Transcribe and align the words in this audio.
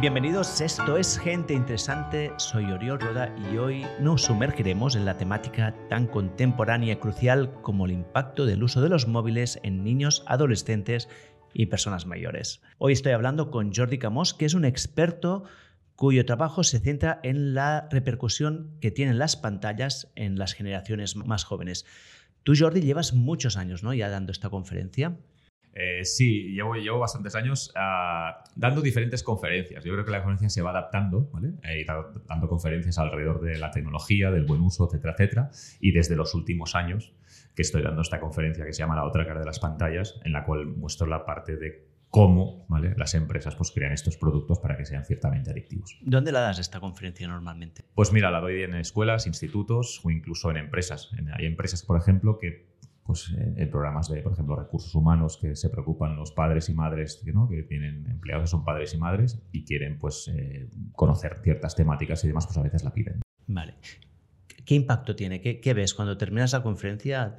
Bienvenidos, 0.00 0.62
esto 0.62 0.96
es 0.96 1.18
Gente 1.18 1.52
Interesante, 1.52 2.32
soy 2.38 2.64
Oriol 2.64 2.98
Roda 2.98 3.34
y 3.52 3.58
hoy 3.58 3.84
nos 4.00 4.22
sumergiremos 4.22 4.96
en 4.96 5.04
la 5.04 5.18
temática 5.18 5.74
tan 5.90 6.06
contemporánea 6.06 6.94
y 6.94 6.96
crucial 6.96 7.52
como 7.60 7.84
el 7.84 7.92
impacto 7.92 8.46
del 8.46 8.62
uso 8.62 8.80
de 8.80 8.88
los 8.88 9.06
móviles 9.06 9.60
en 9.62 9.84
niños, 9.84 10.24
adolescentes 10.26 11.10
y 11.52 11.66
personas 11.66 12.06
mayores. 12.06 12.62
Hoy 12.78 12.94
estoy 12.94 13.12
hablando 13.12 13.50
con 13.50 13.74
Jordi 13.74 13.98
Camós, 13.98 14.32
que 14.32 14.46
es 14.46 14.54
un 14.54 14.64
experto 14.64 15.44
cuyo 15.96 16.24
trabajo 16.24 16.64
se 16.64 16.78
centra 16.78 17.20
en 17.22 17.52
la 17.52 17.86
repercusión 17.90 18.78
que 18.80 18.90
tienen 18.90 19.18
las 19.18 19.36
pantallas 19.36 20.10
en 20.14 20.38
las 20.38 20.54
generaciones 20.54 21.14
más 21.14 21.44
jóvenes. 21.44 21.84
Tú, 22.42 22.54
Jordi, 22.58 22.80
llevas 22.80 23.12
muchos 23.12 23.58
años 23.58 23.82
¿no? 23.82 23.92
ya 23.92 24.08
dando 24.08 24.32
esta 24.32 24.48
conferencia. 24.48 25.18
Eh, 25.74 26.04
sí, 26.04 26.52
llevo, 26.52 26.74
llevo 26.74 26.98
bastantes 26.98 27.34
años 27.34 27.72
ah, 27.76 28.42
dando 28.56 28.80
diferentes 28.80 29.22
conferencias. 29.22 29.84
Yo 29.84 29.92
creo 29.92 30.04
que 30.04 30.10
la 30.10 30.18
conferencia 30.18 30.48
se 30.48 30.62
va 30.62 30.70
adaptando, 30.70 31.30
¿vale? 31.32 31.52
Eh, 31.62 31.86
dando 32.26 32.48
conferencias 32.48 32.98
alrededor 32.98 33.40
de 33.40 33.58
la 33.58 33.70
tecnología, 33.70 34.30
del 34.30 34.44
buen 34.44 34.60
uso, 34.60 34.86
etcétera, 34.86 35.14
etcétera. 35.14 35.50
Y 35.80 35.92
desde 35.92 36.16
los 36.16 36.34
últimos 36.34 36.74
años 36.74 37.14
que 37.54 37.62
estoy 37.62 37.82
dando 37.82 38.02
esta 38.02 38.20
conferencia 38.20 38.64
que 38.64 38.72
se 38.72 38.80
llama 38.80 38.96
La 38.96 39.04
otra 39.04 39.26
cara 39.26 39.40
de 39.40 39.46
las 39.46 39.60
pantallas, 39.60 40.20
en 40.24 40.32
la 40.32 40.44
cual 40.44 40.66
muestro 40.66 41.06
la 41.06 41.24
parte 41.24 41.56
de 41.56 41.90
cómo 42.10 42.66
¿vale? 42.68 42.94
las 42.96 43.14
empresas 43.14 43.54
pues, 43.54 43.70
crean 43.70 43.92
estos 43.92 44.16
productos 44.16 44.58
para 44.58 44.76
que 44.76 44.84
sean 44.84 45.04
ciertamente 45.04 45.50
adictivos. 45.50 45.96
¿Dónde 46.02 46.32
la 46.32 46.40
das 46.40 46.58
esta 46.58 46.80
conferencia 46.80 47.26
normalmente? 47.28 47.84
Pues 47.94 48.12
mira, 48.12 48.30
la 48.30 48.40
doy 48.40 48.62
en 48.62 48.74
escuelas, 48.74 49.26
institutos 49.26 50.00
o 50.04 50.10
incluso 50.10 50.50
en 50.50 50.56
empresas. 50.56 51.10
Hay 51.38 51.46
empresas, 51.46 51.84
por 51.84 51.96
ejemplo, 51.98 52.38
que 52.38 52.69
pues, 53.10 53.32
eh, 53.36 53.54
en 53.56 53.70
programas 53.70 54.08
de, 54.08 54.22
por 54.22 54.34
ejemplo, 54.34 54.54
recursos 54.54 54.94
humanos 54.94 55.36
que 55.36 55.56
se 55.56 55.68
preocupan 55.68 56.14
los 56.14 56.30
padres 56.30 56.68
y 56.68 56.74
madres 56.74 57.20
¿no? 57.34 57.48
que 57.48 57.64
tienen 57.64 58.06
empleados 58.08 58.44
que 58.44 58.50
son 58.52 58.64
padres 58.64 58.94
y 58.94 58.98
madres 58.98 59.42
y 59.50 59.64
quieren 59.64 59.98
pues, 59.98 60.30
eh, 60.32 60.68
conocer 60.92 61.38
ciertas 61.42 61.74
temáticas 61.74 62.22
y 62.22 62.28
demás, 62.28 62.46
pues 62.46 62.56
a 62.58 62.62
veces 62.62 62.84
la 62.84 62.92
piden. 62.92 63.20
Vale. 63.48 63.74
¿Qué 64.64 64.76
impacto 64.76 65.16
tiene? 65.16 65.40
¿Qué, 65.40 65.74
ves 65.74 65.92
cuando 65.92 66.16
terminas 66.16 66.52
la 66.52 66.62
conferencia? 66.62 67.34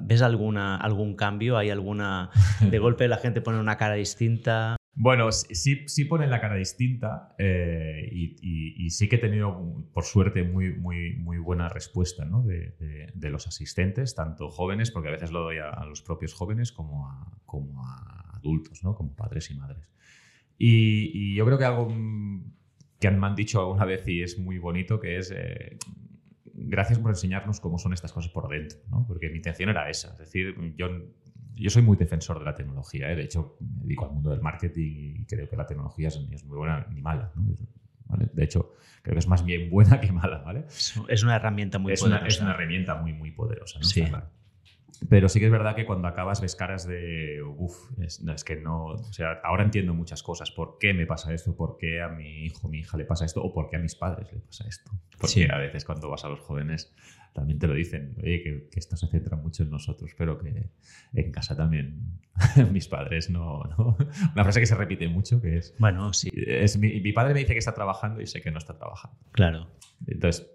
¿Ves 0.00 0.22
alguna, 0.22 0.76
algún 0.76 1.14
cambio? 1.14 1.58
¿Hay 1.58 1.68
alguna... 1.68 2.30
De 2.70 2.78
golpe 2.78 3.06
la 3.06 3.18
gente 3.18 3.42
pone 3.42 3.60
una 3.60 3.76
cara 3.76 3.96
distinta? 3.96 4.76
Bueno, 4.98 5.30
sí, 5.30 5.84
sí 5.86 6.06
ponen 6.06 6.30
la 6.30 6.40
cara 6.40 6.56
distinta 6.56 7.34
eh, 7.38 8.08
y, 8.10 8.88
sí 8.88 9.10
que 9.10 9.16
he 9.16 9.18
tenido, 9.18 9.84
por 9.92 10.04
suerte, 10.04 10.42
muy, 10.42 10.72
muy, 10.72 11.16
muy 11.16 11.36
buena 11.36 11.68
respuesta 11.68 12.24
¿no? 12.24 12.42
de, 12.42 13.30
los 13.30 13.46
asistentes, 13.46 14.14
tanto 14.14 14.48
jóvenes, 14.48 14.90
porque 14.90 15.08
a 15.08 15.12
veces 15.12 15.32
lo 15.32 15.42
doy 15.42 15.58
a, 15.58 15.84
los 15.84 16.00
propios 16.00 16.32
jóvenes, 16.32 16.72
como 16.72 17.10
a, 17.10 17.38
como 17.44 17.84
a 17.86 18.36
adultos, 18.36 18.82
¿no? 18.84 18.94
como 18.94 19.14
padres 19.14 19.50
y 19.50 19.54
madres. 19.54 19.92
Y, 20.56 21.34
yo 21.34 21.44
creo 21.44 21.58
que 21.58 21.64
algo 21.66 21.88
que 22.98 23.10
me 23.10 23.26
han 23.26 23.36
dicho 23.36 23.60
alguna 23.60 23.84
vez 23.84 24.08
y 24.08 24.22
es 24.22 24.38
muy 24.38 24.56
bonito, 24.58 24.98
que 24.98 25.18
es... 25.18 25.30
Eh, 25.30 25.76
gracias 26.54 26.98
por 26.98 27.10
enseñarnos 27.10 27.60
cómo 27.60 27.78
son 27.78 27.92
estas 27.92 28.14
cosas 28.14 28.32
por 28.32 28.48
dentro, 28.48 28.78
¿no? 28.90 29.04
porque 29.06 29.28
mi 29.28 29.36
intención 29.36 29.68
era 29.68 29.90
esa. 29.90 30.12
Es 30.12 30.18
decir, 30.20 30.56
yo 30.74 30.88
yo 31.62 31.70
soy 31.70 31.82
muy 31.82 31.96
defensor 31.96 32.38
de 32.38 32.44
la 32.44 32.54
tecnología. 32.54 33.10
¿eh? 33.10 33.16
De 33.16 33.24
hecho, 33.24 33.56
me 33.60 33.82
dedico 33.82 34.04
al 34.06 34.12
mundo 34.12 34.30
del 34.30 34.40
marketing 34.40 35.16
y 35.20 35.24
creo 35.26 35.48
que 35.48 35.56
la 35.56 35.66
tecnología 35.66 36.08
es, 36.08 36.20
es 36.30 36.44
muy 36.44 36.58
buena 36.58 36.86
ni 36.90 37.00
mala. 37.00 37.32
De 38.32 38.44
hecho, 38.44 38.74
creo 39.02 39.14
que 39.14 39.18
es 39.18 39.28
más 39.28 39.44
bien 39.44 39.70
buena 39.70 40.00
que 40.00 40.12
mala. 40.12 40.38
¿vale? 40.38 40.66
Es 41.08 41.22
una 41.22 41.36
herramienta 41.36 41.78
muy 41.78 41.92
es 41.92 42.00
poderosa. 42.00 42.20
Una, 42.20 42.28
es 42.28 42.40
una 42.40 42.50
herramienta 42.50 42.94
muy, 42.96 43.12
muy 43.12 43.30
poderosa. 43.30 43.78
Sí. 43.82 44.04
Pero 45.08 45.28
sí 45.28 45.40
que 45.40 45.46
es 45.46 45.52
verdad 45.52 45.74
que 45.74 45.84
cuando 45.84 46.08
acabas 46.08 46.40
ves 46.40 46.56
caras 46.56 46.86
de, 46.86 47.42
uff, 47.42 47.90
es, 48.00 48.44
que 48.44 48.56
no, 48.56 48.86
o 48.86 49.12
sea, 49.12 49.40
ahora 49.44 49.64
entiendo 49.64 49.92
muchas 49.92 50.22
cosas. 50.22 50.50
¿Por 50.50 50.78
qué 50.78 50.94
me 50.94 51.06
pasa 51.06 51.34
esto? 51.34 51.54
¿Por 51.54 51.76
qué 51.76 52.00
a 52.00 52.08
mi 52.08 52.44
hijo, 52.46 52.68
mi 52.68 52.78
hija 52.78 52.96
le 52.96 53.04
pasa 53.04 53.24
esto? 53.24 53.42
¿O 53.42 53.52
por 53.52 53.68
qué 53.68 53.76
a 53.76 53.78
mis 53.78 53.94
padres 53.94 54.32
le 54.32 54.40
pasa 54.40 54.66
esto? 54.66 54.90
Porque 55.18 55.48
a 55.50 55.58
veces 55.58 55.84
cuando 55.84 56.08
vas 56.08 56.24
a 56.24 56.28
los 56.28 56.40
jóvenes 56.40 56.94
también 57.32 57.58
te 57.58 57.66
lo 57.66 57.74
dicen, 57.74 58.14
oye, 58.22 58.42
que, 58.42 58.68
esto 58.78 58.96
se 58.96 59.06
centra 59.08 59.36
mucho 59.36 59.62
en 59.62 59.70
nosotros, 59.70 60.12
pero 60.16 60.38
que 60.38 60.70
en 61.14 61.32
casa 61.32 61.56
también 61.56 62.20
mis 62.72 62.88
padres 62.88 63.30
no, 63.30 63.64
no, 63.76 63.96
Una 64.34 64.44
frase 64.44 64.60
que 64.60 64.66
se 64.66 64.74
repite 64.74 65.08
mucho 65.08 65.40
que 65.40 65.58
es... 65.58 65.74
Bueno, 65.78 66.12
sí. 66.12 66.30
Es, 66.34 66.78
mi, 66.78 67.00
mi 67.00 67.12
padre 67.12 67.34
me 67.34 67.40
dice 67.40 67.52
que 67.52 67.58
está 67.58 67.74
trabajando 67.74 68.20
y 68.20 68.26
sé 68.26 68.40
que 68.40 68.50
no 68.50 68.58
está 68.58 68.76
trabajando. 68.76 69.18
Claro. 69.32 69.68
Entonces, 70.06 70.46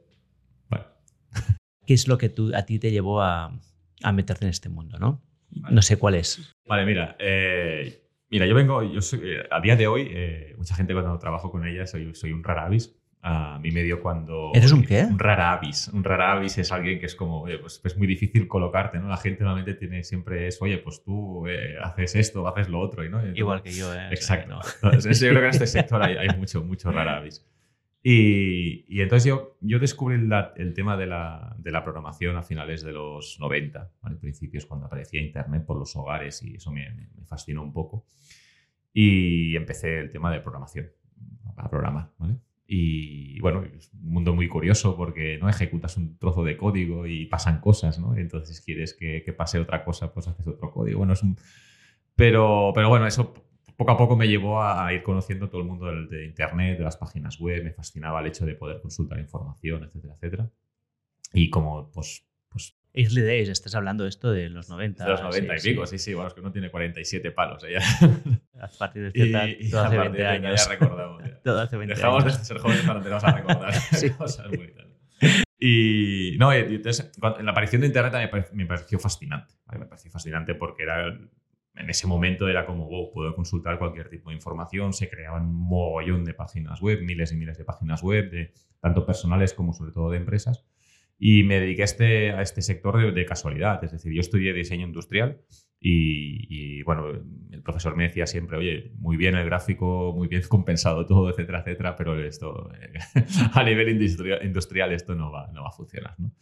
bueno. 0.69 0.85
¿Qué 1.85 1.93
es 1.93 2.07
lo 2.07 2.17
que 2.17 2.29
tú, 2.29 2.51
a 2.55 2.65
ti 2.65 2.79
te 2.79 2.91
llevó 2.91 3.21
a 3.21 3.59
a 4.03 4.11
meterte 4.11 4.45
en 4.45 4.49
este 4.49 4.69
mundo, 4.69 4.97
¿no? 4.99 5.21
No 5.69 5.81
sé 5.81 5.97
cuál 5.97 6.15
es. 6.15 6.55
Vale, 6.65 6.85
mira, 6.85 7.15
eh, 7.19 8.03
mira, 8.29 8.45
yo 8.45 8.55
vengo, 8.55 8.83
yo 8.83 9.01
soy, 9.01 9.19
eh, 9.23 9.43
a 9.49 9.59
día 9.59 9.75
de 9.75 9.87
hoy, 9.87 10.07
eh, 10.09 10.55
mucha 10.57 10.75
gente 10.75 10.93
cuando 10.93 11.17
trabajo 11.19 11.51
con 11.51 11.67
ella 11.67 11.85
soy, 11.85 12.13
soy 12.15 12.31
un 12.31 12.43
raravis. 12.43 12.95
A 13.23 13.59
mí 13.59 13.71
me 13.71 13.83
dio 13.83 14.01
cuando... 14.01 14.51
¿Eres 14.55 14.71
un 14.71 14.83
qué? 14.83 15.03
Un 15.03 15.19
raravis. 15.19 15.89
Un 15.89 16.03
raravis 16.03 16.57
es 16.57 16.71
alguien 16.71 16.99
que 16.99 17.05
es 17.05 17.15
como, 17.15 17.41
oye, 17.41 17.59
pues 17.59 17.79
es 17.83 17.97
muy 17.97 18.07
difícil 18.07 18.47
colocarte, 18.47 18.99
¿no? 18.99 19.07
La 19.07 19.17
gente 19.17 19.43
normalmente 19.43 19.75
tiene 19.75 20.03
siempre 20.03 20.47
eso, 20.47 20.65
oye, 20.65 20.79
pues 20.79 21.03
tú 21.03 21.45
haces 21.83 22.15
esto, 22.15 22.47
haces 22.47 22.69
lo 22.69 22.79
otro, 22.79 23.07
¿no? 23.09 23.21
Igual 23.35 23.61
que 23.61 23.71
yo, 23.71 23.93
¿eh? 23.93 24.07
Exacto. 24.09 24.59
Entonces, 24.83 25.19
yo 25.19 25.29
creo 25.29 25.41
que 25.41 25.47
en 25.47 25.53
este 25.53 25.67
sector 25.67 26.01
hay, 26.01 26.15
hay 26.17 26.35
mucho, 26.37 26.63
mucho 26.63 26.91
raravis. 26.91 27.45
Y, 28.03 28.99
entonces 28.99 29.25
yo, 29.25 29.57
yo 29.61 29.77
descubrí 29.77 30.15
el 30.55 30.73
tema 30.73 30.97
de 30.97 31.05
la, 31.05 31.55
de 31.59 31.71
la, 31.71 31.83
programación 31.83 32.35
a 32.35 32.41
finales 32.41 32.81
de 32.81 32.93
los 32.93 33.37
90, 33.39 33.91
¿vale? 34.01 34.15
principios 34.15 34.65
cuando 34.65 34.87
aparecía 34.87 35.21
Internet 35.21 35.65
por 35.65 35.77
los 35.77 35.95
hogares 35.95 36.41
y 36.41 36.55
eso 36.55 36.71
me, 36.71 36.89
me, 36.91 37.25
fascinó 37.25 37.61
un 37.61 37.71
poco. 37.71 38.07
Y 38.91 39.55
empecé 39.55 39.99
el 39.99 40.09
tema 40.09 40.31
de 40.31 40.41
programación, 40.41 40.91
a 41.55 41.69
programar. 41.69 42.09
¿vale? 42.17 42.37
Y 42.73 43.37
bueno, 43.41 43.65
es 43.65 43.91
un 43.91 44.13
mundo 44.13 44.33
muy 44.33 44.47
curioso 44.47 44.95
porque 44.95 45.37
no 45.37 45.49
ejecutas 45.49 45.97
un 45.97 46.17
trozo 46.17 46.41
de 46.45 46.55
código 46.55 47.05
y 47.05 47.25
pasan 47.25 47.59
cosas, 47.59 47.99
¿no? 47.99 48.15
Entonces 48.15 48.61
quieres 48.61 48.93
que, 48.93 49.23
que, 49.25 49.33
pase 49.33 49.59
otra 49.59 49.83
cosa, 49.83 50.13
pues 50.13 50.29
haces 50.29 50.47
otro 50.47 50.71
código. 50.71 50.99
Bueno, 50.99 51.11
es 51.11 51.21
un... 51.21 51.35
Pero, 52.15 52.71
pero 52.73 52.87
bueno, 52.87 53.05
eso 53.05 53.33
poco 53.75 53.91
a 53.91 53.97
poco 53.97 54.15
me 54.15 54.29
llevó 54.29 54.63
a 54.63 54.93
ir 54.93 55.03
conociendo 55.03 55.49
todo 55.49 55.59
el 55.59 55.67
mundo 55.67 55.87
de 56.05 56.23
Internet, 56.23 56.77
de 56.77 56.85
las 56.85 56.95
páginas 56.95 57.37
web, 57.41 57.61
me 57.61 57.73
fascinaba 57.73 58.21
el 58.21 58.27
hecho 58.27 58.45
de 58.45 58.55
poder 58.55 58.79
consultar 58.79 59.19
información, 59.19 59.83
etcétera, 59.83 60.13
etcétera. 60.13 60.49
Y 61.33 61.49
como, 61.49 61.91
pues... 61.91 62.25
pues 62.47 62.77
Early 62.93 63.21
Days, 63.21 63.49
estás 63.49 63.75
hablando 63.75 64.07
esto 64.07 64.31
de 64.31 64.47
los 64.47 64.69
90. 64.69 65.03
De 65.03 65.09
los 65.09 65.21
90 65.21 65.57
y 65.57 65.59
pico, 65.59 65.85
sí, 65.85 65.97
sí, 65.97 66.13
bueno, 66.13 66.29
es 66.29 66.33
que 66.33 66.39
uno 66.39 66.53
tiene 66.53 66.71
47 66.71 67.31
palos. 67.31 67.65
¿eh? 67.65 67.79
A 68.61 68.69
partir 68.77 69.03
de 69.03 69.11
cierta, 69.11 69.47
y, 69.47 69.69
todo 69.69 69.81
hace 69.81 69.97
20 69.97 70.25
años. 70.25 70.65
Ya 70.65 70.71
recordamos. 70.71 71.23
todo 71.43 71.59
hace 71.59 71.77
20 71.77 71.95
Dejamos 71.95 72.25
de 72.25 72.31
ser 72.31 72.57
jóvenes 72.59 72.83
cuando 72.83 72.99
empezamos 72.99 73.23
a 73.23 73.31
recordar 73.31 73.73
sí. 73.91 74.09
cosas 74.17 74.47
muy 74.49 74.73
Y 75.59 76.35
no, 76.37 76.53
entonces, 76.53 77.11
en 77.37 77.45
la 77.45 77.51
aparición 77.51 77.81
de 77.81 77.87
Internet 77.87 78.31
me 78.53 78.65
pareció 78.65 78.99
fascinante. 78.99 79.53
Me 79.71 79.85
pareció 79.85 80.11
fascinante 80.11 80.55
porque 80.55 80.83
era 80.83 81.17
en 81.75 81.89
ese 81.89 82.07
momento 82.07 82.47
era 82.47 82.65
como, 82.65 82.87
wow, 82.87 83.11
puedo 83.13 83.35
consultar 83.35 83.77
cualquier 83.79 84.09
tipo 84.09 84.29
de 84.29 84.35
información, 84.35 84.93
se 84.93 85.09
creaban 85.09 85.43
un 85.43 85.55
mogollón 85.55 86.25
de 86.25 86.33
páginas 86.33 86.81
web, 86.81 87.01
miles 87.01 87.31
y 87.31 87.35
miles 87.35 87.57
de 87.57 87.63
páginas 87.63 88.03
web, 88.03 88.29
de, 88.29 88.53
tanto 88.79 89.05
personales 89.05 89.53
como 89.53 89.73
sobre 89.73 89.91
todo 89.91 90.11
de 90.11 90.17
empresas. 90.17 90.65
Y 91.17 91.43
me 91.43 91.59
dediqué 91.59 91.83
a 91.83 91.85
este, 91.85 92.31
a 92.31 92.41
este 92.41 92.61
sector 92.61 93.13
de, 93.13 93.25
casualidad, 93.25 93.83
es 93.83 93.91
decir, 93.91 94.11
yo 94.13 94.21
estudié 94.21 94.53
diseño 94.53 94.87
industrial 94.87 95.41
y, 95.83 96.83
bueno, 96.83 97.07
el 97.07 97.63
profesor 97.63 97.95
me 97.95 98.03
decía 98.03 98.27
siempre, 98.27 98.57
oye, 98.57 98.91
muy 98.99 99.17
bien 99.17 99.35
el 99.35 99.45
gráfico, 99.45 100.13
muy 100.15 100.27
bien 100.27 100.43
compensado 100.47 101.07
todo, 101.07 101.29
etcétera, 101.31 101.61
etcétera, 101.61 101.95
pero 101.95 102.19
esto 102.23 102.71
eh, 102.75 102.93
a 103.53 103.63
nivel 103.63 103.89
industrial, 103.89 104.45
industrial, 104.45 104.91
esto 104.91 105.15
no 105.15 105.31
va, 105.31 105.49
no 105.51 105.63
va 105.63 105.69
a 105.69 105.71
funcionar. 105.71 106.13
¿no? 106.19 106.33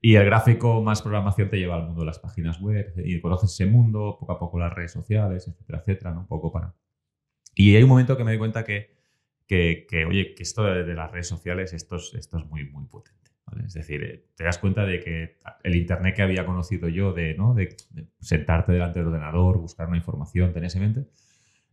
Y 0.00 0.14
el 0.14 0.24
gráfico 0.24 0.80
más 0.82 1.02
programación 1.02 1.50
te 1.50 1.58
lleva 1.58 1.76
al 1.76 1.84
mundo 1.84 2.00
de 2.00 2.06
las 2.06 2.18
páginas 2.18 2.60
web 2.60 2.94
y 2.96 3.20
conoces 3.20 3.52
ese 3.52 3.66
mundo, 3.66 4.16
poco 4.18 4.32
a 4.32 4.38
poco 4.38 4.58
las 4.58 4.72
redes 4.72 4.92
sociales, 4.92 5.46
etcétera, 5.48 5.80
etcétera, 5.80 6.14
¿no? 6.14 6.20
Un 6.20 6.26
poco 6.26 6.50
para... 6.50 6.74
Y 7.54 7.76
hay 7.76 7.82
un 7.82 7.88
momento 7.88 8.16
que 8.16 8.24
me 8.24 8.30
doy 8.30 8.38
cuenta 8.38 8.64
que, 8.64 8.96
que, 9.46 9.86
oye, 10.08 10.34
que 10.34 10.42
esto 10.42 10.62
de, 10.62 10.94
las 10.94 11.10
redes 11.10 11.26
sociales, 11.26 11.72
esto 11.72 11.96
es, 11.96 12.14
esto 12.14 12.38
es 12.38 12.46
muy, 12.46 12.70
muy 12.70 12.86
potente. 12.86 13.27
Es 13.64 13.74
decir, 13.74 14.02
eh, 14.02 14.24
te 14.36 14.44
das 14.44 14.58
cuenta 14.58 14.84
de 14.84 15.00
que 15.00 15.38
el 15.62 15.76
Internet 15.76 16.16
que 16.16 16.22
había 16.22 16.46
conocido 16.46 16.88
yo 16.88 17.12
de, 17.12 17.34
¿no? 17.34 17.54
de, 17.54 17.76
de 17.90 18.06
sentarte 18.20 18.72
delante 18.72 18.98
del 18.98 19.08
ordenador, 19.08 19.58
buscar 19.58 19.88
una 19.88 19.96
información, 19.96 20.52
tener 20.52 20.66
ese 20.66 20.80
mente, 20.80 21.06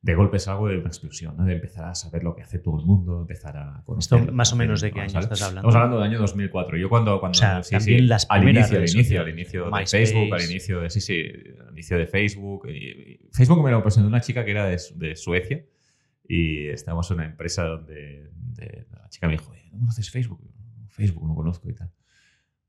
de 0.05 0.13
golpe 0.13 0.37
es 0.37 0.47
algo 0.47 0.67
de 0.67 0.77
una 0.77 0.87
explosión, 0.87 1.35
¿no? 1.35 1.45
de 1.45 1.53
empezar 1.53 1.85
a 1.85 1.95
saber 1.95 2.23
lo 2.23 2.35
que 2.35 2.43
hace 2.43 2.59
todo 2.59 2.79
el 2.79 2.85
mundo, 2.85 3.21
empezar 3.21 3.57
a 3.57 3.81
conocer. 3.85 4.19
¿Esto 4.19 4.31
más 4.31 4.53
o 4.53 4.55
menos 4.55 4.79
de 4.81 4.91
qué 4.91 5.01
año 5.01 5.19
estás 5.19 5.41
hablando? 5.41 5.67
Estamos 5.67 5.75
hablando 5.75 5.97
del 5.97 6.05
año 6.05 6.19
2004. 6.19 6.77
Yo 6.77 6.89
cuando... 6.89 7.19
cuando 7.19 7.35
o 7.35 7.39
sea, 7.39 7.63
sí, 7.63 7.79
sí, 7.79 7.97
las 8.01 8.27
al 8.29 8.47
inicio, 8.47 8.77
al 8.77 8.87
inicio, 8.87 9.21
al 9.21 9.29
inicio 9.29 9.65
de 9.71 9.85
Facebook, 9.87 10.33
al 10.35 10.43
inicio 10.43 10.81
de... 10.81 10.89
Sí, 10.91 11.01
sí, 11.01 11.25
al 11.59 11.71
inicio 11.71 11.97
de 11.97 12.05
Facebook. 12.05 12.67
Facebook 13.31 13.63
me 13.63 13.71
lo 13.71 13.81
presentó 13.81 14.07
una 14.07 14.21
chica 14.21 14.45
que 14.45 14.51
era 14.51 14.67
de, 14.67 14.79
de 14.95 15.15
Suecia 15.15 15.65
y 16.27 16.67
estábamos 16.67 17.09
en 17.09 17.17
una 17.17 17.25
empresa 17.25 17.63
donde, 17.63 18.29
la 18.59 19.09
chica 19.09 19.25
me 19.25 19.33
dijo, 19.33 19.51
¿no 19.71 19.79
conoces 19.79 20.11
Facebook? 20.11 20.39
Facebook 20.95 21.27
no 21.27 21.35
conozco 21.35 21.69
y 21.69 21.73
tal. 21.73 21.91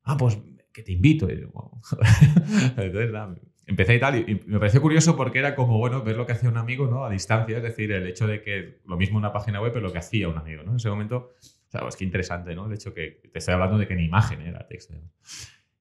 Ah, 0.05 0.17
pues 0.17 0.39
que 0.73 0.83
te 0.83 0.93
invito. 0.93 1.29
Entonces, 2.77 3.13
nada, 3.13 3.35
empecé 3.67 3.97
y 3.97 4.01
tal, 4.01 4.19
y, 4.19 4.43
me 4.47 4.59
pareció 4.59 4.81
curioso 4.81 5.17
porque 5.17 5.39
era 5.39 5.55
como, 5.55 5.79
bueno, 5.79 6.03
ver 6.03 6.17
lo 6.17 6.27
que 6.27 6.33
hacía 6.33 6.49
un 6.49 6.57
amigo, 6.57 6.87
¿no? 6.87 7.05
A 7.05 7.11
distancia, 7.11 7.57
es 7.57 7.63
decir, 7.63 7.91
el 7.93 8.07
hecho 8.07 8.27
de 8.27 8.43
que 8.43 8.81
lo 8.87 8.97
mismo 8.97 9.19
una 9.19 9.33
página 9.33 9.61
web, 9.61 9.73
pero 9.73 9.87
lo 9.87 9.93
que 9.93 9.99
hacía 9.99 10.29
un 10.29 10.39
amigo, 10.39 10.63
¿no? 10.63 10.73
En 10.73 10.77
ese 10.77 10.89
momento, 10.89 11.33
o 11.41 11.71
sea, 11.71 11.87
es 11.89 11.97
que 11.97 12.05
interesante, 12.05 12.55
¿no? 12.55 12.67
El 12.67 12.75
hecho 12.75 12.95
que 12.95 13.23
te 13.33 13.39
estoy 13.39 13.55
hablando 13.55 13.79
de 13.79 13.89
que 13.89 13.97
ni 13.97 14.05
imagen 14.05 14.43
era 14.43 14.67
texto. 14.67 14.95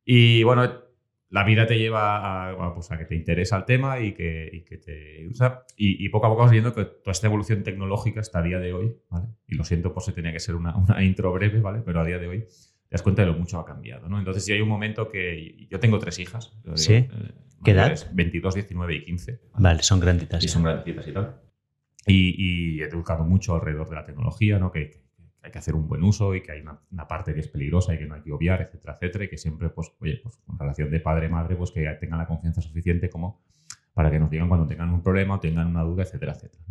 Y 0.04 0.44
bueno, 0.44 0.72
la 1.30 1.44
vida 1.44 1.66
te 1.66 1.78
lleva 1.78 2.50
a, 2.50 2.74
pues, 2.74 2.92
a, 2.92 2.98
que 2.98 3.06
te 3.06 3.16
interesa 3.16 3.58
el 3.58 3.66
tema 3.66 4.00
y 4.00 4.14
que, 4.14 4.50
y 4.52 4.64
que 4.64 4.78
te 4.78 5.28
usa. 5.28 5.64
Y, 5.76 6.08
poco 6.10 6.28
a 6.28 6.30
poco 6.30 6.44
vas 6.44 6.52
viendo 6.52 6.74
que 6.74 6.86
toda 6.86 7.12
esta 7.12 7.28
evolución 7.28 7.64
tecnológica 7.64 8.20
hasta 8.20 8.40
a 8.40 8.44
día 8.44 8.60
de 8.60 8.74
hoy, 8.74 8.96
¿vale? 9.10 9.28
Y 9.48 9.56
lo 9.56 9.64
siento 9.64 9.94
por 9.94 10.04
si 10.04 10.14
tenía 10.14 10.32
que 10.32 10.40
ser 10.40 10.56
una, 10.56 10.76
una 10.78 11.04
intro 11.04 11.34
breve, 11.34 11.60
¿vale? 11.60 11.82
Pero 11.86 12.00
a 12.00 12.06
día 12.06 12.20
de 12.20 12.28
hoy 12.28 12.42
te 12.42 12.92
das 12.92 13.02
cuenta 13.02 13.24
de 13.24 13.28
lo 13.28 13.34
mucho 13.34 13.60
ha 13.60 13.66
cambiado, 13.66 14.08
¿no? 14.08 14.20
Entonces, 14.20 14.46
si 14.46 14.54
hay 14.54 14.62
un 14.62 14.70
momento 14.70 15.10
que 15.10 15.68
yo 15.70 15.80
tengo 15.80 16.00
tres 16.00 16.20
hijas. 16.20 16.56
¿Sí? 16.76 16.94
Eh, 16.94 17.10
¿Qué 17.64 17.72
edad? 17.72 17.98
22, 18.14 18.54
19 18.54 18.96
y 18.96 19.06
15. 19.06 19.42
Vale, 19.58 19.82
son 19.82 20.00
granditas. 20.00 20.42
Sí, 20.42 20.48
son 20.48 20.64
granditas 20.64 21.08
y 21.08 21.12
tal. 21.12 21.42
Y, 22.08 22.82
he 22.82 22.86
educado 22.86 23.24
mucho 23.24 23.56
alrededor 23.56 23.90
de 23.90 23.96
la 23.96 24.06
tecnología, 24.06 24.60
¿no? 24.60 24.72
Que, 24.72 25.05
hay 25.46 25.52
que 25.52 25.60
hacer 25.60 25.76
un 25.76 25.88
buen 25.88 26.04
uso 26.04 26.34
y 26.36 26.42
que 26.42 26.52
hay 26.52 26.62
una, 26.62 27.08
parte 27.08 27.34
que 27.34 27.40
es 27.40 27.48
peligrosa 27.48 27.94
y 27.94 28.00
que 28.00 28.06
no 28.06 28.16
hay 28.16 28.22
que 28.22 28.32
obviar, 28.32 28.62
etcétera, 28.62 28.96
etcétera, 28.96 29.26
y 29.26 29.30
que 29.30 29.38
siempre, 29.38 29.70
pues, 29.70 29.94
oye, 30.00 30.20
pues 30.22 30.38
con 30.46 30.58
relación 30.58 30.90
de 30.90 31.00
padre-madre, 31.00 31.56
pues 31.56 31.72
que 31.72 31.86
tengan 32.00 32.20
la 32.20 32.26
confianza 32.26 32.62
suficiente 32.62 33.10
como 33.10 33.44
para 33.94 34.12
que 34.12 34.20
nos 34.20 34.30
digan 34.30 34.48
cuando 34.48 34.68
tengan 34.68 34.90
un 34.90 35.02
problema 35.02 35.36
o 35.36 35.40
tengan 35.40 35.68
una 35.68 35.84
duda, 35.84 36.04
etcétera, 36.04 36.34
etcétera. 36.34 36.64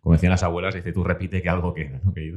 Como 0.00 0.14
decían 0.14 0.30
las 0.30 0.42
abuelas, 0.42 0.74
dice, 0.74 0.92
tú 0.92 1.04
repite 1.04 1.42
que 1.42 1.48
algo 1.48 1.74
queda, 1.74 2.00
¿no? 2.02 2.14
Que 2.14 2.32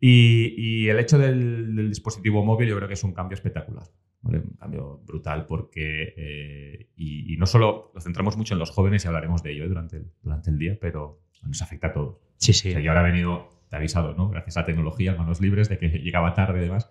y, 0.00 0.88
el 0.88 0.98
hecho 0.98 1.18
del, 1.18 1.88
dispositivo 1.88 2.44
móvil 2.44 2.68
yo 2.68 2.76
creo 2.76 2.88
que 2.88 2.94
es 2.94 3.04
un 3.04 3.12
cambio 3.12 3.34
espectacular, 3.34 3.86
un 4.22 4.56
cambio 4.58 5.00
brutal 5.06 5.46
porque, 5.46 6.14
eh, 6.16 6.90
y, 6.96 7.36
no 7.38 7.46
solo 7.46 7.90
nos 7.94 8.04
centramos 8.04 8.36
mucho 8.36 8.54
en 8.54 8.60
los 8.60 8.70
jóvenes 8.70 9.04
y 9.04 9.08
hablaremos 9.08 9.42
de 9.42 9.52
ello 9.52 9.64
eh, 9.64 9.68
durante, 9.68 9.96
el, 9.96 10.12
durante 10.22 10.50
el 10.50 10.58
día, 10.58 10.78
pero 10.80 11.20
nos 11.42 11.62
afecta 11.62 11.88
a 11.88 11.92
todos. 11.92 12.18
Sí, 12.36 12.52
sí. 12.52 12.70
O 12.70 12.72
sea, 12.72 12.80
yo 12.80 12.90
ahora 12.90 13.08
he 13.08 13.12
venido, 13.12 13.55
te 13.68 13.76
he 13.76 13.78
avisado, 13.78 14.14
¿no? 14.14 14.28
gracias 14.28 14.56
a 14.56 14.60
la 14.60 14.66
tecnología, 14.66 15.14
manos 15.14 15.40
libres, 15.40 15.68
de 15.68 15.78
que 15.78 15.88
llegaba 16.02 16.34
tarde 16.34 16.60
y 16.60 16.64
demás, 16.64 16.90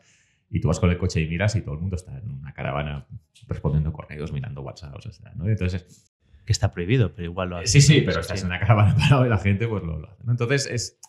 y 0.49 0.59
tú 0.61 0.67
vas 0.67 0.79
con 0.79 0.89
el 0.89 0.97
coche 0.97 1.21
y 1.21 1.27
miras 1.27 1.55
y 1.55 1.61
todo 1.61 1.75
el 1.75 1.81
mundo 1.81 1.95
está 1.95 2.17
en 2.17 2.29
una 2.29 2.53
caravana 2.53 3.07
respondiendo 3.47 3.91
correos, 3.93 4.31
mirando 4.31 4.61
WhatsApp, 4.61 4.95
o 4.95 5.01
sea, 5.01 5.33
¿no? 5.35 5.47
Entonces... 5.47 6.11
Que 6.45 6.51
está 6.51 6.71
prohibido, 6.71 7.11
pero 7.15 7.25
igual 7.25 7.49
lo 7.49 7.57
hace. 7.57 7.67
Sí, 7.67 7.81
sí, 7.81 8.01
pero 8.01 8.19
estás 8.19 8.41
en 8.41 8.47
una 8.47 8.59
caravana 8.59 8.95
parado 8.99 9.25
y 9.25 9.29
la 9.29 9.39
gente 9.39 9.67
pues 9.67 9.81
lo, 9.83 9.95
hace. 10.07 10.23
Entonces 10.27 10.67
es, 10.67 10.99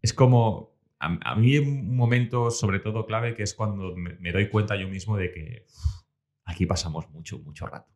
es 0.00 0.14
como 0.14 0.76
a, 0.98 1.36
mí 1.36 1.52
hay 1.52 1.58
un 1.58 1.96
momento 1.96 2.50
sobre 2.50 2.80
todo 2.80 3.06
clave 3.06 3.34
que 3.34 3.42
es 3.42 3.54
cuando 3.54 3.94
me, 3.96 4.32
doy 4.32 4.48
cuenta 4.48 4.76
yo 4.76 4.88
mismo 4.88 5.16
de 5.16 5.30
que 5.30 5.66
aquí 6.44 6.66
pasamos 6.66 7.10
mucho, 7.10 7.38
mucho 7.38 7.66
rato. 7.66 7.92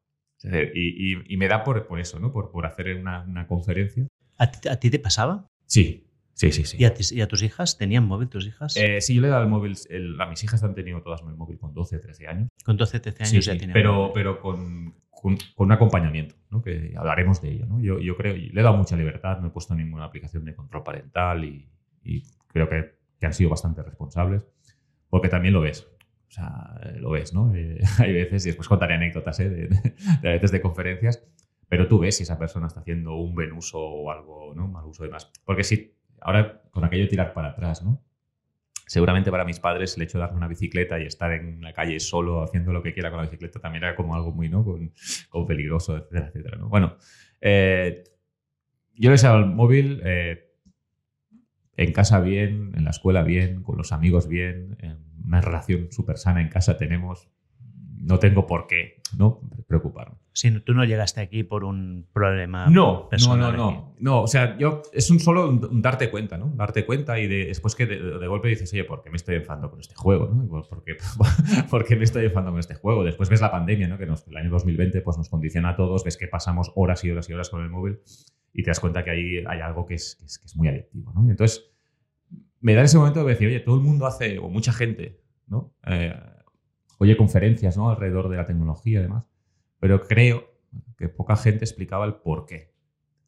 y, 0.74 1.36
me 1.36 1.48
da 1.48 1.64
por, 1.64 1.86
por 1.86 2.00
eso, 2.00 2.18
¿no? 2.18 2.32
Por, 2.32 2.50
por 2.50 2.66
hacer 2.66 2.94
una, 2.96 3.22
una 3.22 3.46
conferencia. 3.46 4.06
¿A 4.38 4.50
ti, 4.50 4.90
te 4.90 4.98
pasaba? 4.98 5.46
Sí, 5.66 6.09
sí, 6.40 6.52
sí. 6.52 6.64
sí. 6.64 6.76
¿Y, 6.78 7.20
a 7.20 7.28
tus 7.28 7.42
hijas? 7.42 7.78
¿Tenían 7.78 8.06
móvil 8.06 8.28
tus 8.28 8.46
hijas? 8.46 8.76
Eh, 8.76 9.00
sí, 9.00 9.14
yo 9.14 9.22
le 9.22 9.28
he 9.28 9.30
dado 9.30 9.42
el 9.42 9.48
móvil. 9.48 9.76
a 10.18 10.26
mis 10.26 10.42
hijas 10.44 10.62
han 10.64 10.74
tenido 10.74 11.02
todas 11.02 11.20
el 11.22 11.36
móvil 11.36 11.58
con 11.58 11.72
12, 11.74 11.98
13 11.98 12.26
años. 12.26 12.48
Con 12.64 12.76
12, 12.76 13.00
13 13.00 13.24
años 13.24 13.44
ya 13.44 13.56
tienen. 13.56 13.72
Pero, 13.72 14.10
pero 14.14 14.40
con, 14.40 14.94
con, 15.10 15.38
un 15.56 15.72
acompañamiento, 15.72 16.34
¿no? 16.50 16.62
que 16.62 16.94
hablaremos 16.96 17.40
de 17.42 17.52
ello. 17.52 17.66
¿no? 17.66 17.80
Yo, 17.80 17.98
yo 17.98 18.16
creo, 18.16 18.34
le 18.34 18.60
he 18.60 18.62
dado 18.62 18.76
mucha 18.76 18.96
libertad, 18.96 19.40
no 19.40 19.48
he 19.48 19.50
puesto 19.50 19.74
ninguna 19.74 20.04
aplicación 20.04 20.44
de 20.44 20.54
control 20.54 20.82
parental 20.82 21.44
y, 21.44 21.68
y 22.02 22.22
creo 22.48 22.68
que 22.68 23.00
que 23.20 23.26
han 23.26 23.34
sido 23.34 23.50
bastante 23.50 23.82
responsables, 23.82 24.46
porque 25.08 25.28
también 25.28 25.54
lo 25.54 25.60
ves. 25.60 25.86
O 26.28 26.32
sea, 26.32 26.80
lo 26.96 27.10
ves, 27.10 27.34
¿no? 27.34 27.54
Eh, 27.54 27.80
hay 27.98 28.12
veces, 28.12 28.46
y 28.46 28.48
después 28.48 28.66
contaré 28.66 28.94
anécdotas 28.94 29.38
¿eh? 29.40 29.50
de, 29.50 29.68
de, 29.68 30.28
veces 30.28 30.50
de 30.50 30.60
conferencias, 30.60 31.22
pero 31.68 31.86
tú 31.86 31.98
ves 31.98 32.16
si 32.16 32.22
esa 32.22 32.38
persona 32.38 32.66
está 32.66 32.80
haciendo 32.80 33.14
un 33.14 33.34
buen 33.34 33.52
uso 33.52 33.78
o 33.78 34.10
algo, 34.10 34.54
¿no? 34.56 34.66
Mal 34.66 34.86
uso 34.86 35.04
de 35.04 35.10
más. 35.10 35.30
Porque 35.44 35.64
si, 35.64 35.94
ahora 36.20 36.62
con 36.70 36.84
aquello 36.84 37.08
tirar 37.08 37.32
para 37.32 37.48
atrás, 37.48 37.82
¿no? 37.82 38.02
Seguramente 38.86 39.30
para 39.30 39.44
mis 39.44 39.60
padres 39.60 39.96
el 39.96 40.02
hecho 40.02 40.18
de 40.18 40.22
darme 40.22 40.38
una 40.38 40.48
bicicleta 40.48 40.98
y 40.98 41.06
estar 41.06 41.32
en 41.32 41.60
la 41.62 41.72
calle 41.72 42.00
solo 42.00 42.42
haciendo 42.42 42.72
lo 42.72 42.82
que 42.82 42.92
quiera 42.92 43.10
con 43.10 43.18
la 43.18 43.24
bicicleta 43.24 43.60
también 43.60 43.84
era 43.84 43.94
como 43.94 44.14
algo 44.14 44.32
muy, 44.32 44.48
¿no? 44.48 44.64
Con, 44.64 44.92
con 45.28 45.46
peligroso, 45.46 45.96
etcétera, 45.96 46.26
etcétera, 46.28 46.56
¿no? 46.58 46.68
Bueno, 46.68 46.96
eh, 47.40 48.04
yo 48.94 49.10
les 49.10 49.24
el 49.24 49.46
móvil, 49.46 50.02
eh, 50.04 50.50
en 51.76 51.92
casa 51.92 52.20
bien, 52.20 52.72
en 52.74 52.84
la 52.84 52.90
escuela 52.90 53.22
bien, 53.22 53.62
con 53.62 53.78
los 53.78 53.92
amigos 53.92 54.28
bien, 54.28 54.76
una 55.24 55.40
relación 55.40 55.90
súper 55.90 56.18
sana 56.18 56.42
en 56.42 56.48
casa 56.48 56.76
tenemos. 56.76 57.30
No 57.96 58.18
tengo 58.18 58.46
por 58.46 58.66
qué 58.66 59.00
¿no? 59.16 59.40
Preocuparme. 59.70 60.16
Si 60.32 60.50
tú 60.62 60.74
no 60.74 60.84
llegaste 60.84 61.20
aquí 61.20 61.44
por 61.44 61.62
un 61.62 62.08
problema 62.12 62.66
no, 62.68 63.08
personal. 63.08 63.56
No, 63.56 63.56
no, 63.56 63.70
no. 63.70 63.94
No, 64.00 64.22
o 64.22 64.26
sea, 64.26 64.58
yo 64.58 64.82
es 64.92 65.08
un 65.12 65.20
solo 65.20 65.48
un, 65.48 65.80
darte 65.80 66.10
cuenta, 66.10 66.36
¿no? 66.36 66.52
Darte 66.56 66.84
cuenta 66.84 67.20
y 67.20 67.28
después 67.28 67.76
que 67.76 67.86
de, 67.86 68.26
golpe 68.26 68.48
dices, 68.48 68.72
oye, 68.72 68.82
¿por 68.82 69.00
qué 69.00 69.10
me 69.10 69.16
estoy 69.16 69.36
enfadando 69.36 69.70
con 69.70 69.78
este 69.78 69.94
juego? 69.94 70.28
¿no? 70.28 70.48
¿Por, 70.48 70.82
qué, 70.82 70.96
¿Por, 71.70 71.84
qué, 71.84 71.94
me 71.94 72.02
estoy 72.02 72.24
enfadando 72.24 72.50
con 72.50 72.58
este 72.58 72.74
juego? 72.74 73.04
Después 73.04 73.30
ves 73.30 73.40
la 73.40 73.52
pandemia, 73.52 73.86
¿no? 73.86 73.96
Que 73.96 74.04
el 74.04 74.36
año 74.36 74.50
2020 74.50 75.02
pues, 75.02 75.16
nos 75.16 75.28
condiciona 75.28 75.70
a 75.70 75.76
todos, 75.76 76.02
ves 76.02 76.16
que 76.16 76.26
pasamos 76.26 76.72
horas 76.74 77.04
y 77.04 77.12
horas 77.12 77.30
y 77.30 77.32
horas 77.32 77.48
con 77.48 77.62
el 77.62 77.70
móvil 77.70 78.00
y 78.52 78.64
te 78.64 78.70
das 78.70 78.80
cuenta 78.80 79.04
que 79.04 79.10
ahí 79.12 79.44
hay 79.46 79.60
algo 79.60 79.86
que 79.86 79.94
es, 79.94 80.16
que 80.16 80.46
es, 80.46 80.56
muy 80.56 80.66
adictivo, 80.66 81.12
¿no? 81.14 81.24
Y 81.28 81.30
entonces 81.30 81.70
me 82.60 82.74
da 82.74 82.82
ese 82.82 82.98
momento 82.98 83.22
de 83.22 83.30
decir, 83.30 83.46
oye, 83.46 83.60
todo 83.60 83.76
el 83.76 83.82
mundo 83.82 84.06
hace, 84.06 84.40
o 84.40 84.48
mucha 84.48 84.72
gente, 84.72 85.20
¿no? 85.46 85.72
Eh, 85.86 86.12
oye 86.98 87.16
conferencias, 87.16 87.76
¿no? 87.76 87.88
Alrededor 87.88 88.28
de 88.28 88.36
la 88.36 88.46
tecnología 88.46 88.98
y 88.98 89.02
demás, 89.02 89.29
pero 89.80 90.06
creo 90.06 90.48
que 90.96 91.08
poca 91.08 91.36
gente 91.36 91.64
explicaba 91.64 92.04
el 92.04 92.14
por 92.14 92.46
qué. 92.46 92.72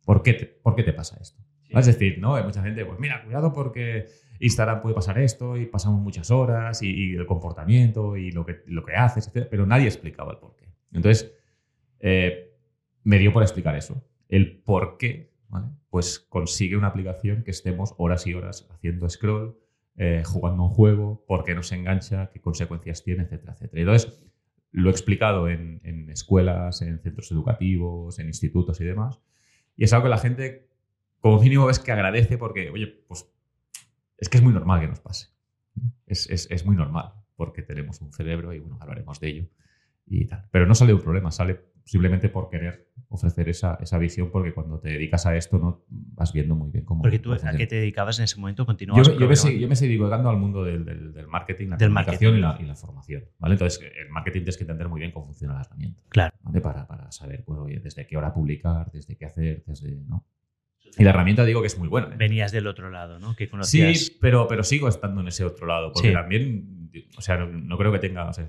¿Por 0.05 0.23
qué 0.23 0.35
te, 0.35 0.47
por 0.47 0.77
qué 0.77 0.85
te 0.85 0.93
pasa 0.93 1.19
esto? 1.21 1.43
Es 1.71 1.87
decir, 1.87 2.19
¿no? 2.19 2.35
Hay 2.35 2.45
mucha 2.45 2.63
gente, 2.63 2.85
pues 2.85 3.01
mira, 3.01 3.25
cuidado 3.25 3.53
porque 3.53 4.07
Instagram 4.41 4.83
puede 4.83 4.95
pasar 4.95 5.19
esto 5.19 5.57
y 5.57 5.67
pasamos 5.67 6.01
muchas 6.01 6.31
horas 6.31 6.83
y, 6.83 7.15
el 7.15 7.27
comportamiento 7.27 8.17
y 8.17 8.31
lo 8.31 8.45
que, 8.45 8.63
lo 8.67 8.85
que 8.85 8.95
haces, 8.95 9.29
etc. 9.29 9.49
Pero 9.51 9.67
nadie 9.67 9.87
explicaba 9.87 10.33
el 10.33 10.39
por 10.39 10.55
qué. 10.57 10.69
Entonces, 10.93 11.35
eh, 12.01 12.55
me 13.05 13.19
dio 13.19 13.33
por 13.33 13.43
explicar 13.43 13.75
eso. 13.75 14.05
El 14.29 14.61
por 14.63 14.99
qué 14.99 15.33
pues 15.91 16.19
consigue 16.19 16.77
una 16.77 16.87
aplicación 16.87 17.43
que 17.43 17.51
estemos 17.51 17.95
horas 17.99 18.27
y 18.27 18.33
horas 18.33 18.67
haciendo 18.71 19.09
scroll, 19.11 19.59
eh, 19.97 20.23
jugando 20.25 20.63
un 20.63 20.71
juego, 20.71 21.23
por 21.27 21.45
qué 21.45 21.55
nos 21.55 21.71
engancha, 21.71 22.31
qué 22.33 22.41
consecuencias 22.41 23.05
tiene, 23.05 23.25
etcétera, 23.25 23.53
etcétera. 23.53 23.83
Entonces, 23.83 24.25
lo 24.73 24.89
he 24.89 24.93
explicado 24.93 25.49
en, 25.49 26.11
escuelas, 26.11 26.83
en 26.83 26.99
centros 27.01 27.31
educativos, 27.31 28.19
en 28.19 28.27
institutos 28.27 28.81
y 28.81 28.85
demás. 28.85 29.21
Y 29.77 29.85
es 29.85 29.93
algo 29.93 30.05
que 30.05 30.11
la 30.11 30.19
gente, 30.19 30.69
como 31.21 31.41
mínimo, 31.41 31.67
ves 31.67 31.79
que 31.79 31.93
agradece 31.93 32.39
porque, 32.39 32.71
oye, 32.71 32.87
pues 33.07 33.31
es 34.19 34.29
que 34.29 34.39
es 34.39 34.43
muy 34.43 34.53
normal 34.53 34.81
que 34.81 34.89
nos 34.89 35.01
pase. 35.01 35.29
Es, 36.07 36.29
es 36.29 36.67
muy 36.67 36.77
normal 36.77 37.13
porque 37.37 37.63
tenemos 37.63 38.01
un 38.01 38.13
cerebro 38.13 38.53
y, 38.53 38.61
bueno, 38.61 38.79
hablaremos 38.81 39.21
de 39.21 39.29
ello 39.29 39.49
y 40.07 40.27
tal. 40.27 40.49
Pero 40.51 40.67
no 40.67 40.75
sale 40.75 40.95
un 40.95 41.01
problema, 41.01 41.31
sale 41.31 41.72
simplemente 41.85 42.29
por 42.29 42.49
querer 42.49 42.89
ofrecer 43.09 43.49
esa, 43.49 43.79
esa, 43.81 43.99
visión, 43.99 44.31
porque 44.31 44.53
cuando 44.55 44.79
te 44.79 44.91
dedicas 44.91 45.27
a 45.27 45.37
esto 45.37 45.59
no 45.59 45.85
vas 45.89 46.33
viendo 46.33 46.55
muy 46.55 46.71
bien 46.71 46.85
cómo. 46.85 47.03
Porque 47.03 47.19
tú 47.19 47.33
a 47.33 47.39
qué 47.57 47.67
te 47.67 47.77
dedicabas 47.77 48.19
en 48.19 48.25
ese 48.25 48.41
momento, 48.41 48.65
continuabas. 48.65 49.07
Yo, 49.07 49.19
yo, 49.19 49.29
me, 49.29 49.59
yo 49.59 49.69
me 49.69 49.77
seguí 49.77 49.99
dedicando 49.99 50.31
al 50.31 50.39
mundo 50.39 50.65
del, 50.65 50.85
del, 50.85 51.27
marketing, 51.29 51.69
la 51.69 51.79
comunicación 51.79 52.37
Y, 52.37 52.41
la, 52.41 52.57
y, 52.61 52.65
la, 52.65 52.75
formación. 52.75 53.25
¿vale? 53.39 53.55
Entonces, 53.55 53.81
el 54.01 54.09
marketing 54.11 54.41
tienes 54.41 54.57
que 54.57 54.65
entender 54.65 54.89
muy 54.89 55.01
bien 55.01 55.13
cómo 55.13 55.27
funciona 55.27 55.55
la 55.55 55.61
herramienta. 55.61 56.01
Claro. 56.09 56.37
¿vale? 56.43 56.61
Para, 56.61 56.87
para 56.87 57.13
saber 57.13 57.45
pues, 57.45 57.59
oye, 57.59 57.81
desde 57.81 58.07
qué 58.07 58.17
hora 58.17 58.33
publicar, 58.33 58.91
desde 58.93 59.17
qué 59.17 59.27
hacer, 59.27 59.63
desde. 59.67 59.97
¿no? 60.07 60.27
Y 60.99 61.05
la 61.05 61.11
herramienta 61.11 61.45
digo 61.45 61.61
que 61.61 61.69
es 61.69 61.79
muy 61.79 61.89
buena. 61.89 62.09
¿eh? 62.09 62.17
Venías 62.17 62.53
del 62.53 62.67
otro 62.67 62.91
lado, 62.91 63.19
¿no? 63.19 63.35
Que 63.35 63.49
conocías... 63.49 63.99
Sí, 63.99 64.19
pero, 64.21 64.47
pero 64.47 64.63
sigo 64.63 64.89
estando 64.89 65.21
en 65.21 65.29
ese 65.29 65.45
otro 65.45 65.67
lado, 65.67 65.93
porque 65.93 66.13
también, 66.13 66.91
o 67.17 67.21
sea, 67.21 67.39
no, 67.39 67.79
creo 67.79 67.93
que 67.93 67.99
tenga, 67.99 68.29
o 68.29 68.33
sea, 68.33 68.47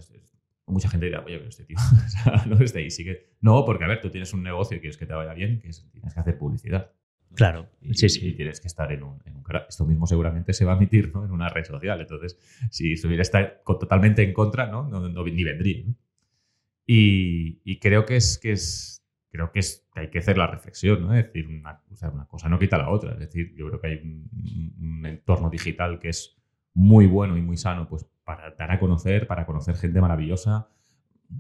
mucha 0.66 0.90
gente 0.90 1.06
dirá, 1.06 1.24
oye, 1.26 1.38
pero 1.38 1.50
este 1.50 1.66
tío 1.66 1.78
no 2.48 2.58
es 2.58 2.74
de 2.74 2.80
ahí. 2.80 2.88
No, 3.42 3.66
porque 3.66 3.84
a 3.84 3.88
ver, 3.88 4.02
tú 4.02 4.10
tienes 4.10 4.34
un 4.34 4.44
negocio 4.44 4.78
y 4.78 4.80
quieres 4.80 4.98
que 4.98 5.06
te 5.06 5.14
vaya 5.14 5.34
bien, 5.34 5.60
que 5.60 5.70
tienes 5.92 6.14
que 6.14 6.20
hacer 6.20 6.38
publicidad. 6.38 6.92
Claro, 7.36 7.68
y, 7.82 7.96
sí, 7.96 8.10
sí. 8.10 8.28
Y 8.28 8.34
tienes 8.34 8.62
que 8.62 8.68
estar 8.68 8.92
en 8.92 9.04
un, 9.04 9.20
Esto 9.68 9.86
mismo 9.86 10.06
seguramente 10.06 10.54
se 10.54 10.66
va 10.66 10.74
a 10.74 10.78
emitir 10.78 11.12
¿no? 11.14 11.26
en 11.26 11.32
una 11.32 11.50
red 11.50 11.66
social. 11.66 12.00
Entonces, 12.00 12.38
si 12.70 12.94
estuviera 12.94 13.24
estar 13.24 13.64
totalmente 13.66 14.24
en 14.24 14.34
contra, 14.34 14.68
no, 14.68 14.88
no, 14.88 15.24
ni 15.24 15.44
vendría. 15.44 15.84
Y, 16.86 17.80
creo 17.80 18.06
que 18.06 18.18
es 18.18 18.38
que 18.38 18.52
es 18.52 19.00
creo 19.32 19.52
que 19.52 19.60
es 19.60 19.88
que 19.92 20.02
hay 20.02 20.10
que 20.12 20.20
hacer 20.20 20.38
la 20.38 20.46
reflexión, 20.46 21.02
¿no? 21.02 21.16
Es 21.16 21.26
decir, 21.26 21.48
una, 21.48 21.82
o 21.92 21.96
sea, 21.96 22.10
una 22.10 22.28
cosa 22.28 22.50
no 22.50 22.60
quita 22.60 22.78
la 22.78 22.90
otra. 22.90 23.14
Es 23.14 23.20
decir, 23.20 23.56
yo 23.56 23.68
creo 23.68 23.82
que 23.82 23.88
hay 23.88 23.96
un, 23.96 24.30
un, 24.78 25.06
entorno 25.08 25.50
digital 25.50 26.00
que 26.00 26.10
es 26.10 26.38
muy 26.74 27.06
bueno 27.08 27.38
y 27.38 27.42
muy 27.42 27.58
sano, 27.58 27.88
pues 27.88 28.06
para 28.24 28.52
dar 28.52 28.72
a 28.72 28.80
conocer, 28.80 29.28
para 29.28 29.46
conocer 29.46 29.76
gente 29.76 30.02
maravillosa 30.02 30.70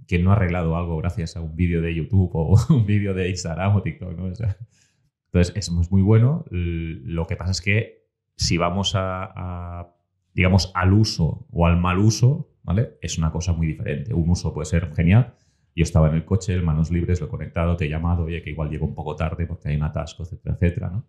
que 0.07 0.19
no 0.19 0.31
ha 0.31 0.35
arreglado 0.35 0.75
algo 0.75 0.97
gracias 0.97 1.37
a 1.37 1.41
un 1.41 1.55
vídeo 1.55 1.81
de 1.81 1.93
YouTube 1.93 2.31
o 2.33 2.57
un 2.73 2.85
vídeo 2.85 3.13
de 3.13 3.29
Instagram 3.29 3.75
o 3.75 3.81
TikTok, 3.81 4.17
¿no? 4.17 4.27
entonces, 4.27 5.55
eso 5.55 5.81
es 5.81 5.91
muy 5.91 6.01
bueno. 6.01 6.45
Lo 6.49 7.25
que 7.25 7.35
pasa 7.35 7.51
es 7.51 7.61
que 7.61 8.07
si 8.35 8.57
vamos 8.57 8.93
a, 8.95 9.95
digamos, 10.33 10.71
al 10.75 10.93
uso 10.93 11.47
o 11.51 11.65
al 11.65 11.77
mal 11.79 11.99
uso, 11.99 12.51
¿vale? 12.63 12.97
Es 13.01 13.17
una 13.17 13.31
cosa 13.31 13.53
muy 13.53 13.67
diferente. 13.67 14.13
Un 14.13 14.29
uso 14.29 14.53
puede 14.53 14.65
ser 14.65 14.93
genial, 14.93 15.35
Yo 15.75 15.83
estaba 15.83 16.07
en 16.07 16.15
el 16.15 16.25
coche, 16.25 16.59
manos 16.61 16.91
libres, 16.91 17.19
lo 17.19 17.27
he 17.27 17.29
conectado, 17.29 17.75
te 17.75 17.85
he 17.85 17.89
llamado, 17.89 18.25
oye, 18.25 18.41
que 18.43 18.51
igual 18.51 18.69
llego 18.69 18.85
un 18.85 18.93
poco 18.93 19.15
tarde 19.15 19.47
porque 19.47 19.69
hay 19.69 19.75
un 19.75 19.83
atasco, 19.83 20.23
etcétera, 20.23 20.55
etcétera, 20.55 20.89
¿no? 20.89 21.07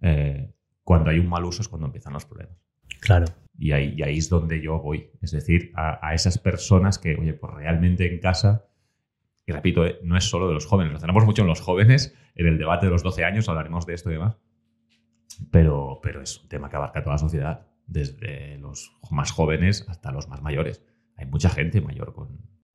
Eh, 0.00 0.54
cuando 0.82 1.10
hay 1.10 1.18
un 1.18 1.28
mal 1.28 1.44
uso 1.44 1.60
es 1.60 1.68
cuando 1.68 1.86
empiezan 1.86 2.14
los 2.14 2.24
problemas. 2.24 2.56
Claro. 3.00 3.26
Y 3.58 3.72
ahí, 3.72 3.94
y 3.96 4.02
ahí 4.02 4.18
es 4.18 4.28
donde 4.28 4.62
yo 4.62 4.78
voy. 4.78 5.10
Es 5.20 5.32
decir, 5.32 5.72
a, 5.74 6.14
esas 6.14 6.38
personas 6.38 6.98
que, 6.98 7.16
oye, 7.16 7.34
pues 7.34 7.52
realmente 7.54 8.06
en 8.10 8.20
casa, 8.20 8.66
y 9.44 9.52
repito, 9.52 9.84
eh, 9.84 9.98
no 10.04 10.16
es 10.16 10.24
solo 10.24 10.46
de 10.46 10.54
los 10.54 10.66
jóvenes, 10.66 10.92
lo 10.92 11.00
tenemos 11.00 11.24
mucho 11.24 11.42
en 11.42 11.48
los 11.48 11.60
jóvenes, 11.60 12.14
en 12.36 12.46
el 12.46 12.56
debate 12.56 12.86
de 12.86 12.92
los 12.92 13.02
12 13.02 13.24
años 13.24 13.48
hablaremos 13.48 13.84
de 13.84 13.94
esto 13.94 14.10
y 14.10 14.14
demás, 14.14 14.38
pero, 15.50 15.98
pero 16.02 16.22
es 16.22 16.40
un 16.40 16.48
tema 16.48 16.70
que 16.70 16.76
abarca 16.76 17.02
toda 17.02 17.14
la 17.14 17.18
sociedad, 17.18 17.66
desde 17.88 18.58
los 18.58 18.96
más 19.10 19.32
jóvenes 19.32 19.84
hasta 19.88 20.12
los 20.12 20.28
más 20.28 20.40
mayores. 20.42 20.84
Hay 21.16 21.26
mucha 21.26 21.48
gente 21.48 21.80
mayor 21.80 22.12
con... 22.12 22.28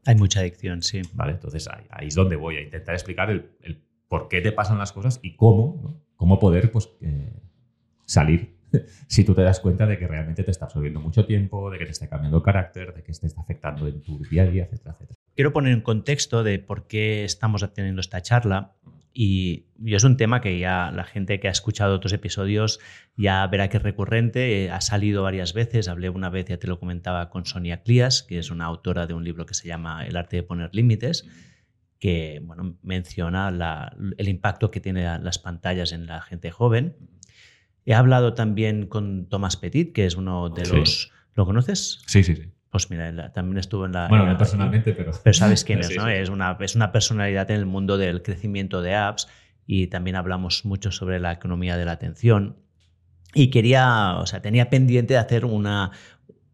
Hay 0.05 0.15
mucha 0.15 0.41
adicción, 0.41 0.81
sí. 0.81 1.01
Vale, 1.13 1.33
entonces 1.33 1.69
ahí, 1.69 2.07
es 2.07 2.15
donde 2.15 2.35
voy 2.35 2.57
a 2.57 2.61
intentar 2.61 2.93
explicar 2.93 3.29
el, 3.29 3.85
por 4.09 4.27
qué 4.27 4.41
te 4.41 4.51
pasan 4.51 4.77
las 4.77 4.91
cosas 4.91 5.19
y 5.23 5.35
cómo, 5.37 6.03
cómo 6.17 6.39
poder 6.39 6.71
pues, 6.71 6.89
eh, 7.01 7.41
salir 8.05 8.52
si 9.07 9.23
tú 9.23 9.33
te 9.33 9.41
das 9.41 9.59
cuenta 9.59 9.85
de 9.85 9.97
que 9.97 10.07
realmente 10.07 10.43
te 10.43 10.51
está 10.51 10.65
absorbiendo 10.65 10.99
mucho 10.99 11.25
tiempo, 11.25 11.69
de 11.69 11.77
que 11.77 11.85
te 11.85 11.91
está 11.91 12.07
cambiando 12.07 12.37
el 12.37 12.43
carácter, 12.43 12.93
de 12.93 13.03
que 13.03 13.13
te 13.13 13.27
está 13.27 13.41
afectando 13.41 13.87
en 13.87 14.01
tu 14.01 14.19
día 14.23 14.43
a 14.43 14.45
día, 14.45 14.63
etcétera, 14.65 14.95
etcétera. 14.95 15.19
Quiero 15.35 15.53
poner 15.53 15.73
en 15.73 15.81
contexto 15.81 16.43
de 16.43 16.59
por 16.59 16.87
qué 16.87 17.23
estamos 17.23 17.67
teniendo 17.73 18.01
esta 18.01 18.21
charla. 18.21 18.73
Y, 19.15 19.67
es 19.85 20.03
un 20.03 20.17
tema 20.17 20.41
que 20.41 20.57
ya 20.57 20.91
la 20.91 21.03
gente 21.03 21.39
que 21.39 21.47
ha 21.47 21.51
escuchado 21.51 21.95
otros 21.95 22.13
episodios 22.13 22.79
ya 23.15 23.45
verá 23.45 23.69
que 23.69 23.77
es 23.77 23.83
recurrente, 23.83 24.65
eh, 24.65 24.71
ha 24.71 24.81
salido 24.81 25.21
varias 25.21 25.53
veces, 25.53 25.87
hablé 25.87 26.09
una 26.09 26.31
vez, 26.31 26.47
ya 26.47 26.57
te 26.57 26.67
lo 26.67 26.79
comentaba, 26.79 27.29
con 27.29 27.45
Sonia 27.45 27.83
Clías, 27.83 28.23
que 28.23 28.39
es 28.39 28.49
una 28.49 28.65
autora 28.65 29.05
de 29.05 29.13
un 29.13 29.23
libro 29.23 29.45
que 29.45 29.53
se 29.53 29.67
llama 29.67 30.03
El 30.07 30.17
arte 30.17 30.37
de 30.37 30.43
poner 30.43 30.73
límites, 30.73 31.27
que 31.99 32.41
bueno, 32.43 32.77
menciona 32.81 33.49
el 34.17 34.27
impacto 34.27 34.71
que 34.71 34.79
tienen 34.79 35.23
las 35.23 35.37
pantallas 35.37 35.91
en 35.91 36.07
la 36.07 36.21
gente 36.21 36.49
joven 36.49 36.95
He 37.85 37.93
hablado 37.93 38.33
también 38.33 38.87
con 38.87 39.27
Tomás 39.27 39.57
Petit, 39.57 39.93
que 39.93 40.05
es 40.05 40.15
uno 40.15 40.49
de 40.49 40.65
los... 40.65 41.11
¿Lo 41.35 41.45
conoces? 41.45 42.01
Sí, 42.05 42.23
sí, 42.23 42.35
sí. 42.35 42.51
Pues 42.69 42.89
mira, 42.89 43.31
también 43.33 43.57
estuvo 43.57 43.85
en 43.85 43.91
la... 43.91 44.07
Bueno, 44.07 44.25
no 44.25 44.37
personalmente, 44.37 44.93
pero... 44.93 45.11
Pero 45.23 45.33
sabes 45.33 45.63
quién 45.63 45.79
es, 45.81 45.95
¿no? 45.95 46.07
Es, 46.07 46.29
una, 46.29 46.57
es 46.59 46.75
una 46.75 46.91
personalidad 46.91 47.49
en 47.51 47.57
el 47.57 47.65
mundo 47.65 47.97
del 47.97 48.21
crecimiento 48.21 48.81
de 48.81 48.95
apps 48.95 49.27
y 49.65 49.87
también 49.87 50.15
hablamos 50.15 50.65
mucho 50.65 50.91
sobre 50.91 51.19
la 51.19 51.31
economía 51.31 51.77
de 51.77 51.85
la 51.85 51.93
atención. 51.93 52.57
Y 53.33 53.49
quería, 53.49 54.15
o 54.17 54.25
sea, 54.25 54.41
tenía 54.41 54.69
pendiente 54.69 55.15
de 55.15 55.19
hacer 55.19 55.45
una, 55.45 55.91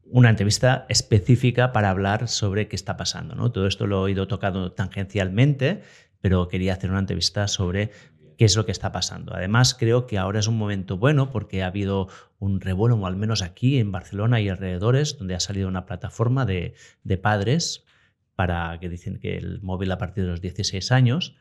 una 0.06 0.30
entrevista 0.30 0.86
específica 0.90 1.72
para 1.72 1.90
hablar 1.90 2.28
sobre 2.28 2.68
qué 2.68 2.76
está 2.76 2.98
pasando. 2.98 3.36
¿no? 3.36 3.52
Todo 3.52 3.68
esto 3.68 3.88
lo 3.88 4.08
he 4.08 4.12
ido 4.12 4.28
tocando 4.28 4.72
tangencialmente, 4.72 5.82
pero 6.22 6.48
quería 6.48 6.74
hacer 6.74 6.90
una 6.90 7.00
entrevista 7.00 7.48
sobre 7.48 7.92
qué 8.40 8.46
es 8.46 8.56
lo 8.56 8.66
que 8.66 8.72
está 8.72 8.94
pasando. 8.94 9.36
Además, 9.36 9.76
creo 9.78 10.08
que 10.08 10.18
ahora 10.18 10.40
es 10.40 10.48
un 10.48 10.58
momento 10.58 10.96
bueno 10.96 11.30
porque 11.30 11.62
ha 11.62 11.68
habido 11.68 12.08
un 12.40 12.62
revuelo, 12.62 12.96
o 12.96 13.06
al 13.06 13.18
menos 13.18 13.42
aquí 13.42 13.80
en 13.80 13.92
Barcelona 13.92 14.40
y 14.40 14.48
alrededores, 14.48 15.18
donde 15.18 15.36
ha 15.36 15.42
salido 15.42 15.68
una 15.68 15.86
plataforma 15.86 16.46
de, 16.46 16.74
padres 17.22 17.84
para 18.36 18.80
que 18.80 18.88
dicen 18.88 19.20
que 19.20 19.36
el 19.36 19.62
móvil 19.62 19.92
a 19.92 19.98
partir 19.98 20.24
de 20.24 20.30
los 20.30 20.40
16 20.40 20.90
años. 20.94 21.36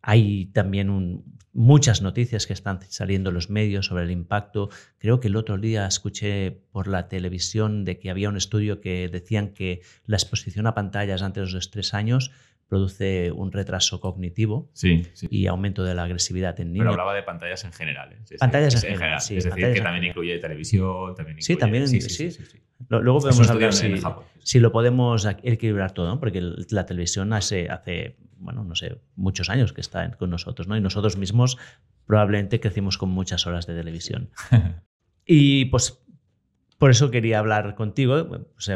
Hay 0.00 0.46
también 0.46 1.22
muchas 1.52 2.02
noticias 2.02 2.48
que 2.48 2.54
están 2.54 2.80
saliendo 2.88 3.30
en 3.30 3.34
los 3.34 3.48
medios 3.48 3.86
sobre 3.86 4.02
el 4.02 4.10
impacto. 4.10 4.68
Creo 4.98 5.20
que 5.20 5.28
el 5.28 5.36
otro 5.36 5.58
día 5.58 5.86
escuché 5.86 6.50
por 6.72 6.88
la 6.88 7.06
televisión 7.06 7.84
de 7.84 8.00
que 8.00 8.10
había 8.10 8.28
un 8.28 8.36
estudio 8.36 8.80
que 8.80 9.08
decían 9.08 9.50
que 9.50 9.82
la 10.06 10.16
exposición 10.16 10.66
a 10.66 10.74
pantallas 10.74 11.22
antes 11.22 11.50
de 11.50 11.54
los 11.54 11.70
tres 11.70 11.94
años 11.94 12.32
produce 12.72 13.30
un 13.32 13.52
retraso 13.52 14.00
cognitivo 14.00 14.70
y 15.28 15.46
aumento 15.46 15.84
de 15.84 15.94
la 15.94 16.04
agresividad 16.04 16.58
en 16.58 16.72
niños. 16.72 16.84
Pero 16.84 16.92
hablaba 16.92 17.12
de 17.14 17.22
pantallas 17.22 17.62
en 17.64 17.72
general. 17.74 18.14
¿eh? 18.14 18.36
pantallas 18.38 18.82
en, 18.82 18.96
general, 18.96 19.20
sí. 19.20 19.36
Es 19.36 19.44
decir, 19.44 19.74
que 19.74 19.80
también 19.82 20.04
incluye 20.04 20.38
televisión, 20.38 21.14
también 21.14 21.36
incluye... 21.36 21.42
Sí, 21.42 21.56
también, 21.56 21.86
sí. 21.86 22.30
Luego 22.88 23.20
podemos 23.20 23.50
hablar 23.50 23.74
si, 23.74 23.92
si, 24.38 24.58
lo 24.58 24.72
podemos 24.72 25.26
equilibrar 25.42 25.92
todo, 25.92 26.18
porque 26.18 26.40
la 26.70 26.86
televisión 26.86 27.34
hace, 27.34 27.68
hace, 27.68 28.16
bueno, 28.38 28.64
no 28.64 28.74
sé, 28.74 28.96
muchos 29.16 29.50
años 29.50 29.74
que 29.74 29.82
está 29.82 30.10
con 30.12 30.30
nosotros, 30.30 30.66
¿no? 30.66 30.74
Y 30.74 30.80
nosotros 30.80 31.18
mismos 31.18 31.58
probablemente 32.06 32.58
crecimos 32.58 32.96
con 32.96 33.10
muchas 33.10 33.46
horas 33.46 33.66
de 33.66 33.74
televisión. 33.74 34.30
y 35.26 35.66
pues 35.66 36.01
por 36.82 36.90
eso 36.90 37.12
quería 37.12 37.38
hablar 37.38 37.76
contigo. 37.76 38.26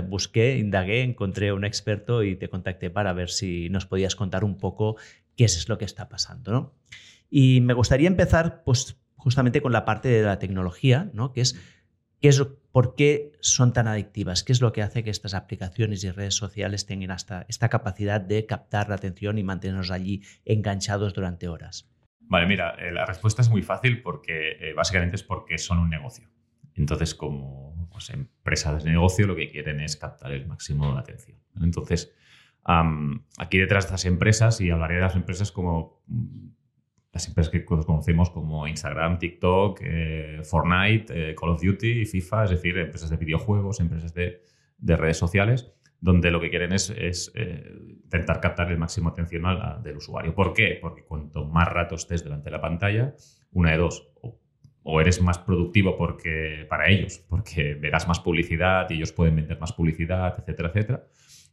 Busqué, 0.09 0.59
indagué, 0.59 1.03
encontré 1.03 1.53
un 1.53 1.65
experto 1.65 2.23
y 2.23 2.37
te 2.37 2.49
contacté 2.49 2.89
para 2.89 3.13
ver 3.13 3.31
si 3.31 3.69
nos 3.69 3.85
podías 3.85 4.15
contar 4.15 4.45
un 4.45 4.59
poco 4.59 4.97
qué 5.35 5.47
es 5.47 5.69
lo 5.69 5.77
que 5.77 5.87
está 5.87 6.09
pasando. 6.09 6.73
Y 7.31 7.61
me 7.63 7.75
gustaría 7.75 8.07
empezar 8.07 8.63
pues, 8.63 8.97
justamente 9.17 9.61
con 9.61 9.73
la 9.73 9.85
parte 9.85 10.07
de 10.07 10.23
la 10.23 10.39
tecnología, 10.39 11.11
¿no? 11.15 11.33
que 11.33 11.41
es, 11.41 11.61
es 12.21 12.41
por 12.71 12.95
qué 12.95 13.33
son 13.41 13.73
tan 13.73 13.89
adictivas, 13.89 14.45
qué 14.45 14.53
es 14.53 14.61
lo 14.61 14.73
que 14.73 14.83
hace 14.83 15.03
que 15.03 15.11
estas 15.11 15.35
aplicaciones 15.35 16.05
y 16.05 16.13
redes 16.13 16.37
sociales 16.37 16.87
tengan 16.87 17.11
hasta 17.11 17.45
esta 17.49 17.69
capacidad 17.69 18.21
de 18.21 18.47
captar 18.47 18.89
la 18.89 18.95
atención 18.95 19.37
y 19.37 19.43
mantenernos 19.43 19.91
allí 19.91 20.23
enganchados 20.45 21.13
durante 21.13 21.49
horas. 21.49 21.91
Vale, 22.21 22.47
mira, 22.47 22.77
eh, 22.79 22.93
la 22.93 23.05
respuesta 23.05 23.43
es 23.43 23.49
muy 23.49 23.63
fácil 23.63 24.01
porque 24.01 24.53
eh, 24.61 24.75
básicamente 24.75 25.17
es 25.17 25.25
porque 25.25 25.59
son 25.59 25.79
un 25.81 25.91
negocio. 25.91 26.29
Entonces, 26.77 27.15
como 27.15 27.89
pues, 27.91 28.11
empresas 28.11 28.85
de 28.85 28.91
negocio, 28.91 29.27
lo 29.27 29.35
que 29.35 29.49
quieren 29.49 29.81
es 29.81 29.97
captar 29.97 30.33
el 30.33 30.47
máximo 30.47 30.93
de 30.93 31.01
atención. 31.01 31.39
Entonces, 31.61 32.15
aquí 32.65 33.59
detrás 33.59 33.85
de 33.85 33.87
estas 33.89 34.05
empresas, 34.05 34.61
y 34.61 34.71
hablaré 34.71 34.97
de 34.97 35.01
las 35.01 35.17
empresas 35.17 35.53
como 35.53 36.03
mm, 36.07 36.49
las 37.17 37.27
empresas 37.29 37.51
que 37.51 37.65
conocemos 37.65 38.29
como 38.29 38.67
Instagram, 38.69 39.19
TikTok, 39.19 39.81
eh, 39.83 40.41
Fortnite, 40.45 41.31
eh, 41.31 41.35
Call 41.35 41.51
of 41.51 41.63
Duty, 41.63 42.05
FIFA, 42.05 42.45
es 42.45 42.51
decir, 42.51 42.77
empresas 42.77 43.09
de 43.09 43.17
videojuegos, 43.17 43.81
empresas 43.81 44.13
de, 44.13 44.43
redes 44.79 45.17
sociales, 45.17 45.73
donde 45.99 46.31
lo 46.31 46.39
que 46.41 46.51
quieren 46.51 46.75
es, 46.75 46.93
eh, 47.35 47.73
intentar 48.05 48.39
captar 48.41 48.71
el 48.71 48.77
máximo 48.77 49.09
atención 49.09 49.45
del 49.83 49.97
usuario. 49.97 50.35
¿Por 50.35 50.53
qué? 50.53 50.79
Porque 50.79 51.05
cuanto 51.05 51.47
más 51.47 51.69
rato 51.69 51.95
estés 51.95 52.23
delante 52.23 52.45
de 52.45 52.51
la 52.51 52.61
pantalla, 52.61 53.15
una 53.53 53.71
de 53.71 53.79
dos, 53.79 54.11
eres 55.01 55.21
más 55.21 55.39
productivo 55.39 55.97
porque, 55.97 56.65
para 56.69 56.89
ellos, 56.89 57.19
porque 57.29 57.75
verás 57.75 58.07
más 58.07 58.21
publicidad 58.21 58.89
y 58.91 58.95
ellos 58.95 59.13
pueden 59.13 59.37
vender 59.37 59.59
más 59.59 59.73
publicidad, 59.73 60.35
etcétera, 60.39 60.69
etcétera. 60.69 61.05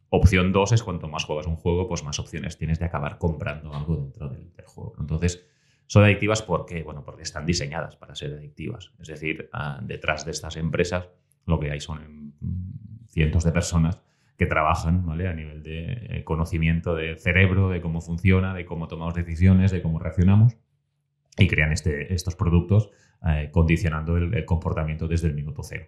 Opción 0.09 0.51
dos 0.51 0.71
es 0.71 0.83
cuanto 0.83 1.07
más 1.07 1.25
juegas 1.25 1.47
un 1.47 1.55
juego, 1.55 1.87
pues 1.87 2.03
más 2.03 2.19
opciones 2.19 2.57
tienes 2.57 2.77
de 2.77 2.85
acabar 2.85 3.17
comprando 3.17 3.73
algo 3.73 3.95
dentro 3.95 4.29
del, 4.29 4.51
juego. 4.65 4.95
Entonces, 4.99 5.47
son 5.87 6.03
adictivas 6.03 6.43
porque, 6.43 6.83
bueno, 6.83 7.03
porque 7.03 7.23
están 7.23 7.45
diseñadas 7.45 7.95
para 7.95 8.13
ser 8.13 8.33
adictivas. 8.33 8.91
Es 8.99 9.07
decir, 9.07 9.49
ah, 9.51 9.79
detrás 9.81 10.25
de 10.25 10.31
estas 10.31 10.55
empresas 10.55 11.09
lo 11.47 11.59
que 11.59 11.71
hay 11.71 11.79
son 11.79 12.35
mm, 12.39 13.07
cientos 13.09 13.43
de 13.43 13.51
personas 13.51 14.03
que 14.37 14.45
trabajan 14.45 15.05
¿vale? 15.05 15.27
a 15.27 15.33
nivel 15.33 15.63
de 15.63 15.91
eh, 15.91 16.23
conocimiento 16.23 16.95
del 16.95 17.19
cerebro, 17.19 17.69
de 17.69 17.81
cómo 17.81 18.01
funciona, 18.01 18.53
de 18.53 18.65
cómo 18.65 18.87
tomamos 18.87 19.13
decisiones, 19.13 19.71
de 19.71 19.81
cómo 19.81 19.99
reaccionamos 19.99 20.55
y 21.37 21.47
crean 21.47 21.71
este, 21.71 22.13
estos 22.13 22.35
productos 22.35 22.91
eh, 23.27 23.49
condicionando 23.51 24.17
el, 24.17 24.45
comportamiento 24.45 25.07
desde 25.07 25.27
el 25.27 25.33
minuto 25.33 25.63
cero. 25.63 25.85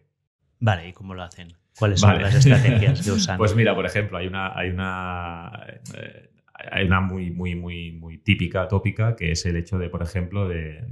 Vale, 0.59 0.89
¿y 0.89 0.93
cómo 0.93 1.13
lo 1.13 1.23
hacen? 1.23 1.49
¿Cuáles 1.77 1.99
son 1.99 2.21
las 2.21 2.33
estrategias 2.33 3.01
que 3.03 3.11
usan? 3.11 3.37
Pues 3.37 3.55
mira, 3.55 3.75
por 3.75 3.85
ejemplo, 3.85 4.17
hay 4.17 4.27
una, 4.27 4.57
hay 4.57 4.69
una, 4.69 5.51
eh, 5.97 6.29
hay 6.71 6.85
una 6.85 7.01
muy, 7.01 7.31
muy, 7.31 7.55
muy, 7.55 7.91
muy 7.91 8.17
típica, 8.19 8.67
tópica, 8.67 9.15
que 9.15 9.31
es 9.31 9.45
el 9.45 9.57
hecho 9.57 9.77
de, 9.77 9.89
por 9.89 10.01
ejemplo, 10.01 10.47
de, 10.47 10.85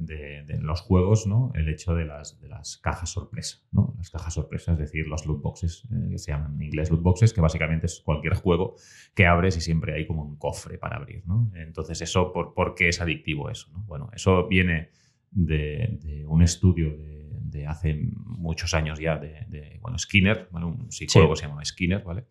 los 0.60 0.82
juegos, 0.82 1.28
¿no? 1.28 1.52
El 1.56 1.70
hecho 1.70 1.94
de 1.96 2.06
las, 2.06 2.40
de 2.42 2.50
las 2.50 2.78
cajas 2.78 3.10
sorpresa, 3.10 3.60
¿no? 3.72 3.94
Las 3.98 4.10
cajas 4.10 4.34
sorpresa, 4.34 4.74
es 4.74 4.78
decir, 4.78 5.08
los 5.08 5.26
loot 5.26 5.42
boxes, 5.42 5.86
eh, 5.92 6.10
que 6.12 6.18
se 6.18 6.32
llaman 6.32 6.56
en 6.56 6.64
inglés 6.64 6.90
loot 6.92 7.02
boxes, 7.02 7.34
que 7.34 7.42
básicamente 7.42 7.86
es 7.86 8.02
cualquier 8.02 8.36
juego 8.36 8.76
que 9.14 9.26
abres 9.26 9.58
y 9.58 9.62
siempre 9.62 9.94
hay 9.94 10.06
como 10.06 10.24
un 10.24 10.38
cofre 10.38 10.78
para 10.78 10.98
abrir, 10.98 11.26
¿no? 11.26 11.52
Entonces, 11.56 12.02
eso, 12.02 12.34
¿por, 12.34 12.54
por 12.54 12.76
qué 12.76 12.90
es 12.90 13.00
adictivo 13.00 13.50
eso? 13.50 13.70
Bueno, 13.86 14.10
eso 14.14 14.48
viene 14.48 14.90
de, 15.34 16.26
un 16.28 16.42
estudio 16.42 16.96
de, 16.98 17.68
hace 17.68 17.94
muchos 18.26 18.74
años 18.74 19.00
ya 19.00 19.18
de, 19.18 19.78
bueno, 19.82 19.98
Skinner, 19.98 20.50
un 20.52 20.92
psicólogo 20.92 21.36
se 21.36 21.48
llama 21.48 21.64
Skinner, 21.64 22.04
¿vale? 22.04 22.26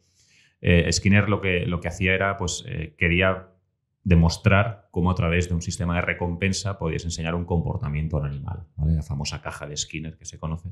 Eh, 0.61 0.91
Skinner 0.93 1.29
lo 1.29 1.41
que, 1.41 1.67
lo 1.67 1.81
que 1.81 1.89
hacía 1.89 2.15
era, 2.15 2.37
pues, 2.37 2.65
eh, 2.67 2.95
quería 2.99 3.49
demostrar 4.05 4.89
cómo 4.91 5.11
a 5.11 5.15
través 5.15 5.49
de 5.49 5.55
un 5.55 5.63
sistema 5.63 5.97
de 5.97 6.03
recompensa 6.03 6.79
podías 6.79 7.05
enseñar 7.05 7.35
un 7.35 7.45
comportamiento 7.45 8.17
al 8.17 8.27
animal, 8.27 8.67
¿vale? 8.77 8.95
La 8.95 9.03
famosa 9.03 9.41
caja 9.41 9.67
de 9.67 9.77
Skinner 9.77 10.17
que 10.17 10.25
se 10.25 10.39
conoce, 10.39 10.71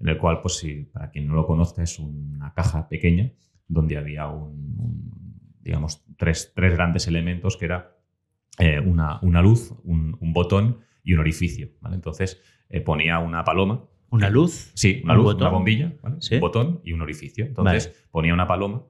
en 0.00 0.08
el 0.08 0.18
cual, 0.18 0.40
pues, 0.40 0.56
si, 0.56 0.84
para 0.84 1.10
quien 1.10 1.26
no 1.26 1.34
lo 1.34 1.46
conozca, 1.46 1.82
es 1.82 1.98
una 1.98 2.52
caja 2.54 2.88
pequeña 2.88 3.32
donde 3.68 3.96
había 3.96 4.26
un, 4.28 5.56
digamos, 5.60 6.04
tres, 6.16 6.52
tres, 6.54 6.74
grandes 6.74 7.06
elementos 7.06 7.56
que 7.56 7.64
era 7.66 7.96
eh, 8.58 8.80
una, 8.80 9.18
una, 9.22 9.40
luz, 9.40 9.72
un, 9.84 10.16
un 10.20 10.32
botón 10.32 10.80
y 11.02 11.14
un 11.14 11.20
orificio. 11.20 11.70
¿vale? 11.80 11.96
Entonces 11.96 12.42
eh, 12.68 12.80
ponía 12.80 13.18
una 13.18 13.44
paloma. 13.44 13.84
¿Una 14.10 14.28
luz? 14.28 14.72
Sí, 14.74 15.00
una 15.04 15.14
luz, 15.14 15.34
una 15.36 15.48
bombilla, 15.48 15.94
un 16.02 16.40
botón 16.40 16.80
y 16.84 16.92
un 16.92 17.00
orificio. 17.00 17.46
Entonces 17.46 18.06
ponía 18.10 18.34
una 18.34 18.46
paloma 18.46 18.84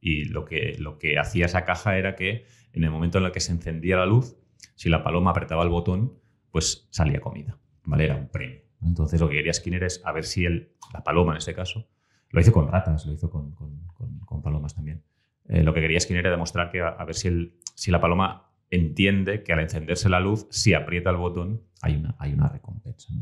Y 0.00 0.26
lo 0.26 0.44
que, 0.44 0.76
lo 0.78 0.98
que 0.98 1.18
hacía 1.18 1.46
esa 1.46 1.64
caja 1.64 1.98
era 1.98 2.14
que 2.14 2.46
en 2.72 2.84
el 2.84 2.90
momento 2.90 3.18
en 3.18 3.24
el 3.24 3.32
que 3.32 3.40
se 3.40 3.50
encendía 3.50 3.96
la 3.96 4.06
luz, 4.06 4.36
si 4.76 4.88
la 4.88 5.02
paloma 5.02 5.32
apretaba 5.32 5.64
el 5.64 5.68
botón, 5.68 6.14
pues 6.52 6.86
salía 6.90 7.20
comida. 7.20 7.58
¿vale? 7.84 8.04
Era 8.04 8.16
un 8.16 8.28
premio. 8.28 8.60
Entonces 8.82 9.20
lo 9.20 9.28
que 9.28 9.36
quería 9.36 9.52
Skinner 9.52 9.82
es 9.82 10.00
a 10.04 10.12
ver 10.12 10.24
si 10.24 10.44
el, 10.44 10.72
la 10.92 11.02
paloma 11.02 11.32
en 11.32 11.38
este 11.38 11.54
caso, 11.54 11.88
lo 12.30 12.40
hizo 12.40 12.52
con 12.52 12.68
ratas, 12.68 13.06
lo 13.06 13.12
hizo 13.12 13.30
con, 13.30 13.54
con, 13.54 14.42
palomas 14.42 14.74
también. 14.74 15.02
Eh, 15.48 15.62
lo 15.62 15.74
que 15.74 15.80
quería 15.80 15.98
Skinner 15.98 16.24
era 16.24 16.30
demostrar 16.30 16.70
que 16.70 16.80
a, 16.80 17.04
ver 17.04 17.14
si, 17.14 17.28
el, 17.28 17.58
si 17.74 17.90
la 17.90 18.00
paloma 18.00 18.47
entiende 18.70 19.42
que 19.42 19.52
al 19.52 19.60
encenderse 19.60 20.08
la 20.08 20.20
luz, 20.20 20.46
si 20.50 20.74
aprieta 20.74 21.10
el 21.10 21.16
botón, 21.16 21.62
hay 21.82 21.96
una, 21.96 22.16
hay 22.18 22.32
una 22.32 22.48
recompensa. 22.48 23.12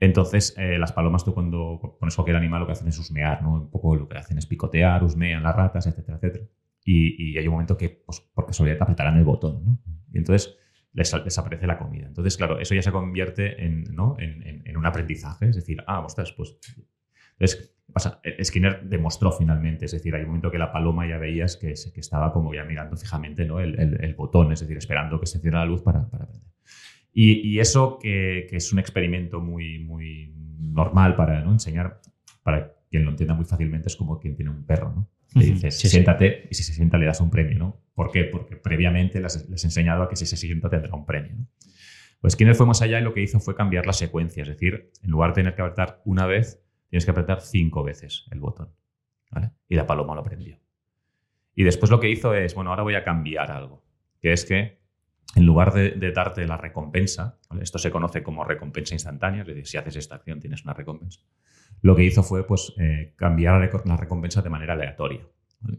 Entonces, 0.00 0.54
eh, 0.58 0.78
las 0.78 0.92
palomas, 0.92 1.24
tú 1.24 1.32
cuando 1.32 1.96
pones 1.98 2.14
cualquier 2.14 2.36
animal, 2.36 2.60
lo 2.60 2.66
que 2.66 2.72
hacen 2.72 2.88
es 2.88 2.98
husmear, 2.98 3.42
¿no? 3.42 3.54
Un 3.54 3.70
poco 3.70 3.96
lo 3.96 4.08
que 4.08 4.18
hacen 4.18 4.36
es 4.38 4.46
picotear, 4.46 5.02
husmean 5.02 5.42
las 5.42 5.54
ratas, 5.54 5.86
etcétera, 5.86 6.18
etcétera. 6.18 6.44
Y, 6.84 7.38
hay 7.38 7.46
un 7.46 7.52
momento 7.52 7.76
que, 7.76 7.88
pues, 7.88 8.20
porque 8.34 8.48
casualidad, 8.48 8.82
apretarán 8.82 9.16
el 9.16 9.24
botón, 9.24 9.64
¿no? 9.64 9.78
Y 10.12 10.18
entonces 10.18 10.56
les, 10.92 11.10
desaparece 11.24 11.66
la 11.66 11.78
comida. 11.78 12.06
Entonces, 12.06 12.36
claro, 12.36 12.58
eso 12.58 12.74
ya 12.74 12.82
se 12.82 12.92
convierte 12.92 13.64
en, 13.64 13.84
¿no? 13.94 14.16
en, 14.18 14.62
en, 14.66 14.76
un 14.76 14.84
aprendizaje. 14.84 15.48
Es 15.48 15.56
decir, 15.56 15.82
ah, 15.86 16.00
ostras, 16.00 16.32
pues. 16.32 16.58
Entonces, 17.32 17.73
pasa? 17.94 18.20
E, 18.22 18.44
Skinner 18.44 18.82
demostró 18.82 19.32
finalmente, 19.32 19.86
es 19.86 19.92
decir, 19.92 20.14
hay 20.14 20.22
un 20.22 20.28
momento 20.28 20.50
que 20.50 20.58
la 20.58 20.70
paloma 20.70 21.08
ya 21.08 21.16
veías 21.16 21.56
que, 21.56 21.72
que 21.72 22.00
estaba 22.00 22.32
como 22.32 22.52
ya 22.52 22.64
mirando 22.64 22.96
fijamente 22.96 23.46
¿no? 23.46 23.60
el, 23.60 23.78
el, 23.78 24.14
botón, 24.14 24.52
es 24.52 24.60
decir, 24.60 24.76
esperando 24.76 25.18
que 25.18 25.26
se 25.26 25.38
cierre 25.38 25.56
la 25.56 25.64
luz 25.64 25.80
para, 25.80 26.10
para 26.10 26.24
aprender. 26.24 26.50
Y, 27.12 27.48
y 27.48 27.60
eso 27.60 27.98
que, 28.02 28.46
que, 28.50 28.56
es 28.56 28.72
un 28.72 28.80
experimento 28.80 29.40
muy, 29.40 29.78
muy 29.78 30.34
normal 30.58 31.14
para 31.14 31.40
¿no? 31.42 31.52
enseñar, 31.52 32.00
para 32.42 32.74
quien 32.90 33.04
lo 33.04 33.10
entienda 33.10 33.34
muy 33.34 33.44
fácilmente, 33.44 33.88
es 33.88 33.96
como 33.96 34.18
quien 34.18 34.34
tiene 34.36 34.50
un 34.50 34.66
perro, 34.66 34.92
¿no? 34.94 35.10
Le 35.34 35.46
dices, 35.46 35.76
siéntate, 35.76 36.46
y 36.48 36.54
si 36.54 36.62
se 36.62 36.74
sienta 36.74 36.96
le 36.96 37.06
das 37.06 37.20
un 37.20 37.28
premio, 37.28 37.58
¿no? 37.58 37.82
¿Por 37.92 38.12
qué? 38.12 38.24
Porque 38.24 38.54
previamente 38.54 39.20
les, 39.20 39.36
he 39.36 39.66
enseñado 39.66 40.04
a 40.04 40.08
que 40.08 40.14
si 40.14 40.26
se 40.26 40.36
sienta 40.36 40.70
tendrá 40.70 40.94
un 40.94 41.04
premio, 41.04 41.34
¿no? 41.36 41.48
Pues 42.20 42.34
Skinner 42.34 42.54
fue 42.54 42.66
más 42.66 42.80
allá 42.82 43.00
y 43.00 43.02
lo 43.02 43.12
que 43.12 43.20
hizo 43.20 43.40
fue 43.40 43.54
cambiar 43.54 43.84
la 43.84 43.92
secuencia, 43.92 44.42
es 44.42 44.48
decir, 44.48 44.92
en 45.02 45.10
lugar 45.10 45.30
de 45.30 45.34
tener 45.34 45.54
que 45.54 45.62
apretar 45.62 46.00
una 46.04 46.24
vez, 46.26 46.63
tienes 46.94 47.06
que 47.06 47.10
apretar 47.10 47.40
cinco 47.40 47.82
veces 47.82 48.24
el 48.30 48.38
botón. 48.38 48.68
Y 49.66 49.74
la 49.74 49.84
paloma 49.84 50.14
lo 50.14 50.20
aprendió. 50.20 50.60
Y 51.56 51.64
después 51.64 51.90
lo 51.90 51.98
que 51.98 52.08
hizo 52.08 52.34
es, 52.34 52.54
bueno, 52.54 52.70
ahora 52.70 52.84
voy 52.84 52.94
a 52.94 53.02
cambiar 53.02 53.50
algo, 53.50 53.84
que 54.20 54.32
es 54.32 54.44
que 54.44 54.78
en 55.34 55.44
lugar 55.44 55.72
de, 55.72 56.12
darte 56.12 56.46
la 56.46 56.56
recompensa, 56.56 57.40
esto 57.60 57.80
se 57.80 57.90
conoce 57.90 58.22
como 58.22 58.44
recompensa 58.44 58.94
instantánea, 58.94 59.40
es 59.40 59.48
decir, 59.48 59.66
si 59.66 59.76
haces 59.76 59.96
esta 59.96 60.14
acción 60.14 60.38
tienes 60.38 60.62
una 60.62 60.72
recompensa, 60.72 61.20
lo 61.82 61.96
que 61.96 62.04
hizo 62.04 62.22
fue 62.22 62.46
pues, 62.46 62.72
eh, 62.78 63.12
cambiar 63.16 63.68
la 63.86 63.96
recompensa 63.96 64.40
de 64.40 64.50
manera 64.50 64.74
aleatoria. 64.74 65.26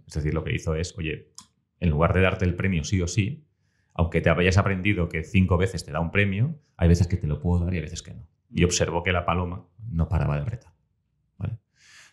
Es 0.06 0.16
decir, 0.16 0.34
lo 0.34 0.44
que 0.44 0.54
hizo 0.54 0.76
es, 0.76 0.98
oye, 0.98 1.32
en 1.80 1.92
lugar 1.92 2.14
de 2.14 2.24
darte 2.24 2.44
el 2.44 2.56
premio 2.56 2.84
sí 2.84 3.02
o 3.02 3.08
sí, 3.08 3.48
aunque 3.94 4.20
te 4.20 4.30
hayas 4.30 4.58
aprendido 4.58 5.08
que 5.08 5.24
cinco 5.24 5.56
veces 5.56 5.86
te 5.86 5.94
da 5.94 6.02
un 6.02 6.12
premio, 6.12 6.60
hay 6.76 6.90
veces 6.90 7.08
que 7.08 7.16
te 7.16 7.26
lo 7.26 7.40
puedo 7.40 7.64
dar 7.64 7.74
y 7.74 7.78
hay 7.78 7.84
veces 7.84 8.02
que 8.02 8.14
no. 8.14 8.28
Y 8.50 8.66
observó 8.66 9.02
que 9.02 9.14
la 9.14 9.26
paloma 9.26 9.66
no 9.90 10.10
paraba 10.10 10.36
de 10.36 10.42
apretar. 10.42 10.75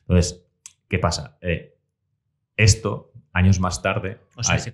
Entonces, 0.02 0.44
¿qué 0.88 0.98
pasa? 0.98 1.38
Eh, 1.40 1.76
esto 2.56 3.12
años 3.32 3.60
más 3.60 3.82
tarde. 3.82 4.18
O 4.36 4.42
sea, 4.42 4.58
se, 4.58 4.72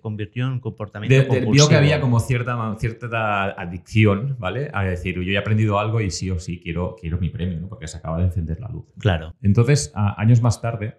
convirtió 0.00 0.46
en 0.46 0.52
un 0.52 0.60
comportamiento 0.60 1.34
de, 1.34 1.46
Vio 1.46 1.68
que 1.68 1.76
había 1.76 2.00
como 2.00 2.20
cierta, 2.20 2.76
cierta 2.78 3.50
adicción, 3.50 4.36
¿vale? 4.38 4.70
A 4.72 4.84
decir, 4.84 5.20
yo 5.20 5.32
he 5.32 5.38
aprendido 5.38 5.78
algo 5.78 6.00
y 6.00 6.10
sí 6.10 6.30
o 6.30 6.38
sí 6.38 6.60
quiero, 6.60 6.96
quiero 6.98 7.18
mi 7.18 7.30
premio, 7.30 7.60
¿no? 7.60 7.68
Porque 7.68 7.86
se 7.86 7.98
acaba 7.98 8.18
de 8.18 8.24
encender 8.24 8.60
la 8.60 8.68
luz. 8.68 8.86
Claro. 8.98 9.34
Entonces, 9.42 9.92
años 9.94 10.40
más 10.40 10.60
tarde, 10.60 10.98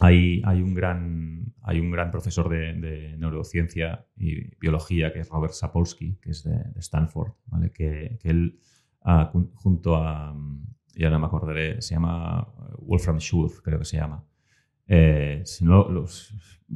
hay, 0.00 0.42
hay, 0.44 0.60
un, 0.60 0.74
gran, 0.74 1.54
hay 1.62 1.80
un 1.80 1.90
gran 1.90 2.10
profesor 2.10 2.48
de, 2.48 3.16
neurociencia 3.16 4.06
y 4.16 4.56
biología 4.56 5.12
que 5.12 5.20
es 5.20 5.28
Robert 5.28 5.54
Sapolsky, 5.54 6.16
que 6.20 6.30
es 6.30 6.44
de, 6.44 6.56
Stanford, 6.78 7.32
¿vale? 7.46 7.70
Que, 7.70 8.18
que 8.20 8.30
él, 8.30 8.58
ah, 9.02 9.30
junto 9.54 9.96
a, 9.96 10.34
ya 10.96 11.10
no 11.10 11.18
me 11.18 11.26
acordaré, 11.26 11.80
se 11.82 11.94
llama 11.94 12.48
Wolfram 12.78 13.18
Schultz, 13.18 13.60
creo 13.60 13.78
que 13.78 13.84
se 13.84 13.96
llama 13.98 14.24
eh, 14.88 15.42
si 15.44 15.64
no, 15.64 16.06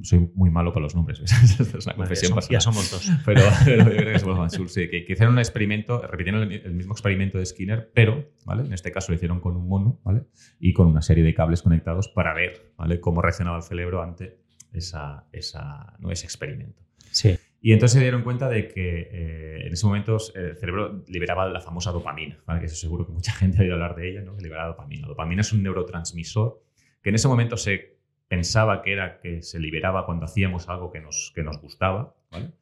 soy 0.03 0.31
muy 0.35 0.51
malo 0.51 0.73
para 0.73 0.83
los 0.83 0.94
nombres. 0.94 1.21
es 1.23 1.87
una 1.87 1.94
confesión 1.94 2.38
ya, 2.51 2.61
somos 2.61 2.90
dos. 2.90 3.11
Pero, 3.25 3.40
yo 3.40 3.85
creo 3.85 4.12
que 4.12 4.18
somos 4.18 4.53
sí, 4.73 4.88
que, 4.88 5.05
hicieron 5.09 5.35
un 5.35 5.38
experimento, 5.38 6.01
repitieron 6.07 6.51
el, 6.51 6.73
mismo 6.73 6.92
experimento 6.92 7.38
de 7.38 7.47
Skinner, 7.47 7.90
pero 7.94 8.31
¿vale? 8.44 8.64
en 8.64 8.73
este 8.73 8.92
caso 8.92 9.12
lo 9.12 9.16
hicieron 9.16 9.40
con 9.40 9.57
un 9.57 9.68
mono 9.68 10.01
¿vale? 10.05 10.25
y 10.59 10.73
con 10.73 10.87
una 10.87 11.03
serie 11.03 11.25
de 11.25 11.35
cables 11.35 11.62
conectados 11.62 12.09
para 12.09 12.35
ver 12.35 12.73
¿vale? 12.77 13.01
cómo 13.01 13.23
reaccionaba 13.23 13.57
el 13.57 13.62
cerebro 13.62 14.03
ante 14.03 14.40
esa, 14.73 15.27
esa, 15.33 15.97
¿no? 15.99 16.11
ese 16.11 16.27
experimento. 16.27 16.83
Sí. 17.11 17.37
Y 17.62 17.73
entonces 17.73 17.99
se 17.99 18.01
dieron 18.01 18.23
cuenta 18.23 18.49
de 18.49 18.68
que 18.68 19.09
eh, 19.12 19.66
en 19.66 19.73
ese 19.73 19.87
momento 19.87 20.16
el 20.35 20.57
cerebro 20.57 21.05
liberaba 21.09 21.46
la 21.49 21.61
famosa 21.61 21.92
dopamina, 21.92 22.38
¿vale? 22.46 22.61
que 22.61 22.66
eso 22.66 22.77
seguro 22.77 23.07
que 23.07 23.12
mucha 23.12 23.33
gente 23.37 23.59
ha 23.59 23.61
oído 23.62 23.75
hablar 23.75 23.94
de 23.94 24.11
ella, 24.11 24.23
¿no? 24.23 24.35
que 24.37 24.42
liberaba 24.42 24.68
dopamina. 24.68 25.03
La 25.03 25.09
dopamina 25.09 25.42
es 25.42 25.53
un 25.53 25.62
neurotransmisor 25.62 26.62
que 27.03 27.11
en 27.11 27.14
ese 27.14 27.29
momento 27.29 27.57
se 27.57 27.99
pensaba 28.29 28.83
que 28.83 28.92
era 28.92 29.18
que 29.18 29.42
se 29.42 29.59
liberaba 29.59 30.07
cuando 30.07 30.25
hacíamos 30.25 30.68
algo 30.68 30.90
que 30.90 31.01
nos, 31.01 31.33
que 31.35 31.42
nos 31.42 31.61
gustaba, 31.61 32.14
¿vale? 32.31 32.53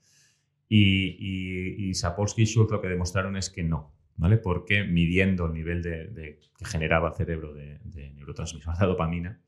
Y, 0.71 1.89
y, 1.89 1.95
Sapolsky 1.95 2.43
y 2.43 2.47
Schultz 2.47 2.71
lo 2.71 2.81
que 2.81 2.89
demostraron 2.89 3.37
es 3.37 3.49
que 3.49 3.63
no, 3.63 3.95
¿vale? 4.17 4.37
Porque 4.37 4.85
midiendo 4.85 5.47
el 5.47 5.55
nivel 5.55 5.83
de, 5.83 6.41
que 6.59 6.65
generaba 6.65 7.09
el 7.09 7.15
cerebro 7.15 7.55
de, 7.55 7.79
de 7.85 8.11
neurotransmisores 8.13 8.79
de 8.81 8.87
dopamina, 8.87 9.41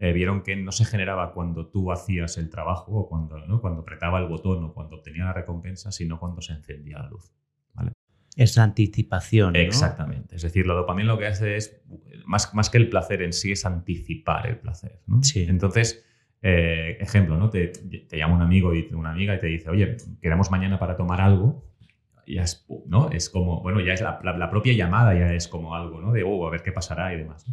eh, 0.00 0.12
vieron 0.12 0.42
que 0.42 0.54
no 0.54 0.70
se 0.70 0.84
generaba 0.84 1.32
cuando 1.32 1.66
tú 1.66 1.90
hacías 1.90 2.38
el 2.38 2.50
trabajo 2.50 2.92
o 2.92 3.08
cuando, 3.08 3.38
¿no? 3.46 3.60
cuando 3.60 3.80
apretaba 3.80 4.20
el 4.20 4.28
botón 4.28 4.64
o 4.64 4.72
cuando 4.72 4.96
obtenía 4.96 5.24
la 5.24 5.32
recompensa, 5.32 5.90
sino 5.90 6.20
cuando 6.20 6.40
se 6.40 6.52
encendía 6.52 6.98
la 6.98 7.08
luz. 7.08 7.32
¿vale? 7.74 7.92
Es 8.36 8.58
anticipación. 8.58 9.56
Exactamente. 9.56 10.36
Es 10.36 10.42
decir, 10.42 10.68
la 10.68 10.74
dopamina 10.74 11.08
lo 11.08 11.18
que 11.18 11.26
hace 11.26 11.56
es, 11.56 11.82
más, 12.24 12.54
más 12.54 12.70
que 12.70 12.78
el 12.78 12.88
placer 12.88 13.22
en 13.22 13.32
sí, 13.32 13.50
es 13.50 13.66
anticipar 13.66 14.46
el 14.46 14.58
placer. 14.58 15.00
Entonces, 15.34 16.06
eh, 16.42 16.96
ejemplo, 17.00 17.36
¿no? 17.36 17.50
Te, 17.50 17.66
te, 17.66 18.16
llama 18.16 18.36
un 18.36 18.42
amigo 18.42 18.72
y 18.72 18.88
una 18.94 19.10
amiga 19.10 19.34
y 19.34 19.40
te 19.40 19.48
dice, 19.48 19.68
oye, 19.70 19.96
queremos 20.22 20.52
mañana 20.52 20.78
para 20.78 20.96
tomar 20.96 21.20
algo. 21.20 21.66
Y 22.24 22.38
es, 22.38 22.64
¿no? 22.86 23.10
Es 23.10 23.28
como, 23.28 23.62
bueno, 23.62 23.80
ya 23.80 23.94
es 23.94 24.02
la, 24.02 24.20
la, 24.22 24.50
propia 24.50 24.74
llamada, 24.74 25.14
ya 25.14 25.32
es 25.32 25.48
como 25.48 25.74
algo, 25.74 26.00
¿no? 26.00 26.12
De, 26.12 26.22
oh, 26.22 26.46
a 26.46 26.50
ver 26.50 26.62
qué 26.62 26.70
pasará 26.70 27.12
y 27.12 27.16
demás. 27.16 27.44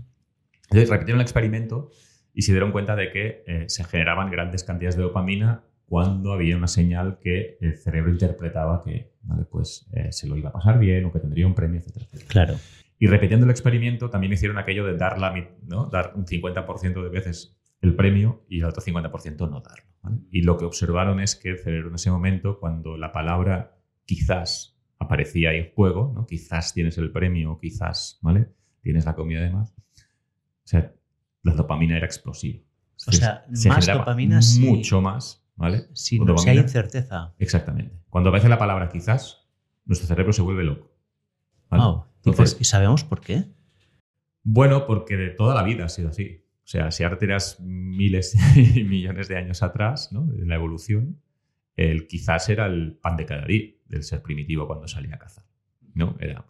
Entonces, 0.65 0.89
repitieron 0.89 1.19
el 1.19 1.23
experimento 1.23 1.89
y 2.35 2.41
se 2.41 2.51
dieron 2.51 2.71
cuenta 2.71 2.95
de 2.95 3.11
que 3.11 3.43
eh, 3.47 3.65
se 3.67 3.85
generaban 3.85 4.29
grandes 4.29 4.63
cantidades 4.63 4.97
de 4.97 5.03
dopamina 5.03 5.63
cuando 5.87 6.33
había 6.33 6.57
una 6.57 6.67
señal 6.67 7.17
que 7.19 7.57
el 7.61 7.77
cerebro 7.77 8.11
interpretaba 8.11 8.83
que 8.83 9.13
pues, 9.49 9.87
eh, 9.93 10.11
se 10.11 10.27
lo 10.27 10.35
iba 10.35 10.49
a 10.49 10.53
pasar 10.53 10.77
bien 10.77 11.05
o 11.05 11.13
que 11.13 11.19
tendría 11.19 11.47
un 11.47 11.55
premio, 11.55 11.79
etc. 11.79 12.03
Claro. 12.27 12.55
Y 12.99 13.07
repitiendo 13.07 13.45
el 13.45 13.51
experimento, 13.51 14.09
también 14.09 14.33
hicieron 14.33 14.57
aquello 14.57 14.85
de 14.85 14.97
dar, 14.97 15.19
la, 15.19 15.33
¿no? 15.63 15.85
dar 15.85 16.13
un 16.15 16.25
50% 16.25 17.03
de 17.03 17.09
veces 17.09 17.57
el 17.81 17.95
premio 17.95 18.45
y 18.49 18.59
el 18.59 18.65
otro 18.65 18.83
50% 18.83 19.49
no 19.49 19.61
darlo. 19.61 19.85
Y 20.31 20.41
lo 20.41 20.57
que 20.57 20.65
observaron 20.65 21.19
es 21.19 21.35
que 21.35 21.49
el 21.49 21.59
cerebro 21.59 21.89
en 21.89 21.95
ese 21.95 22.11
momento, 22.11 22.59
cuando 22.59 22.97
la 22.97 23.11
palabra 23.11 23.77
quizás 24.05 24.77
aparecía 24.99 25.51
ahí 25.51 25.57
en 25.57 25.71
juego, 25.73 26.11
¿no? 26.13 26.25
quizás 26.25 26.73
tienes 26.73 26.97
el 26.97 27.11
premio, 27.11 27.57
quizás 27.59 28.19
¿vale? 28.21 28.49
tienes 28.81 29.05
la 29.05 29.15
comida 29.15 29.41
de 29.41 29.51
más, 29.51 29.71
o 29.71 30.67
sea, 30.67 30.93
la 31.45 31.53
dopamina 31.53 31.95
era 31.95 32.05
explosiva. 32.05 32.59
O 33.07 33.11
sea, 33.11 33.45
más 33.67 33.85
dopamina 33.85 34.39
Mucho 34.59 34.99
más 34.99 35.45
¿vale? 35.55 35.87
Si, 35.93 36.19
no, 36.19 36.35
hay 36.45 36.57
incerteza. 36.57 37.33
Exactamente. 37.37 37.95
Cuando 38.09 38.29
aparece 38.29 38.49
la 38.49 38.57
palabra 38.57 38.89
quizás, 38.89 39.47
nuestro 39.85 40.07
cerebro 40.07 40.33
se 40.33 40.41
vuelve 40.41 40.63
loco. 40.63 40.91
¿Y, 42.25 42.63
sabemos 42.63 43.03
por 43.03 43.21
qué? 43.21 43.45
Bueno, 44.43 44.85
porque 44.87 45.17
de 45.17 45.29
toda 45.29 45.53
la 45.53 45.63
vida 45.63 45.85
ha 45.85 45.89
sido 45.89 46.09
así. 46.09 46.43
O 46.63 46.67
sea, 46.67 46.89
si 46.91 47.03
ahora 47.03 47.19
tiras 47.19 47.59
miles 47.59 48.35
y 48.75 48.83
millones 48.83 49.27
de 49.27 49.37
años 49.37 49.61
atrás, 49.61 50.11
¿no? 50.11 50.23
En 50.33 50.47
la 50.47 50.55
evolución, 50.55 51.21
el 51.75 52.07
quizás 52.07 52.49
era 52.49 52.65
el 52.65 52.97
pan 52.97 53.17
de 53.17 53.25
cada 53.25 53.45
día 53.45 53.71
del 53.85 54.03
ser 54.03 54.21
primitivo 54.21 54.65
cuando 54.65 54.87
salía 54.87 55.15
a 55.15 55.19
cazar. 55.19 55.45
¿No? 55.93 56.17
Era, 56.19 56.45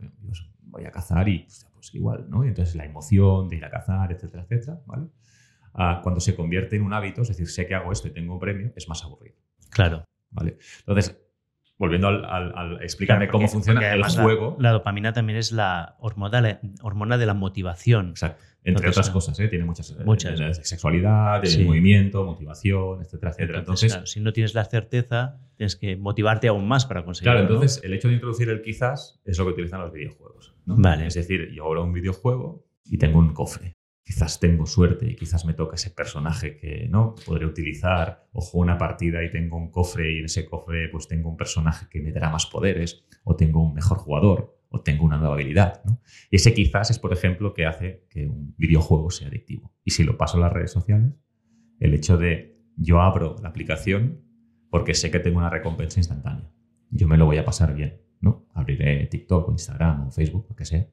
voy 0.75 0.85
a 0.85 0.91
cazar 0.91 1.27
y, 1.29 1.47
pues 1.73 1.93
igual, 1.95 2.25
¿no? 2.29 2.43
Y 2.43 2.49
entonces 2.49 2.75
la 2.75 2.85
emoción 2.85 3.47
de 3.47 3.57
ir 3.57 3.65
a 3.65 3.69
cazar, 3.69 4.11
etcétera, 4.11 4.43
etcétera, 4.43 4.79
¿vale? 4.85 5.07
cuando 6.03 6.21
se 6.21 6.35
convierte 6.35 6.77
en 6.77 6.83
un 6.83 6.93
hábito, 6.93 7.21
es 7.21 7.27
decir, 7.27 7.49
sé 7.49 7.67
que 7.67 7.75
hago 7.75 7.91
esto 7.91 8.07
y 8.07 8.11
tengo 8.11 8.33
un 8.33 8.39
premio, 8.39 8.71
es 8.77 8.87
más 8.87 9.03
aburrido. 9.03 9.35
Claro. 9.71 10.05
¿Vale? 10.31 10.57
Entonces, 10.79 11.17
volviendo 11.77 12.07
al, 12.07 12.79
explicarme 12.81 13.27
cómo 13.27 13.47
funciona 13.49 13.93
el 13.93 14.03
juego. 14.03 14.55
La, 14.57 14.71
dopamina 14.71 15.11
también 15.11 15.37
es 15.37 15.51
la 15.51 15.97
hormona, 15.99 16.61
hormona 16.81 17.17
de 17.17 17.25
la 17.25 17.33
motivación. 17.33 18.11
Exacto. 18.11 18.41
Entre 18.63 18.89
otras 18.89 19.11
cosas, 19.11 19.39
¿eh? 19.39 19.47
tiene 19.47 19.63
muchas, 19.63 19.91
eh, 19.91 20.03
muchas. 20.03 20.57
sexualidad, 20.67 21.43
movimiento, 21.63 22.23
motivación, 22.23 23.01
etcétera, 23.01 23.31
etcétera. 23.31 23.59
Entonces, 23.59 24.01
si 24.05 24.21
no 24.21 24.33
tienes 24.33 24.55
la 24.55 24.65
certeza, 24.65 25.37
tienes 25.55 25.75
que 25.75 25.97
motivarte 25.97 26.47
aún 26.47 26.67
más 26.67 26.85
para 26.85 27.03
conseguirlo. 27.03 27.39
Claro, 27.39 27.53
entonces 27.53 27.83
el 27.83 27.93
hecho 27.93 28.07
de 28.07 28.15
introducir 28.15 28.49
el 28.49 28.61
quizás 28.61 29.21
es 29.25 29.37
lo 29.37 29.45
que 29.45 29.51
utilizan 29.51 29.81
los 29.81 29.91
videojuegos. 29.91 30.54
Vale. 30.65 31.07
Es 31.07 31.13
decir, 31.13 31.51
yo 31.51 31.63
ahora 31.63 31.81
un 31.81 31.93
videojuego 31.93 32.65
y 32.85 32.97
tengo 32.97 33.19
un 33.19 33.33
cofre. 33.33 33.75
quizás 34.05 34.39
tengo 34.39 34.67
suerte 34.67 35.09
y 35.09 35.15
quizás 35.15 35.45
me 35.45 35.55
toca 35.55 35.75
ese 35.75 35.89
personaje 35.89 36.57
que 36.57 36.87
no 36.87 37.15
podré 37.25 37.47
utilizar, 37.47 38.27
o 38.33 38.39
juego 38.39 38.63
una 38.63 38.77
partida 38.77 39.23
y 39.23 39.31
tengo 39.31 39.57
un 39.57 39.71
cofre 39.71 40.13
y 40.13 40.19
en 40.19 40.25
ese 40.25 40.45
cofre 40.45 40.89
pues 40.89 41.07
tengo 41.07 41.27
un 41.27 41.35
personaje 41.35 41.87
que 41.89 42.01
me 42.01 42.11
dará 42.11 42.29
más 42.29 42.45
poderes, 42.45 43.03
o 43.23 43.35
tengo 43.35 43.63
un 43.63 43.73
mejor 43.73 43.97
jugador, 43.97 44.59
o 44.69 44.81
tengo 44.81 45.05
una 45.05 45.17
nueva 45.17 45.33
habilidad. 45.33 45.81
Y 46.29 46.35
ese 46.35 46.53
quizás 46.53 46.91
es, 46.91 46.99
por 46.99 47.13
ejemplo, 47.13 47.53
que 47.53 47.65
hace 47.65 48.05
que 48.09 48.27
un 48.27 48.53
videojuego 48.57 49.09
sea 49.09 49.27
adictivo. 49.27 49.73
Y 49.83 49.91
si 49.91 50.03
lo 50.03 50.17
paso 50.17 50.37
a 50.37 50.41
las 50.41 50.53
redes 50.53 50.71
sociales, 50.71 51.13
el 51.79 51.93
hecho 51.95 52.17
de 52.17 52.59
yo 52.77 53.01
abro 53.01 53.37
la 53.41 53.49
aplicación 53.49 54.21
porque 54.69 54.93
sé 54.93 55.09
que 55.09 55.19
tengo 55.19 55.39
una 55.39 55.49
recompensa 55.49 55.99
instantánea. 55.99 56.51
Yo 56.91 57.07
me 57.07 57.17
lo 57.17 57.25
voy 57.25 57.37
a 57.37 57.45
pasar 57.45 57.73
bien, 57.73 58.01
¿no? 58.25 58.47
Abriré 58.53 59.05
TikTok 59.05 59.47
o 59.47 59.51
Instagram 59.51 60.07
o 60.07 60.11
Facebook, 60.11 60.47
lo 60.49 60.55
que 60.55 60.65
sea, 60.65 60.87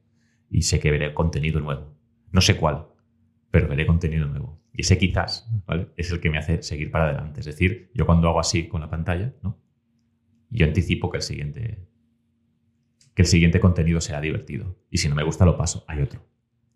y 0.49 0.61
sé 0.61 0.79
que 0.79 0.91
veré 0.91 1.13
contenido 1.13 1.59
nuevo. 1.59 1.97
No 2.31 2.41
sé 2.41 2.55
cuál, 2.55 2.85
pero 3.51 3.67
veré 3.67 3.85
contenido 3.87 4.27
nuevo. 4.27 4.61
Y 4.71 4.81
ese 4.81 4.97
quizás, 4.97 5.49
¿vale? 5.65 5.89
Es 5.97 6.11
el 6.11 6.19
que 6.19 6.29
me 6.29 6.37
hace 6.37 6.61
seguir 6.61 6.91
para 6.91 7.05
adelante. 7.05 7.39
Es 7.39 7.47
decir, 7.47 7.89
yo 7.93 8.05
cuando 8.05 8.29
hago 8.29 8.39
así 8.39 8.67
con 8.67 8.81
la 8.81 8.89
pantalla, 8.89 9.33
¿no? 9.41 9.59
Yo 10.49 10.65
anticipo 10.65 11.09
que 11.09 11.17
el 11.17 11.23
siguiente 11.23 11.87
que 13.15 13.21
el 13.23 13.27
siguiente 13.27 13.59
contenido 13.59 13.99
sea 14.01 14.21
divertido. 14.21 14.77
Y 14.89 14.97
si 14.97 15.09
no 15.09 15.15
me 15.15 15.23
gusta, 15.23 15.45
lo 15.45 15.57
paso, 15.57 15.85
hay 15.87 16.01
otro. 16.01 16.25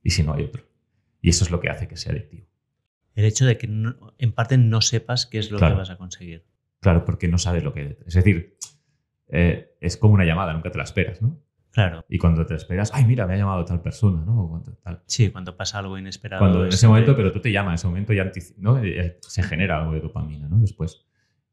Y 0.04 0.12
si 0.12 0.24
no, 0.24 0.34
hay 0.34 0.44
otro. 0.44 0.64
Y 1.22 1.30
eso 1.30 1.44
es 1.44 1.52
lo 1.52 1.60
que 1.60 1.70
hace 1.70 1.88
que 1.88 1.98
sea 1.98 2.12
adictivo. 2.12 2.48
El 3.16 3.26
hecho 3.26 3.46
de 3.46 3.58
que 3.58 3.68
en 3.68 4.32
parte 4.34 4.58
no 4.58 4.82
sepas 4.82 5.26
qué 5.26 5.40
es 5.40 5.50
lo 5.50 5.58
que 5.58 5.66
vas 5.66 5.90
a 5.90 5.98
conseguir. 5.98 6.46
Claro, 6.80 7.06
porque 7.06 7.28
no 7.28 7.40
sabes 7.40 7.64
lo 7.64 7.74
que... 7.74 7.98
Es 8.06 8.14
decir, 8.14 8.58
eh, 9.30 9.67
es 9.80 9.98
como 9.98 10.14
una 10.14 10.26
llamada, 10.26 10.54
nunca 10.54 10.72
te 10.72 10.78
la 10.78 10.84
esperas, 10.84 11.22
¿no? 11.22 11.40
Claro. 11.72 12.04
Y 12.10 12.18
cuando 12.18 12.46
te 12.46 12.56
esperas, 12.56 12.92
ay, 12.94 13.06
mira, 13.06 13.28
me 13.28 13.36
ha 13.36 13.38
llamado 13.38 13.64
tal 13.64 13.82
persona, 13.82 14.24
¿no? 14.26 14.64
Sí, 15.06 15.30
cuando 15.30 15.56
pasa 15.56 15.78
algo 15.80 15.98
inesperado. 15.98 16.42
Cuando 16.42 16.64
en 16.64 16.70
ese 16.70 16.88
momento, 16.88 17.16
pero 17.16 17.32
tú 17.32 17.40
te 17.40 17.52
llamas, 17.52 17.72
en 17.72 17.76
ese 17.76 17.88
momento 17.88 18.14
ya 18.14 18.32
¿no? 18.58 18.84
Eh, 18.84 19.18
se 19.22 19.44
genera 19.44 19.80
algo 19.80 19.94
de 19.94 20.02
dopamina, 20.02 20.48
¿no? 20.48 20.58
Después. 20.58 21.06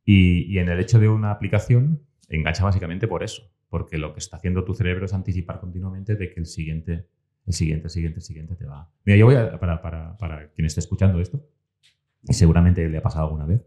Y, 0.04 0.44
y 0.52 0.58
en 0.58 0.68
el 0.68 0.80
hecho 0.80 0.98
de 0.98 1.08
una 1.08 1.30
aplicación, 1.30 2.02
engancha 2.28 2.64
básicamente 2.64 3.06
por 3.06 3.22
eso 3.22 3.50
porque 3.74 3.98
lo 3.98 4.12
que 4.12 4.20
está 4.20 4.36
haciendo 4.36 4.62
tu 4.62 4.72
cerebro 4.72 5.04
es 5.04 5.12
anticipar 5.14 5.58
continuamente 5.58 6.14
de 6.14 6.30
que 6.30 6.38
el 6.38 6.46
siguiente, 6.46 7.08
el 7.44 7.52
siguiente, 7.52 7.88
el 7.88 7.90
siguiente, 7.90 8.18
el 8.20 8.22
siguiente 8.22 8.54
te 8.54 8.66
va. 8.66 8.88
Mira, 9.04 9.18
yo 9.18 9.26
voy 9.26 9.34
a, 9.34 9.58
para, 9.58 9.82
para, 9.82 10.16
para 10.16 10.48
quien 10.52 10.64
esté 10.64 10.78
escuchando 10.78 11.20
esto, 11.20 11.44
y 12.22 12.34
seguramente 12.34 12.88
le 12.88 12.98
ha 12.98 13.02
pasado 13.02 13.24
alguna 13.24 13.46
vez, 13.46 13.66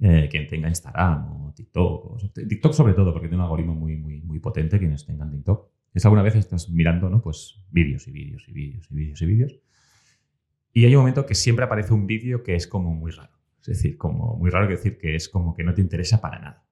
eh, 0.00 0.28
quien 0.30 0.46
tenga 0.46 0.68
Instagram 0.68 1.30
o 1.30 1.52
TikTok, 1.54 2.04
o, 2.06 2.16
TikTok 2.32 2.72
sobre 2.72 2.94
todo, 2.94 3.12
porque 3.12 3.28
tiene 3.28 3.42
un 3.42 3.44
algoritmo 3.44 3.74
muy, 3.74 3.96
muy, 3.96 4.20
muy 4.22 4.40
potente, 4.40 4.78
quienes 4.78 5.06
tengan 5.06 5.30
TikTok, 5.30 5.68
es 5.94 6.04
alguna 6.04 6.22
vez 6.22 6.34
estás 6.34 6.68
mirando, 6.68 7.08
¿no? 7.08 7.22
Pues 7.22 7.64
vídeos 7.70 8.08
y 8.08 8.10
vídeos 8.10 8.48
y 8.48 8.52
vídeos 8.52 8.90
y 8.90 8.94
vídeos 8.94 9.22
y 9.22 9.26
vídeos. 9.26 9.60
Y 10.72 10.84
hay 10.84 10.94
un 10.96 11.02
momento 11.02 11.24
que 11.24 11.36
siempre 11.36 11.64
aparece 11.64 11.94
un 11.94 12.06
vídeo 12.06 12.42
que 12.42 12.56
es 12.56 12.66
como 12.66 12.92
muy 12.92 13.12
raro. 13.12 13.32
Es 13.60 13.68
decir, 13.68 13.96
como 13.96 14.36
muy 14.36 14.50
raro 14.50 14.66
que 14.66 14.74
decir 14.74 14.98
que 14.98 15.14
es 15.14 15.28
como 15.28 15.54
que 15.54 15.62
no 15.62 15.72
te 15.72 15.80
interesa 15.80 16.20
para 16.20 16.40
nada. 16.40 16.66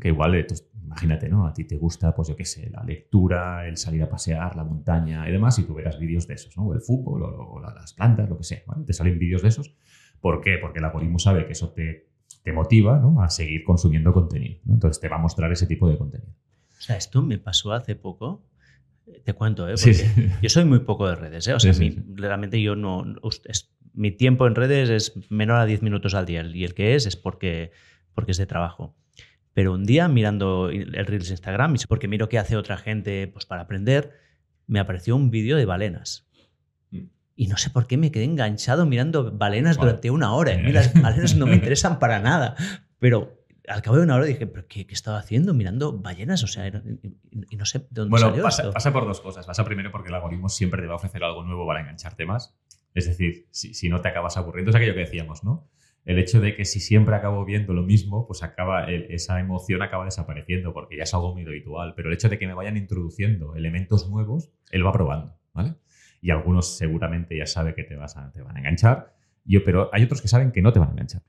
Que 0.00 0.08
igual, 0.08 0.36
eh, 0.36 0.46
imagínate, 0.80 1.28
¿no? 1.28 1.46
A 1.46 1.52
ti 1.52 1.64
te 1.64 1.76
gusta, 1.76 2.14
pues 2.14 2.28
yo 2.28 2.36
qué 2.36 2.44
sé, 2.44 2.70
la 2.70 2.82
lectura, 2.84 3.66
el 3.66 3.76
salir 3.76 4.02
a 4.04 4.08
pasear, 4.08 4.56
la 4.56 4.64
montaña 4.64 5.28
y 5.28 5.32
demás, 5.32 5.58
y 5.58 5.64
tú 5.64 5.74
verás 5.74 5.98
vídeos 5.98 6.26
de 6.28 6.34
esos, 6.34 6.56
¿no? 6.56 6.68
O 6.68 6.72
el 6.72 6.80
fútbol, 6.80 7.22
o, 7.24 7.60
las 7.60 7.92
plantas, 7.92 8.30
lo 8.30 8.38
que 8.38 8.44
sea, 8.44 8.62
¿vale? 8.66 8.84
Te 8.84 8.92
salen 8.92 9.18
vídeos 9.18 9.42
de 9.42 9.48
esos. 9.48 9.76
¿Por 10.20 10.40
qué? 10.40 10.56
Porque 10.58 10.78
el 10.78 10.84
algoritmo 10.84 11.18
sabe 11.18 11.44
que 11.44 11.52
eso 11.52 11.72
te, 11.72 12.11
te 12.42 12.52
motiva, 12.52 12.98
¿no? 12.98 13.22
A 13.22 13.30
seguir 13.30 13.64
consumiendo 13.64 14.12
contenido, 14.12 14.60
Entonces 14.68 15.00
te 15.00 15.08
va 15.08 15.16
a 15.16 15.20
mostrar 15.20 15.52
ese 15.52 15.66
tipo 15.66 15.88
de 15.88 15.96
contenido. 15.96 16.30
O 16.78 16.82
sea, 16.82 16.96
esto 16.96 17.22
me 17.22 17.38
pasó 17.38 17.72
hace 17.72 17.94
poco. 17.94 18.44
Te 19.24 19.32
cuento, 19.34 19.68
¿eh? 19.68 19.74
Porque 19.80 20.30
yo 20.42 20.48
soy 20.48 20.64
muy 20.64 20.80
poco 20.80 21.08
de 21.08 21.16
redes, 21.16 21.46
¿eh? 21.46 21.54
O 21.54 21.60
sea, 21.60 21.72
realmente 22.14 22.60
yo 22.60 22.76
no... 22.76 23.04
mi 23.94 24.10
tiempo 24.10 24.46
en 24.46 24.54
redes 24.54 24.90
es 24.90 25.30
menor 25.30 25.58
a 25.58 25.66
10 25.66 25.82
minutos 25.82 26.14
al 26.14 26.26
día 26.26 26.42
y 26.42 26.64
el 26.64 26.74
que 26.74 26.94
es 26.94 27.06
es 27.06 27.16
porque, 27.16 27.72
porque 28.14 28.32
es 28.32 28.38
de 28.38 28.46
trabajo. 28.46 28.96
Pero 29.54 29.72
un 29.74 29.84
día 29.84 30.08
mirando 30.08 30.70
el 30.70 31.06
Reels 31.06 31.30
Instagram, 31.30 31.76
porque 31.88 32.08
miro 32.08 32.28
qué 32.28 32.38
hace 32.38 32.56
otra 32.56 32.78
gente 32.78 33.28
pues, 33.28 33.44
para 33.44 33.62
aprender, 33.62 34.12
me 34.66 34.80
apareció 34.80 35.14
un 35.14 35.30
vídeo 35.30 35.56
de 35.56 35.66
balenas. 35.66 36.28
Y 37.42 37.48
no 37.48 37.56
sé 37.56 37.70
por 37.70 37.88
qué 37.88 37.96
me 37.96 38.12
quedé 38.12 38.22
enganchado 38.22 38.86
mirando 38.86 39.32
balenas 39.32 39.76
durante 39.76 40.12
una 40.12 40.32
hora. 40.32 40.54
A 40.54 40.58
mí 40.58 40.70
las 40.70 40.94
balenas 40.94 41.34
no 41.34 41.46
me 41.46 41.54
interesan 41.56 41.98
para 41.98 42.20
nada. 42.20 42.54
Pero 43.00 43.44
al 43.66 43.82
cabo 43.82 43.96
de 43.96 44.04
una 44.04 44.14
hora 44.14 44.26
dije, 44.26 44.46
¿pero 44.46 44.68
qué, 44.68 44.86
qué 44.86 44.94
estaba 44.94 45.18
haciendo? 45.18 45.52
Mirando 45.52 45.98
ballenas, 45.98 46.44
o 46.44 46.46
sea, 46.46 46.68
y, 46.68 47.56
no 47.56 47.64
sé 47.64 47.80
de 47.80 47.86
dónde 47.90 48.10
bueno, 48.10 48.28
salió 48.28 48.44
pasa, 48.44 48.70
pasa, 48.70 48.92
por 48.92 49.06
dos 49.06 49.20
cosas. 49.20 49.44
Pasa 49.44 49.64
primero 49.64 49.90
porque 49.90 50.10
el 50.10 50.14
algoritmo 50.14 50.48
siempre 50.48 50.82
te 50.82 50.86
va 50.86 50.92
a 50.92 50.96
ofrecer 50.98 51.24
algo 51.24 51.42
nuevo 51.42 51.66
para 51.66 51.80
engancharte 51.80 52.26
más. 52.26 52.56
Es 52.94 53.06
decir, 53.06 53.48
si, 53.50 53.74
si 53.74 53.88
no 53.88 54.00
te 54.00 54.08
acabas 54.08 54.36
aburriendo, 54.36 54.70
es 54.70 54.76
aquello 54.76 54.94
que 54.94 55.00
decíamos, 55.00 55.42
¿no? 55.42 55.68
el 56.04 56.18
hecho 56.18 56.40
de 56.40 56.56
que 56.56 56.64
si 56.64 56.80
siempre 56.80 57.14
acabo 57.14 57.44
viendo 57.44 57.72
lo 57.72 57.82
mismo, 57.82 58.26
pues 58.26 58.42
acaba, 58.42 58.90
esa 58.90 59.38
emoción 59.38 59.82
acaba 59.82 60.04
desapareciendo 60.04 60.72
porque 60.72 60.96
ya 60.96 61.04
es 61.04 61.14
algo 61.14 61.32
muy 61.32 61.44
habitual. 61.44 61.94
Pero 61.94 62.08
el 62.08 62.14
hecho 62.14 62.28
de 62.28 62.38
que 62.38 62.46
me 62.46 62.54
vayan 62.54 62.76
introduciendo 62.76 63.54
elementos 63.54 64.08
nuevos, 64.08 64.50
él 64.70 64.84
va 64.84 64.92
probando, 64.92 65.36
¿vale? 65.52 65.74
Y 66.22 66.30
algunos 66.30 66.78
seguramente 66.78 67.36
ya 67.36 67.46
sabe 67.46 67.74
que 67.74 67.82
te, 67.82 67.96
vas 67.96 68.16
a, 68.16 68.32
te 68.32 68.40
van 68.40 68.56
a 68.56 68.60
enganchar, 68.60 69.12
yo, 69.44 69.62
pero 69.64 69.90
hay 69.92 70.04
otros 70.04 70.22
que 70.22 70.28
saben 70.28 70.52
que 70.52 70.62
no 70.62 70.72
te 70.72 70.78
van 70.78 70.88
a 70.88 70.92
enganchar. 70.92 71.22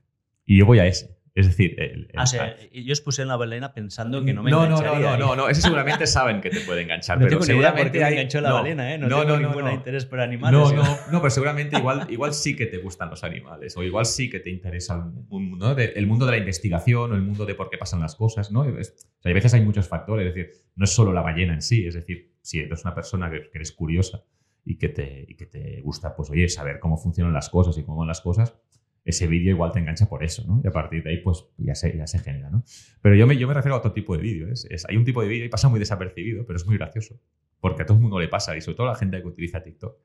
Y 0.46 0.58
yo 0.58 0.64
voy 0.64 0.78
a 0.78 0.86
ese. 0.86 1.18
Es 1.34 1.48
decir, 1.48 1.74
el, 1.82 2.08
ah, 2.14 2.24
yo 2.72 2.92
os 2.92 3.00
puse 3.00 3.22
en 3.22 3.26
la 3.26 3.34
balena 3.34 3.74
pensando 3.74 4.24
que 4.24 4.32
no 4.32 4.44
me 4.44 4.52
no, 4.52 4.68
No, 4.68 4.80
no, 4.80 5.00
no, 5.00 5.16
no, 5.16 5.34
no, 5.34 5.48
ese 5.48 5.62
seguramente 5.62 6.06
saben 6.06 6.40
que 6.40 6.48
te 6.48 6.60
puede 6.60 6.82
enganchar. 6.82 7.18
no 7.20 7.26
pero 7.26 7.42
seguramente 7.42 7.98
me 7.98 8.08
enganchó 8.08 8.40
la 8.40 8.52
balena, 8.52 8.94
¿eh? 8.94 8.98
No, 8.98 9.08
no 9.08 9.26
tengo 9.26 9.38
ningún 9.38 9.72
interés 9.72 10.06
por 10.06 10.20
animales. 10.20 10.60
No, 10.60 10.72
no, 10.72 10.96
no, 11.10 11.20
pero 11.20 11.30
seguramente 11.30 11.76
igual, 11.76 12.06
igual 12.08 12.34
sí 12.34 12.54
que 12.54 12.66
te 12.66 12.78
gustan 12.78 13.10
los 13.10 13.24
animales, 13.24 13.76
o 13.76 13.82
igual 13.82 14.06
sí 14.06 14.30
que 14.30 14.38
te 14.38 14.48
interesa 14.48 14.94
el, 14.94 15.28
¿no? 15.58 15.72
el 15.76 16.06
mundo 16.06 16.24
de 16.24 16.30
la 16.30 16.38
investigación, 16.38 17.10
o 17.10 17.16
el 17.16 17.22
mundo 17.22 17.44
de 17.44 17.56
por 17.56 17.68
qué 17.68 17.78
pasan 17.78 18.00
las 18.00 18.14
cosas, 18.14 18.52
¿no? 18.52 18.60
o 18.60 18.64
sea, 18.84 18.94
hay 19.24 19.32
veces 19.32 19.54
hay 19.54 19.62
muchos 19.62 19.88
factores, 19.88 20.28
es 20.28 20.34
decir, 20.36 20.52
no 20.76 20.84
es 20.84 20.90
solo 20.90 21.12
la 21.12 21.22
ballena 21.22 21.52
en 21.52 21.62
sí, 21.62 21.84
es 21.84 21.94
decir, 21.94 22.32
si 22.42 22.60
eres 22.60 22.84
una 22.84 22.94
persona 22.94 23.28
que, 23.28 23.50
eres 23.52 23.72
curiosa 23.72 24.22
y 24.64 24.78
que, 24.78 24.88
te, 24.88 25.26
y 25.28 25.34
que 25.34 25.46
te 25.46 25.80
gusta, 25.82 26.16
pues 26.16 26.30
oye, 26.30 26.48
saber 26.48 26.80
cómo 26.80 26.96
funcionan 26.96 27.32
las 27.32 27.50
cosas 27.50 27.76
y 27.78 27.84
cómo 27.84 27.98
van 27.98 28.08
las 28.08 28.20
cosas, 28.20 28.56
ese 29.04 29.26
vídeo 29.26 29.50
igual 29.50 29.70
te 29.72 29.80
engancha 29.80 30.08
por 30.08 30.24
eso, 30.24 30.44
¿no? 30.46 30.62
Y 30.64 30.66
a 30.66 30.70
partir 30.70 31.02
de 31.02 31.10
ahí, 31.10 31.18
pues 31.18 31.44
ya 31.58 31.74
se, 31.74 31.94
ya 31.96 32.06
se 32.06 32.18
genera, 32.18 32.48
¿no? 32.48 32.64
Pero 33.02 33.14
yo 33.14 33.26
me, 33.26 33.36
yo 33.36 33.46
me 33.46 33.52
refiero 33.52 33.74
a 33.74 33.78
otro 33.78 33.92
tipo 33.92 34.16
de 34.16 34.22
vídeo. 34.22 34.48
Es, 34.50 34.86
hay 34.88 34.96
un 34.96 35.04
tipo 35.04 35.20
de 35.20 35.28
vídeo 35.28 35.44
y 35.44 35.50
pasa 35.50 35.68
muy 35.68 35.78
desapercibido, 35.78 36.46
pero 36.46 36.56
es 36.56 36.64
muy 36.64 36.78
gracioso. 36.78 37.20
Porque 37.60 37.82
a 37.82 37.86
todo 37.86 37.98
el 37.98 38.02
mundo 38.02 38.18
le 38.18 38.28
pasa, 38.28 38.56
y 38.56 38.62
sobre 38.62 38.76
todo 38.76 38.86
a 38.88 38.92
la 38.92 38.96
gente 38.96 39.20
que 39.20 39.28
utiliza 39.28 39.62
TikTok, 39.62 39.98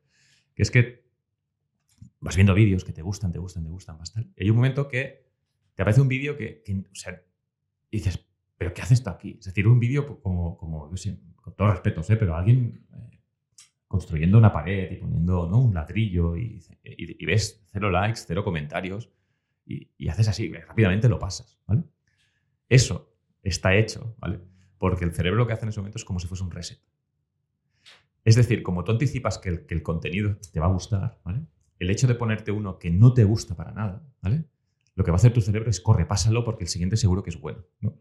que 0.53 0.63
es 0.63 0.71
que 0.71 1.05
vas 2.19 2.35
viendo 2.35 2.53
vídeos 2.53 2.83
que 2.83 2.91
te 2.91 3.01
gustan, 3.01 3.31
te 3.31 3.39
gustan, 3.39 3.63
te 3.63 3.69
gustan 3.69 3.97
bastante. 3.97 4.31
Y 4.35 4.43
hay 4.43 4.49
un 4.49 4.57
momento 4.57 4.89
que 4.89 5.25
te 5.75 5.81
aparece 5.81 6.01
un 6.01 6.09
vídeo 6.09 6.35
que, 6.35 6.61
o 6.91 6.95
sea, 6.95 7.21
dices, 7.89 8.27
¿pero 8.57 8.73
qué 8.73 8.81
hace 8.81 8.95
esto 8.95 9.09
aquí? 9.09 9.37
Es 9.39 9.45
decir, 9.45 9.65
un 9.67 9.79
vídeo 9.79 10.05
como, 10.21 10.57
como 10.57 10.91
con 11.37 11.55
todo 11.55 11.71
respeto, 11.71 12.01
¿eh? 12.01 12.17
pero 12.17 12.35
alguien 12.35 12.85
eh, 12.93 13.18
construyendo 13.89 14.37
una 14.37 14.53
pared 14.53 14.91
y 14.91 14.95
poniendo 14.97 15.49
¿no? 15.49 15.59
un 15.59 15.73
ladrillo 15.73 16.37
y, 16.37 16.63
ves 17.25 17.61
cero 17.71 17.89
likes, 17.89 18.21
cero 18.25 18.43
comentarios 18.43 19.09
y, 19.65 20.07
haces 20.07 20.27
así, 20.29 20.47
rápidamente 20.53 21.09
lo 21.09 21.19
pasas. 21.19 21.59
Eso 22.69 23.11
está 23.43 23.75
hecho, 23.75 24.15
¿vale? 24.19 24.39
Porque 24.77 25.05
el 25.05 25.13
cerebro 25.13 25.39
lo 25.39 25.47
que 25.47 25.53
hace 25.53 25.65
en 25.65 25.69
ese 25.69 25.79
momento 25.79 25.97
es 25.97 26.05
como 26.05 26.19
si 26.19 26.27
fuese 26.27 26.43
un 26.43 26.51
reset. 26.51 26.79
Es 28.23 28.35
decir, 28.35 28.61
como 28.61 28.83
tú 28.83 28.91
anticipas 28.91 29.39
que 29.39 29.49
el, 29.49 29.65
que 29.65 29.73
el 29.73 29.81
contenido 29.81 30.37
te 30.53 30.59
va 30.59 30.67
a 30.67 30.71
gustar, 30.71 31.19
¿vale? 31.23 31.41
El 31.79 31.89
hecho 31.89 32.05
de 32.05 32.13
ponerte 32.13 32.51
uno 32.51 32.77
que 32.77 32.91
no 32.91 33.13
te 33.13 33.23
gusta 33.23 33.55
para 33.55 33.71
nada, 33.71 34.03
¿vale? 34.21 34.45
Lo 34.93 35.03
que 35.03 35.09
va 35.09 35.15
a 35.15 35.19
hacer 35.19 35.33
tu 35.33 35.41
cerebro 35.41 35.69
es 35.69 35.81
corre, 35.81 36.05
pásalo 36.05 36.43
porque 36.45 36.63
el 36.63 36.69
siguiente 36.69 36.95
seguro 36.95 37.23
que 37.23 37.31
es 37.31 37.39
bueno, 37.39 37.65
¿no? 37.79 37.97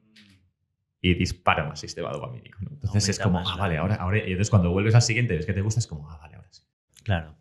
Y 1.01 1.15
dispara 1.15 1.69
más 1.69 1.81
sistema 1.81 2.11
dopamínico. 2.11 2.59
¿no? 2.63 2.71
Entonces 2.73 3.09
es 3.09 3.19
como, 3.19 3.39
ah, 3.39 3.57
vale, 3.57 3.77
ahora, 3.77 3.97
ahora. 3.97 4.19
Y 4.19 4.33
entonces 4.33 4.51
cuando 4.51 4.71
vuelves 4.71 4.95
al 4.95 5.03
siguiente, 5.03 5.37
ves 5.37 5.47
que 5.47 5.53
te 5.53 5.61
gusta, 5.61 5.81
es 5.81 5.87
como, 5.87 6.11
ah, 6.11 6.19
vale, 6.21 6.37
ahora 6.37 6.49
sí. 6.51 6.63
Claro. 7.05 7.37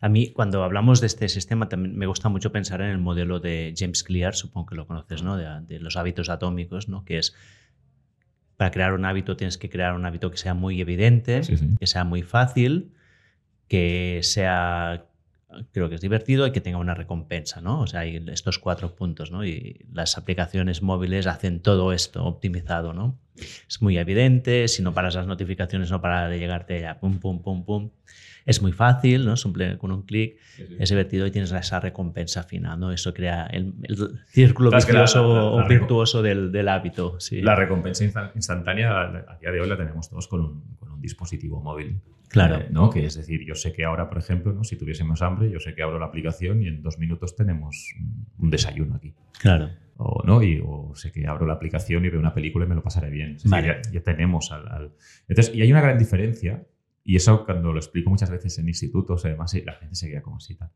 A 0.00 0.08
mí, 0.08 0.32
cuando 0.32 0.62
hablamos 0.64 1.00
de 1.00 1.06
este 1.06 1.28
sistema, 1.28 1.68
también 1.68 1.96
me 1.96 2.06
gusta 2.06 2.28
mucho 2.28 2.52
pensar 2.52 2.82
en 2.82 2.88
el 2.88 2.98
modelo 2.98 3.40
de 3.40 3.72
James 3.76 4.02
Clear, 4.02 4.34
supongo 4.34 4.66
que 4.66 4.74
lo 4.74 4.86
conoces, 4.86 5.22
¿no? 5.22 5.36
De, 5.36 5.78
los 5.80 5.96
hábitos 5.96 6.28
atómicos, 6.28 6.88
¿no? 6.88 7.04
Que 7.04 7.18
es, 7.18 7.34
para 8.56 8.70
crear 8.70 8.92
un 8.92 9.04
hábito 9.06 9.36
tienes 9.36 9.56
que 9.56 9.70
crear 9.70 9.94
un 9.94 10.04
hábito 10.04 10.30
que 10.30 10.36
sea 10.36 10.52
muy 10.52 10.80
evidente, 10.80 11.40
que 11.78 11.86
sea 11.86 12.04
muy 12.04 12.22
fácil, 12.22 12.92
que 13.66 14.20
sea 14.22 15.06
creo 15.72 15.88
que 15.88 15.96
es 15.96 16.00
divertido 16.00 16.46
y 16.46 16.52
que 16.52 16.60
tenga 16.60 16.78
una 16.78 16.94
recompensa, 16.94 17.60
¿no? 17.60 17.80
O 17.80 17.86
sea, 17.86 18.00
hay 18.00 18.22
estos 18.28 18.58
cuatro 18.58 18.94
puntos, 18.94 19.30
¿no? 19.30 19.44
Y 19.44 19.86
las 19.92 20.16
aplicaciones 20.18 20.82
móviles 20.82 21.26
hacen 21.26 21.60
todo 21.60 21.92
esto 21.92 22.24
optimizado, 22.24 22.92
¿no? 22.92 23.18
Es 23.68 23.82
muy 23.82 23.98
evidente, 23.98 24.68
si 24.68 24.82
no 24.82 24.94
paras 24.94 25.14
las 25.14 25.26
notificaciones 25.26 25.90
no 25.90 26.00
para 26.00 26.28
de 26.28 26.38
llegarte 26.38 26.80
ya 26.80 27.00
pum, 27.00 27.18
pum, 27.18 27.42
pum, 27.42 27.64
pum. 27.64 27.90
Es 28.46 28.60
muy 28.60 28.72
fácil, 28.72 29.24
¿no? 29.24 29.36
Simple, 29.36 29.78
con 29.78 29.90
un 29.90 30.02
clic 30.02 30.38
es 30.78 30.90
divertido 30.90 31.26
y 31.26 31.30
tienes 31.30 31.50
esa 31.50 31.80
recompensa 31.80 32.42
final, 32.42 32.78
¿no? 32.78 32.92
Eso 32.92 33.14
crea 33.14 33.46
el, 33.46 33.72
círculo 34.26 34.70
vicioso 34.70 35.54
o 35.54 35.66
virtuoso 35.66 36.20
del, 36.20 36.52
del, 36.52 36.68
hábito. 36.68 37.18
Sí. 37.20 37.40
La 37.40 37.54
recompensa 37.54 38.04
instantánea 38.34 39.00
a 39.00 39.38
día 39.40 39.50
de 39.50 39.60
hoy 39.60 39.68
la 39.68 39.78
tenemos 39.78 40.10
todos 40.10 40.28
con 40.28 40.42
un, 40.42 40.76
con 40.78 40.90
un 40.90 41.00
dispositivo 41.00 41.60
móvil. 41.62 42.00
Claro. 42.28 42.56
Eh, 42.56 42.68
¿no? 42.70 42.90
Que 42.90 43.06
es 43.06 43.14
decir, 43.14 43.44
yo 43.46 43.54
sé 43.54 43.72
que 43.72 43.84
ahora, 43.84 44.08
por 44.08 44.18
ejemplo, 44.18 44.52
¿no? 44.52 44.64
si 44.64 44.76
tuviésemos 44.76 45.22
hambre, 45.22 45.50
yo 45.50 45.60
sé 45.60 45.74
que 45.74 45.82
abro 45.82 45.98
la 45.98 46.06
aplicación 46.06 46.62
y 46.62 46.68
en 46.68 46.82
dos 46.82 46.98
minutos 46.98 47.36
tenemos 47.36 47.94
un 48.38 48.50
desayuno 48.50 48.96
aquí. 48.96 49.14
Claro. 49.40 49.70
O, 49.96 50.22
¿no? 50.26 50.42
y, 50.42 50.60
o 50.64 50.92
sé 50.94 51.12
que 51.12 51.26
abro 51.26 51.46
la 51.46 51.54
aplicación 51.54 52.04
y 52.04 52.10
veo 52.10 52.18
una 52.18 52.34
película 52.34 52.64
y 52.64 52.68
me 52.68 52.74
lo 52.74 52.82
pasaré 52.82 53.10
bien. 53.10 53.36
ya, 53.38 54.02
tenemos 54.02 54.50
al, 54.50 54.92
Entonces, 55.28 55.54
y 55.54 55.62
hay 55.62 55.70
una 55.70 55.80
gran 55.80 55.98
diferencia 55.98 56.66
y 57.04 57.16
eso 57.16 57.44
cuando 57.44 57.72
lo 57.72 57.78
explico 57.78 58.10
muchas 58.10 58.30
veces 58.30 58.58
en 58.58 58.66
institutos, 58.66 59.24
además, 59.24 59.54
la 59.64 59.74
gente 59.74 59.94
se 59.94 60.08
queda 60.08 60.22
como 60.22 60.38
así 60.38 60.56
tal. 60.56 60.70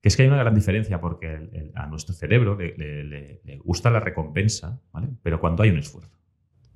Que 0.00 0.08
es 0.08 0.16
que 0.16 0.22
hay 0.22 0.28
una 0.28 0.38
gran 0.38 0.54
diferencia 0.54 1.00
porque 1.00 1.72
a 1.74 1.86
nuestro 1.86 2.14
cerebro 2.14 2.56
le, 2.56 3.58
gusta 3.64 3.90
la 3.90 4.00
recompensa, 4.00 4.80
¿vale? 4.92 5.08
Pero 5.22 5.40
cuando 5.40 5.62
hay 5.62 5.70
un 5.70 5.78
esfuerzo. 5.78 6.19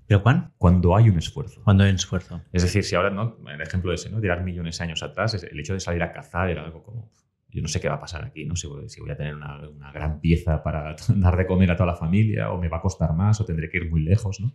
¿Pero 0.06 0.22
cuándo? 0.22 0.50
Cuando 0.58 0.96
hay 0.96 1.08
un 1.08 1.18
esfuerzo. 1.18 1.62
Cuando 1.64 1.84
hay 1.84 1.90
un 1.90 1.96
esfuerzo. 1.96 2.42
Es 2.52 2.62
decir, 2.62 2.84
si 2.84 2.94
ahora, 2.94 3.10
¿no? 3.10 3.38
El 3.48 3.60
ejemplo 3.60 3.92
ese, 3.92 4.10
¿no? 4.10 4.20
Tirar 4.20 4.42
millones 4.42 4.78
de 4.78 4.84
años 4.84 5.02
atrás, 5.02 5.34
el 5.34 5.58
hecho 5.58 5.74
de 5.74 5.80
salir 5.80 6.02
a 6.02 6.12
cazar 6.12 6.50
era 6.50 6.64
algo 6.64 6.82
como. 6.82 7.10
Yo 7.48 7.62
no 7.62 7.68
sé 7.68 7.80
qué 7.80 7.88
va 7.88 7.94
a 7.94 8.00
pasar 8.00 8.24
aquí, 8.24 8.44
¿no? 8.44 8.56
Si 8.56 8.66
voy, 8.66 8.88
si 8.88 9.00
voy 9.00 9.10
a 9.10 9.16
tener 9.16 9.34
una, 9.34 9.68
una, 9.68 9.92
gran 9.92 10.20
pieza 10.20 10.62
para 10.62 10.96
dar 11.08 11.36
de 11.36 11.46
comer 11.46 11.70
a 11.70 11.76
toda 11.76 11.86
la 11.86 11.96
familia, 11.96 12.50
o 12.50 12.58
me 12.58 12.68
va 12.68 12.78
a 12.78 12.80
costar 12.80 13.14
más, 13.14 13.40
o 13.40 13.44
tendré 13.44 13.68
que 13.70 13.76
ir 13.78 13.88
muy 13.88 14.02
lejos, 14.02 14.40
¿no? 14.40 14.52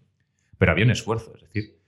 Pero 0.57 0.73
había 0.73 0.83
un 0.83 0.91
esfuerzo, 0.91 1.33
es 1.35 1.43
decir, 1.43 1.79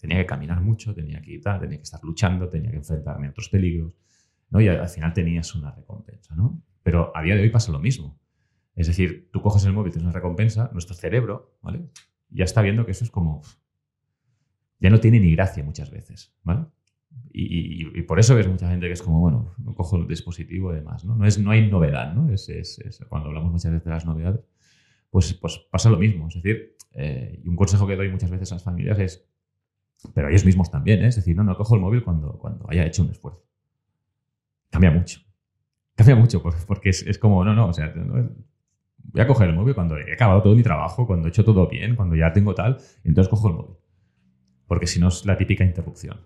tenía 0.00 0.18
que 0.18 0.26
caminar 0.26 0.60
mucho, 0.60 0.94
tenía 0.94 1.20
que 1.20 1.38
tenía 1.38 1.78
que 1.78 1.82
estar 1.82 2.02
luchando, 2.02 2.48
tenía 2.48 2.70
que 2.70 2.78
enfrentarme 2.78 3.26
a 3.26 3.30
otros 3.30 3.48
peligros, 3.48 3.94
¿no? 4.50 4.60
Y 4.60 4.68
al 4.68 4.88
final 4.88 5.12
tenías 5.12 5.54
una 5.54 5.70
recompensa, 5.72 6.34
¿no? 6.34 6.62
Pero 6.82 7.12
a 7.14 7.22
día 7.22 7.34
de 7.34 7.42
hoy 7.42 7.50
pasa 7.50 7.72
lo 7.72 7.78
mismo. 7.78 8.18
Es 8.74 8.86
decir, 8.86 9.28
tú 9.32 9.42
coges 9.42 9.64
el 9.64 9.72
móvil, 9.72 9.92
tienes 9.92 10.04
una 10.04 10.14
recompensa, 10.14 10.70
nuestro 10.72 10.94
cerebro, 10.94 11.58
¿vale? 11.60 11.88
Ya 12.30 12.44
está 12.44 12.62
viendo 12.62 12.84
que 12.84 12.92
eso 12.92 13.04
es 13.04 13.10
como... 13.10 13.42
Ya 14.80 14.90
no 14.90 15.00
tiene 15.00 15.18
ni 15.18 15.32
gracia 15.32 15.64
muchas 15.64 15.90
veces, 15.90 16.34
¿vale? 16.44 16.66
Y, 17.32 18.02
por 18.02 18.18
eso 18.18 18.34
ves 18.34 18.48
mucha 18.48 18.68
gente 18.68 18.86
que 18.86 18.92
es 18.92 19.02
como, 19.02 19.20
bueno, 19.20 19.54
no 19.58 19.74
cojo 19.74 19.96
el 19.96 20.06
dispositivo 20.06 20.72
y 20.72 20.76
demás, 20.76 21.04
¿no? 21.04 21.14
No, 21.14 21.24
es, 21.24 21.38
no 21.38 21.50
hay 21.50 21.68
novedad, 21.68 22.14
¿no? 22.14 22.32
Es, 22.32 22.80
cuando 23.08 23.28
hablamos 23.28 23.52
muchas 23.52 23.72
veces 23.72 23.84
de 23.84 23.90
las 23.90 24.06
novedades, 24.06 24.40
pues, 25.10 25.34
pues 25.34 25.58
pasa 25.70 25.90
lo 25.90 25.98
mismo. 25.98 26.28
Es 26.28 26.34
decir, 26.34 26.76
eh, 26.92 27.40
y 27.42 27.48
un 27.48 27.56
consejo 27.56 27.86
que 27.86 27.96
doy 27.96 28.08
muchas 28.08 28.30
veces 28.30 28.50
a 28.52 28.56
las 28.56 28.64
familias 28.64 28.98
es, 28.98 29.28
pero 30.14 30.28
ellos 30.28 30.44
mismos 30.44 30.70
también, 30.70 31.02
¿eh? 31.02 31.08
es 31.08 31.16
decir, 31.16 31.36
no, 31.36 31.44
no 31.44 31.56
cojo 31.56 31.74
el 31.74 31.80
móvil 31.80 32.02
cuando, 32.02 32.38
cuando 32.38 32.66
haya 32.70 32.84
hecho 32.86 33.02
un 33.02 33.10
esfuerzo. 33.10 33.44
Cambia 34.70 34.90
mucho. 34.90 35.20
Cambia 35.94 36.14
mucho, 36.14 36.42
porque 36.42 36.90
es, 36.90 37.18
como, 37.18 37.44
no, 37.44 37.54
no, 37.54 37.68
o 37.68 37.72
sea, 37.72 37.92
voy 39.12 39.22
a 39.22 39.26
coger 39.26 39.48
el 39.48 39.54
móvil 39.54 39.74
cuando 39.74 39.96
he 39.96 40.12
acabado 40.12 40.42
todo 40.42 40.54
mi 40.54 40.62
trabajo, 40.62 41.06
cuando 41.06 41.28
he 41.28 41.30
hecho 41.30 41.44
todo 41.44 41.68
bien, 41.68 41.96
cuando 41.96 42.16
ya 42.16 42.32
tengo 42.32 42.54
tal, 42.54 42.78
y 43.04 43.08
entonces 43.08 43.28
cojo 43.28 43.48
el 43.48 43.54
móvil. 43.54 43.76
Porque 44.66 44.86
si 44.86 45.00
no 45.00 45.08
es 45.08 45.24
la 45.24 45.36
típica 45.36 45.64
interrupción 45.64 46.20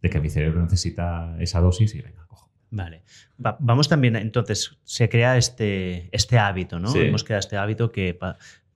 de 0.00 0.10
que 0.10 0.20
mi 0.20 0.30
cerebro 0.30 0.62
necesita 0.62 1.36
esa 1.38 1.60
dosis 1.60 1.94
y 1.94 2.02
venga, 2.02 2.26
cojo. 2.26 2.50
Vale. 2.70 3.02
vamos 3.36 3.88
también, 3.88 4.16
entonces, 4.16 4.78
se 4.84 5.08
crea 5.08 5.36
este, 5.36 6.08
este 6.10 6.38
hábito, 6.38 6.80
¿no? 6.80 6.94
Hemos 6.94 7.22
creado 7.22 7.40
este 7.40 7.56
hábito 7.58 7.92
que 7.92 8.18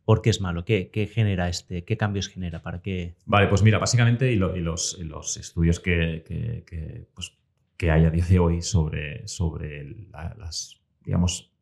¿Por 0.07 0.23
qué 0.23 0.31
es 0.31 0.41
malo? 0.41 0.65
¿Qué, 0.65 1.11
genera 1.13 1.49
este? 1.49 1.85
¿Qué 1.85 1.97
cambios 1.97 2.29
genera? 2.29 2.63
¿Para 2.63 2.81
qué? 2.81 3.17
Vale, 3.25 3.49
pues 3.49 3.63
mira, 3.63 3.79
básicamente, 3.79 4.31
y, 4.33 4.37
los, 4.37 4.97
estudios 5.37 5.81
que, 5.81 7.05
pues, 7.13 7.37
que, 7.77 7.91
hay 7.91 8.05
a 8.05 8.11
día 8.11 8.25
de 8.25 8.39
hoy 8.39 8.63
sobre, 8.63 9.27
sobre 9.27 9.97
las, 10.13 10.81
digamos, 11.05 11.53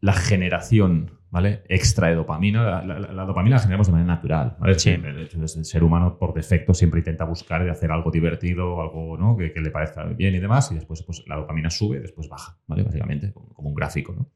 la 0.00 0.12
generación 0.12 1.18
¿vale? 1.30 1.62
extra 1.68 2.08
de 2.08 2.14
dopamina. 2.14 2.82
La, 2.82 3.24
dopamina 3.24 3.56
la 3.56 3.62
generamos 3.62 3.86
de 3.86 3.92
manera 3.92 4.14
natural. 4.14 4.56
¿vale? 4.58 4.72
El, 4.72 5.48
ser 5.48 5.82
humano, 5.84 6.18
por 6.18 6.34
defecto, 6.34 6.74
siempre 6.74 7.00
intenta 7.00 7.24
buscar 7.24 7.64
de 7.64 7.70
hacer 7.70 7.90
algo 7.90 8.10
divertido, 8.10 8.80
algo 8.80 9.16
¿no? 9.16 9.36
que, 9.36 9.52
le 9.60 9.70
parezca 9.70 10.04
bien 10.04 10.34
y 10.34 10.38
demás, 10.38 10.70
y 10.72 10.76
después 10.76 11.02
pues, 11.02 11.24
la 11.26 11.36
dopamina 11.36 11.70
sube 11.70 11.98
y 11.98 12.00
después 12.00 12.28
baja, 12.28 12.58
¿vale? 12.66 12.82
básicamente, 12.82 13.32
como 13.32 13.68
un 13.68 13.74
gráfico. 13.74 14.14
¿no? 14.14 14.30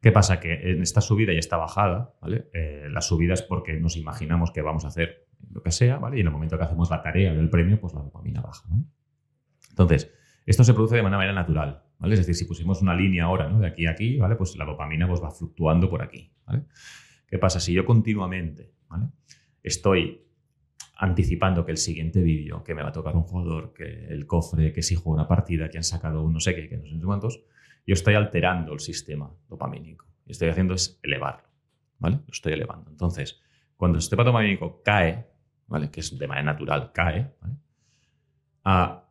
¿Qué 0.00 0.12
pasa? 0.12 0.38
Que 0.38 0.54
en 0.70 0.82
esta 0.82 1.00
subida 1.00 1.32
y 1.32 1.38
esta 1.38 1.56
bajada, 1.56 2.14
¿vale? 2.20 2.48
Eh, 2.52 2.86
la 2.88 3.00
subida 3.00 3.34
es 3.34 3.42
porque 3.42 3.80
nos 3.80 3.96
imaginamos 3.96 4.52
que 4.52 4.62
vamos 4.62 4.84
a 4.84 4.88
hacer 4.88 5.26
lo 5.50 5.62
que 5.62 5.72
sea, 5.72 5.98
¿vale? 5.98 6.18
Y 6.18 6.20
en 6.20 6.26
el 6.26 6.32
momento 6.32 6.56
que 6.56 6.64
hacemos 6.64 6.88
la 6.90 7.02
tarea 7.02 7.32
del 7.32 7.50
premio, 7.50 7.80
pues 7.80 7.94
la 7.94 8.02
dopamina 8.02 8.40
baja, 8.40 8.68
Entonces, 9.70 10.12
esto 10.46 10.62
se 10.62 10.72
produce 10.72 10.96
de 10.96 11.02
manera 11.02 11.32
natural, 11.32 11.82
Es 12.02 12.18
decir, 12.18 12.34
si 12.34 12.44
pusimos 12.44 12.80
una 12.80 12.94
línea 12.94 13.24
ahora, 13.24 13.48
¿no? 13.48 13.58
De 13.58 13.66
aquí 13.66 13.86
a 13.86 13.90
aquí, 13.90 14.16
¿vale? 14.16 14.36
Pues 14.36 14.56
la 14.56 14.64
dopamina 14.64 15.08
pues, 15.08 15.22
va 15.22 15.30
fluctuando 15.30 15.90
por 15.90 16.02
aquí, 16.02 16.32
¿vale? 16.46 16.64
¿Qué 17.26 17.38
pasa? 17.38 17.60
Si 17.60 17.72
yo 17.72 17.84
continuamente. 17.84 18.72
Estoy 19.62 20.24
anticipando 20.96 21.64
que 21.66 21.72
el 21.72 21.76
siguiente 21.76 22.22
vídeo, 22.22 22.64
que 22.64 22.74
me 22.74 22.82
va 22.82 22.88
a 22.88 22.92
tocar 22.92 23.14
un 23.14 23.22
jugador, 23.22 23.72
que 23.72 24.06
el 24.06 24.26
cofre, 24.26 24.72
que 24.72 24.82
si 24.82 24.94
juego 24.94 25.12
una 25.12 25.28
partida, 25.28 25.68
que 25.68 25.76
han 25.76 25.84
sacado 25.84 26.22
un 26.22 26.32
no 26.32 26.40
sé 26.40 26.54
qué, 26.54 26.68
que 26.68 26.76
no 26.76 26.86
sé 26.86 26.98
cuántos, 27.04 27.44
yo 27.86 27.94
estoy 27.94 28.14
alterando 28.14 28.72
el 28.72 28.80
sistema 28.80 29.30
dopamínico. 29.48 30.06
Y 30.26 30.32
estoy 30.32 30.48
haciendo 30.48 30.74
es 30.74 30.98
elevarlo. 31.02 31.48
Lo 32.00 32.22
estoy 32.30 32.52
elevando. 32.52 32.90
Entonces, 32.90 33.40
cuando 33.76 33.96
el 33.96 34.02
sistema 34.02 34.24
dopamínico 34.24 34.82
cae. 34.82 35.26
Que 35.92 36.00
es 36.00 36.18
de 36.18 36.26
manera 36.26 36.52
natural, 36.52 36.92
cae. 36.92 37.34
Ah, 38.64 39.04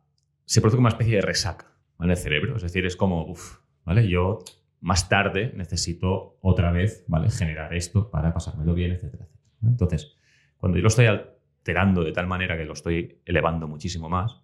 se 0.44 0.60
produce 0.60 0.78
una 0.78 0.88
especie 0.88 1.16
de 1.16 1.20
resaca, 1.20 1.77
¿vale? 1.98 2.12
El 2.12 2.18
cerebro. 2.18 2.56
Es 2.56 2.62
decir, 2.62 2.86
es 2.86 2.96
como, 2.96 3.26
uff, 3.26 3.58
¿vale? 3.84 4.08
Yo 4.08 4.38
más 4.80 5.08
tarde 5.08 5.52
necesito 5.54 6.38
otra 6.40 6.70
vez, 6.72 7.04
¿vale? 7.08 7.30
Generar 7.30 7.74
esto 7.74 8.10
para 8.10 8.32
pasármelo 8.32 8.74
bien, 8.74 8.92
etcétera, 8.92 9.24
etcétera. 9.24 9.70
Entonces, 9.70 10.16
cuando 10.56 10.78
yo 10.78 10.82
lo 10.82 10.88
estoy 10.88 11.06
alterando 11.06 12.04
de 12.04 12.12
tal 12.12 12.26
manera 12.26 12.56
que 12.56 12.64
lo 12.64 12.72
estoy 12.72 13.20
elevando 13.24 13.66
muchísimo 13.66 14.08
más, 14.08 14.40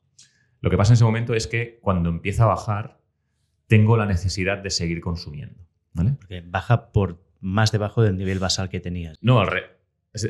lo 0.61 0.71
que 0.71 0.77
pasa 0.77 0.93
en 0.93 0.95
ese 0.95 1.05
momento 1.05 1.35
es 1.35 1.47
que 1.47 1.79
cuando 1.81 2.09
empieza 2.09 2.45
a 2.45 2.49
bajar, 2.49 3.01
tengo 3.67 3.97
la 3.97 4.07
necesidad 4.07 4.59
de 4.59 4.71
seguir 4.71 5.01
consumiendo. 5.01 5.64
¿vale? 5.93 6.12
Porque 6.19 6.43
baja 6.45 6.93
por 6.93 7.23
más 7.40 7.73
debajo 7.73 8.03
del 8.03 8.17
nivel 8.17 8.38
basal 8.38 8.69
que 8.69 8.81
tenías. 8.81 9.19
No, 9.21 9.40
al 9.40 9.49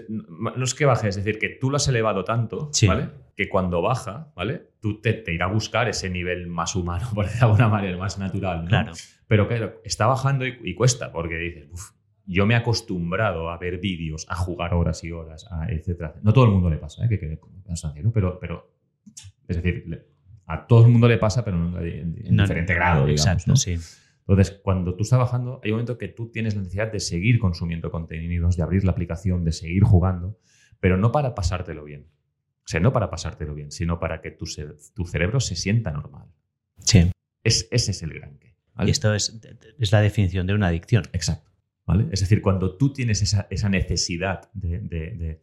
no 0.09 0.65
es 0.65 0.75
que 0.75 0.87
baje, 0.87 1.09
es 1.09 1.17
decir, 1.17 1.39
que 1.39 1.51
tú 1.51 1.71
lo 1.71 1.77
has 1.77 1.87
elevado 1.89 2.25
tanto, 2.25 2.71
¿vale? 2.87 3.11
Que 3.37 3.49
cuando 3.49 3.83
baja, 3.83 4.33
¿vale? 4.35 4.71
Tú 4.81 5.01
te, 5.01 5.13
te 5.13 5.33
irá 5.33 5.47
a 5.47 5.49
buscar 5.53 5.89
ese 5.89 6.09
nivel 6.09 6.47
más 6.47 6.75
humano, 6.75 7.07
por 7.15 7.27
decirlo 7.27 7.49
de 7.49 7.53
alguna 7.53 7.69
manera, 7.69 7.97
más 7.99 8.19
natural, 8.19 8.65
Claro. 8.67 8.93
Pero 9.27 9.49
claro, 9.49 9.81
está 9.85 10.07
bajando 10.07 10.47
y, 10.47 10.75
cuesta, 10.75 11.11
porque 11.11 11.37
dices, 11.37 11.69
uff, 11.71 11.91
yo 12.27 12.47
me 12.47 12.55
he 12.55 12.57
acostumbrado 12.57 13.51
a 13.51 13.59
ver 13.59 13.79
vídeos, 13.79 14.27
a 14.29 14.37
jugar 14.37 14.75
horas 14.75 15.03
y 15.05 15.13
horas, 15.13 15.47
a 15.51 15.71
etcétera. 15.71 16.15
No 16.23 16.33
todo 16.33 16.45
el 16.45 16.51
mundo 16.51 16.71
le 16.71 16.77
pasa, 16.77 17.05
¿eh? 17.05 17.09
que 17.09 17.19
quede 17.19 17.41
¿no? 18.03 18.13
Pero, 18.13 18.39
pero, 18.39 18.71
es 19.49 19.63
decir, 19.63 20.07
a 20.47 20.67
todo 20.67 20.85
el 20.85 20.93
mundo 20.93 21.09
le 21.09 21.19
pasa, 21.19 21.45
pero 21.45 21.57
en, 21.81 22.15
diferente 22.37 22.75
grado, 22.75 23.07
digamos. 23.07 23.27
Exacto, 23.27 23.57
sí. 23.57 23.77
Entonces, 24.27 24.61
cuando 24.63 24.97
tú 24.97 25.03
estás 25.03 25.19
bajando, 25.19 25.61
hay 25.63 25.71
un 25.71 25.77
momento 25.77 25.99
que 25.99 26.09
tú 26.09 26.31
tienes 26.31 26.55
la 26.55 26.63
necesidad 26.63 26.91
de 26.91 27.01
seguir 27.01 27.39
consumiendo 27.39 27.91
contenidos, 27.91 28.57
de 28.57 28.63
abrir 28.63 28.85
la 28.85 28.93
aplicación, 28.93 29.45
de 29.45 29.53
seguir 29.53 29.85
jugando, 29.85 30.39
pero 30.81 30.97
no 30.97 31.13
para 31.13 31.35
pasártelo 31.35 31.85
bien. 31.85 32.09
O 32.61 32.67
sea, 32.67 32.81
no 32.81 32.93
para 32.93 33.11
pasártelo 33.11 33.55
bien, 33.55 33.71
sino 33.71 34.01
para 34.01 34.23
que 34.23 34.31
tu, 34.31 34.47
tu 34.95 35.05
cerebro 35.05 35.41
se 35.41 35.57
sienta 35.57 35.91
normal. 35.91 36.29
Sí. 36.79 37.11
Es, 37.43 37.69
ese 37.71 37.91
es 37.91 38.03
el 38.03 38.15
gran 38.15 38.39
que. 38.39 38.55
Y 38.79 38.91
esto 38.91 39.15
es, 39.15 39.41
es, 39.79 39.93
la 39.93 40.01
definición 40.01 40.47
de 40.47 40.55
una 40.55 40.69
adicción. 40.69 41.05
Exacto. 41.13 41.53
¿vale? 41.87 42.09
Es 42.11 42.21
decir, 42.21 42.41
cuando 42.43 42.77
tú 42.77 42.93
tienes 42.93 43.23
esa, 43.23 43.47
esa 43.51 43.69
necesidad 43.69 44.51
de 44.55 45.41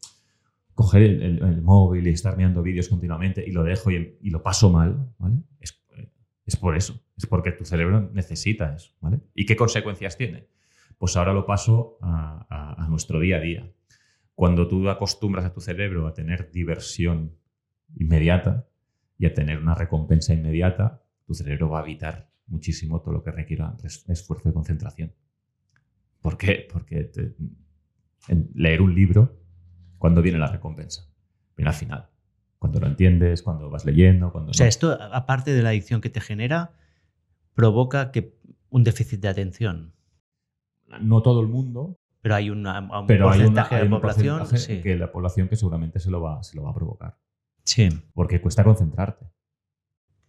coger 0.73 1.03
el, 1.03 1.61
móvil 1.61 2.07
y 2.07 2.11
estar 2.11 2.35
mirando 2.37 2.61
vídeos 2.61 2.89
continuamente 2.89 3.43
y 3.45 3.51
lo 3.51 3.63
dejo 3.63 3.91
y, 3.91 4.17
lo 4.29 4.41
paso 4.41 4.69
mal, 4.69 5.13
¿vale? 5.17 5.37
Es, 5.59 5.80
por 6.59 6.75
eso, 6.75 7.01
es 7.17 7.25
porque 7.25 7.51
tu 7.51 7.65
cerebro 7.65 8.09
necesita 8.13 8.73
eso, 8.73 8.93
¿vale? 8.99 9.19
¿Y 9.33 9.45
qué 9.45 9.55
consecuencias 9.55 10.17
tiene? 10.17 10.47
Pues 10.97 11.15
ahora 11.15 11.33
lo 11.33 11.45
paso 11.45 11.97
a, 12.01 12.85
nuestro 12.89 13.19
día 13.19 13.37
a 13.37 13.39
día. 13.39 13.71
Cuando 14.35 14.67
tú 14.67 14.89
acostumbras 14.89 15.45
a 15.45 15.53
tu 15.53 15.61
cerebro 15.61 16.07
a 16.07 16.13
tener 16.13 16.51
diversión 16.51 17.37
inmediata 17.95 18.67
y 19.17 19.25
a 19.25 19.33
tener 19.33 19.59
una 19.59 19.75
recompensa 19.75 20.33
inmediata, 20.33 21.03
tu 21.25 21.33
cerebro 21.33 21.69
va 21.69 21.79
a 21.79 21.83
evitar 21.83 22.29
muchísimo 22.47 23.01
todo 23.01 23.13
lo 23.13 23.23
que 23.23 23.31
requiera 23.31 23.75
esfuerzo 23.83 24.49
de 24.49 24.53
concentración. 24.53 25.13
¿Por 26.21 26.37
qué? 26.37 26.67
Porque 26.71 27.11
leer 28.53 28.81
un 28.81 28.93
libro 28.93 29.41
cuando 29.97 30.21
viene 30.21 30.37
la 30.37 30.47
recompensa. 30.47 31.09
Viene 31.55 31.69
al 31.69 31.75
final. 31.75 32.10
Cuando 32.61 32.79
lo 32.79 32.85
entiendes, 32.85 33.41
cuando 33.41 33.71
vas 33.71 33.85
leyendo, 33.85 34.31
cuando... 34.31 34.51
O 34.51 34.53
sea, 34.53 34.67
esto, 34.67 34.91
aparte 35.01 35.51
de 35.51 35.63
la 35.63 35.69
adicción 35.69 35.99
que 35.99 36.11
te 36.11 36.21
genera, 36.21 36.73
provoca 37.55 38.11
que 38.11 38.37
un 38.69 38.83
déficit 38.83 39.19
de 39.19 39.29
atención. 39.29 39.93
No 41.01 41.23
todo 41.23 41.41
el 41.41 41.47
mundo, 41.47 41.97
Pero 42.21 42.35
hay 42.35 42.51
una, 42.51 42.79
un 42.99 43.07
Pero 43.07 43.29
hay, 43.31 43.39
una- 43.39 43.63
porcentaje 43.63 43.75
hay 43.75 43.81
de 43.81 43.87
un 43.87 43.99
población. 43.99 44.37
porcentaje 44.37 44.75
sí. 44.75 44.81
que 44.83 44.95
la 44.95 45.11
población 45.11 45.47
que 45.47 45.55
seguramente 45.55 45.99
se 45.99 46.11
lo 46.11 46.21
va, 46.21 46.43
se 46.43 46.55
lo 46.55 46.61
va 46.61 46.69
a 46.69 46.73
provocar. 46.75 47.17
sí, 47.63 47.89
Porque 48.13 48.39
cuesta 48.39 48.63
concentrarte. 48.63 49.25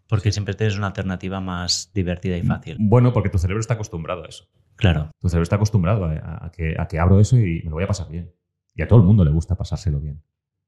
porque 0.09 0.33
siempre 0.33 0.55
tienes 0.55 0.77
una 0.79 0.87
alternativa 0.87 1.39
más 1.41 1.91
divertida 1.93 2.39
y 2.39 2.43
fácil. 2.43 2.77
Bueno, 2.81 3.13
porque 3.13 3.29
tu 3.29 3.37
cerebro 3.39 3.61
está 3.61 3.75
acostumbrado 3.75 4.25
a 4.25 4.29
eso. 4.29 4.49
Claro. 4.77 5.11
Tu 5.21 5.29
cerebro 5.29 5.43
está 5.43 5.57
acostumbrado 5.57 6.07
a, 6.07 6.47
a 6.47 6.51
que, 6.51 6.77
a 6.79 6.89
que 6.89 6.99
abro 6.99 7.21
eso 7.21 7.37
y 7.37 7.61
me 7.63 7.71
lo 7.71 7.73
voy 7.73 7.85
a 7.85 7.89
pasar 7.89 8.09
bien. 8.11 8.33
Y 8.75 8.81
a 8.83 8.89
todo 8.89 8.99
el 9.01 9.05
mundo 9.05 9.23
le 9.25 9.31
gusta 9.31 9.55
pasárselo 9.57 10.01
bien. 10.01 10.23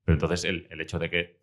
Pero 0.05 0.17
entonces 0.17 0.45
el, 0.45 0.67
el 0.71 0.81
hecho 0.83 0.99
de 0.99 1.09
que 1.11 1.41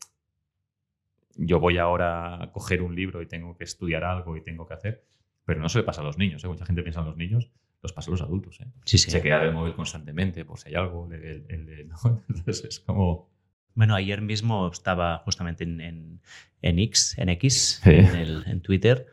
yo 1.36 1.60
voy 1.60 1.78
ahora 1.78 2.42
a 2.44 2.52
coger 2.52 2.82
un 2.82 2.96
libro 2.96 3.22
y 3.22 3.28
tengo 3.28 3.56
que 3.58 3.64
estudiar 3.64 4.04
algo 4.04 4.36
y 4.38 4.44
tengo 4.44 4.66
que 4.68 4.74
hacer, 4.74 5.06
pero 5.46 5.60
no 5.62 5.70
se 5.70 5.80
le 5.80 5.84
pasa 5.84 6.02
a 6.02 6.04
los 6.04 6.18
niños. 6.18 6.44
¿eh? 6.44 6.48
Mucha 6.48 6.66
gente 6.66 6.82
piensa 6.84 7.00
en 7.02 7.08
los 7.08 7.18
niños, 7.18 7.50
los 7.82 7.94
pasa 7.94 8.10
a 8.10 8.12
los 8.12 8.22
adultos. 8.22 8.60
¿eh? 8.62 8.68
Sí, 8.86 8.98
sí. 8.98 9.10
Se 9.12 9.22
queda 9.22 9.44
el 9.44 9.54
móvil 9.54 9.74
constantemente 9.76 10.46
por 10.46 10.58
si 10.60 10.70
hay 10.70 10.76
algo. 10.76 11.10
el- 11.12 11.24
el- 11.50 11.70
el- 11.70 11.88
¿no? 11.88 11.96
Entonces 12.30 12.64
es 12.66 12.80
como... 12.80 13.30
Bueno, 13.74 13.96
ayer 13.96 14.22
mismo 14.22 14.70
estaba 14.70 15.20
justamente 15.20 15.64
en, 15.64 15.80
en, 15.80 16.22
en 16.62 16.80
X, 16.80 17.16
en 17.18 17.30
X, 17.30 17.80
Sí. 17.82 17.92
en, 17.92 18.62
Twitter, 18.62 19.08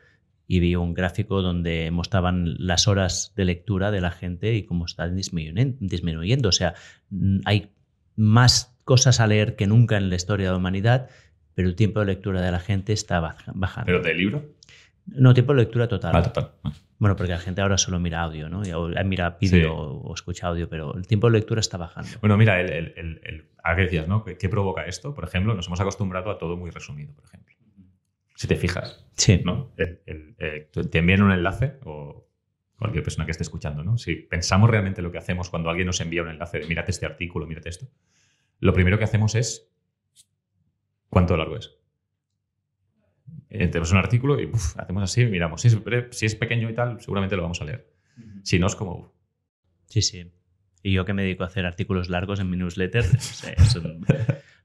y 0.47 0.59
vi 0.59 0.75
un 0.75 0.93
gráfico 0.93 1.41
donde 1.41 1.89
mostraban 1.91 2.55
las 2.57 2.89
horas 2.89 3.31
de 3.37 3.45
lectura 3.45 3.89
de 3.89 4.01
la 4.01 4.11
gente 4.11 4.55
y 4.55 4.63
cómo 4.63 4.83
están 4.85 5.15
disminuyendo. 5.15 5.77
disminuyendo. 5.79 6.49
O 6.49 6.51
sea, 6.51 6.73
hay 7.45 7.71
más 8.17 8.77
cosas 8.83 9.21
a 9.21 9.27
leer 9.27 9.55
que 9.55 9.65
nunca 9.65 9.95
en 9.95 10.09
la 10.09 10.15
historia 10.15 10.47
de 10.47 10.51
la 10.51 10.57
humanidad, 10.57 11.09
pero 11.59 11.67
el 11.67 11.75
tiempo 11.75 11.99
de 11.99 12.05
lectura 12.05 12.39
de 12.41 12.51
la 12.53 12.59
gente 12.61 12.93
está 12.93 13.19
baja- 13.19 13.51
bajando. 13.53 13.85
¿Pero 13.87 13.99
de 14.01 14.13
libro? 14.13 14.45
no, 15.07 15.33
tiempo 15.33 15.53
de 15.53 15.59
lectura 15.59 15.89
total. 15.89 16.15
Ah, 16.15 16.23
total. 16.23 16.51
Ah. 16.63 16.71
Bueno, 16.99 17.17
porque 17.17 17.33
la 17.33 17.39
gente 17.39 17.59
ahora 17.59 17.77
solo 17.77 17.99
mira 17.99 18.21
audio, 18.21 18.47
¿no? 18.47 18.61
O 18.61 18.87
mira 19.03 19.31
vídeo 19.41 19.59
Sí. 19.59 19.65
o, 19.69 20.13
escucha 20.15 20.47
audio, 20.47 20.69
pero 20.69 20.95
el 20.95 21.05
tiempo 21.05 21.27
de 21.27 21.33
lectura 21.33 21.59
está 21.59 21.75
bajando. 21.75 22.11
Bueno, 22.21 22.37
mira, 22.37 22.61
el, 22.61 22.69
el, 22.71 22.93
el, 22.95 23.21
el- 23.25 23.49
ahora 23.61 23.75
que 23.75 23.81
decías, 23.83 24.07
¿no? 24.07 24.23
¿Qué, 24.23 24.37
qué 24.37 24.47
provoca 24.47 24.85
esto? 24.85 25.13
Por 25.13 25.25
ejemplo, 25.25 25.53
nos 25.53 25.67
hemos 25.67 25.81
acostumbrado 25.81 26.31
a 26.31 26.37
todo 26.37 26.55
muy 26.55 26.69
resumido, 26.71 27.13
por 27.13 27.25
ejemplo. 27.25 27.53
Si 28.35 28.47
te 28.47 28.55
fijas, 28.55 29.05
Sí. 29.17 29.41
¿no? 29.43 29.73
Eh, 29.75 30.69
te 30.89 30.97
envían 30.99 31.23
un 31.23 31.33
enlace 31.33 31.73
o 31.83 32.25
cualquier 32.77 33.03
persona 33.03 33.25
que 33.25 33.31
esté 33.31 33.43
escuchando, 33.43 33.83
¿no? 33.83 33.97
Si 33.97 34.15
pensamos 34.15 34.69
realmente 34.69 35.01
lo 35.01 35.11
que 35.11 35.17
hacemos 35.17 35.49
cuando 35.49 35.69
alguien 35.69 35.87
nos 35.87 35.99
envía 35.99 36.21
un 36.21 36.29
enlace 36.29 36.59
de 36.59 36.67
mírate 36.67 36.91
este 36.91 37.05
artículo, 37.05 37.45
mírate 37.47 37.67
esto, 37.67 37.87
lo 38.61 38.71
primero 38.71 38.97
que 38.97 39.03
hacemos 39.03 39.35
es 39.35 39.69
¿cuánto 41.09 41.35
largo 41.37 41.57
es? 41.57 41.75
Eh, 43.49 43.67
tenemos 43.67 43.91
un 43.91 43.97
artículo 43.97 44.39
y 44.39 44.45
uf, 44.45 44.77
hacemos 44.77 45.03
así, 45.03 45.25
miramos. 45.25 45.61
Si 45.61 45.67
es, 45.69 45.77
si 46.11 46.25
es 46.25 46.35
pequeño 46.35 46.69
y 46.69 46.73
tal, 46.73 46.99
seguramente 47.01 47.35
lo 47.35 47.41
vamos 47.43 47.61
a 47.61 47.65
leer. 47.65 47.87
Si 48.43 48.59
no, 48.59 48.67
es 48.67 48.75
como... 48.75 48.95
uf, 48.97 49.07
Sí, 49.85 50.01
sí. 50.01 50.31
Y 50.83 50.93
yo 50.93 51.03
que 51.05 51.13
me 51.13 51.23
dedico 51.23 51.43
a 51.43 51.47
hacer 51.47 51.65
artículos 51.65 52.09
largos 52.09 52.39
en 52.39 52.49
mi 52.49 52.57
newsletter. 52.57 53.03
es- 53.15 53.43
es 53.57 53.75
un- 53.75 54.05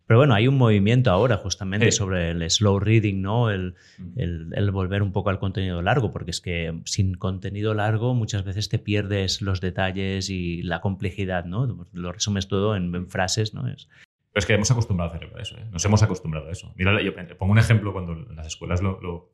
Pero 0.06 0.18
bueno, 0.18 0.34
hay 0.34 0.46
un 0.48 0.58
movimiento 0.58 1.10
ahora 1.10 1.38
justamente 1.38 1.90
Sí. 1.90 1.96
sobre 1.96 2.30
el 2.30 2.50
slow 2.50 2.78
reading, 2.78 3.22
¿no? 3.22 3.50
El, 3.50 3.74
el- 4.16 4.52
el 4.54 4.70
volver 4.70 5.02
un 5.02 5.12
poco 5.12 5.30
al 5.30 5.38
contenido 5.38 5.80
largo, 5.80 6.12
porque 6.12 6.30
es 6.30 6.42
que 6.42 6.78
sin 6.84 7.14
contenido 7.14 7.72
largo 7.72 8.12
muchas 8.14 8.44
veces 8.44 8.68
te 8.68 8.78
pierdes 8.78 9.40
los 9.40 9.62
detalles 9.62 10.28
y 10.28 10.62
la 10.62 10.82
complejidad, 10.82 11.46
¿no? 11.46 11.86
Lo 11.94 12.12
resumes 12.12 12.48
todo 12.48 12.76
en, 12.76 12.94
en 12.94 13.08
frases, 13.08 13.54
¿no? 13.54 13.66
Es, 13.66 13.88
Pero 14.34 14.40
es 14.42 14.46
que 14.46 14.54
hemos 14.54 14.70
acostumbrado 14.70 15.12
al 15.12 15.18
cerebro 15.18 15.38
a 15.38 15.42
eso, 15.42 15.56
¿eh? 15.56 15.64
Nos 15.70 15.84
hemos 15.84 16.02
acostumbrado 16.02 16.48
a 16.48 16.50
eso. 16.52 16.74
Mira, 16.76 17.00
yo 17.00 17.14
pongo 17.38 17.52
un 17.52 17.58
ejemplo 17.58 17.92
cuando 17.92 18.12
en 18.14 18.36
las 18.36 18.48
escuelas 18.48 18.82
lo... 18.82 19.00
lo- 19.00 19.30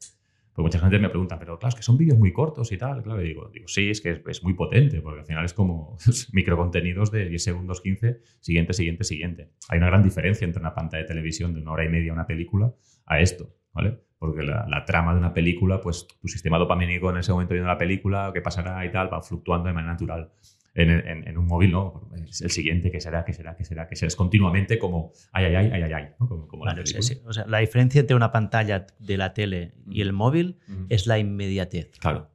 porque 0.52 0.64
mucha 0.66 0.80
gente 0.80 0.98
me 0.98 1.08
pregunta, 1.08 1.38
pero 1.38 1.58
claro, 1.58 1.70
es 1.70 1.74
que 1.76 1.82
son 1.84 1.96
vídeos 1.96 2.18
muy 2.18 2.32
cortos 2.32 2.70
y 2.72 2.76
tal. 2.76 3.02
Claro, 3.04 3.22
y 3.22 3.28
digo, 3.28 3.48
digo, 3.54 3.68
sí, 3.68 3.88
es 3.88 4.00
que 4.00 4.10
es, 4.10 4.20
es 4.26 4.42
muy 4.42 4.54
potente, 4.54 5.00
porque 5.00 5.20
al 5.20 5.26
final 5.26 5.44
es 5.44 5.54
como 5.54 5.96
microcontenidos 6.32 7.10
de 7.12 7.28
10 7.28 7.42
segundos, 7.44 7.80
15, 7.80 8.20
siguiente, 8.40 8.72
siguiente, 8.74 9.04
siguiente. 9.04 9.50
Hay 9.68 9.78
una 9.78 9.86
gran 9.86 10.02
diferencia 10.02 10.44
entre 10.44 10.60
una 10.60 10.74
pantalla 10.74 11.02
de 11.04 11.08
televisión 11.08 11.54
de 11.54 11.60
una 11.62 11.70
hora 11.72 11.84
y 11.84 11.88
media, 11.88 12.12
una 12.12 12.26
película, 12.26 12.74
a 13.06 13.20
esto, 13.20 13.54
¿vale? 13.72 14.00
Porque 14.18 14.42
la, 14.42 14.66
la 14.68 14.84
trama 14.84 15.12
de 15.14 15.20
una 15.20 15.32
película, 15.32 15.80
pues 15.80 16.06
tu 16.20 16.28
sistema 16.28 16.58
dopamínico 16.58 17.10
en 17.10 17.18
ese 17.18 17.32
momento 17.32 17.54
viendo 17.54 17.68
la 17.68 17.78
película, 17.78 18.30
qué 18.34 18.42
pasará 18.42 18.84
y 18.84 18.90
tal, 18.90 19.10
va 19.10 19.22
fluctuando 19.22 19.68
de 19.68 19.72
manera 19.74 19.92
natural. 19.92 20.32
En, 20.72 20.88
en- 20.90 21.26
en 21.26 21.36
un 21.36 21.46
móvil, 21.46 21.72
¿no? 21.72 22.08
Es 22.28 22.42
el 22.42 22.50
siguiente, 22.50 22.92
¿qué 22.92 23.00
será? 23.00 23.24
¿Qué 23.24 23.32
será? 23.32 23.56
¿Qué 23.56 23.64
será? 23.64 23.88
¿Qué 23.88 23.96
será? 23.96 24.06
Es 24.06 24.14
continuamente 24.14 24.78
como, 24.78 25.12
ay, 25.32 25.46
ay, 25.46 25.54
ay, 25.56 25.70
ay, 25.72 25.82
ay, 25.82 25.92
ay, 25.92 26.04
¿no? 26.20 26.28
Como, 26.28 26.46
como 26.46 26.64
la 26.64 26.70
vale, 26.72 26.82
o 26.82 26.86
sea, 26.86 27.00
película. 27.00 27.20
sí. 27.22 27.28
O 27.28 27.32
sea, 27.32 27.46
la 27.48 27.58
diferencia 27.58 28.00
entre 28.00 28.14
una 28.14 28.30
pantalla 28.30 28.86
de 29.00 29.16
la 29.16 29.34
tele 29.34 29.72
y 29.90 30.00
el 30.00 30.12
móvil 30.12 30.58
Ujú. 30.68 30.86
es 30.88 31.08
la 31.08 31.18
inmediatez. 31.18 31.90
Claro. 31.98 32.30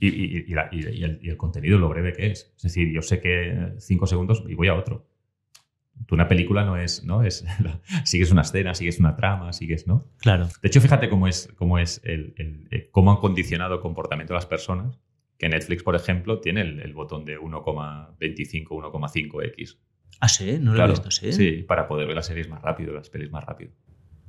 Y, 0.00 0.08
y- 0.08 0.44
y 0.48 0.54
la- 0.54 0.68
el, 0.72 1.20
y 1.22 1.28
el 1.28 1.36
contenido, 1.36 1.78
lo 1.78 1.88
breve 1.88 2.12
que 2.12 2.26
es. 2.32 2.52
Es 2.56 2.62
decir, 2.64 2.92
yo 2.92 3.00
sé 3.02 3.20
que 3.20 3.74
cinco 3.78 4.08
segundos 4.08 4.42
y 4.48 4.54
voy 4.54 4.66
a 4.66 4.74
otro. 4.74 5.06
Tú 6.06 6.16
una 6.16 6.26
película 6.26 6.64
no 6.64 6.76
es, 6.76 7.04
¿no? 7.04 7.22
Es, 7.22 7.44
sigues 8.04 8.32
una 8.32 8.42
escena, 8.42 8.74
sigues 8.74 8.98
una 8.98 9.14
trama, 9.14 9.52
sigues, 9.52 9.86
¿no? 9.86 10.08
Claro. 10.18 10.48
De 10.60 10.66
hecho, 10.68 10.80
fíjate 10.80 11.08
cómo 11.08 11.28
es, 11.28 11.48
cómo 11.54 11.78
es 11.78 12.00
el, 12.02 12.34
el- 12.38 12.66
eh, 12.72 12.88
cómo 12.90 13.12
han 13.12 13.18
condicionado 13.18 13.74
el 13.76 13.80
comportamiento 13.80 14.32
de 14.32 14.38
las 14.38 14.46
personas. 14.46 14.98
Que 15.42 15.48
Netflix, 15.48 15.82
por 15.82 15.96
ejemplo, 15.96 16.38
tiene 16.40 16.60
el, 16.60 16.78
el 16.78 16.94
botón 16.94 17.24
de 17.24 17.36
1,25, 17.36 18.68
1,5x. 18.68 19.76
Ah, 20.20 20.28
sí, 20.28 20.56
no 20.60 20.70
lo 20.70 20.76
Claro, 20.76 20.92
he 20.92 20.94
visto, 20.94 21.10
sí. 21.10 21.32
sí, 21.32 21.64
para 21.64 21.88
poder 21.88 22.06
ver 22.06 22.14
las 22.14 22.26
series 22.26 22.48
más 22.48 22.62
rápido, 22.62 22.92
las 22.94 23.10
pelis 23.10 23.32
más 23.32 23.42
rápido. 23.44 23.72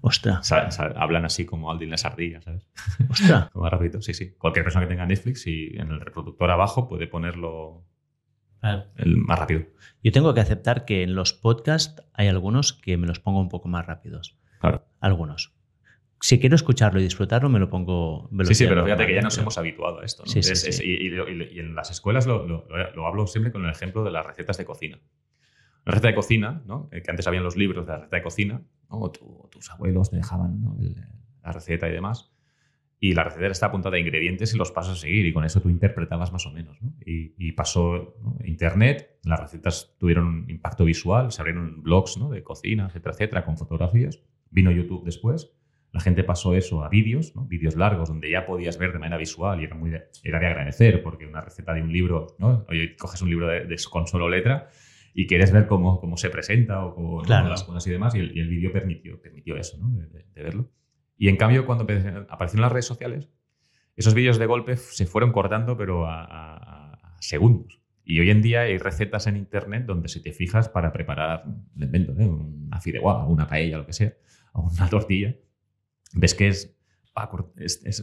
Ostras, 0.01 0.47
Sa- 0.47 0.87
hablan 0.95 1.23
así 1.23 1.45
como 1.45 1.69
Aldin 1.69 1.91
las 1.91 2.03
ardillas, 2.05 2.43
¿sabes? 2.45 2.67
ostras. 3.11 3.49
Como 3.53 3.61
más 3.63 3.71
rápido, 3.73 4.01
sí, 4.01 4.15
sí. 4.15 4.31
Cualquier 4.39 4.65
persona 4.65 4.85
que 4.85 4.89
tenga 4.89 5.05
Netflix 5.05 5.45
y 5.45 5.67
en 5.77 5.91
el 5.91 6.01
reproductor 6.01 6.49
abajo 6.49 6.87
puede 6.89 7.05
ponerlo 7.05 7.85
el 8.95 9.17
más 9.17 9.37
rápido. 9.37 9.65
Yo 10.03 10.11
tengo 10.11 10.33
que 10.33 10.39
aceptar 10.41 10.83
que 10.85 11.03
en 11.03 11.13
los 11.13 11.33
podcasts 11.33 12.01
hay 12.13 12.27
algunos 12.27 12.73
que 12.73 12.97
me 12.97 13.05
los 13.05 13.19
pongo 13.19 13.39
un 13.39 13.49
poco 13.49 13.67
más 13.67 13.85
rápidos. 13.85 14.35
Claro. 14.59 14.83
Algunos. 14.99 15.53
Si 16.25 16.39
quiero 16.39 16.55
escucharlo 16.55 17.01
y 17.01 17.03
disfrutarlo, 17.03 17.49
me 17.49 17.59
lo 17.59 17.69
pongo. 17.69 18.29
Sí, 18.29 18.29
sí, 18.31 18.37
velocidad 18.37 18.69
pero 18.69 18.83
fíjate 18.85 19.07
que 19.07 19.15
ya 19.15 19.21
nos 19.21 19.37
hemos 19.37 19.57
habituado 19.57 19.99
a 19.99 20.05
esto. 20.05 20.23
¿no? 20.25 20.31
Sí, 20.31 20.41
sí, 20.41 20.53
Es- 20.53 20.61
sí. 20.61 20.69
es- 20.69 20.79
y, 20.81 20.85
y 20.85 21.09
lo- 21.09 21.27
y 21.27 21.35
lo- 21.35 21.43
en 21.45 21.75
las 21.75 21.91
escuelas 21.91 22.25
lo, 22.25 22.47
lo- 22.47 22.65
lo 22.95 23.07
hablo 23.07 23.27
siempre 23.27 23.51
con 23.51 23.65
el 23.65 23.71
ejemplo 23.71 24.05
de 24.05 24.11
las 24.11 24.25
recetas 24.25 24.57
de 24.57 24.63
cocina. 24.63 25.01
Una 25.85 25.91
receta 25.95 26.07
de 26.07 26.15
cocina, 26.15 26.63
¿no? 26.65 26.87
Eh, 26.93 27.01
que 27.01 27.11
antes 27.11 27.27
habían 27.27 27.43
los 27.43 27.57
libros 27.57 27.85
de 27.85 27.91
la 27.91 27.97
receta 27.97 28.15
de 28.15 28.23
cocina, 28.23 28.61
¿no? 28.89 29.11
Tu- 29.11 29.49
tus 29.51 29.69
abuelos 29.69 30.11
te 30.11 30.15
dejaban 30.15 30.61
¿no? 30.61 30.77
El- 30.79 30.95
la 31.43 31.51
receta 31.51 31.89
y 31.89 31.91
demás. 31.91 32.31
Y 33.01 33.15
la 33.15 33.25
receta 33.25 33.47
está 33.47 33.65
apuntada 33.65 33.97
a 33.97 33.99
ingredientes 33.99 34.53
y 34.53 34.57
los 34.57 34.71
pasos 34.71 34.99
a 34.99 35.01
seguir, 35.01 35.25
y 35.25 35.33
con 35.33 35.43
eso 35.43 35.59
tú 35.59 35.67
interpretabas 35.67 36.31
más 36.31 36.45
o 36.45 36.51
menos. 36.53 36.81
¿no? 36.81 36.93
Y, 37.05 37.33
y 37.37 37.51
pasó. 37.51 38.15
Internet, 38.45 39.19
las 39.25 39.41
recetas 39.41 39.93
tuvieron 39.99 40.25
un 40.25 40.49
impacto 40.49 40.85
visual, 40.85 41.33
se 41.33 41.41
abrieron 41.41 41.83
blogs 41.83 42.17
¿no? 42.17 42.29
de 42.29 42.43
cocina, 42.43 42.85
etcétera, 42.87 43.11
etcétera, 43.11 43.43
con 43.43 43.57
fotografías. 43.57 44.21
Vino 44.51 44.71
YouTube 44.71 45.03
después, 45.03 45.51
la 45.93 46.01
gente 46.01 46.23
pasó 46.25 46.53
eso 46.55 46.83
a 46.83 46.89
vídeos, 46.89 47.35
¿no? 47.35 47.45
vídeos 47.45 47.75
largos, 47.75 48.09
donde 48.09 48.29
ya 48.29 48.45
podías 48.45 48.77
ver 48.77 48.91
de 48.91 48.99
manera 48.99 49.17
visual 49.17 49.61
y 49.61 49.65
era, 49.65 49.75
muy 49.75 49.89
de, 49.91 50.03
era 50.23 50.39
de 50.39 50.47
agradecer, 50.47 51.01
porque 51.03 51.25
una 51.27 51.39
receta 51.41 51.73
de 51.73 51.81
un 51.83 51.93
libro, 51.93 52.35
¿no? 52.39 52.65
Oye, 52.67 52.95
coges 52.97 53.21
un 53.21 53.29
libro 53.29 53.47
de, 53.47 53.65
de- 53.65 53.77
con 53.89 54.07
solo 54.07 54.27
letra 54.27 54.67
y 55.13 55.27
quieres 55.27 55.51
ver 55.51 55.67
cómo, 55.67 55.99
cómo 56.01 56.17
se 56.17 56.29
presenta 56.31 56.83
o 56.83 56.95
cómo. 56.95 57.21
Claro. 57.21 57.47
las 57.47 57.63
cosas 57.63 57.85
y 57.87 57.91
demás, 57.91 58.15
y 58.15 58.19
el, 58.19 58.37
el 58.37 58.49
vídeo 58.49 58.71
permitió, 58.73 59.21
permitió 59.21 59.55
eso, 59.55 59.77
¿no? 59.77 59.89
de, 59.91 60.07
de- 60.07 60.25
de 60.33 60.43
verlo. 60.43 60.71
Y 61.15 61.29
en 61.29 61.37
cambio, 61.37 61.65
cuando 61.67 61.83
aparecieron 61.83 62.61
las 62.61 62.71
redes 62.71 62.85
sociales, 62.87 63.29
esos 63.95 64.15
vídeos 64.15 64.39
de 64.39 64.47
golpe 64.47 64.75
se 64.77 65.05
fueron 65.05 65.31
cortando, 65.31 65.77
pero 65.77 66.07
a, 66.07 66.23
a- 66.25 66.93
a 66.93 67.17
segundos. 67.21 67.79
Y 68.03 68.19
hoy 68.19 68.31
en 68.31 68.41
día 68.41 68.61
hay 68.61 68.79
recetas 68.79 69.27
en 69.27 69.37
internet 69.37 69.85
donde 69.85 70.07
si 70.09 70.21
te 70.23 70.33
fijas 70.33 70.67
para 70.69 70.91
preparar, 70.91 71.45
invento, 71.77 72.13
¿eh? 72.19 72.25
una 72.27 72.81
fideuá, 72.81 73.25
una 73.27 73.47
paella, 73.47 73.77
lo 73.77 73.85
que 73.85 73.93
sea, 73.93 74.13
o 74.53 74.63
una 74.69 74.89
tortilla, 74.89 75.35
ves 76.13 76.33
que 76.35 76.47
es, 76.47 76.75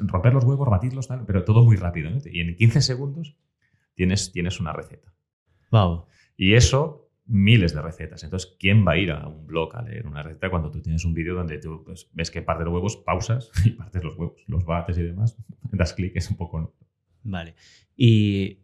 romper 0.06 0.34
los 0.34 0.44
huevos, 0.44 0.68
batirlos, 0.68 1.08
tal, 1.08 1.24
pero 1.26 1.44
todo 1.44 1.64
muy 1.64 1.76
rápido. 1.76 2.10
¿no? 2.10 2.18
Y 2.30 2.40
en 2.40 2.54
15 2.56 2.80
segundos 2.82 3.36
tienes, 3.94 4.32
tienes 4.32 4.60
una 4.60 4.72
receta. 4.72 5.12
Wow. 5.70 6.06
Y 6.36 6.54
eso, 6.54 7.10
miles 7.26 7.74
de 7.74 7.82
recetas. 7.82 8.22
Entonces, 8.24 8.56
¿quién 8.58 8.86
va 8.86 8.92
a 8.92 8.96
ir 8.98 9.12
a 9.12 9.26
un 9.26 9.46
blog 9.46 9.76
a 9.76 9.82
leer 9.82 10.06
una 10.06 10.22
receta 10.22 10.50
cuando 10.50 10.70
tú 10.70 10.80
tienes 10.80 11.04
un 11.04 11.14
vídeo 11.14 11.34
donde 11.34 11.58
tú 11.58 11.82
pues, 11.84 12.08
ves 12.12 12.30
que 12.30 12.42
partes 12.42 12.64
los 12.64 12.74
huevos, 12.74 12.96
pausas 12.98 13.50
y 13.64 13.70
partes 13.70 14.02
los 14.04 14.16
huevos, 14.16 14.42
los 14.46 14.64
bates 14.64 14.98
y 14.98 15.02
demás? 15.02 15.36
Das 15.72 15.92
clic, 15.92 16.12
es 16.16 16.30
un 16.30 16.36
poco... 16.36 16.60
¿no? 16.60 16.72
Vale. 17.22 17.54
Y 17.96 18.58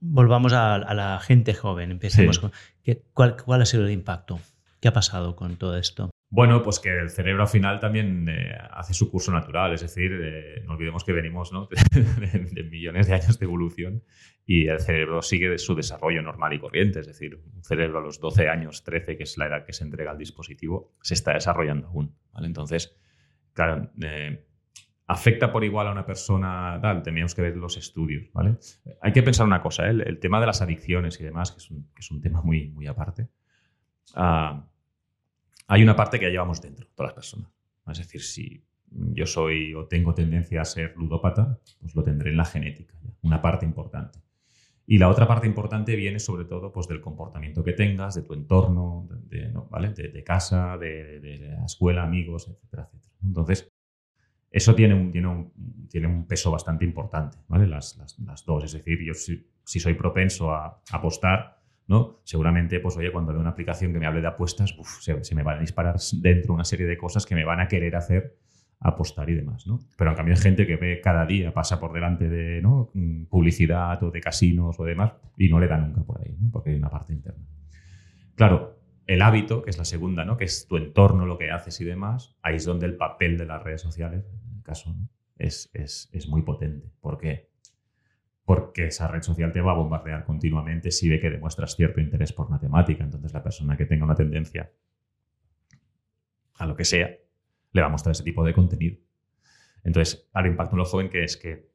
volvamos 0.00 0.52
a, 0.52 0.74
a 0.74 0.94
la 0.94 1.18
gente 1.20 1.54
joven. 1.54 1.90
Empecemos 1.92 2.36
Sí. 2.36 2.40
con. 2.42 2.52
¿qué- 2.82 3.02
cuál, 3.14 3.36
¿Cuál 3.42 3.62
ha 3.62 3.66
sido 3.66 3.84
el 3.86 3.92
impacto? 3.92 4.40
¿Qué 4.80 4.88
ha 4.88 4.92
pasado 4.92 5.36
con 5.36 5.56
todo 5.56 5.76
esto? 5.78 6.10
Bueno, 6.32 6.62
pues 6.62 6.78
que 6.78 6.96
el 6.96 7.10
cerebro 7.10 7.42
al 7.42 7.48
final 7.48 7.80
también 7.80 8.28
eh, 8.28 8.56
hace 8.70 8.94
su 8.94 9.10
curso 9.10 9.32
natural, 9.32 9.72
es 9.72 9.80
decir, 9.80 10.12
eh, 10.12 10.62
no 10.64 10.74
olvidemos 10.74 11.02
que 11.02 11.12
venimos 11.12 11.52
¿no? 11.52 11.66
de, 11.90 12.62
millones 12.70 13.08
de 13.08 13.14
años 13.14 13.36
de 13.40 13.46
evolución 13.46 14.04
y 14.46 14.68
el 14.68 14.78
cerebro 14.78 15.22
sigue 15.22 15.48
de 15.48 15.58
su 15.58 15.74
desarrollo 15.74 16.22
normal 16.22 16.52
y 16.52 16.60
corriente, 16.60 17.00
es 17.00 17.08
decir, 17.08 17.34
un 17.34 17.64
cerebro 17.64 17.98
a 17.98 18.02
los 18.02 18.20
12 18.20 18.48
años, 18.48 18.84
13, 18.84 19.16
que 19.16 19.24
es 19.24 19.36
la 19.38 19.48
edad 19.48 19.64
que 19.66 19.72
se 19.72 19.82
entrega 19.82 20.12
al 20.12 20.18
dispositivo, 20.18 20.94
se 21.02 21.14
está 21.14 21.34
desarrollando 21.34 21.88
aún. 21.88 22.14
¿vale? 22.32 22.46
Entonces, 22.46 22.96
claro, 23.52 23.90
eh, 24.00 24.46
afecta 25.08 25.50
por 25.50 25.64
igual 25.64 25.88
a 25.88 25.92
una 25.92 26.06
persona, 26.06 26.78
tal, 26.80 27.02
teníamos 27.02 27.34
que 27.34 27.42
ver 27.42 27.56
los 27.56 27.76
estudios, 27.76 28.30
¿vale? 28.32 28.56
Hay 29.02 29.12
que 29.12 29.24
pensar 29.24 29.46
una 29.46 29.60
cosa, 29.60 29.88
el, 29.88 30.20
tema 30.20 30.38
de 30.38 30.46
las 30.46 30.62
adicciones 30.62 31.20
y 31.20 31.24
demás, 31.24 31.50
que 31.50 31.58
es 31.58 32.10
un, 32.12 32.20
tema 32.20 32.40
muy, 32.40 32.68
muy 32.68 32.86
aparte. 32.86 33.28
Ah, 34.14 34.69
hay 35.70 35.82
una 35.84 35.94
parte 35.94 36.18
que 36.18 36.26
ya 36.26 36.32
llevamos 36.32 36.60
dentro, 36.60 36.88
todas 36.96 37.10
las 37.10 37.14
personas. 37.14 37.48
Es 37.88 37.98
decir, 37.98 38.22
si 38.22 38.64
yo 38.90 39.24
soy 39.24 39.72
o 39.72 39.86
tengo 39.86 40.12
tendencia 40.14 40.60
a 40.60 40.64
ser 40.64 40.96
ludópata, 40.96 41.60
pues 41.80 41.94
lo 41.94 42.02
tendré 42.02 42.30
en 42.30 42.36
la 42.36 42.44
genética, 42.44 42.94
una 43.22 43.40
parte 43.40 43.64
importante. 43.64 44.18
Y 44.84 44.98
la 44.98 45.08
otra 45.08 45.28
parte 45.28 45.46
importante 45.46 45.94
viene 45.94 46.18
sobre 46.18 46.44
todo 46.44 46.72
pues, 46.72 46.88
del 46.88 47.00
comportamiento 47.00 47.62
que 47.62 47.72
tengas, 47.72 48.16
de 48.16 48.22
tu 48.22 48.34
entorno, 48.34 49.08
de, 49.28 50.24
casa, 50.24 50.76
de, 50.76 51.54
la 51.56 51.64
escuela, 51.64 52.02
amigos, 52.02 52.48
etcétera, 52.48 52.88
etcétera. 52.92 53.14
Entonces, 53.22 53.72
eso 54.50 54.74
tiene 54.74 54.94
un, 54.94 55.12
tiene 55.12 55.52
tiene 55.88 56.08
un 56.08 56.26
peso 56.26 56.50
bastante 56.50 56.84
importante, 56.84 57.38
¿vale? 57.46 57.68
Las, 57.68 57.96
las, 57.96 58.44
dos. 58.44 58.64
Es 58.64 58.72
decir, 58.72 58.98
yo 59.04 59.14
si, 59.14 59.78
soy 59.78 59.94
propenso 59.94 60.52
a, 60.52 60.82
apostar, 60.90 61.59
¿no? 61.90 62.20
Seguramente, 62.22 62.78
pues 62.78 62.96
oye, 62.96 63.10
cuando 63.10 63.32
veo 63.32 63.40
una 63.40 63.50
aplicación 63.50 63.92
que 63.92 63.98
me 63.98 64.06
hable 64.06 64.20
de 64.20 64.28
apuestas, 64.28 64.72
se, 65.00 65.34
me 65.34 65.42
van 65.42 65.58
a 65.58 65.60
disparar 65.60 65.96
dentro 66.20 66.54
una 66.54 66.62
serie 66.62 66.86
de 66.86 66.96
cosas 66.96 67.26
que 67.26 67.34
me 67.34 67.44
van 67.44 67.58
a 67.58 67.66
querer 67.66 67.96
hacer 67.96 68.38
apostar 68.78 69.28
y 69.28 69.34
demás, 69.34 69.66
¿no? 69.66 69.80
Pero 69.98 70.10
en 70.10 70.16
cambio 70.16 70.34
hay 70.34 70.40
gente 70.40 70.68
que 70.68 70.76
ve 70.76 71.00
cada 71.02 71.26
día, 71.26 71.52
pasa 71.52 71.80
por 71.80 71.92
delante 71.92 72.30
de 72.30 72.62
¿no? 72.62 72.90
Mm, 72.94 73.24
publicidad 73.24 74.00
o 74.04 74.12
de 74.12 74.20
casinos 74.20 74.78
o 74.78 74.84
demás 74.84 75.14
y 75.36 75.48
no 75.48 75.58
le 75.58 75.66
da 75.66 75.78
nunca 75.78 76.02
por 76.02 76.20
ahí, 76.20 76.32
¿no? 76.38 76.48
Porque 76.52 76.70
hay 76.70 76.76
una 76.76 76.88
parte 76.88 77.12
interna. 77.12 77.44
Claro, 78.36 78.78
el 79.08 79.20
hábito, 79.20 79.62
que 79.62 79.70
es 79.70 79.76
la 79.76 79.84
segunda, 79.84 80.24
¿no? 80.24 80.36
que 80.36 80.44
es 80.44 80.68
tu 80.68 80.76
entorno, 80.76 81.26
lo 81.26 81.36
que 81.36 81.50
haces 81.50 81.80
y 81.80 81.84
demás, 81.84 82.36
ahí 82.40 82.54
es 82.54 82.64
donde 82.64 82.86
el 82.86 82.96
papel 82.96 83.36
de 83.36 83.46
las 83.46 83.60
redes 83.64 83.82
sociales, 83.82 84.24
en 84.48 84.58
el 84.58 84.62
caso, 84.62 84.94
es, 85.36 85.68
es, 85.74 86.28
muy 86.28 86.42
potente. 86.42 86.92
¿Por 87.00 87.18
qué? 87.18 87.49
Porque 88.44 88.86
esa 88.86 89.08
red 89.08 89.22
social 89.22 89.52
te 89.52 89.60
va 89.60 89.72
a 89.72 89.76
bombardear 89.76 90.24
continuamente 90.24 90.90
si 90.90 91.08
ve 91.08 91.20
que 91.20 91.30
demuestras 91.30 91.76
cierto 91.76 92.00
interés 92.00 92.32
por 92.32 92.50
matemática. 92.50 93.04
Entonces, 93.04 93.32
la 93.32 93.42
persona 93.42 93.76
que 93.76 93.86
tenga 93.86 94.04
una 94.04 94.14
tendencia 94.14 94.70
a 96.60 96.66
lo 96.66 96.76
que 96.76 96.84
sea, 96.84 97.10
le 97.72 97.80
va 97.80 97.86
a 97.86 97.90
mostrar 97.90 98.12
ese 98.12 98.22
tipo 98.22 98.44
de 98.44 98.52
contenido. 98.52 98.98
Entonces, 99.82 100.28
al 100.32 100.46
impacto 100.46 100.74
en 100.74 100.78
lo 100.78 100.84
joven 100.84 101.08
que 101.08 101.24
es 101.24 101.36
que 101.36 101.70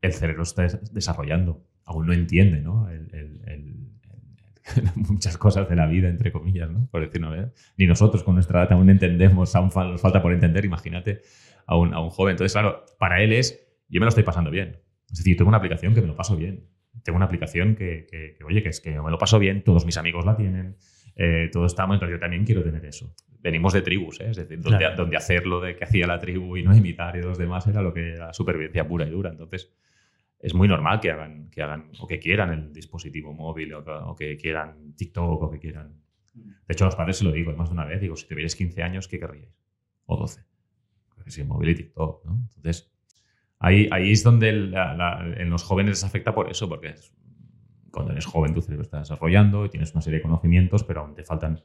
el 0.00 0.12
cerebro 0.12 0.42
está 0.42 0.66
desarrollando, 0.92 1.64
aún 1.84 2.06
no 2.06 2.12
entiende 2.12 2.60
¿no? 2.60 2.88
muchas 4.96 5.36
cosas 5.36 5.68
de 5.68 5.76
la 5.76 5.86
vida, 5.86 6.08
entre 6.08 6.32
comillas, 6.32 6.70
¿no? 6.70 6.88
Por 6.90 7.02
decirlo. 7.02 7.30
Ni 7.76 7.86
nosotros 7.86 8.22
con 8.22 8.34
nuestra 8.34 8.62
edad 8.62 8.72
aún 8.72 8.88
entendemos, 8.88 9.54
aún 9.54 9.70
nos 9.74 10.00
falta 10.00 10.22
por 10.22 10.32
entender, 10.32 10.64
imagínate 10.64 11.20
a 11.66 11.76
un, 11.76 11.92
a 11.92 12.00
un 12.00 12.10
joven. 12.10 12.32
Entonces, 12.32 12.52
claro, 12.52 12.84
para 12.98 13.22
él 13.22 13.32
es, 13.32 13.62
yo 13.88 14.00
me 14.00 14.06
lo 14.06 14.08
estoy 14.08 14.24
pasando 14.24 14.50
bien. 14.50 14.78
Es 15.10 15.18
decir, 15.18 15.36
tengo 15.36 15.48
una 15.48 15.58
aplicación 15.58 15.94
que 15.94 16.00
me 16.00 16.06
lo 16.06 16.16
paso 16.16 16.36
bien. 16.36 16.68
Tengo 17.02 17.16
una 17.16 17.26
aplicación 17.26 17.74
que, 17.74 18.06
que, 18.10 18.42
oye, 18.44 18.62
que 18.62 18.70
es 18.70 18.80
que 18.80 19.00
me 19.00 19.10
lo 19.10 19.18
paso 19.18 19.38
bien, 19.38 19.62
todos 19.62 19.84
mis 19.84 19.96
amigos 19.96 20.24
la 20.24 20.36
tienen, 20.36 20.76
eh, 21.14 21.50
todos 21.52 21.72
estamos, 21.72 21.94
entonces 21.94 22.16
yo 22.16 22.20
también 22.20 22.44
quiero 22.44 22.64
tener 22.64 22.84
eso. 22.84 23.14
Venimos 23.40 23.72
de 23.72 23.82
tribus, 23.82 24.20
¿eh? 24.20 24.30
es 24.30 24.36
decir, 24.36 24.60
donde, 24.60 24.86
donde 24.96 25.16
hacer 25.16 25.46
lo 25.46 25.60
de 25.60 25.76
que 25.76 25.84
hacía 25.84 26.06
la 26.06 26.18
tribu 26.18 26.56
y 26.56 26.62
no 26.62 26.74
imitar 26.74 27.16
y 27.16 27.22
los 27.22 27.38
demás 27.38 27.66
era 27.66 27.82
lo 27.82 27.92
que 27.92 28.14
era 28.14 28.32
supervivencia 28.32 28.88
pura 28.88 29.06
y 29.06 29.10
dura. 29.10 29.30
Entonces, 29.30 29.72
es 30.38 30.54
muy 30.54 30.68
normal 30.68 31.00
que 31.00 31.10
hagan, 31.10 31.48
que 31.50 31.62
hagan 31.62 31.90
o 31.98 32.06
que 32.06 32.18
quieran 32.18 32.52
el 32.52 32.72
dispositivo 32.72 33.32
móvil 33.32 33.74
o 33.74 34.14
que, 34.14 34.36
quieran 34.36 34.94
TikTok 34.94 35.42
o 35.42 35.50
que 35.50 35.58
quieran. 35.58 36.02
De 36.34 36.72
hecho, 36.72 36.84
a 36.84 36.88
los 36.88 36.96
padres 36.96 37.16
se 37.16 37.24
lo 37.24 37.32
digo 37.32 37.52
más 37.54 37.70
de 37.70 37.74
una 37.74 37.84
vez. 37.84 38.00
Digo, 38.00 38.16
si 38.16 38.26
tuvierais 38.26 38.54
15 38.54 38.82
años, 38.82 39.08
¿qué 39.08 39.18
querríais? 39.18 39.56
O 40.04 40.16
12. 40.16 40.44
Porque 41.14 41.30
si 41.30 41.42
móvil 41.44 41.70
y 41.70 41.74
TikTok, 41.74 42.24
¿no? 42.26 42.48
Entonces, 42.56 42.92
ahí, 43.58 43.88
ahí 43.90 44.12
es 44.12 44.22
donde 44.22 44.50
en 44.50 45.50
los 45.50 45.62
jóvenes 45.62 45.90
les 45.90 46.04
afecta 46.04 46.34
por 46.34 46.50
eso, 46.50 46.68
porque 46.68 46.94
cuando 47.90 48.12
eres 48.12 48.26
joven 48.26 48.54
tu 48.54 48.60
cerebro 48.60 48.82
está 48.82 48.98
desarrollando 48.98 49.64
y 49.64 49.70
tienes 49.70 49.92
una 49.92 50.02
serie 50.02 50.18
de 50.18 50.22
conocimientos, 50.22 50.84
pero 50.84 51.00
aún 51.00 51.14
te 51.14 51.24
faltan 51.24 51.62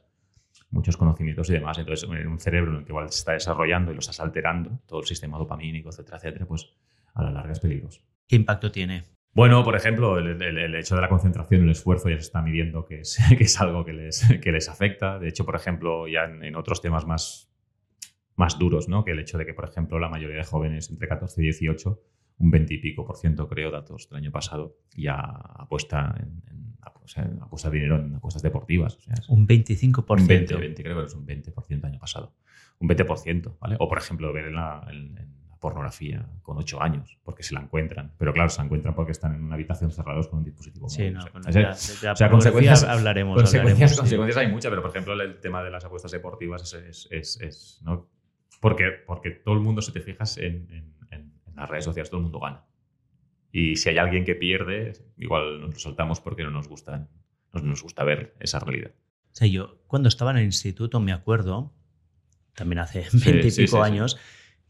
muchos 0.70 0.96
conocimientos 0.96 1.48
y 1.50 1.52
demás. 1.52 1.78
Entonces, 1.78 2.08
en 2.10 2.26
un 2.26 2.40
cerebro 2.40 2.72
en 2.72 2.78
el 2.78 2.84
que 2.84 2.92
igual 2.92 3.08
se 3.10 3.18
está 3.18 3.32
desarrollando 3.32 3.90
y 3.90 3.94
lo 3.94 4.00
estás 4.00 4.20
alterando, 4.20 4.80
todo 4.86 5.00
el 5.00 5.06
sistema 5.06 5.38
dopamínico, 5.38 5.90
etcétera, 5.90 6.16
etcétera, 6.16 6.46
pues 6.46 6.70
a 7.14 7.22
la 7.22 7.30
larga 7.30 7.52
es 7.52 7.60
peligroso. 7.60 8.00
¿Qué 8.26 8.36
impacto 8.36 8.72
tiene? 8.72 9.04
Bueno, 9.34 9.64
por 9.64 9.76
ejemplo, 9.76 10.18
el, 10.18 10.74
hecho 10.74 10.94
de 10.94 11.00
la 11.00 11.08
concentración 11.08 11.62
y 11.62 11.64
el 11.64 11.70
esfuerzo 11.70 12.10
ya 12.10 12.16
se 12.16 12.22
está 12.22 12.42
midiendo 12.42 12.84
que 12.84 13.00
es, 13.00 13.18
que 13.38 13.44
es 13.44 13.60
algo 13.60 13.84
que 13.84 13.92
les, 13.92 14.26
que 14.42 14.52
les 14.52 14.68
afecta. 14.68 15.18
De 15.18 15.28
hecho, 15.28 15.44
por 15.44 15.56
ejemplo, 15.56 16.06
ya 16.06 16.24
en, 16.24 16.54
otros 16.56 16.82
temas 16.82 17.06
más, 17.06 17.50
más 18.36 18.58
duros, 18.58 18.88
¿no? 18.88 19.04
que 19.04 19.12
el 19.12 19.18
hecho 19.18 19.38
de 19.38 19.46
que, 19.46 19.54
por 19.54 19.68
ejemplo, 19.68 19.98
la 19.98 20.08
mayoría 20.08 20.36
de 20.36 20.44
jóvenes 20.44 20.90
entre 20.90 21.08
14 21.08 21.40
y 21.40 21.44
18, 21.44 22.00
un 22.38 22.50
20 22.50 22.74
y 22.74 22.78
pico 22.78 23.04
por 23.04 23.16
ciento, 23.16 23.48
creo, 23.48 23.70
datos 23.70 24.08
del 24.08 24.18
año 24.18 24.32
pasado, 24.32 24.78
ya 24.96 25.14
apuesta, 25.14 26.14
en, 26.18 26.42
apuesta 27.40 27.70
dinero 27.70 27.98
en 27.98 28.16
apuestas 28.16 28.42
deportivas. 28.42 28.98
un 29.28 29.46
25%. 29.46 30.20
Un 30.20 30.26
20, 30.26 30.56
20, 30.56 30.82
creo 30.82 30.98
que 30.98 31.06
es 31.06 31.14
un 31.14 31.26
20% 31.26 31.78
el 31.78 31.84
año 31.84 31.98
pasado. 31.98 32.34
Un 32.78 32.88
20%, 32.88 33.58
¿vale? 33.60 33.76
O, 33.78 33.88
por 33.88 33.98
ejemplo, 33.98 34.32
ver 34.32 34.46
en, 34.46 34.56
la, 34.56 34.84
pornografía 35.60 36.28
con 36.42 36.58
ocho 36.58 36.82
años, 36.82 37.20
porque 37.22 37.44
se 37.44 37.54
la 37.54 37.60
encuentran. 37.60 38.12
Pero 38.18 38.32
claro, 38.32 38.48
se 38.48 38.58
la 38.58 38.64
encuentran 38.64 38.96
porque 38.96 39.12
están 39.12 39.36
en 39.36 39.44
una 39.44 39.54
habitación 39.54 39.92
cerrados 39.92 40.26
con 40.26 40.40
un 40.40 40.44
dispositivo 40.44 40.88
móvil. 40.88 40.96
Sí, 40.96 41.10
no, 41.12 42.10
o 42.10 42.16
sea, 42.16 42.28
consecuencias 42.28 42.82
hablaremos. 42.82 43.36
Consecuencias, 43.36 43.96
consecuencias 43.96 44.38
hay 44.38 44.50
muchas, 44.50 44.70
pero 44.70 44.82
por 44.82 44.90
ejemplo 44.90 45.12
el 45.12 45.38
tema 45.38 45.62
de 45.62 45.70
las 45.70 45.84
apuestas 45.84 46.10
deportivas 46.10 46.74
es, 46.74 47.06
es, 47.12 47.40
es, 47.40 47.80
¿no? 47.84 48.08
Porque, 48.62 48.92
porque 49.04 49.32
todo 49.32 49.56
el 49.56 49.60
mundo, 49.60 49.82
si 49.82 49.92
te 49.92 50.00
fijas 50.00 50.38
en, 50.38 50.68
en, 51.10 51.32
las 51.56 51.68
redes 51.68 51.84
sociales, 51.84 52.08
todo 52.08 52.18
el 52.18 52.22
mundo 52.22 52.38
gana. 52.38 52.64
Y 53.50 53.76
si 53.76 53.90
hay 53.90 53.98
alguien 53.98 54.24
que 54.24 54.36
pierde, 54.36 54.92
igual 55.18 55.60
nos 55.60 55.74
lo 55.74 55.78
saltamos 55.80 56.20
porque 56.20 56.44
no 56.44 56.50
nos 56.50 56.68
gusta, 56.68 57.08
no 57.52 57.60
nos 57.60 57.82
gusta 57.82 58.04
ver 58.04 58.34
esa 58.40 58.60
realidad. 58.60 58.92
O 58.94 59.34
sea, 59.34 59.48
yo 59.48 59.82
cuando 59.88 60.08
estaba 60.08 60.30
en 60.30 60.38
el 60.38 60.44
instituto 60.44 61.00
me 61.00 61.12
acuerdo, 61.12 61.74
también 62.54 62.78
hace 62.78 63.04
veintipico 63.12 63.82
años, 63.82 64.16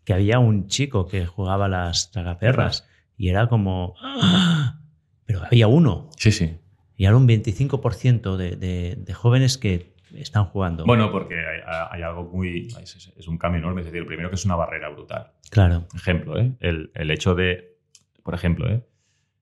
que 0.05 0.15
había 0.15 0.39
un 0.39 0.69
chico 0.69 1.07
que 1.07 1.27
jugaba 1.27 1.69
las 1.69 2.11
tragaperras 2.11 2.89
y 3.19 3.29
era 3.29 3.49
como... 3.49 3.95
¡Ah! 4.01 4.81
Pero 5.27 5.45
había 5.45 5.69
uno. 5.69 6.11
Sí, 6.17 6.33
sí. 6.33 6.57
Y 6.97 7.05
ahora 7.05 7.19
un 7.19 7.29
25% 7.29 8.37
de, 8.37 8.57
de, 8.97 9.15
jóvenes 9.15 9.59
que 9.59 9.92
están 10.15 10.47
jugando. 10.47 10.85
Bueno, 10.85 11.11
porque 11.11 11.37
hay, 11.37 12.03
algo 12.03 12.25
muy... 12.25 12.69
Es, 12.81 13.29
un 13.29 13.39
cambio 13.39 13.61
enorme. 13.61 13.81
Es 13.81 13.87
decir, 13.87 14.07
primero 14.07 14.29
que 14.29 14.37
es 14.37 14.45
una 14.45 14.57
barrera 14.57 14.89
brutal. 14.89 15.33
Claro. 15.51 15.87
Ejemplo, 15.95 16.39
¿eh? 16.39 16.53
el, 16.61 16.91
el, 16.95 17.11
hecho 17.11 17.35
de... 17.35 17.79
Por 18.23 18.35
ejemplo, 18.35 18.69
¿eh? 18.71 18.85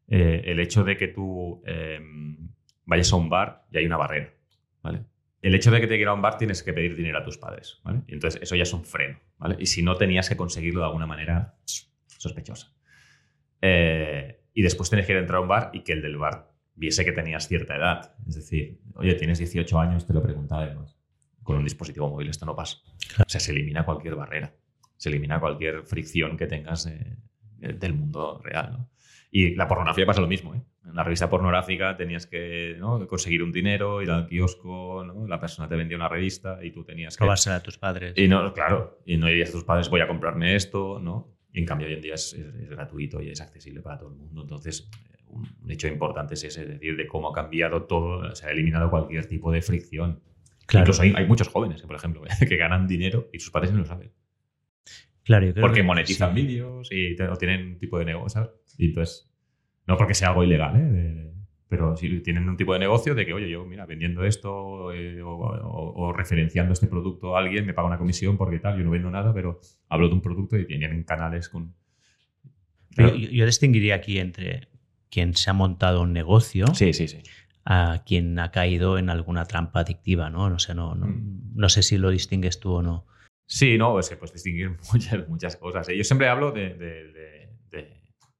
Eh, 0.09 0.43
el 0.47 0.59
hecho 0.61 0.85
de 0.85 0.97
que 0.97 1.09
tú 1.09 1.63
em, 1.67 2.51
vayas 2.85 3.13
a 3.13 3.17
un 3.17 3.29
bar 3.29 3.67
y 3.71 3.79
hay 3.79 3.87
una 3.87 3.97
barrera. 3.97 4.33
¿vale? 4.83 5.05
el 5.43 5.55
hecho 5.55 5.71
de 5.71 5.81
que 5.81 5.87
te 5.87 5.97
quiera 5.97 6.13
un 6.13 6.23
bar 6.23 6.37
tienes 6.37 6.63
que 6.63 6.73
pedir 6.73 6.97
dinero 6.97 7.19
a 7.19 7.25
tus 7.25 7.39
padres, 7.39 7.81
¿vale? 7.83 8.03
Y 8.07 8.15
entonces 8.15 8.43
eso 8.43 8.57
ya 8.57 8.65
es 8.65 8.73
un 8.73 8.85
freno, 8.85 9.19
¿vale? 9.39 9.57
Y 9.59 9.67
si 9.67 9.83
no 9.83 9.97
tenías 9.97 10.29
que 10.29 10.37
conseguirlo 10.37 10.81
de 10.81 10.87
alguna 10.87 11.07
manera 11.07 11.55
sospechosa. 11.65 12.75
Eh, 13.63 14.43
y 14.53 14.63
después 14.63 14.91
tienes 14.91 15.07
que 15.07 15.13
ir 15.13 15.19
a 15.19 15.21
entrar 15.23 15.39
a 15.39 15.41
un 15.41 15.49
bar 15.49 15.71
y 15.73 15.81
que 15.81 15.93
el 15.93 16.03
del 16.03 16.19
bar 16.19 16.50
viese 16.81 17.05
que 17.05 17.13
tenías 17.13 17.47
cierta 17.47 17.77
edad. 17.77 18.15
Es 18.27 18.37
decir, 18.37 18.81
oye, 18.95 19.15
tienes 19.15 19.39
18 19.39 19.79
años, 19.79 20.07
te 20.07 20.15
lo 20.15 20.23
preguntaba 20.23 20.63
además. 20.63 20.97
Con 21.43 21.59
un 21.59 21.65
dispositivo 21.65 22.09
móvil 22.09 22.31
esto 22.31 22.47
no 22.47 22.57
pasa. 22.57 22.79
O 23.19 23.29
sea, 23.29 23.41
se 23.41 23.53
elimina 23.53 23.85
cualquier 23.85 24.17
barrera. 24.17 24.55
Se 24.97 25.11
elimina 25.11 25.39
cualquier 25.39 25.83
fricción 25.85 26.37
que 26.37 26.47
tengas 26.47 26.89
del 27.59 27.95
mundo 27.95 28.41
real, 28.43 28.73
¿no? 28.73 28.91
Y 29.31 29.55
la 29.55 29.69
pornografía 29.69 30.07
pasa 30.07 30.21
lo 30.21 30.27
mismo. 30.27 30.55
¿eh? 30.55 30.63
En 30.85 30.95
la 30.95 31.05
revista 31.05 31.31
pornográfica 31.31 31.97
tenías 31.97 32.27
que 32.27 32.77
conseguir 33.09 33.43
un 33.43 33.53
dinero, 33.53 34.03
ir 34.03 34.11
al 34.11 34.27
kiosco, 34.27 35.05
la 35.05 35.39
persona 35.39 35.69
te 35.69 35.77
vendía 35.77 35.97
una 35.97 36.09
revista 36.09 36.59
y 36.63 36.73
tú 36.73 36.85
tenías 36.85 37.17
que... 37.17 37.19
Probársela 37.19 37.57
a 37.57 37.63
tus 37.63 37.79
padres. 37.79 38.15
Y 38.17 38.27
no, 38.27 38.53
claro, 38.53 39.01
y 39.07 39.17
no 39.17 39.27
dirías 39.27 39.51
a 39.51 39.53
tus 39.53 39.65
padres 39.65 39.89
voy 39.89 40.01
a 40.01 40.09
comprarme 40.09 40.57
esto, 40.57 40.99
¿no? 40.99 41.37
Y 41.53 41.61
en 41.61 41.67
cambio 41.67 41.87
hoy 41.87 41.95
en 41.95 42.01
día 42.01 42.15
es, 42.15 42.37
gratuito 42.69 43.23
y 43.23 43.31
es 43.31 43.41
accesible 43.41 43.83
para 43.83 43.99
todo 43.99 44.11
el 44.11 44.17
mundo. 44.17 44.43
Entonces, 44.43 44.89
un 45.33 45.71
hecho 45.71 45.89
importante 45.89 46.35
es 46.35 46.45
ese, 46.45 46.63
es 46.63 46.69
decir, 46.69 46.97
de 46.97 47.07
cómo 47.07 47.31
ha 47.31 47.33
cambiado 47.33 47.85
todo, 47.85 48.35
se 48.35 48.47
ha 48.47 48.51
eliminado 48.51 48.91
cualquier 48.91 49.27
tipo 49.27 49.51
de 49.53 49.63
fricción. 49.63 50.21
Claro. 50.67 50.85
Incluso 50.85 51.03
hay, 51.03 51.27
muchos 51.27 51.49
jóvenes, 51.49 51.83
por 51.83 51.97
ejemplo, 51.97 52.23
que 52.49 52.57
ganan 52.57 52.87
dinero 52.87 53.29
y 53.33 53.41
sus 53.41 53.51
padres 53.51 53.73
no 53.73 53.79
lo 53.79 53.87
saben. 53.87 54.13
Claro, 55.25 55.47
Porque 55.61 55.83
monetizan 55.83 56.35
vídeos 56.35 56.89
y 56.91 57.15
tienen 57.15 57.67
un 57.67 57.79
tipo 57.79 57.99
de 57.99 58.05
negocio, 58.05 58.53
Y 58.79 58.87
entonces, 58.87 59.31
no 59.87 59.97
porque 59.97 60.15
sea 60.15 60.29
algo 60.29 60.43
ilegal, 60.43 60.75
¿eh? 60.77 61.31
pero 61.71 61.97
si 61.97 62.21
tienen 62.21 62.49
un 62.49 62.57
tipo 62.57 62.73
de 62.73 62.81
negocio 62.81 63.15
de 63.15 63.25
que, 63.25 63.33
oye, 63.33 63.49
yo, 63.49 63.65
mira, 63.65 63.87
vendiendo 63.87 64.25
esto 64.25 64.93
eh, 64.93 65.21
o, 65.23 66.13
referenciando 66.13 66.73
este 66.73 66.89
producto 66.89 67.37
a 67.37 67.39
alguien, 67.39 67.65
me 67.65 67.75
paga 67.75 67.87
una 67.87 67.97
comisión 67.97 68.37
porque 68.37 68.59
tal, 68.59 68.77
yo 68.77 68.83
no 68.83 68.91
vendo 68.91 69.09
nada, 69.09 69.33
pero 69.33 69.61
hablo 69.89 70.09
de 70.09 70.15
un 70.15 70.21
producto 70.21 70.59
y 70.59 70.67
tienen 70.67 71.05
canales 71.05 71.49
con... 71.49 71.73
Yo, 72.97 73.15
yo, 73.15 73.47
distinguiría 73.47 73.95
aquí 73.95 74.19
entre 74.19 74.70
quien 75.11 75.35
se 75.35 75.51
ha 75.51 75.53
montado 75.53 76.03
un 76.03 76.13
negocio 76.13 76.67
sí, 76.75 76.93
sí, 76.93 77.09
sí. 77.09 77.23
a 77.65 78.03
quien 78.07 78.39
ha 78.39 78.51
caído 78.51 78.99
en 78.99 79.11
alguna 79.11 79.45
trampa 79.45 79.81
adictiva, 79.81 80.31
¿no? 80.31 80.49
No 80.49 80.59
sé, 80.59 80.75
no, 80.75 80.95
no, 80.95 81.07
mm. 81.07 81.53
no 81.55 81.69
sé 81.69 81.83
si 81.83 81.99
lo 81.99 82.11
distingues 82.11 82.61
tú 82.61 82.75
o 82.75 82.83
no. 82.83 83.07
Sí, 83.47 83.77
no, 83.77 83.99
es 83.99 84.09
que 84.09 84.17
puedes 84.17 84.33
distinguir 84.33 84.77
muchas, 84.93 85.29
muchas 85.29 85.57
cosas. 85.57 85.89
¿eh? 85.89 85.97
Yo 85.97 86.05
siempre 86.05 86.29
hablo 86.29 86.53
de, 86.53 87.49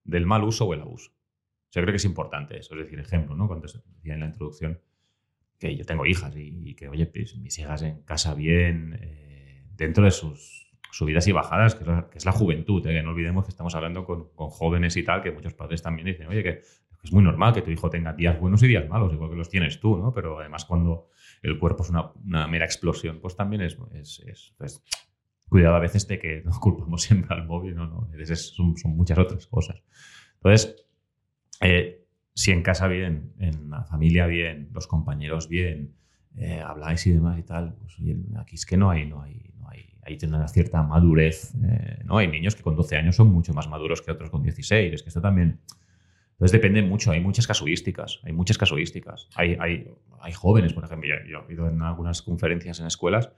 del 0.05 0.27
mal 0.27 0.45
uso 0.45 0.67
o 0.67 0.75
el 0.75 0.81
abuso. 0.81 1.11
Yo 1.73 1.83
creo 1.83 1.93
que 1.93 1.97
es 1.97 2.05
importante 2.05 2.59
eso. 2.59 2.75
Es 2.75 2.85
decir, 2.85 2.99
ejemplo, 2.99 3.37
¿no? 3.37 3.47
Cuando 3.47 3.67
decía 3.67 4.15
en 4.15 4.21
la 4.21 4.27
introducción 4.27 4.81
que 5.59 5.77
yo 5.77 5.85
tengo 5.85 6.07
hijas 6.07 6.35
y, 6.37 6.75
que, 6.75 6.89
oye, 6.89 7.07
pues, 7.07 7.37
mis 7.37 7.59
hijas 7.59 7.83
en 7.83 8.03
casa 8.03 8.35
bien, 8.35 8.99
eh, 9.01 9.65
dentro 9.77 10.05
de 10.05 10.11
sus 10.11 10.70
subidas 10.91 11.27
y 11.29 11.33
bajadas, 11.33 11.75
que 11.75 11.85
es 12.15 12.25
la, 12.25 12.33
juventud, 12.33 12.87
¿eh? 12.87 12.91
que 12.91 13.03
no 13.03 13.11
olvidemos 13.11 13.45
que 13.45 13.51
estamos 13.51 13.75
hablando 13.75 14.05
con, 14.05 14.29
con, 14.35 14.49
jóvenes 14.51 14.97
y 14.97 15.03
tal, 15.03 15.23
que 15.23 15.31
muchos 15.31 15.55
padres 15.55 15.83
también 15.83 16.07
dicen, 16.07 16.27
oye, 16.29 16.43
que 16.43 16.63
es 17.03 17.13
muy 17.13 17.23
normal 17.23 17.55
que 17.55 17.63
tu 17.63 17.71
hijo 17.71 17.89
tenga 17.89 18.13
días 18.13 18.39
buenos 18.39 18.63
y 18.63 18.69
días 18.69 18.89
malos, 18.89 19.13
igual 19.13 19.31
que 19.31 19.37
los 19.37 19.49
tienes 19.49 19.81
tú, 19.81 19.97
¿no? 19.97 20.13
Pero 20.13 20.39
además 20.39 20.65
cuando 20.65 21.09
el 21.43 21.59
cuerpo 21.59 21.83
es 21.83 21.91
una, 21.91 22.13
una 22.25 22.47
mera 22.47 22.65
explosión, 22.65 23.21
pues 23.21 23.37
también 23.37 23.63
es, 23.63 23.79
es, 23.93 24.21
es 24.27 24.55
pues, 24.59 24.83
cuidado 25.49 25.77
a 25.77 25.81
veces 25.81 26.07
de 26.07 26.19
que 26.19 26.43
no 26.45 26.51
culpamos 26.61 27.03
siempre 27.03 27.35
al 27.35 27.47
móvil, 27.47 27.75
no, 27.75 27.87
no, 27.87 28.09
son, 28.37 28.77
son 28.77 28.97
muchas 28.97 29.19
otras 29.19 29.47
cosas. 29.47 29.83
Entonces, 30.37 30.87
eh, 31.61 32.07
si 32.35 32.53
en 32.53 32.63
casa 32.63 32.89
bien, 32.89 33.35
en 33.39 33.71
la 33.71 33.85
familia 33.85 34.27
bien, 34.27 34.71
los 34.73 34.87
compañeros 34.87 35.49
bien, 35.49 35.95
eh, 36.37 36.61
habláis 36.61 37.07
y 37.07 37.13
demás 37.13 37.39
y 37.39 37.43
tal, 37.43 37.75
pues 37.75 37.97
aquí 38.39 38.55
es 38.55 38.65
que 38.65 38.77
no 38.77 38.91
hay, 38.91 39.05
no 39.07 39.23
hay, 39.23 39.50
hay 40.03 40.19
una 40.23 40.49
cierta 40.49 40.83
madurez, 40.83 41.55
eh, 41.65 42.03
¿no? 42.05 42.19
Hay 42.19 42.29
niños 42.29 42.57
que 42.57 42.63
con 42.63 42.77
12 42.77 42.97
años 42.97 43.17
son 43.17 43.29
mucho 43.29 43.53
más 43.53 43.69
maduros 43.69 44.03
que 44.03 44.11
otros 44.11 44.31
con 44.31 44.43
16, 44.43 44.95
es 44.95 45.03
que 45.03 45.09
esto 45.09 45.21
también 45.21 45.61
entonces 46.41 46.53
depende 46.53 46.81
mucho, 46.81 47.11
hay 47.11 47.21
muchas 47.21 47.47
casuísticas, 47.47 48.19
hay 48.25 48.33
muchas 48.33 48.57
casuísticas. 48.57 49.29
Hay, 49.35 49.59
hay, 49.61 49.93
hay 50.23 50.33
jóvenes, 50.33 50.73
por 50.73 50.83
ejemplo, 50.83 51.07
yo, 51.29 51.45
he 51.47 51.53
ido 51.53 51.69
en 51.69 51.83
algunas 51.83 52.23
conferencias 52.23 52.81
en 52.81 52.87
escuelas 52.87 53.31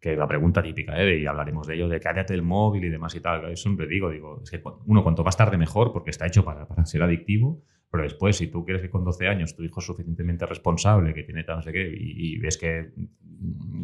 que 0.00 0.14
la 0.14 0.28
pregunta 0.28 0.62
típica, 0.62 1.02
¿eh? 1.02 1.18
y 1.18 1.26
hablaremos 1.26 1.66
de 1.66 1.74
ello, 1.74 1.88
de 1.88 1.98
cállate 1.98 2.34
el 2.34 2.42
móvil 2.42 2.84
y 2.84 2.90
demás 2.90 3.12
y 3.16 3.20
tal. 3.20 3.42
Yo 3.42 3.56
siempre 3.56 3.88
digo, 3.88 4.08
digo, 4.08 4.40
es 4.40 4.52
que 4.52 4.62
uno, 4.86 5.02
cuanto 5.02 5.24
más 5.24 5.36
tarde 5.36 5.58
mejor, 5.58 5.92
porque 5.92 6.10
está 6.10 6.28
hecho 6.28 6.44
para, 6.44 6.68
para, 6.68 6.86
ser 6.86 7.02
adictivo, 7.02 7.64
pero 7.90 8.02
después, 8.02 8.36
si 8.36 8.48
tú 8.48 8.64
quieres 8.64 8.82
que 8.82 8.90
con 8.90 9.04
12 9.04 9.28
años 9.28 9.56
tu 9.56 9.62
hijo 9.62 9.80
es 9.80 9.86
suficientemente 9.86 10.44
responsable, 10.46 11.14
que 11.14 11.22
tiene 11.22 11.44
tal 11.44 11.56
no 11.56 11.62
sé 11.62 11.72
qué, 11.72 11.88
y, 11.90 12.38
ves 12.38 12.58
que 12.58 12.92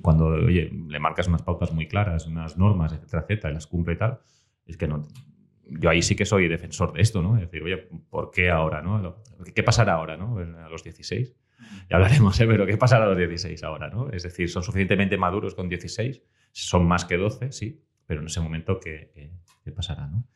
cuando 0.03 0.27
oye, 0.27 0.71
le 0.89 0.99
marcas 0.99 1.29
unas 1.29 1.43
pautas 1.43 1.73
muy 1.73 1.89
claras, 1.89 2.27
unas 2.27 2.59
normas, 2.59 2.93
etcétera, 2.93 3.23
etcétera, 3.23 3.51
y 3.51 3.55
las 3.55 3.67
cumple 3.67 3.95
y 3.95 3.99
tal, 3.99 4.21
es 4.67 4.77
que 4.77 4.87
no, 4.87 5.07
yo 5.67 5.91
ahí 5.91 6.03
sí 6.03 6.15
que 6.15 6.25
soy 6.25 6.49
defensor 6.49 6.93
de 6.93 7.01
esto, 7.03 7.23
¿no? 7.23 7.37
Es 7.37 7.43
decir, 7.43 7.63
oye, 7.63 7.89
¿por 8.11 8.31
qué 8.31 8.51
ahora, 8.51 8.83
no? 8.83 9.23
¿Qué 9.55 9.63
pasará 9.63 9.95
ahora, 9.95 10.17
no? 10.17 10.39
A 10.39 10.69
los 10.69 10.85
16. 10.85 11.35
Ya 11.89 11.97
hablaremos, 11.97 12.39
¿eh? 12.41 12.47
Pero 12.47 12.67
¿qué 12.67 12.77
pasará 12.77 13.05
a 13.05 13.09
los 13.09 13.19
16 13.19 13.63
ahora, 13.65 13.89
no? 13.89 14.11
Es 14.11 14.23
decir, 14.23 14.49
¿son 14.51 14.63
suficientemente 14.63 15.17
maduros 15.17 15.55
con 15.55 15.69
16? 15.69 16.23
Son 16.53 16.87
más 16.87 17.05
que 17.05 17.17
12, 17.17 17.53
sí, 17.53 17.83
pero 18.07 18.21
en 18.21 18.27
ese 18.27 18.41
momento, 18.41 18.79
¿qué, 18.79 19.11
qué, 19.65 19.73
pasará, 19.73 20.07
no? 20.07 20.27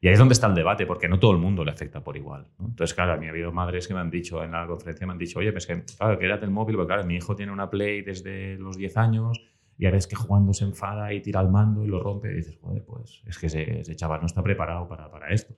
Y 0.00 0.08
ahí 0.08 0.12
es 0.12 0.18
donde 0.18 0.34
está 0.34 0.46
el 0.46 0.54
debate, 0.54 0.86
porque 0.86 1.08
no 1.08 1.18
todo 1.18 1.32
el 1.32 1.38
mundo 1.38 1.64
le 1.64 1.70
afecta 1.70 2.02
por 2.02 2.16
igual. 2.16 2.46
¿no? 2.58 2.66
Entonces, 2.66 2.94
claro, 2.94 3.12
a 3.12 3.16
mí 3.16 3.26
ha 3.26 3.30
habido 3.30 3.52
madres 3.52 3.88
que 3.88 3.94
me 3.94 4.00
han 4.00 4.10
dicho 4.10 4.42
en 4.42 4.52
la 4.52 4.66
conferencia, 4.66 5.06
me 5.06 5.12
han 5.12 5.18
dicho, 5.18 5.38
oye, 5.38 5.52
pues 5.52 5.66
que, 5.66 5.82
claro, 5.96 6.18
quédate 6.18 6.44
el 6.44 6.50
móvil, 6.50 6.76
porque 6.76 6.88
claro, 6.88 7.04
mi 7.04 7.16
hijo 7.16 7.34
tiene 7.34 7.52
una 7.52 7.70
Play 7.70 8.02
desde 8.02 8.56
los 8.58 8.76
10 8.76 8.96
años 8.96 9.40
y 9.78 9.86
a 9.86 9.90
veces 9.90 10.06
que 10.06 10.16
jugando 10.16 10.52
se 10.52 10.64
enfada 10.64 11.12
y 11.12 11.20
tira 11.20 11.40
el 11.40 11.48
mando 11.48 11.84
y 11.84 11.88
lo 11.88 12.00
rompe 12.00 12.30
y 12.30 12.36
dices, 12.36 12.58
joder, 12.60 12.84
pues 12.84 13.22
es 13.26 13.38
que 13.38 13.46
ese, 13.46 13.96
chaval 13.96 14.20
no 14.20 14.26
está 14.26 14.42
preparado 14.42 14.88
para, 14.88 15.10
para 15.10 15.28
esto. 15.28 15.54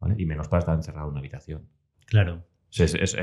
¿vale? 0.00 0.14
Y 0.18 0.26
menos 0.26 0.48
para 0.48 0.60
estar 0.60 0.74
encerrado 0.74 1.06
en 1.06 1.12
una 1.12 1.20
habitación. 1.20 1.68
Claro. 2.06 2.44
Es, 2.76 2.94
es, 2.94 3.16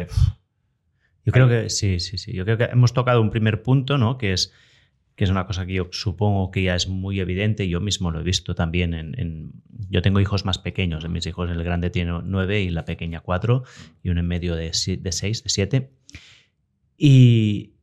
yo 1.26 1.32
creo 1.32 1.48
que 1.48 1.70
sí, 1.70 2.00
sí, 2.00 2.18
sí. 2.18 2.34
Yo 2.34 2.46
creo 2.46 2.58
que 2.58 2.66
hemos 2.66 2.94
tocado 2.94 3.22
un 3.22 3.30
primer 3.30 3.62
punto, 3.62 3.98
¿no? 3.98 4.18
Que 4.18 4.34
es, 4.34 4.54
que 5.22 5.26
es 5.26 5.30
una 5.30 5.46
cosa 5.46 5.68
que 5.68 5.74
yo 5.74 5.88
supongo 5.92 6.50
que 6.50 6.64
ya 6.64 6.74
es 6.74 6.88
muy 6.88 7.20
evidente. 7.20 7.70
Yo 7.70 7.80
mismo 7.80 8.10
lo 8.10 8.22
he 8.22 8.24
visto 8.24 8.56
también 8.56 8.96
en, 8.96 9.52
Yo 9.88 10.02
tengo 10.02 10.20
hijos 10.20 10.46
más 10.46 10.58
pequeños. 10.58 11.08
Mis 11.08 11.28
hijos, 11.28 11.48
el 11.52 11.64
grande 11.64 11.92
tiene 11.92 12.12
nueve 12.24 12.62
y 12.62 12.72
la 12.72 12.86
pequeña 12.86 13.20
cuatro 13.20 13.62
y 14.02 14.10
uno 14.10 14.22
en 14.22 14.26
medio 14.26 14.56
de, 14.56 14.72
de 14.72 15.12
seis, 15.12 15.44
de 15.44 15.50
siete. 15.52 15.92
Y, 16.98 17.76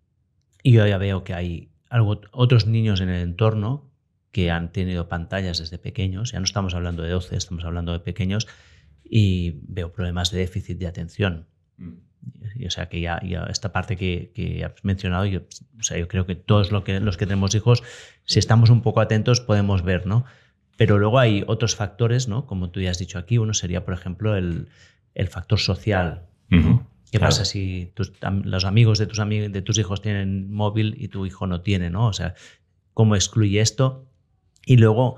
y 0.64 0.72
yo 0.72 0.84
ya 0.84 0.99
veo 0.99 1.22
que 1.22 1.32
hay 1.32 1.70
algo, 1.91 2.22
otros 2.32 2.66
niños 2.66 3.01
en 3.01 3.09
el 3.09 3.22
entorno 3.22 3.89
que 4.32 4.51
han 4.51 4.72
tenido 4.72 5.09
pantallas 5.09 5.59
desde 5.59 5.78
pequeños, 5.78 6.32
ya 6.32 6.41
no 6.41 6.45
estamos 6.45 6.74
hablando 6.74 7.05
de 7.05 7.11
12, 7.11 7.36
estamos 7.36 7.64
hablando 7.64 7.93
de 7.93 8.01
pequeños, 8.01 8.49
y 9.05 9.61
veo 9.62 9.93
problemas 9.93 10.32
de 10.32 10.41
déficit 10.41 10.76
de 10.78 10.89
atención. 10.89 11.47
Mm. 11.76 11.99
Y, 12.55 12.66
o 12.66 12.70
sea, 12.70 12.89
que 12.89 13.01
ya, 13.01 13.20
esta 13.51 13.72
parte 13.72 13.97
que, 13.97 14.33
que, 14.35 14.64
has 14.64 14.72
mencionado, 14.85 15.26
yo, 15.26 15.41
o 15.79 15.83
sea, 15.83 15.99
yo 15.99 16.09
creo 16.09 16.26
que 16.26 16.35
todos 16.35 16.72
lo 16.72 16.85
que, 16.85 17.01
los 17.01 17.16
que 17.16 17.26
tenemos 17.26 17.55
hijos, 17.55 17.83
si 18.24 18.39
estamos 18.39 18.70
un 18.70 18.83
poco 18.83 19.01
atentos, 19.01 19.41
podemos 19.41 19.83
ver, 19.83 20.07
¿no? 20.07 20.24
Pero 20.76 20.99
luego 20.99 21.18
hay 21.18 21.45
otros 21.47 21.74
factores, 21.74 22.29
¿no? 22.29 22.47
Como 22.47 22.70
tú 22.70 22.81
ya 22.81 22.91
has 22.91 22.99
dicho 22.99 23.18
aquí, 23.18 23.39
uno 23.39 23.55
sería, 23.55 23.85
por 23.85 23.95
ejemplo, 23.95 24.37
el, 24.37 24.68
el 25.14 25.29
factor 25.29 25.59
social. 25.59 26.22
¿Qué 27.11 27.18
pasa 27.18 27.45
si 27.45 27.93
los 28.45 28.64
amigos 28.64 28.99
de 28.99 29.07
tus, 29.07 29.18
amigos, 29.18 29.53
de 29.53 29.62
tus 29.62 29.79
hijos 29.79 30.03
tienen 30.03 30.53
móvil 30.53 30.95
y 30.99 31.09
tu 31.09 31.26
hijo 31.26 31.47
no 31.47 31.62
tiene? 31.62 31.91
¿no? 31.91 32.07
O 32.07 32.12
sea, 32.12 32.35
¿cómo 32.95 33.16
excluye 33.16 33.61
esto? 33.61 34.07
Y 34.64 34.76
luego, 34.76 35.16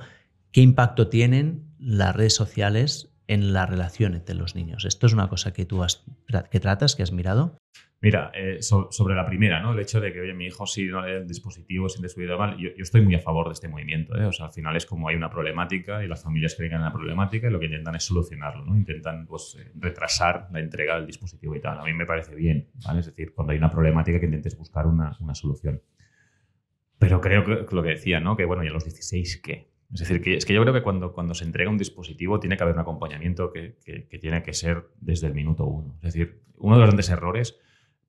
¿qué 0.53 0.61
impacto 0.61 1.09
tienen 1.09 1.65
las 1.79 2.15
redes 2.15 2.35
sociales 2.35 3.10
en 3.31 3.53
la 3.53 3.65
relación 3.65 4.15
entre 4.15 4.35
los 4.35 4.57
niños? 4.57 4.85
¿Esto 4.85 5.07
es 5.07 5.13
una 5.13 5.29
cosa 5.29 5.53
que 5.53 5.65
tú 5.65 5.85
has, 5.85 6.05
que 6.51 6.59
tratas, 6.59 6.97
que 6.97 7.05
has 7.05 7.13
mirado? 7.13 7.57
Mira, 8.03 8.33
eh, 8.35 8.59
sobre 8.61 9.15
la 9.15 9.25
primera, 9.25 9.61
¿no? 9.61 9.73
El 9.73 9.79
hecho 9.79 10.01
de 10.01 10.13
que, 10.13 10.21
mi 10.33 10.47
hijo 10.47 10.67
sí 10.67 10.87
no 10.87 11.07
lee 11.07 11.13
el 11.13 11.29
dispositivo, 11.29 11.89
siente 11.89 12.09
su 12.09 12.19
vida 12.19 12.37
mal, 12.37 12.57
yo, 12.57 12.71
estoy 12.79 13.03
muy 13.03 13.15
a 13.15 13.21
favor 13.21 13.47
de 13.47 13.53
este 13.53 13.69
movimiento, 13.69 14.19
¿eh? 14.19 14.25
O 14.25 14.33
sea, 14.33 14.47
al 14.47 14.53
final 14.53 14.75
es 14.75 14.85
como 14.85 15.09
hay 15.09 15.15
una 15.15 15.31
problemática 15.31 16.03
y 16.03 16.09
las 16.09 16.25
familias 16.25 16.57
creen 16.57 16.73
en 16.73 16.81
la 16.81 16.93
problemática 16.93 17.47
y 17.47 17.51
lo 17.51 17.61
que 17.61 17.67
intentan 17.67 17.95
es 17.95 18.03
solucionarlo, 18.03 18.65
¿no? 18.65 18.77
Intentan, 18.77 19.27
pues, 19.27 19.57
eh, 19.61 19.71
retrasar 19.77 20.49
la 20.51 20.59
entrega 20.59 20.97
del 20.97 21.07
dispositivo 21.07 21.55
y 21.55 21.61
tal. 21.61 21.79
A 21.79 21.85
mí 21.85 21.93
me 21.93 22.07
parece 22.07 22.35
bien, 22.35 22.71
¿vale? 22.85 23.01
Es 23.01 23.07
decir, 23.07 23.33
cuando 23.33 23.53
hay 23.53 23.59
una 23.59 23.71
problemática 23.71 24.19
que 24.19 24.27
intentes 24.27 24.59
buscar 24.59 24.87
una, 24.87 25.17
una 25.21 25.35
solución. 25.37 25.81
Pero 26.99 27.21
creo 27.21 27.45
que 27.45 27.77
lo 27.77 27.83
que 27.83 27.91
decía, 27.91 28.19
¿no? 28.19 28.37
Que, 28.37 28.45
bueno, 28.45 28.65
¿y 28.65 28.69
a 28.69 28.73
los 28.73 28.85
16 28.85 29.41
qué? 29.41 29.71
Es 29.93 30.01
decir, 30.01 30.21
que 30.21 30.37
es 30.37 30.45
que 30.45 30.55
yo 30.55 30.63
creo 30.63 30.73
que 30.73 30.83
cuando, 30.83 31.13
cuando 31.13 31.35
se 31.35 31.45
entrega 31.45 31.71
un 31.71 31.79
dispositivo 31.79 32.39
tiene 32.39 32.57
que 32.57 32.63
haber 32.63 32.75
un 32.75 32.81
acompañamiento 32.81 33.53
que, 33.53 33.77
que, 33.85 34.19
tiene 34.19 34.43
que 34.43 34.53
ser 34.53 34.89
desde 35.01 35.27
el 35.27 35.35
minuto 35.35 35.65
uno. 35.65 35.97
Es 36.03 36.15
decir, 36.15 36.43
uno 36.59 36.77
de 36.77 36.81
los 36.81 36.89
grandes 36.89 37.09
errores 37.09 37.59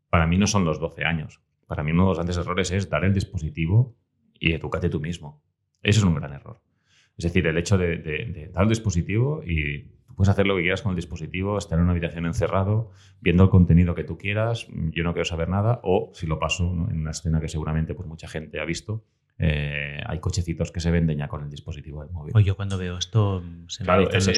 para 0.10 0.28
mí 0.28 0.38
no 0.38 0.46
son 0.46 0.64
los 0.64 0.80
12 0.80 1.04
años. 1.06 1.42
Para 1.66 1.84
mí 1.84 1.92
uno 1.92 2.04
de 2.04 2.10
los 2.10 2.18
grandes 2.18 2.38
errores 2.38 2.70
es 2.72 2.90
dar 2.90 3.04
el 3.04 3.14
dispositivo 3.14 3.96
y 4.40 4.54
educate 4.54 4.90
tú 4.90 5.00
mismo. 5.00 5.42
Eso 5.82 6.02
es 6.02 6.06
un 6.06 6.16
gran 6.16 6.34
error. 6.34 6.62
Es 7.18 7.24
decir, 7.24 7.46
el 7.48 7.58
hecho 7.58 7.78
de, 7.78 8.50
dar 8.54 8.64
el 8.64 8.70
dispositivo 8.70 9.42
y 9.44 9.84
tú 10.06 10.16
puedes 10.16 10.30
hacer 10.30 10.46
lo 10.46 10.56
que 10.56 10.62
quieras 10.62 10.82
con 10.82 10.92
el 10.92 10.96
dispositivo, 10.96 11.58
estar 11.58 11.78
en 11.78 11.84
una 11.84 11.92
habitación 11.92 12.26
encerrado, 12.26 12.92
viendo 13.22 13.44
el 13.44 13.50
contenido 13.50 13.96
que 13.96 14.04
tú 14.04 14.18
quieras, 14.18 14.68
yo 14.70 15.04
no 15.04 15.14
quiero 15.14 15.26
saber 15.26 15.50
nada, 15.50 15.80
o 15.84 16.12
si 16.14 16.28
lo 16.28 16.40
paso 16.40 16.64
en 16.90 17.00
una 17.00 17.12
escena 17.12 17.40
que 17.40 17.48
seguramente 17.48 17.96
pues, 17.96 18.08
mucha 18.08 18.28
gente 18.28 18.60
ha 18.60 18.66
visto, 18.66 19.06
eh, 19.44 20.00
hay 20.06 20.20
cochecitos 20.20 20.72
que 20.72 20.80
se 20.80 20.92
venden 20.92 21.18
ya 21.18 21.28
con 21.28 21.42
el 21.44 21.50
dispositivo 21.50 22.04
del 22.04 22.12
móvil. 22.12 22.32
Oye, 22.36 22.46
yo 22.46 22.56
cuando 22.56 22.78
veo 22.78 23.00
esto 23.00 23.44
se 23.68 23.84
Claro, 23.84 24.08
ese, 24.12 24.34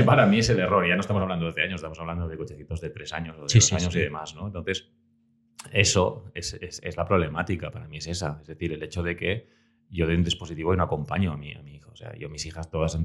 ¿eh? 0.00 0.02
para 0.02 0.26
mí 0.26 0.40
es 0.40 0.50
el 0.50 0.58
error. 0.58 0.84
Ya 0.84 0.96
no 0.96 1.00
estamos 1.00 1.22
hablando 1.22 1.44
de 1.44 1.52
12 1.52 1.62
años, 1.62 1.74
estamos 1.76 2.00
hablando 2.00 2.26
de 2.26 2.36
cochecitos 2.36 2.80
de 2.80 2.90
3 2.90 3.12
años 3.12 3.36
o 3.36 3.46
de 3.46 3.54
2 3.54 3.72
años 3.74 3.94
y 3.94 4.00
demás, 4.00 4.34
¿no? 4.34 4.48
Entonces, 4.48 4.90
eso 5.70 6.24
es, 6.34 6.80
la 6.96 7.06
problemática, 7.06 7.70
para 7.70 7.86
mí 7.86 7.98
es 7.98 8.08
esa. 8.08 8.38
Es 8.40 8.48
decir, 8.48 8.72
el 8.72 8.82
hecho 8.82 9.04
de 9.04 9.14
que 9.14 9.48
yo 9.90 10.08
de 10.08 10.16
un 10.16 10.24
dispositivo 10.24 10.74
y 10.74 10.76
no 10.76 10.82
acompaño 10.82 11.30
a 11.30 11.36
mi, 11.36 11.54
a 11.54 11.62
mi 11.62 11.76
hijo. 11.76 11.92
O 11.92 11.96
sea, 11.96 12.16
yo, 12.16 12.28
mis 12.28 12.44
hijas 12.44 12.68
todas 12.68 12.96
han, 12.96 13.04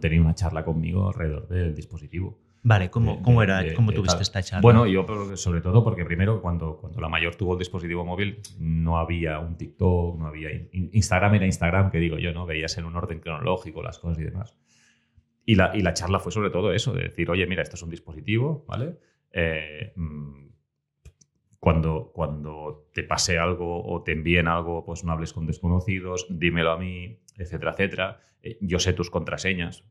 tenido 0.00 0.24
una 0.24 0.34
charla 0.34 0.64
conmigo 0.64 1.06
alrededor 1.06 1.46
del 1.46 1.72
dispositivo. 1.76 2.40
Vale, 2.66 2.88
¿cómo, 2.88 3.20
cómo 3.20 3.42
era? 3.42 3.62
¿Cómo 3.74 3.92
tuviste 3.92 4.22
esta 4.22 4.42
charla? 4.42 4.62
Bueno, 4.62 4.86
yo 4.86 5.06
sobre 5.36 5.60
todo 5.60 5.84
porque 5.84 6.02
primero 6.06 6.40
cuando, 6.40 6.78
cuando 6.78 6.98
la 6.98 7.10
mayor 7.10 7.34
tuvo 7.34 7.52
el 7.52 7.58
dispositivo 7.58 8.06
móvil 8.06 8.40
no 8.58 8.98
había 8.98 9.38
un 9.38 9.58
TikTok, 9.58 10.18
no 10.18 10.26
había... 10.26 10.48
Instagram 10.72 11.34
era 11.34 11.44
Instagram, 11.44 11.90
que 11.90 11.98
digo 11.98 12.16
yo, 12.16 12.32
¿no? 12.32 12.46
Veías 12.46 12.78
en 12.78 12.86
un 12.86 12.96
orden 12.96 13.20
cronológico 13.20 13.82
las 13.82 13.98
cosas 13.98 14.18
y 14.18 14.24
demás. 14.24 14.56
Y 15.44 15.56
la, 15.56 15.76
y 15.76 15.82
la 15.82 15.92
charla 15.92 16.18
fue 16.20 16.32
sobre 16.32 16.48
todo 16.48 16.72
eso, 16.72 16.94
de 16.94 17.02
decir, 17.02 17.28
oye, 17.28 17.46
mira, 17.46 17.62
esto 17.62 17.76
es 17.76 17.82
un 17.82 17.90
dispositivo, 17.90 18.64
¿vale? 18.66 18.96
Eh, 19.30 19.92
mm, 19.94 20.46
cuando, 21.58 22.12
cuando 22.14 22.88
te 22.94 23.02
pase 23.02 23.38
algo 23.38 23.84
o 23.84 24.02
te 24.02 24.12
envíen 24.12 24.48
algo, 24.48 24.86
pues 24.86 25.04
no 25.04 25.12
hables 25.12 25.34
con 25.34 25.46
desconocidos, 25.46 26.26
dímelo 26.30 26.70
a 26.70 26.78
mí, 26.78 27.20
etcétera, 27.36 27.72
etcétera. 27.72 28.20
Eh, 28.42 28.56
yo 28.62 28.78
sé 28.78 28.94
tus 28.94 29.10
contraseñas, 29.10 29.84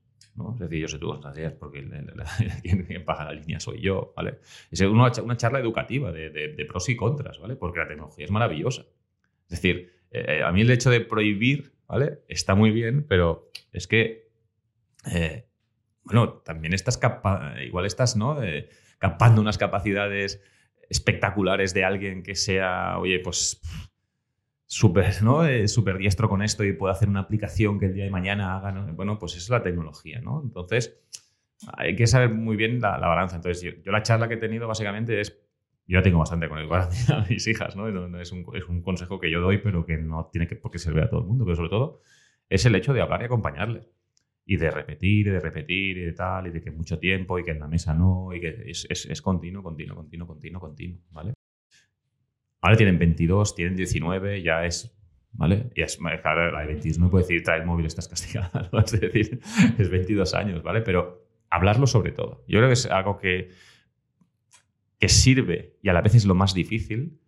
Es 0.53 0.59
decir, 0.59 0.79
yo 0.79 0.87
sé 0.87 0.99
contraseñas 0.99 1.53
porque 1.53 1.83
quien 2.63 3.05
paga 3.05 3.25
la 3.25 3.33
línea 3.33 3.59
soy 3.59 3.81
yo, 3.81 4.13
¿vale? 4.15 4.39
Es 4.71 4.81
una, 4.81 5.11
una 5.21 5.37
charla 5.37 5.59
educativa 5.59 6.11
de, 6.11 6.65
pros 6.67 6.89
y 6.89 6.95
contras, 6.95 7.39
¿vale? 7.39 7.55
Porque 7.55 7.79
la 7.79 7.87
tecnología 7.87 8.25
es 8.25 8.31
maravillosa. 8.31 8.85
Es 9.49 9.61
decir, 9.61 9.91
eh, 10.11 10.41
a 10.43 10.51
mí 10.51 10.61
el 10.61 10.71
hecho 10.71 10.89
de 10.89 11.01
prohibir, 11.01 11.73
¿vale? 11.87 12.19
Está 12.27 12.55
muy 12.55 12.71
bien, 12.71 13.05
pero 13.07 13.51
es 13.71 13.87
que, 13.87 14.31
eh, 15.11 15.45
bueno, 16.03 16.41
también 16.45 16.73
estás 16.73 16.99
igual 17.63 17.85
estás, 17.85 18.15
¿no? 18.15 18.39
capando 18.97 19.41
unas 19.41 19.57
capacidades 19.57 20.41
espectaculares 20.89 21.73
de 21.73 21.83
alguien 21.83 22.23
que 22.23 22.35
sea, 22.35 22.97
oye, 22.99 23.19
pues 23.19 23.61
súper 24.73 25.21
¿no? 25.21 25.45
Eh, 25.45 25.65
diestro 25.99 26.27
con 26.27 26.41
esto 26.41 26.63
y 26.63 26.73
puedo 26.73 26.91
hacer 26.91 27.07
una 27.07 27.21
aplicación 27.21 27.79
que 27.79 27.85
el 27.85 27.93
día 27.93 28.05
de 28.05 28.09
mañana 28.09 28.57
haga. 28.57 28.71
¿no? 28.71 28.91
Bueno, 28.93 29.19
pues 29.19 29.35
es 29.37 29.49
la 29.49 29.61
tecnología, 29.61 30.19
¿no? 30.19 30.41
Entonces, 30.43 30.99
hay 31.77 31.95
que 31.95 32.07
saber 32.07 32.33
muy 32.33 32.55
bien 32.55 32.81
la, 32.81 32.97
balanza. 32.97 33.35
Entonces, 33.35 33.61
yo, 33.61 33.91
la 33.91 34.01
charla 34.01 34.27
que 34.27 34.33
he 34.33 34.37
tenido 34.37 34.67
básicamente 34.67 35.21
es, 35.21 35.37
yo 35.85 35.99
ya 35.99 36.01
tengo 36.01 36.17
bastante 36.17 36.49
con 36.49 36.57
el 36.57 36.71
a 36.73 36.89
mis 37.29 37.47
hijas, 37.47 37.75
¿no? 37.75 37.87
es, 38.19 38.31
un, 38.31 38.45
es, 38.55 38.67
un, 38.67 38.81
consejo 38.81 39.19
que 39.19 39.29
yo 39.29 39.41
doy, 39.41 39.59
pero 39.59 39.85
que 39.85 39.97
no 39.97 40.29
tiene 40.31 40.47
que, 40.47 40.55
por 40.55 40.71
qué 40.71 40.79
servir 40.79 41.03
a 41.03 41.09
todo 41.09 41.21
el 41.21 41.27
mundo, 41.27 41.45
pero 41.45 41.55
sobre 41.55 41.69
todo 41.69 42.01
es 42.49 42.65
el 42.65 42.73
hecho 42.75 42.93
de 42.93 43.01
hablar 43.01 43.21
y 43.21 43.25
acompañarles. 43.25 43.91
Y 44.45 44.57
de 44.57 44.71
repetir, 44.71 45.27
y 45.27 45.29
de 45.29 45.39
repetir, 45.39 45.97
y 45.97 46.01
de 46.01 46.13
tal, 46.13 46.47
y 46.47 46.49
de 46.49 46.61
que 46.61 46.71
mucho 46.71 46.99
tiempo, 46.99 47.39
y 47.39 47.43
que 47.43 47.51
en 47.51 47.59
la 47.59 47.67
mesa 47.67 47.93
no, 47.93 48.33
y 48.33 48.41
que 48.41 48.63
es, 48.65 48.85
es, 48.89 49.05
es 49.05 49.21
continuo, 49.21 49.63
continuo, 49.63 49.95
continuo, 49.95 50.27
continuo, 50.27 50.59
continuo, 50.59 50.99
¿vale? 51.11 51.33
Ahora 52.63 52.77
tienen 52.77 52.97
22, 52.97 53.55
tienen 53.55 53.75
19, 53.75 54.41
ya 54.41 54.65
es. 54.65 54.97
¿Vale? 55.33 55.69
Y 55.75 55.81
es, 55.81 55.97
claro, 55.97 56.49
la 56.51 56.61
de 56.61 56.67
22 56.67 56.97
no 56.97 57.09
puede 57.09 57.23
decir 57.23 57.43
trae 57.43 57.59
el 57.59 57.65
móvil, 57.65 57.85
estás 57.85 58.07
castigada. 58.07 58.69
¿no? 58.71 58.79
Es 58.79 58.91
decir, 58.91 59.41
es 59.77 59.89
22 59.89 60.33
años, 60.33 60.63
¿vale? 60.63 60.81
Pero 60.81 61.27
hablarlo 61.49 61.87
sobre 61.87 62.13
todo. 62.13 62.45
Yo 62.47 62.59
creo 62.59 62.69
que 62.69 62.73
es 62.73 62.85
algo 62.85 63.17
que, 63.17 63.49
que 64.97 65.09
sirve 65.09 65.77
y 65.81 65.89
a 65.89 65.93
la 65.93 66.01
vez 66.01 66.15
es 66.15 66.25
lo 66.25 66.35
más 66.35 66.53
difícil, 66.53 67.19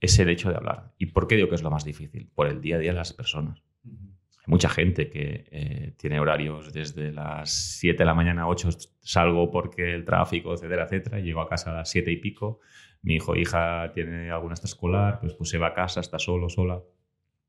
es 0.00 0.16
el 0.20 0.28
hecho 0.28 0.50
de 0.50 0.56
hablar. 0.56 0.94
¿Y 0.96 1.06
por 1.06 1.26
qué 1.26 1.34
digo 1.34 1.48
que 1.48 1.56
es 1.56 1.62
lo 1.62 1.70
más 1.70 1.84
difícil? 1.84 2.30
Por 2.32 2.46
el 2.46 2.60
día 2.60 2.76
a 2.76 2.78
día 2.78 2.92
de 2.92 2.98
las 2.98 3.12
personas. 3.12 3.64
Hay 3.84 4.44
mucha 4.46 4.68
gente 4.68 5.10
que 5.10 5.48
eh, 5.50 5.94
tiene 5.96 6.20
horarios 6.20 6.72
desde 6.72 7.10
las 7.10 7.50
7 7.78 7.98
de 7.98 8.04
la 8.04 8.14
mañana 8.14 8.42
a 8.42 8.48
8 8.48 8.68
salgo 9.00 9.50
porque 9.50 9.92
el 9.92 10.04
tráfico, 10.04 10.54
etcétera, 10.54 10.84
etcétera, 10.84 11.18
y 11.18 11.24
llego 11.24 11.40
a 11.40 11.48
casa 11.48 11.72
a 11.72 11.78
las 11.78 11.90
7 11.90 12.12
y 12.12 12.18
pico 12.18 12.60
mi 13.02 13.16
hijo 13.16 13.32
o 13.32 13.36
hija 13.36 13.92
tiene 13.92 14.30
alguna 14.30 14.54
escolar, 14.54 15.20
pues, 15.20 15.34
pues 15.34 15.50
se 15.50 15.58
va 15.58 15.68
a 15.68 15.74
casa, 15.74 16.00
está 16.00 16.18
solo, 16.18 16.48
sola. 16.48 16.82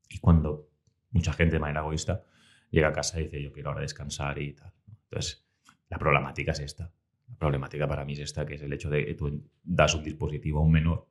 Y 0.09 0.19
cuando 0.19 0.69
mucha 1.11 1.33
gente 1.33 1.55
de 1.55 1.59
manera 1.59 1.81
egoísta 1.81 2.23
llega 2.69 2.89
a 2.89 2.93
casa 2.93 3.19
y 3.19 3.23
dice, 3.23 3.41
yo 3.41 3.51
quiero 3.51 3.69
ahora 3.69 3.81
descansar 3.81 4.39
y 4.39 4.53
tal. 4.53 4.73
Entonces, 5.03 5.45
la 5.89 5.97
problemática 5.97 6.51
es 6.51 6.59
esta. 6.59 6.91
La 7.27 7.35
problemática 7.35 7.87
para 7.87 8.05
mí 8.05 8.13
es 8.13 8.19
esta, 8.19 8.45
que 8.45 8.55
es 8.55 8.61
el 8.61 8.73
hecho 8.73 8.89
de 8.89 9.05
que 9.05 9.13
tú 9.15 9.49
das 9.63 9.95
un 9.95 10.03
dispositivo 10.03 10.59
a 10.59 10.63
un 10.63 10.71
menor 10.71 11.07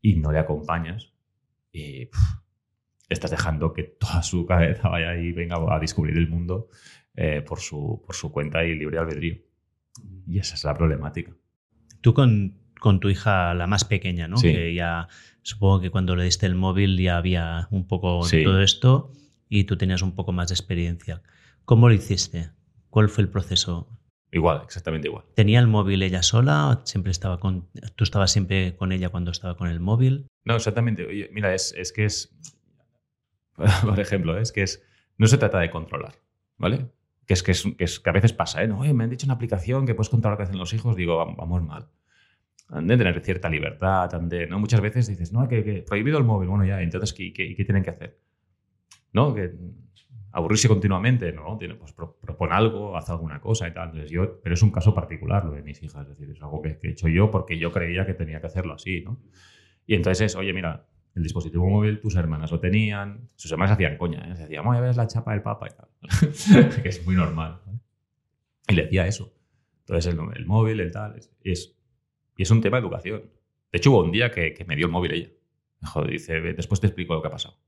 y 0.00 0.16
no 0.16 0.32
le 0.32 0.38
acompañas 0.38 1.12
y 1.72 2.08
estás 3.08 3.30
dejando 3.30 3.72
que 3.72 3.84
toda 3.84 4.22
su 4.22 4.46
cabeza 4.46 4.88
vaya 4.88 5.16
y 5.16 5.32
venga 5.32 5.56
a 5.74 5.78
descubrir 5.78 6.16
el 6.16 6.28
mundo 6.28 6.68
eh, 7.14 7.42
por, 7.42 7.60
su, 7.60 8.02
por 8.04 8.14
su 8.14 8.32
cuenta 8.32 8.64
y 8.64 8.74
libre 8.74 8.98
albedrío. 8.98 9.36
Y 10.26 10.38
esa 10.38 10.54
es 10.54 10.64
la 10.64 10.74
problemática. 10.74 11.32
Tú 12.00 12.12
con 12.14 12.65
con 12.80 13.00
tu 13.00 13.08
hija, 13.08 13.54
la 13.54 13.66
más 13.66 13.84
pequeña, 13.84 14.28
¿no? 14.28 14.36
Que 14.40 14.74
ya 14.74 15.08
supongo 15.42 15.80
que 15.80 15.90
cuando 15.90 16.16
le 16.16 16.24
diste 16.24 16.46
el 16.46 16.54
móvil 16.54 16.98
ya 16.98 17.16
había 17.16 17.68
un 17.70 17.86
poco 17.86 18.20
todo 18.28 18.62
esto 18.62 19.12
y 19.48 19.64
tú 19.64 19.76
tenías 19.76 20.02
un 20.02 20.14
poco 20.14 20.32
más 20.32 20.48
de 20.48 20.54
experiencia. 20.54 21.22
¿Cómo 21.64 21.88
lo 21.88 21.94
hiciste? 21.94 22.50
¿Cuál 22.90 23.08
fue 23.08 23.22
el 23.22 23.30
proceso? 23.30 23.88
Igual, 24.32 24.62
exactamente 24.64 25.08
igual. 25.08 25.24
¿Tenía 25.34 25.60
el 25.60 25.66
móvil 25.66 26.02
ella 26.02 26.22
sola? 26.22 26.80
¿Siempre 26.84 27.12
estaba 27.12 27.38
con, 27.38 27.68
¿Tú 27.94 28.04
estabas 28.04 28.32
siempre 28.32 28.76
con 28.76 28.92
ella 28.92 29.08
cuando 29.08 29.30
estaba 29.30 29.56
con 29.56 29.68
el 29.68 29.80
móvil? 29.80 30.26
No, 30.44 30.56
exactamente. 30.56 31.06
Oye, 31.06 31.30
mira, 31.32 31.54
es, 31.54 31.74
es 31.76 31.92
que 31.92 32.04
es, 32.04 32.36
por 33.84 34.00
ejemplo, 34.00 34.36
es 34.38 34.52
que 34.52 34.62
es, 34.62 34.82
no 35.16 35.26
se 35.26 35.38
trata 35.38 35.58
de 35.60 35.70
controlar, 35.70 36.14
¿vale? 36.58 36.90
Que 37.26 37.34
es 37.34 37.42
que, 37.42 37.52
es, 37.52 37.62
que, 37.62 37.84
es, 37.84 38.00
que 38.00 38.10
a 38.10 38.12
veces 38.12 38.32
pasa, 38.32 38.62
¿eh? 38.62 38.68
No, 38.68 38.80
oye, 38.80 38.92
me 38.92 39.04
han 39.04 39.10
dicho 39.10 39.26
una 39.26 39.34
aplicación 39.34 39.86
que 39.86 39.94
puedes 39.94 40.10
controlar 40.10 40.34
lo 40.34 40.38
que 40.38 40.48
hacen 40.48 40.58
los 40.58 40.72
hijos. 40.74 40.96
Digo, 40.96 41.16
vamos 41.16 41.62
mal 41.62 41.88
han 42.68 42.86
de 42.86 42.96
tener 42.96 43.20
cierta 43.20 43.48
libertad, 43.48 44.10
¿no? 44.48 44.58
Muchas 44.58 44.80
veces 44.80 45.06
dices, 45.06 45.32
no, 45.32 45.48
que, 45.48 45.62
que 45.62 45.82
prohibido 45.82 46.18
el 46.18 46.24
móvil, 46.24 46.48
bueno, 46.48 46.64
ya, 46.64 46.80
entonces, 46.80 47.12
¿qué, 47.12 47.32
qué, 47.32 47.64
tienen 47.64 47.82
que 47.82 47.90
hacer? 47.90 48.18
¿No? 49.12 49.34
Que 49.34 49.52
aburrirse 50.32 50.68
continuamente, 50.68 51.32
¿no? 51.32 51.56
Tiene, 51.58 51.76
pues 51.76 51.92
propon 51.92 52.52
algo, 52.52 52.96
haz 52.96 53.08
alguna 53.08 53.40
cosa 53.40 53.68
y 53.68 53.72
tal. 53.72 53.88
Entonces, 53.88 54.10
yo, 54.10 54.40
pero 54.42 54.54
es 54.54 54.62
un 54.62 54.70
caso 54.70 54.94
particular 54.94 55.44
lo 55.44 55.52
de 55.52 55.62
mis 55.62 55.82
hijas, 55.82 56.02
es 56.02 56.18
decir, 56.18 56.30
es 56.30 56.42
algo 56.42 56.60
que, 56.60 56.78
he 56.82 56.90
hecho 56.90 57.08
yo 57.08 57.30
porque 57.30 57.58
yo 57.58 57.72
creía 57.72 58.04
que 58.04 58.14
tenía 58.14 58.40
que 58.40 58.46
hacerlo 58.46 58.74
así, 58.74 59.00
¿no? 59.02 59.20
Y 59.86 59.94
entonces 59.94 60.32
es, 60.32 60.36
oye, 60.36 60.52
mira, 60.52 60.86
el 61.14 61.22
dispositivo 61.22 61.66
móvil, 61.66 62.00
tus 62.00 62.16
hermanas 62.16 62.50
lo 62.50 62.60
tenían, 62.60 63.30
sus 63.36 63.50
hermanas 63.52 63.74
hacían 63.74 63.96
coña, 63.96 64.28
¿eh? 64.30 64.36
Se 64.36 64.42
decían, 64.42 64.66
a 64.66 64.80
ver 64.80 64.96
la 64.96 65.06
chapa 65.06 65.32
del 65.32 65.42
papa 65.42 65.68
y 65.70 65.74
tal, 65.74 66.82
que 66.82 66.88
es 66.88 67.06
muy 67.06 67.14
normal. 67.14 67.60
Y 68.68 68.74
le 68.74 68.82
decía 68.82 69.06
eso. 69.06 69.32
Entonces, 69.86 70.12
el, 70.12 70.18
el 70.34 70.46
móvil, 70.46 70.80
el 70.80 70.90
tal, 70.90 71.16
es, 71.16 71.32
es 71.44 71.75
y 72.36 72.42
es 72.42 72.50
un 72.50 72.60
tema 72.60 72.76
de 72.76 72.82
educación. 72.82 73.22
De 73.72 73.78
hecho, 73.78 73.90
hubo 73.90 74.02
un 74.02 74.12
día 74.12 74.30
que, 74.30 74.54
me 74.66 74.76
dio 74.76 74.86
el 74.86 74.92
móvil 74.92 75.12
ella. 75.12 75.28
Joder, 75.82 76.10
dice, 76.10 76.40
después 76.40 76.80
te 76.80 76.86
explico 76.86 77.14
lo 77.14 77.22
que 77.22 77.28
ha 77.28 77.30
pasado. 77.30 77.58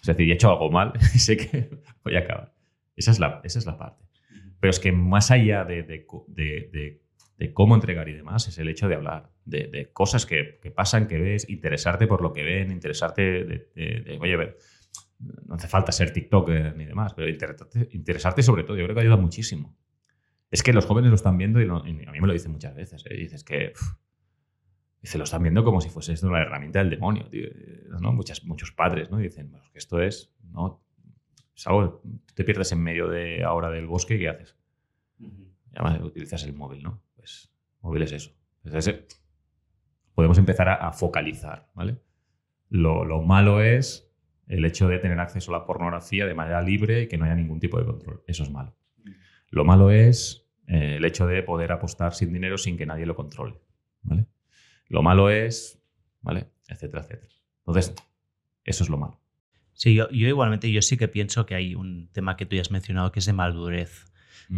Es 0.00 0.06
decir, 0.06 0.30
he 0.30 0.34
hecho 0.34 0.50
algo 0.50 0.70
mal 0.70 0.92
sé 1.00 1.36
que 1.36 1.70
voy 2.04 2.16
a 2.16 2.20
acabar. 2.20 2.54
Esa 2.96 3.10
es 3.10 3.18
la, 3.18 3.40
esa 3.44 3.58
es 3.58 3.66
la 3.66 3.76
parte. 3.76 4.04
Pero 4.60 4.70
es 4.70 4.78
que 4.78 4.92
más 4.92 5.30
allá 5.30 5.64
de, 5.64 5.82
de, 5.82 7.52
cómo 7.52 7.74
entregar 7.74 8.08
y 8.08 8.12
demás, 8.12 8.48
es 8.48 8.58
el 8.58 8.68
hecho 8.68 8.88
de 8.88 8.94
hablar, 8.94 9.30
de, 9.44 9.90
cosas 9.92 10.24
que, 10.26 10.58
pasan, 10.74 11.06
que 11.06 11.18
ves, 11.18 11.48
interesarte 11.50 12.06
por 12.06 12.22
lo 12.22 12.32
que 12.32 12.42
ven, 12.42 12.70
interesarte 12.70 13.44
de, 13.44 14.18
oye, 14.20 14.36
ver, 14.36 14.56
no 15.18 15.54
hace 15.54 15.68
falta 15.68 15.92
ser 15.92 16.12
TikToker 16.12 16.76
ni 16.76 16.86
demás, 16.86 17.12
pero 17.14 17.28
interesarte, 17.28 17.88
interesarte 17.92 18.42
sobre 18.42 18.64
todo, 18.64 18.76
yo 18.76 18.84
creo 18.84 18.94
que 18.94 19.02
ayuda 19.02 19.16
muchísimo. 19.16 19.76
Es 20.50 20.62
que 20.62 20.72
los 20.72 20.86
jóvenes 20.86 21.10
lo 21.10 21.16
están 21.16 21.36
viendo 21.36 21.60
y, 21.60 21.68
a 21.68 21.82
mí 21.82 22.20
me 22.20 22.26
lo 22.26 22.32
dicen 22.32 22.52
muchas 22.52 22.74
veces. 22.74 23.04
¿eh? 23.06 23.14
Dices 23.14 23.44
que. 23.44 23.72
dice, 25.02 25.18
lo 25.18 25.24
están 25.24 25.42
viendo 25.42 25.64
como 25.64 25.80
si 25.80 25.90
fuese 25.90 26.12
esto 26.12 26.28
una 26.28 26.42
herramienta 26.42 26.78
del 26.78 26.90
demonio. 26.90 27.28
¿no? 28.00 28.12
Muchas, 28.12 28.44
muchos 28.44 28.72
padres 28.72 29.10
¿no? 29.10 29.18
dicen 29.18 29.50
bueno, 29.50 29.66
que 29.72 29.78
esto 29.78 30.00
es. 30.00 30.32
¿no? 30.52 30.84
es 31.56 31.66
algo, 31.66 32.00
tú 32.02 32.34
te 32.34 32.44
pierdes 32.44 32.72
en 32.72 32.82
medio 32.82 33.08
de 33.08 33.44
ahora 33.44 33.70
del 33.70 33.86
bosque 33.86 34.16
y 34.16 34.18
¿qué 34.20 34.28
haces? 34.28 34.56
además 35.74 36.02
utilizas 36.02 36.44
el 36.44 36.54
móvil, 36.54 36.82
¿no? 36.82 37.02
Pues 37.16 37.52
móvil 37.80 38.02
es 38.02 38.12
eso. 38.12 38.30
Entonces, 38.64 39.04
podemos 40.14 40.38
empezar 40.38 40.68
a, 40.68 40.92
focalizar, 40.92 41.68
¿vale? 41.74 42.00
Lo, 42.68 43.04
lo, 43.04 43.22
malo 43.22 43.60
es 43.60 44.12
el 44.46 44.64
hecho 44.64 44.88
de 44.88 44.98
tener 44.98 45.18
acceso 45.18 45.54
a 45.54 45.58
la 45.58 45.66
pornografía 45.66 46.26
de 46.26 46.34
manera 46.34 46.62
libre 46.62 47.02
y 47.02 47.08
que 47.08 47.18
no 47.18 47.24
haya 47.24 47.34
ningún 47.34 47.60
tipo 47.60 47.78
de 47.78 47.86
control. 47.86 48.22
Eso 48.26 48.42
es 48.42 48.50
malo. 48.50 48.74
Lo 49.54 49.64
malo 49.64 49.92
es 49.92 50.44
eh, 50.66 50.96
el 50.96 51.04
hecho 51.04 51.28
de 51.28 51.40
poder 51.44 51.70
apostar 51.70 52.12
sin 52.12 52.32
dinero 52.32 52.58
sin 52.58 52.76
que 52.76 52.86
nadie 52.86 53.06
lo 53.06 53.14
controle. 53.14 53.54
¿vale? 54.02 54.26
Lo 54.88 55.00
malo 55.00 55.30
es, 55.30 55.80
¿vale? 56.22 56.48
Etcétera, 56.68 57.02
etcétera. 57.02 57.32
Entonces, 57.60 57.94
eso 58.64 58.82
es 58.82 58.90
lo 58.90 58.98
malo. 58.98 59.20
Sí, 59.72 59.94
yo, 59.94 60.10
yo, 60.10 60.26
igualmente, 60.26 60.72
yo 60.72 60.82
sí 60.82 60.96
que 60.96 61.06
pienso 61.06 61.46
que 61.46 61.54
hay 61.54 61.76
un 61.76 62.08
tema 62.10 62.36
que 62.36 62.46
tú 62.46 62.56
ya 62.56 62.62
has 62.62 62.72
mencionado 62.72 63.12
que 63.12 63.20
es 63.20 63.26
de 63.26 63.32
madurez. 63.32 64.06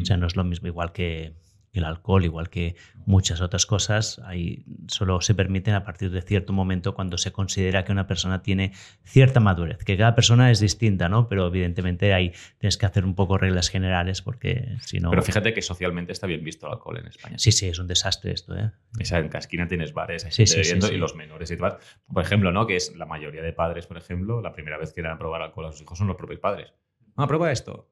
O 0.00 0.04
sea, 0.04 0.16
no 0.16 0.26
es 0.26 0.34
lo 0.34 0.44
mismo 0.44 0.66
igual 0.66 0.92
que 0.92 1.34
el 1.80 1.84
alcohol, 1.84 2.24
igual 2.24 2.50
que 2.50 2.76
muchas 3.06 3.40
otras 3.40 3.66
cosas, 3.66 4.20
ahí 4.24 4.64
solo 4.88 5.20
se 5.20 5.34
permiten 5.34 5.74
a 5.74 5.84
partir 5.84 6.10
de 6.10 6.22
cierto 6.22 6.52
momento 6.52 6.94
cuando 6.94 7.18
se 7.18 7.32
considera 7.32 7.84
que 7.84 7.92
una 7.92 8.06
persona 8.06 8.42
tiene 8.42 8.72
cierta 9.04 9.40
madurez, 9.40 9.84
que 9.84 9.96
cada 9.96 10.14
persona 10.14 10.50
es 10.50 10.60
distinta, 10.60 11.08
¿no? 11.08 11.28
Pero 11.28 11.46
evidentemente 11.46 12.12
ahí 12.12 12.32
tienes 12.58 12.76
que 12.76 12.86
hacer 12.86 13.04
un 13.04 13.14
poco 13.14 13.38
reglas 13.38 13.68
generales 13.68 14.22
porque 14.22 14.76
si 14.80 14.98
no... 14.98 15.10
Pero 15.10 15.22
fíjate 15.22 15.54
que 15.54 15.62
socialmente 15.62 16.12
está 16.12 16.26
bien 16.26 16.42
visto 16.42 16.66
el 16.66 16.72
alcohol 16.72 16.98
en 16.98 17.06
España. 17.06 17.38
Sí, 17.38 17.52
sí, 17.52 17.68
es 17.68 17.78
un 17.78 17.86
desastre 17.86 18.32
esto, 18.32 18.56
¿eh? 18.56 18.72
Esa, 18.98 19.18
en 19.18 19.28
Casquina 19.28 19.68
tienes 19.68 19.92
bares, 19.92 20.24
hay 20.24 20.32
sí, 20.32 20.46
sí, 20.46 20.60
y 20.60 20.96
los 20.96 21.14
menores 21.14 21.50
y 21.50 21.56
tal. 21.56 21.78
Por 22.12 22.22
ejemplo, 22.22 22.50
¿no? 22.52 22.66
Que 22.66 22.76
es 22.76 22.94
la 22.96 23.06
mayoría 23.06 23.42
de 23.42 23.52
padres, 23.52 23.86
por 23.86 23.98
ejemplo, 23.98 24.40
la 24.40 24.52
primera 24.52 24.78
vez 24.78 24.92
que 24.92 25.02
dan 25.02 25.12
a 25.12 25.18
probar 25.18 25.42
alcohol 25.42 25.66
a 25.66 25.72
sus 25.72 25.82
hijos 25.82 25.98
son 25.98 26.08
los 26.08 26.16
propios 26.16 26.40
padres. 26.40 26.72
Ah, 27.16 27.26
prueba 27.26 27.50
esto. 27.50 27.88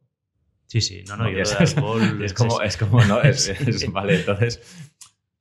Sí, 0.66 0.80
sí, 0.80 1.04
no, 1.06 1.16
no, 1.16 1.30
yo 1.30 1.38
es, 1.42 1.56
es, 1.60 1.74
como, 1.74 2.60
es 2.62 2.76
como, 2.76 3.04
¿no? 3.04 3.22
Es, 3.22 3.52
vale, 3.92 4.20
entonces 4.20 4.60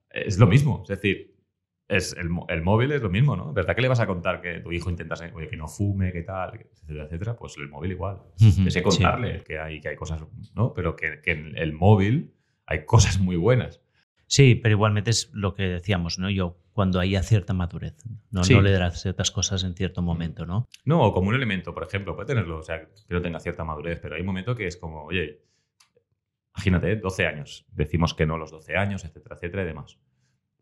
es 0.09 0.38
lo 0.38 0.47
mismo. 0.47 0.82
Es 0.84 0.89
decir, 0.89 1.34
es 1.88 2.13
el, 2.13 2.30
el, 2.47 2.61
móvil 2.61 2.91
es 2.91 3.01
lo 3.01 3.09
mismo, 3.09 3.36
¿no? 3.36 3.53
¿Verdad 3.53 3.76
que 3.76 3.82
le 3.82 3.88
vas 3.88 3.99
a 3.99 4.07
contar 4.07 4.41
que 4.41 4.59
tu 4.59 4.71
hijo 4.71 4.89
intenta 4.89 5.15
oye, 5.34 5.47
que 5.47 5.57
no 5.57 5.67
fume, 5.67 6.11
que 6.11 6.24
tal, 6.24 6.55
etcétera, 6.55 7.05
etcétera? 7.05 7.36
Pues 7.36 7.57
el 7.57 7.69
móvil 7.69 7.91
igual. 7.91 8.17
Uh 8.39 8.84
contarle 8.84 9.43
que, 9.43 9.59
hay, 9.59 9.80
que 9.82 9.89
hay 9.89 9.95
cosas, 9.95 10.24
¿no? 10.55 10.74
Pero 10.74 10.95
que, 10.95 11.21
que 11.21 11.32
en 11.32 11.57
el 11.57 11.74
móvil 11.74 12.34
hay 12.65 12.86
cosas 12.86 13.19
muy 13.19 13.36
buenas. 13.36 13.82
Sí, 14.28 14.55
pero 14.55 14.74
igualmente 14.74 15.11
es 15.11 15.30
lo 15.34 15.53
que 15.53 15.63
decíamos, 15.63 16.17
¿no? 16.19 16.30
Yo 16.30 16.57
cuando 16.74 16.99
haya 16.99 17.21
cierta 17.21 17.53
madurez, 17.53 17.95
no, 18.32 18.41
no 18.41 18.61
le 18.61 18.71
darás 18.71 19.01
ciertas 19.01 19.32
cosas 19.32 19.63
en 19.63 19.76
cierto 19.76 20.01
momento, 20.01 20.45
¿no? 20.45 20.67
No, 20.86 21.13
como 21.13 21.30
un 21.30 21.36
elemento, 21.36 21.74
por 21.74 21.84
ejemplo, 21.84 22.15
puede 22.15 22.28
tenerlo, 22.28 22.59
o 22.59 22.63
sea, 22.63 22.82
que 22.82 23.13
no 23.13 23.21
tenga 23.21 23.39
cierta 23.39 23.63
madurez, 23.63 23.99
pero 24.01 24.15
hay 24.15 24.21
un 24.21 24.28
momento 24.28 24.55
que 24.55 24.67
es 24.67 24.78
como, 24.78 25.03
oye, 25.03 25.43
imagínate, 26.55 26.95
12 26.95 27.28
años, 27.28 27.65
decimos 27.71 28.13
que 28.13 28.26
no 28.26 28.38
los 28.38 28.51
12 28.51 28.76
años, 28.76 29.05
etcétera, 29.05 29.36
etcétera 29.36 29.63
y 29.63 29.65
demás, 29.67 29.99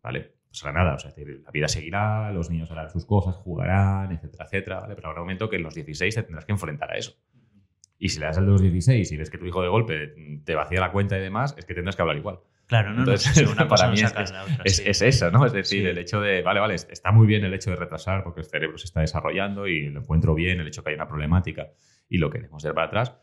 ¿vale? 0.02 0.34
Pues 0.48 0.62
la 0.64 0.72
nada, 0.72 0.94
o 0.94 0.98
sea, 0.98 1.12
la 1.16 1.50
vida 1.50 1.66
seguirá, 1.66 2.30
los 2.30 2.50
niños 2.50 2.70
harán 2.70 2.90
sus 2.90 3.06
cosas, 3.06 3.36
jugarán, 3.36 4.12
etcétera, 4.12 4.44
etcétera, 4.44 4.80
¿vale? 4.80 4.94
Pero 4.94 5.08
habrá 5.08 5.22
un 5.22 5.26
momento 5.26 5.48
que 5.48 5.56
en 5.56 5.62
los 5.62 5.74
16 5.74 6.14
te 6.14 6.22
tendrás 6.22 6.44
que 6.44 6.52
enfrentar 6.52 6.92
a 6.92 6.98
eso. 6.98 7.14
Y 7.98 8.10
si 8.10 8.18
le 8.18 8.26
das 8.26 8.36
al 8.36 8.44
de 8.44 8.52
los 8.52 8.60
16 8.60 9.12
y 9.12 9.16
ves 9.16 9.30
que 9.30 9.38
tu 9.38 9.46
hijo 9.46 9.62
de 9.62 9.68
golpe 9.68 10.14
te 10.44 10.54
vacía 10.54 10.80
la 10.80 10.92
cuenta 10.92 11.16
y 11.16 11.22
demás, 11.22 11.54
es 11.56 11.64
que 11.64 11.72
tendrás 11.72 11.96
que 11.96 12.02
hablar 12.02 12.16
igual. 12.16 12.40
Claro, 12.66 12.92
no, 12.94 13.00
Entonces, 13.00 13.42
no, 13.44 13.52
una 13.52 13.68
para 13.68 13.90
mí 13.90 14.00
no 14.00 14.06
es, 14.06 14.14
la 14.14 14.42
otra, 14.44 14.56
es, 14.64 14.76
sí. 14.76 14.82
es 14.86 15.02
eso, 15.02 15.30
¿no? 15.30 15.44
Es 15.44 15.52
decir, 15.52 15.82
Sí. 15.82 15.86
el 15.86 15.98
hecho 15.98 16.20
de, 16.20 16.42
vale, 16.42 16.60
vale, 16.60 16.74
está 16.74 17.12
muy 17.12 17.26
bien 17.26 17.44
el 17.44 17.52
hecho 17.54 17.70
de 17.70 17.76
retrasar 17.76 18.22
porque 18.24 18.40
el 18.40 18.46
cerebro 18.46 18.78
se 18.78 18.86
está 18.86 19.00
desarrollando 19.00 19.66
y 19.66 19.88
lo 19.90 20.00
encuentro 20.00 20.34
bien, 20.34 20.60
el 20.60 20.66
hecho 20.68 20.82
que 20.82 20.90
hay 20.90 20.96
una 20.96 21.06
problemática 21.08 21.68
y 22.08 22.18
lo 22.18 22.30
queremos 22.30 22.62
dar 22.62 22.74
para 22.74 22.86
atrás, 22.86 23.14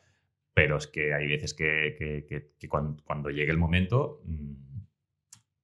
pero 0.53 0.77
es 0.77 0.87
que 0.87 1.13
hay 1.13 1.27
veces 1.27 1.53
que, 1.53 1.95
que- 1.97 2.25
que- 2.27 2.51
que 2.59 2.67
cuando, 2.69 3.01
cuando 3.03 3.29
llegue 3.29 3.51
el 3.51 3.57
momento 3.57 4.21
mm, 4.25 4.53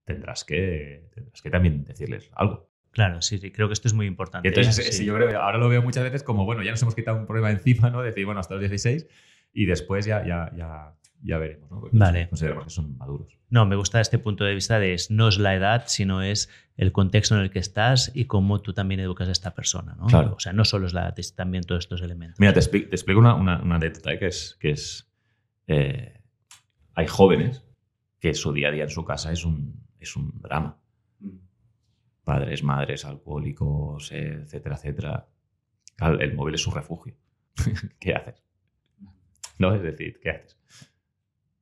tendrás, 0.03 0.43
que, 0.45 1.09
tendrás 1.13 1.41
que 1.41 1.49
también 1.49 1.84
decirles 1.84 2.30
algo. 2.36 2.69
Claro, 2.91 3.21
sí, 3.21 3.38
sí, 3.39 3.51
creo 3.51 3.67
que 3.67 3.73
esto 3.73 3.88
es 3.89 3.93
muy 3.93 4.05
importante. 4.05 4.47
Entonces, 4.47 4.80
¿eh? 4.80 4.84
sí, 4.91 4.99
Sí. 4.99 5.05
yo 5.05 5.15
creo 5.15 5.41
ahora 5.41 5.57
lo 5.57 5.67
veo 5.67 5.82
muchas 5.82 6.03
veces 6.03 6.23
como, 6.23 6.45
bueno, 6.45 6.63
ya 6.63 6.71
nos 6.71 6.82
hemos 6.82 6.95
quitado 6.95 7.17
un 7.17 7.26
problema 7.26 7.51
encima, 7.51 7.89
¿no? 7.89 8.01
Decir, 8.01 8.26
bueno, 8.26 8.39
hasta 8.39 8.53
los 8.53 8.61
16 8.61 9.07
y 9.53 9.65
después 9.65 10.05
ya, 10.05 10.26
ya, 10.26 10.51
ya, 10.55 10.93
ya 11.22 11.38
veremos, 11.38 11.70
¿no? 11.72 11.80
Porque 11.82 11.97
Vale. 11.97 12.30
Consideramos 12.30 12.66
que 12.66 12.70
son 12.70 12.97
maduros. 12.97 13.38
No, 13.49 13.66
me 13.66 13.76
gusta 13.76 14.01
este 14.01 14.20
punto 14.20 14.43
de 14.43 14.53
vista 14.53 14.80
de 14.80 14.93
es- 14.93 15.11
no 15.11 15.28
es 15.28 15.38
la 15.38 15.55
edad, 15.55 15.84
sino 15.88 16.22
es 16.22 16.49
el 16.78 16.91
contexto 16.91 17.36
en 17.36 17.41
el 17.41 17.49
que 17.51 17.59
estás 17.59 18.11
y 18.13 18.26
cómo 18.26 18.61
tú 18.61 18.74
también 18.74 18.99
educas 18.99 19.30
a 19.30 19.32
esta 19.32 19.53
persona, 19.53 19.95
¿no? 19.95 20.07
Claro. 20.07 20.34
O 20.36 20.39
sea, 20.39 20.51
no 20.53 20.66
solo 20.66 20.88
es 20.88 20.93
la 20.93 21.01
edad, 21.03 21.20
es 21.20 21.36
también 21.36 21.63
todos 21.63 21.86
estos 21.86 22.01
elementos. 22.01 22.39
Mira, 22.39 22.53
te, 22.53 22.59
expli- 22.59 22.89
te 22.89 22.95
explico 22.95 23.20
una, 23.20 23.34
una, 23.36 23.61
una 23.61 23.76
anécdota 23.76 24.11
¿eh? 24.13 24.20
que 24.20 24.28
es, 24.28 24.57
que 24.59 24.72
es 24.72 25.09
eh, 25.68 26.22
hay 26.95 27.07
jóvenes 27.07 27.63
que 28.20 28.34
su 28.34 28.51
día 28.53 28.70
a 28.70 28.72
día 28.72 28.84
en 28.84 28.89
su 28.89 29.05
casa 29.05 29.32
es 29.32 29.45
un, 29.45 29.86
es 29.99 30.16
un 30.16 30.41
drama. 30.41 30.80
Padres, 32.24 32.63
madres, 32.63 33.05
alcohólicos, 33.05 34.11
eh, 34.11 34.39
etcétera, 34.43 34.76
etcétera. 34.76 35.28
El 36.20 36.34
móvil 36.36 36.55
es 36.55 36.61
su 36.61 36.72
refugio. 36.72 37.16
¿Qué 37.99 38.13
haces? 38.16 38.43
¿No? 39.59 39.74
Es 39.76 39.82
decir, 39.84 40.20
¿qué 40.22 40.32
haces? 40.32 40.55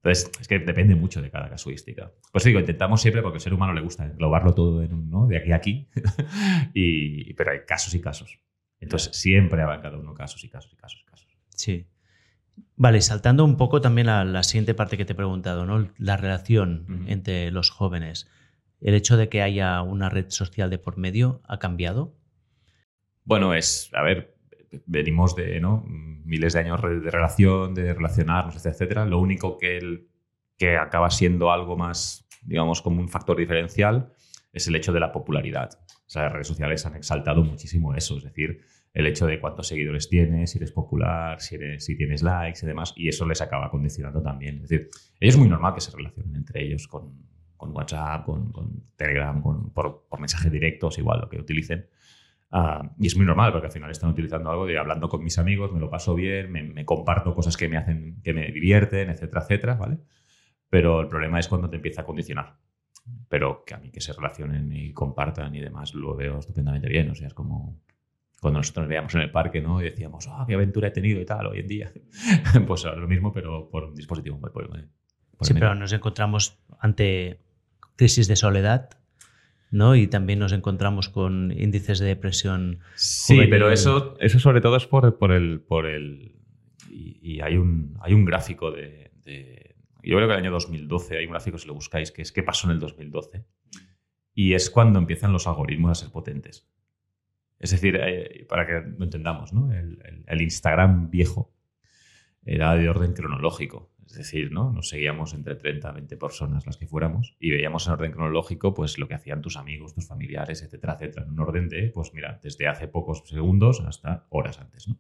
Entonces, 0.04 0.30
es 0.42 0.48
que 0.50 0.60
depende 0.60 0.96
mucho 0.96 1.22
de 1.22 1.32
cada 1.32 1.50
casuística. 1.50 2.12
Pues 2.30 2.44
digo, 2.44 2.60
intentamos 2.60 3.02
siempre, 3.02 3.22
porque 3.22 3.38
al 3.38 3.42
ser 3.42 3.54
humano 3.54 3.74
le 3.74 3.80
gusta 3.80 4.06
englobarlo 4.06 4.54
todo 4.54 4.84
en 4.84 4.94
un, 4.94 5.10
¿no? 5.10 5.28
de 5.28 5.38
aquí 5.38 5.52
a 5.54 5.56
aquí, 5.56 5.90
y, 6.74 7.34
pero 7.36 7.52
hay 7.52 7.60
casos 7.66 7.94
y 7.96 8.02
casos. 8.02 8.38
Entonces, 8.82 9.16
siempre 9.16 9.62
habrá 9.62 9.82
cada 9.82 9.98
uno 9.98 10.14
casos 10.14 10.44
y 10.44 10.50
casos 10.50 10.74
y 10.74 10.76
casos 10.76 11.00
y 11.02 11.06
casos. 11.06 11.38
Sí. 11.56 11.88
Vale, 12.76 13.00
saltando 13.00 13.46
un 13.46 13.56
poco 13.56 13.80
también 13.80 14.10
a 14.10 14.26
la 14.26 14.44
siguiente 14.44 14.74
parte 14.74 14.98
que 14.98 15.06
te 15.06 15.14
he 15.14 15.16
preguntado, 15.16 15.66
¿no? 15.66 15.90
La 15.98 16.18
relación 16.18 17.06
entre 17.08 17.50
los 17.52 17.70
jóvenes. 17.70 18.30
¿El 18.82 18.96
hecho 18.96 19.16
de 19.16 19.30
que 19.30 19.42
haya 19.42 19.82
una 19.82 20.10
red 20.10 20.26
social 20.28 20.70
de 20.70 20.80
por 20.80 20.98
medio 20.98 21.42
ha 21.46 21.60
cambiado? 21.60 22.14
Bueno, 23.24 23.54
es, 23.54 23.90
a 23.94 24.02
ver, 24.02 24.33
venimos 24.86 25.36
de 25.36 25.60
¿no? 25.60 25.84
miles 25.88 26.54
de 26.54 26.60
años 26.60 26.82
de 26.82 27.12
relación, 27.12 27.74
de 27.74 27.94
relacionarnos, 27.94 28.66
etcétera. 28.66 29.06
Lo 29.06 29.20
único 29.20 29.58
que, 29.58 29.78
el- 29.78 30.08
que 30.58 30.78
acaba 30.78 31.10
siendo 31.10 31.52
algo 31.52 31.76
más, 31.78 32.28
digamos, 32.44 32.82
como 32.82 33.02
un 33.02 33.10
factor 33.10 33.38
diferencial 33.38 34.14
es 34.52 34.68
el 34.68 34.76
hecho 34.76 34.94
de 34.94 35.00
la 35.00 35.12
popularidad. 35.12 35.70
O 36.06 36.10
sea, 36.10 36.24
las 36.24 36.34
redes 36.34 36.48
sociales 36.48 36.86
han 36.86 36.96
exaltado 36.96 37.44
muchísimo 37.44 37.96
eso, 37.96 38.18
es 38.18 38.24
decir, 38.24 38.62
el 38.94 39.08
hecho 39.08 39.26
de 39.26 39.40
cuántos 39.40 39.68
seguidores 39.68 40.08
tienes, 40.08 40.52
si 40.52 40.60
eres 40.60 40.72
popular, 40.72 41.42
si, 41.42 41.56
eres, 41.56 41.84
si 41.84 41.98
tienes 41.98 42.22
likes 42.22 42.60
y 42.62 42.68
demás, 42.68 42.94
y 42.96 43.08
eso 43.08 43.26
les 43.26 43.42
acaba 43.42 43.72
condicionando 43.72 44.22
también. 44.22 44.58
Es 44.58 44.70
decir, 44.70 44.90
es 45.20 45.36
muy 45.38 45.48
normal 45.50 45.74
que 45.74 45.82
se 45.82 45.90
relacionen 45.96 46.36
entre 46.36 46.64
ellos 46.64 46.88
con, 46.88 47.26
con 47.58 47.76
WhatsApp, 47.76 48.26
con, 48.26 48.52
con 48.52 48.84
Telegram, 48.96 49.42
con, 49.42 49.72
por, 49.72 50.06
por 50.08 50.20
mensajes 50.20 50.52
directos, 50.52 51.00
igual 51.00 51.22
lo 51.22 51.30
que 51.30 51.40
utilicen. 51.40 51.88
Ah, 52.56 52.92
y 53.00 53.08
es 53.08 53.18
muy 53.18 53.26
normal 53.26 53.52
porque 53.52 53.66
al 53.68 53.74
final 53.74 53.90
están 53.90 54.12
utilizando 54.12 54.52
algo 54.52 54.68
de 54.68 54.78
hablando 54.78 55.10
con 55.10 55.24
mis 55.24 55.40
amigos, 55.40 55.72
me 55.74 55.80
lo 55.80 55.90
paso 55.90 56.14
bien, 56.14 56.52
me, 56.52 56.62
me 56.64 56.86
comparto 56.86 57.34
cosas 57.34 57.58
que 57.58 57.68
me 57.68 57.78
hacen, 57.78 58.22
que 58.24 58.32
me 58.34 58.52
divierten, 58.52 59.10
etcétera, 59.10 59.42
etcétera, 59.42 59.74
¿vale? 59.76 59.98
Pero 60.70 61.02
el 61.02 61.08
problema 61.08 61.40
es 61.40 61.48
cuando 61.48 61.68
te 61.70 61.78
empieza 61.78 62.02
a 62.02 62.06
condicionar. 62.06 62.58
Pero 63.28 63.64
que 63.66 63.74
a 63.74 63.78
mí 63.80 63.90
que 63.92 64.02
se 64.02 64.14
relacionen 64.14 64.72
y 64.72 64.94
compartan 64.94 65.54
y 65.56 65.62
demás 65.62 65.96
lo 65.96 66.16
veo 66.16 66.38
estupendamente 66.40 66.88
bien. 66.88 67.10
O 67.10 67.16
sea, 67.16 67.28
es 67.28 67.34
como 67.34 67.82
cuando 68.40 68.60
nosotros 68.60 68.84
nos 68.84 68.90
veíamos 68.90 69.16
en 69.16 69.22
el 69.22 69.32
parque, 69.32 69.60
¿no? 69.60 69.82
Y 69.82 69.86
decíamos, 69.86 70.28
ah, 70.30 70.46
qué 70.48 70.54
aventura 70.54 70.90
he 70.90 70.92
tenido 70.92 71.20
y 71.20 71.26
tal 71.26 71.48
hoy 71.48 71.60
en 71.60 71.68
día. 71.68 71.92
pues 72.68 72.86
ahora 72.86 72.98
lo 73.02 73.08
mismo, 73.08 73.34
pero 73.34 73.68
por 73.70 73.86
un 73.86 73.96
dispositivo. 73.96 74.40
Por, 74.40 74.52
por- 74.52 74.70
por 74.70 75.48
Sí, 75.48 75.54
pero 75.56 75.74
nos 75.76 75.92
encontramos 75.92 76.60
ante 76.80 77.40
crisis 77.96 78.28
de 78.28 78.36
soledad, 78.36 78.90
¿no? 79.74 79.96
Y 79.96 80.08
también 80.08 80.40
nos 80.40 80.54
encontramos 80.54 81.10
con 81.10 81.52
índices 81.52 82.00
de 82.00 82.06
depresión. 82.06 82.80
Sí, 82.96 83.34
juvenil. 83.34 83.50
pero 83.50 83.72
eso, 83.72 84.16
eso 84.20 84.40
sobre 84.40 84.62
todo 84.62 84.78
es 84.78 84.86
por, 84.88 85.18
por 85.18 85.32
el. 85.34 85.60
Por 85.62 85.86
el 85.88 86.36
y, 86.90 87.18
y 87.22 87.42
hay, 87.42 87.58
un, 87.58 87.98
hay 88.02 88.14
un 88.14 88.24
gráfico 88.24 88.72
de, 88.72 89.12
de- 89.26 89.76
Yo 90.04 90.16
creo 90.18 90.28
que 90.28 90.34
el 90.36 90.40
año 90.40 90.52
2012 90.52 91.18
hay 91.18 91.26
un 91.26 91.32
gráfico, 91.32 91.58
si 91.58 91.68
lo 91.68 91.74
buscáis, 91.74 92.12
que 92.12 92.22
es 92.22 92.32
qué 92.32 92.44
pasó 92.44 92.68
en 92.68 92.74
el 92.74 92.80
2012. 92.80 93.44
Y 94.36 94.54
es 94.54 94.70
cuando 94.70 95.00
empiezan 95.00 95.32
los 95.34 95.48
algoritmos 95.48 95.92
a 95.92 95.96
ser 95.96 96.12
potentes. 96.12 96.68
Es 97.60 97.72
decir, 97.72 97.98
eh, 98.02 98.46
para 98.50 98.66
que 98.68 98.74
lo 98.98 99.04
entendamos, 99.06 99.54
¿no? 99.54 99.72
El, 99.72 100.00
el- 100.06 100.24
el 100.28 100.42
Instagram 100.42 101.10
viejo 101.10 101.54
era 102.46 102.76
de 102.76 102.90
orden 102.90 103.14
cronológico. 103.14 103.93
Es 104.06 104.16
decir, 104.16 104.52
¿no? 104.52 104.72
Nos 104.72 104.90
seguíamos 104.90 105.34
entre 105.34 105.56
30 105.56 105.90
a 105.90 105.92
20 105.94 106.18
personas, 106.18 106.66
las 106.66 106.78
que 106.78 106.88
fuéramos, 106.88 107.36
y 107.40 107.52
veíamos 107.52 107.88
en 107.88 107.94
orden 107.94 108.12
cronológico 108.12 108.74
pues, 108.74 108.98
lo 108.98 109.08
que 109.08 109.16
hacían 109.16 109.42
tus 109.42 109.58
amigos, 109.58 109.94
tus 109.94 110.08
familiares, 110.08 110.62
etcétera, 110.62 110.94
etcétera. 110.94 111.26
En 111.26 111.32
un 111.32 111.40
orden 111.40 111.70
de, 111.70 111.90
pues 111.90 112.14
mira, 112.14 112.40
desde 112.42 112.68
hace 112.68 112.88
pocos 112.88 113.24
segundos 113.26 113.82
hasta 113.82 114.28
horas 114.30 114.60
antes, 114.60 114.88
¿no? 114.88 115.00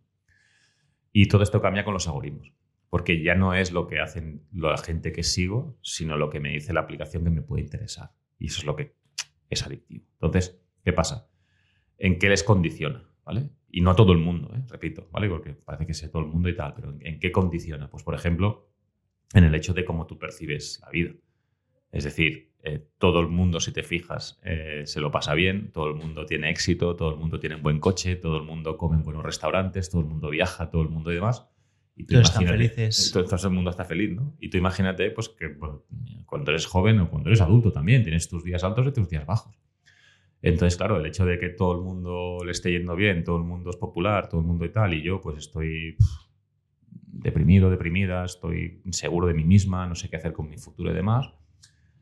Y 1.11 1.27
todo 1.27 1.43
esto 1.43 1.61
cambia 1.61 1.85
con 1.85 1.93
los 1.93 2.07
algoritmos. 2.07 2.53
Porque 2.89 3.23
ya 3.23 3.35
no 3.35 3.53
es 3.53 3.71
lo 3.71 3.87
que 3.87 3.99
hacen 3.99 4.45
la 4.51 4.77
gente 4.77 5.11
que 5.11 5.23
sigo, 5.23 5.77
sino 5.81 6.17
lo 6.17 6.29
que 6.29 6.39
me 6.39 6.49
dice 6.49 6.73
la 6.73 6.81
aplicación 6.81 7.23
que 7.23 7.29
me 7.29 7.41
puede 7.41 7.63
interesar. 7.63 8.11
Y 8.37 8.47
eso 8.47 8.59
es 8.59 8.65
lo 8.65 8.75
que 8.75 8.95
es 9.49 9.65
adictivo. 9.65 10.05
Entonces, 10.13 10.59
¿qué 10.83 10.93
pasa? 10.93 11.27
¿En 11.97 12.19
qué 12.19 12.29
les 12.29 12.43
condiciona? 12.43 13.09
¿Vale? 13.25 13.49
Y 13.69 13.81
no 13.81 13.91
a 13.91 13.95
todo 13.95 14.11
el 14.11 14.19
mundo, 14.19 14.53
¿eh? 14.55 14.63
repito, 14.69 15.07
¿vale? 15.11 15.29
Porque 15.29 15.53
parece 15.53 15.87
que 15.87 15.93
sé 15.93 16.09
todo 16.09 16.21
el 16.21 16.27
mundo 16.27 16.49
y 16.49 16.55
tal, 16.55 16.73
pero 16.75 16.91
¿en, 16.91 16.99
en 17.05 17.19
qué 17.19 17.31
condiciona? 17.31 17.89
Pues, 17.89 18.03
por 18.03 18.13
ejemplo, 18.13 18.72
en 19.33 19.43
el 19.43 19.55
hecho 19.55 19.73
de 19.73 19.83
cómo 19.85 20.05
tú 20.05 20.17
percibes 20.17 20.79
la 20.81 20.89
vida. 20.89 21.11
Es 21.91 22.03
decir, 22.03 22.51
eh, 22.63 22.87
todo 22.97 23.19
el 23.19 23.27
mundo, 23.27 23.59
si 23.59 23.71
te 23.71 23.83
fijas, 23.83 24.39
eh, 24.43 24.83
se 24.85 25.01
lo 25.01 25.11
pasa 25.11 25.33
bien, 25.33 25.71
todo 25.71 25.89
el 25.89 25.95
mundo 25.95 26.25
tiene 26.25 26.49
éxito, 26.49 26.95
todo 26.95 27.11
el 27.11 27.17
mundo 27.17 27.39
tiene 27.39 27.55
un 27.55 27.61
buen 27.61 27.79
coche, 27.79 28.15
todo 28.15 28.37
el 28.37 28.43
mundo 28.43 28.77
come 28.77 28.95
en 28.95 29.03
buenos 29.03 29.23
restaurantes, 29.23 29.89
todo 29.89 30.01
el 30.01 30.07
mundo 30.07 30.29
viaja, 30.29 30.69
todo 30.69 30.81
el 30.81 30.89
mundo 30.89 31.11
y 31.11 31.15
demás. 31.15 31.45
Y 31.95 32.05
tú 32.05 32.13
Todos 32.13 32.29
están 32.29 32.47
felices. 32.47 33.11
Todo, 33.11 33.25
todo 33.25 33.47
el 33.47 33.53
mundo 33.53 33.69
está 33.69 33.85
feliz, 33.85 34.15
¿no? 34.15 34.35
Y 34.39 34.49
tú 34.49 34.57
imagínate, 34.57 35.11
pues, 35.11 35.29
que 35.29 35.49
bueno, 35.49 35.83
cuando 36.25 36.51
eres 36.51 36.65
joven 36.65 36.99
o 37.01 37.09
cuando 37.09 37.29
eres 37.29 37.41
adulto 37.41 37.71
también, 37.71 38.03
tienes 38.03 38.27
tus 38.29 38.43
días 38.43 38.63
altos 38.63 38.87
y 38.87 38.91
tus 38.91 39.09
días 39.09 39.25
bajos. 39.25 39.55
Entonces, 40.41 40.75
claro, 40.75 40.97
el 40.97 41.05
hecho 41.05 41.25
de 41.25 41.39
que 41.39 41.49
todo 41.49 41.77
el 41.77 41.83
mundo 41.83 42.39
le 42.45 42.51
esté 42.51 42.71
yendo 42.71 42.95
bien, 42.95 43.23
todo 43.23 43.37
el 43.37 43.43
mundo 43.43 43.69
es 43.69 43.77
popular, 43.77 44.27
todo 44.27 44.41
el 44.41 44.47
mundo 44.47 44.65
y 44.65 44.69
tal, 44.69 44.93
y 44.93 45.01
yo 45.01 45.21
pues 45.21 45.37
estoy 45.37 45.95
deprimido, 47.13 47.69
deprimida, 47.69 48.25
estoy 48.25 48.81
inseguro 48.83 49.27
de 49.27 49.33
mí 49.33 49.43
misma, 49.43 49.87
no 49.87 49.95
sé 49.95 50.09
qué 50.09 50.17
hacer 50.17 50.33
con 50.33 50.49
mi 50.49 50.57
futuro 50.57 50.91
y 50.91 50.93
demás, 50.93 51.31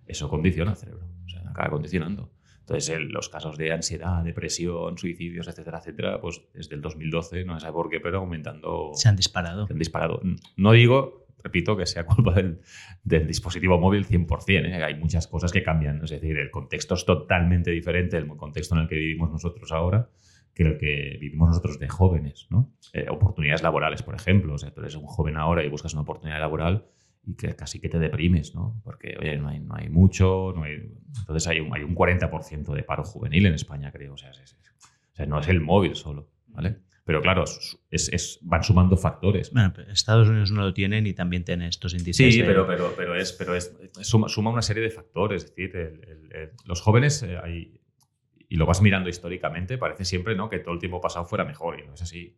eso 0.07 0.29
condiciona 0.29 0.71
el 0.71 0.77
cerebro, 0.77 1.07
o 1.25 1.29
sea, 1.29 1.41
acaba 1.49 1.69
condicionando. 1.69 2.31
Entonces, 2.61 2.99
los 3.01 3.27
casos 3.27 3.57
de 3.57 3.73
ansiedad, 3.73 4.23
depresión, 4.23 4.97
suicidios, 4.97 5.47
etcétera, 5.47 5.79
etcétera, 5.79 6.21
pues 6.21 6.41
desde 6.53 6.75
el 6.75 6.81
2012, 6.81 7.43
no 7.43 7.59
sé 7.59 7.71
por 7.71 7.89
qué, 7.89 7.99
pero 7.99 8.19
aumentando, 8.19 8.91
Se 8.93 9.09
han 9.09 9.15
disparado. 9.17 9.67
se 9.67 9.73
han 9.73 9.79
disparado. 9.79 10.21
No 10.55 10.71
digo, 10.71 11.25
repito, 11.43 11.75
que 11.75 11.85
sea 11.85 12.05
culpa 12.05 12.33
del, 12.33 12.61
del 13.03 13.27
dispositivo 13.27 13.77
móvil 13.77 14.05
100%, 14.05 14.65
¿eh? 14.65 14.83
hay 14.83 14.95
muchas 14.95 15.27
cosas 15.27 15.51
que 15.51 15.63
cambian, 15.63 16.01
es 16.03 16.11
decir, 16.11 16.37
el 16.37 16.49
contexto 16.51 16.93
es 16.93 17.03
totalmente 17.03 17.71
diferente 17.71 18.15
del 18.15 18.27
contexto 18.27 18.75
en 18.75 18.81
el 18.81 18.87
que 18.87 18.95
vivimos 18.95 19.29
nosotros 19.29 19.71
ahora 19.71 20.09
que 20.53 20.63
el 20.63 20.77
que 20.77 21.17
vivimos 21.19 21.49
nosotros 21.49 21.79
de 21.79 21.87
jóvenes, 21.87 22.47
¿no? 22.49 22.73
Eh, 22.93 23.05
oportunidades 23.09 23.63
laborales, 23.63 24.03
por 24.03 24.15
ejemplo, 24.15 24.53
o 24.53 24.57
sea, 24.57 24.71
tú 24.73 24.81
eres 24.81 24.95
un 24.95 25.05
joven 25.05 25.37
ahora 25.37 25.63
y 25.63 25.69
buscas 25.69 25.93
una 25.93 26.01
oportunidad 26.03 26.39
laboral 26.39 26.85
y 27.23 27.35
que 27.35 27.55
casi 27.55 27.79
que 27.79 27.87
te 27.89 27.99
deprimes, 27.99 28.55
¿no? 28.55 28.81
Porque, 28.83 29.15
oye, 29.19 29.37
no 29.37 29.47
hay, 29.49 29.59
no 29.59 29.75
hay 29.75 29.89
mucho, 29.89 30.53
no 30.55 30.63
hay... 30.63 30.91
entonces 31.19 31.47
hay 31.47 31.59
un, 31.59 31.73
hay 31.73 31.83
un 31.83 31.95
40% 31.95 32.73
de 32.73 32.83
paro 32.83 33.03
juvenil 33.03 33.45
en 33.45 33.53
España, 33.53 33.91
creo, 33.91 34.13
o 34.13 34.17
sea, 34.17 34.31
es- 34.31 34.39
es- 34.41 34.55
o 35.13 35.15
sea, 35.15 35.25
no 35.25 35.39
es 35.39 35.47
el 35.47 35.61
móvil 35.61 35.95
solo, 35.95 36.29
¿vale? 36.47 36.77
Pero 37.03 37.21
claro, 37.21 37.43
es- 37.43 38.09
es- 38.09 38.39
van 38.43 38.63
sumando 38.63 38.95
factores. 38.95 39.51
Bueno, 39.51 39.71
pero 39.75 39.91
Estados 39.91 40.29
Unidos 40.29 40.51
no 40.51 40.61
lo 40.61 40.73
tienen 40.73 41.07
y 41.07 41.13
también 41.13 41.43
tiene 41.43 41.67
estos 41.67 41.93
índices. 41.93 42.33
Sí, 42.33 42.39
de- 42.41 42.47
pero, 42.47 42.65
pero, 42.67 42.93
pero, 42.95 43.15
es, 43.15 43.33
pero 43.33 43.55
es, 43.55 43.75
suma, 44.01 44.29
suma 44.29 44.51
una 44.51 44.61
serie 44.61 44.83
de 44.83 44.91
factores. 44.91 45.43
Es 45.45 45.49
decir, 45.55 45.75
el- 45.75 46.03
el- 46.07 46.35
el- 46.35 46.51
los 46.65 46.79
jóvenes, 46.81 47.21
eh, 47.23 47.37
hay- 47.43 47.80
y 48.51 48.57
lo 48.57 48.65
vas 48.65 48.81
mirando 48.81 49.07
históricamente, 49.09 49.77
parece 49.77 50.03
siempre 50.03 50.35
¿no? 50.35 50.49
que 50.49 50.59
todo 50.59 50.73
el 50.73 50.79
tiempo 50.79 50.99
pasado 50.99 51.25
fuera 51.25 51.45
mejor, 51.45 51.79
y 51.79 51.87
no 51.87 51.93
es 51.93 52.01
así. 52.01 52.35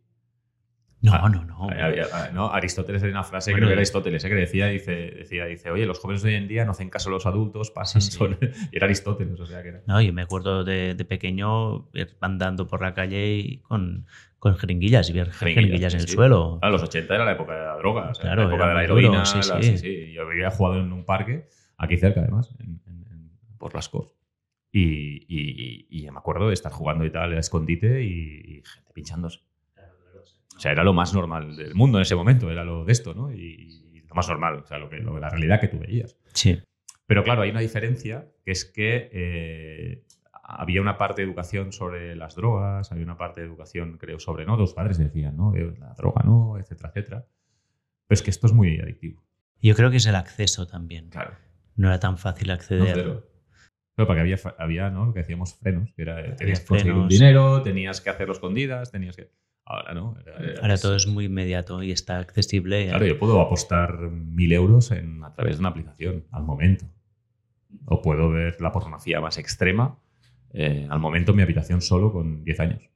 No, 1.02 1.12
Ah, 1.12 1.28
no, 1.28 1.44
no. 1.44 1.68
Había- 1.68 2.30
¿no? 2.32 2.50
Aristóteles 2.52 3.02
tenía 3.02 3.16
una 3.16 3.24
frase, 3.24 3.50
Bueno, 3.50 3.66
creo 3.66 3.68
que 3.68 3.72
era 3.72 3.80
y- 3.80 3.82
Aristóteles, 3.82 4.24
¿eh? 4.24 4.28
que 4.28 4.34
decía 4.36 4.66
dice, 4.68 4.92
decía, 4.92 5.44
dice, 5.46 5.70
oye, 5.70 5.84
los 5.86 5.98
jóvenes 5.98 6.22
de 6.22 6.30
hoy 6.30 6.34
en 6.36 6.46
día 6.48 6.64
no 6.64 6.70
hacen 6.70 6.88
caso 6.88 7.08
a 7.08 7.12
los 7.12 7.26
adultos, 7.26 7.70
pasan 7.72 8.00
Sí, 8.00 8.12
sí. 8.12 8.16
solo-". 8.16 8.38
Y 8.72 8.76
era 8.76 8.86
Aristóteles, 8.86 9.38
o 9.40 9.44
sea 9.44 9.60
que 9.62 9.68
era. 9.70 9.82
No, 9.86 10.00
yo 10.00 10.12
me 10.12 10.22
acuerdo 10.22 10.62
de, 10.64 10.94
de 10.94 11.04
pequeño 11.04 11.90
ir 11.94 12.16
andando 12.20 12.66
por 12.68 12.80
la 12.80 12.94
calle 12.94 13.26
y 13.36 13.58
con, 13.58 14.06
con 14.38 14.56
jeringuillas 14.56 15.10
y 15.10 15.12
ver 15.14 15.30
Jeringuillas, 15.32 15.54
jeringuillas, 15.64 15.94
en 15.94 16.00
el 16.00 16.06
sí. 16.08 16.14
suelo. 16.14 16.58
A 16.62 16.70
los 16.70 16.82
80 16.82 17.12
era 17.14 17.24
la 17.24 17.32
época 17.32 17.54
de 17.54 17.64
la 17.64 17.76
droga, 17.76 18.08
o 18.10 18.14
sea, 18.14 18.22
Claro, 18.22 18.42
la 18.44 18.48
época 18.50 18.68
de 18.68 18.74
la 18.74 18.82
duro, 18.86 18.98
heroína. 19.00 19.24
sí, 19.26 19.38
la- 19.48 19.60
sí. 19.60 19.70
sí, 19.72 19.78
sí. 19.78 20.12
Yo 20.12 20.22
había 20.22 20.50
jugado 20.52 20.78
en 20.80 20.90
un 20.92 21.04
parque 21.04 21.48
aquí 21.76 21.96
cerca 21.98 22.20
además, 22.20 22.54
por 23.58 23.74
las 23.74 23.88
cosas. 23.88 24.14
Y, 24.76 25.86
y, 25.88 26.10
me 26.10 26.18
acuerdo 26.18 26.48
de 26.48 26.54
estar 26.54 26.72
jugando 26.72 27.04
y 27.04 27.10
tal, 27.10 27.32
a 27.32 27.38
escondite 27.38 28.02
y, 28.02 28.60
gente 28.64 28.92
pinchándose. 28.92 29.40
O 30.56 30.58
sea, 30.58 30.72
era 30.72 30.82
lo 30.82 30.92
más 30.92 31.14
normal 31.14 31.56
del 31.56 31.76
mundo 31.76 31.98
en 31.98 32.02
ese 32.02 32.16
momento, 32.16 32.50
era 32.50 32.64
lo 32.64 32.84
de 32.84 32.92
esto, 32.92 33.14
¿no? 33.14 33.32
Y, 33.32 34.02
lo 34.08 34.14
más 34.16 34.28
normal, 34.28 34.56
o 34.64 34.66
sea, 34.66 34.78
lo 34.78 34.88
que, 34.88 34.96
lo, 34.96 35.18
la 35.18 35.30
realidad 35.30 35.60
que 35.60 35.68
tú 35.68 35.78
veías. 35.78 36.16
Sí. 36.32 36.60
Pero 37.06 37.22
claro, 37.22 37.42
hay 37.42 37.50
una 37.50 37.60
diferencia, 37.60 38.28
que 38.44 38.50
es 38.50 38.64
que 38.64 39.10
eh, 39.12 40.04
había 40.42 40.80
una 40.80 40.98
parte 40.98 41.22
de 41.22 41.28
educación 41.28 41.70
sobre 41.70 42.16
las 42.16 42.34
drogas, 42.34 42.90
había 42.90 43.04
una 43.04 43.16
parte 43.16 43.40
de 43.40 43.46
educación, 43.46 43.96
creo, 43.98 44.18
sobre, 44.18 44.44
¿no? 44.44 44.56
Los 44.56 44.74
padres 44.74 44.98
decían, 44.98 45.36
¿no? 45.36 45.54
Eh, 45.54 45.72
la 45.78 45.94
droga 45.94 46.22
no, 46.24 46.58
etcétera, 46.58 46.88
etcétera. 46.88 47.26
Pero 48.08 48.14
es 48.14 48.22
que 48.22 48.30
esto 48.30 48.48
es 48.48 48.52
muy 48.52 48.80
adictivo. 48.80 49.22
Yo 49.62 49.74
creo 49.76 49.90
que 49.92 49.98
es 49.98 50.06
el 50.06 50.16
acceso 50.16 50.66
también. 50.66 51.10
Claro. 51.10 51.34
No 51.76 51.88
era 51.88 52.00
tan 52.00 52.18
fácil 52.18 52.50
acceder. 52.50 53.06
No, 53.06 53.33
pero 53.94 54.06
porque 54.06 54.20
había, 54.20 54.38
había, 54.58 54.90
¿no? 54.90 55.06
Lo 55.06 55.12
que 55.12 55.20
decíamos 55.20 55.54
frenos, 55.54 55.92
que 55.94 56.02
era, 56.02 56.34
tenías 56.36 56.60
que 56.60 56.66
conseguir 56.66 56.94
un 56.94 57.08
dinero, 57.08 57.62
tenías 57.62 58.00
que 58.00 58.10
hacerlo 58.10 58.32
escondidas, 58.32 58.90
tenías 58.90 59.16
que... 59.16 59.30
Ahora 59.66 59.94
no. 59.94 60.14
Ahora 60.60 60.76
todo 60.76 60.94
es 60.94 61.06
muy 61.06 61.24
inmediato 61.24 61.82
y 61.82 61.90
está 61.90 62.18
accesible. 62.18 62.88
Claro, 62.88 63.06
yo 63.06 63.18
puedo 63.18 63.40
apostar 63.40 63.98
mil 63.98 64.52
euros 64.52 64.90
en, 64.90 65.24
a 65.24 65.32
través 65.32 65.56
de 65.56 65.60
una 65.60 65.70
aplicación 65.70 66.24
al 66.32 66.42
momento. 66.42 66.84
O 67.86 68.02
puedo 68.02 68.28
ver 68.28 68.60
la 68.60 68.72
pornografía 68.72 69.22
más 69.22 69.38
extrema 69.38 69.98
eh, 70.52 70.86
al 70.88 71.00
momento 71.00 71.32
en 71.32 71.36
mi 71.36 71.42
habitación 71.42 71.80
solo 71.80 72.12
con 72.12 72.44
10 72.44 72.60
años. 72.60 72.90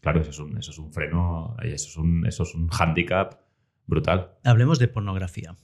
Claro, 0.00 0.20
eso 0.20 0.30
es 0.30 0.38
un, 0.38 0.58
eso 0.58 0.70
es 0.70 0.78
un 0.78 0.92
freno, 0.92 1.56
eso 1.62 1.88
es 1.88 1.96
un, 1.96 2.26
eso 2.26 2.42
es 2.42 2.54
un 2.54 2.68
handicap 2.70 3.40
brutal. 3.86 4.32
Hablemos 4.44 4.78
de 4.78 4.88
pornografía, 4.88 5.56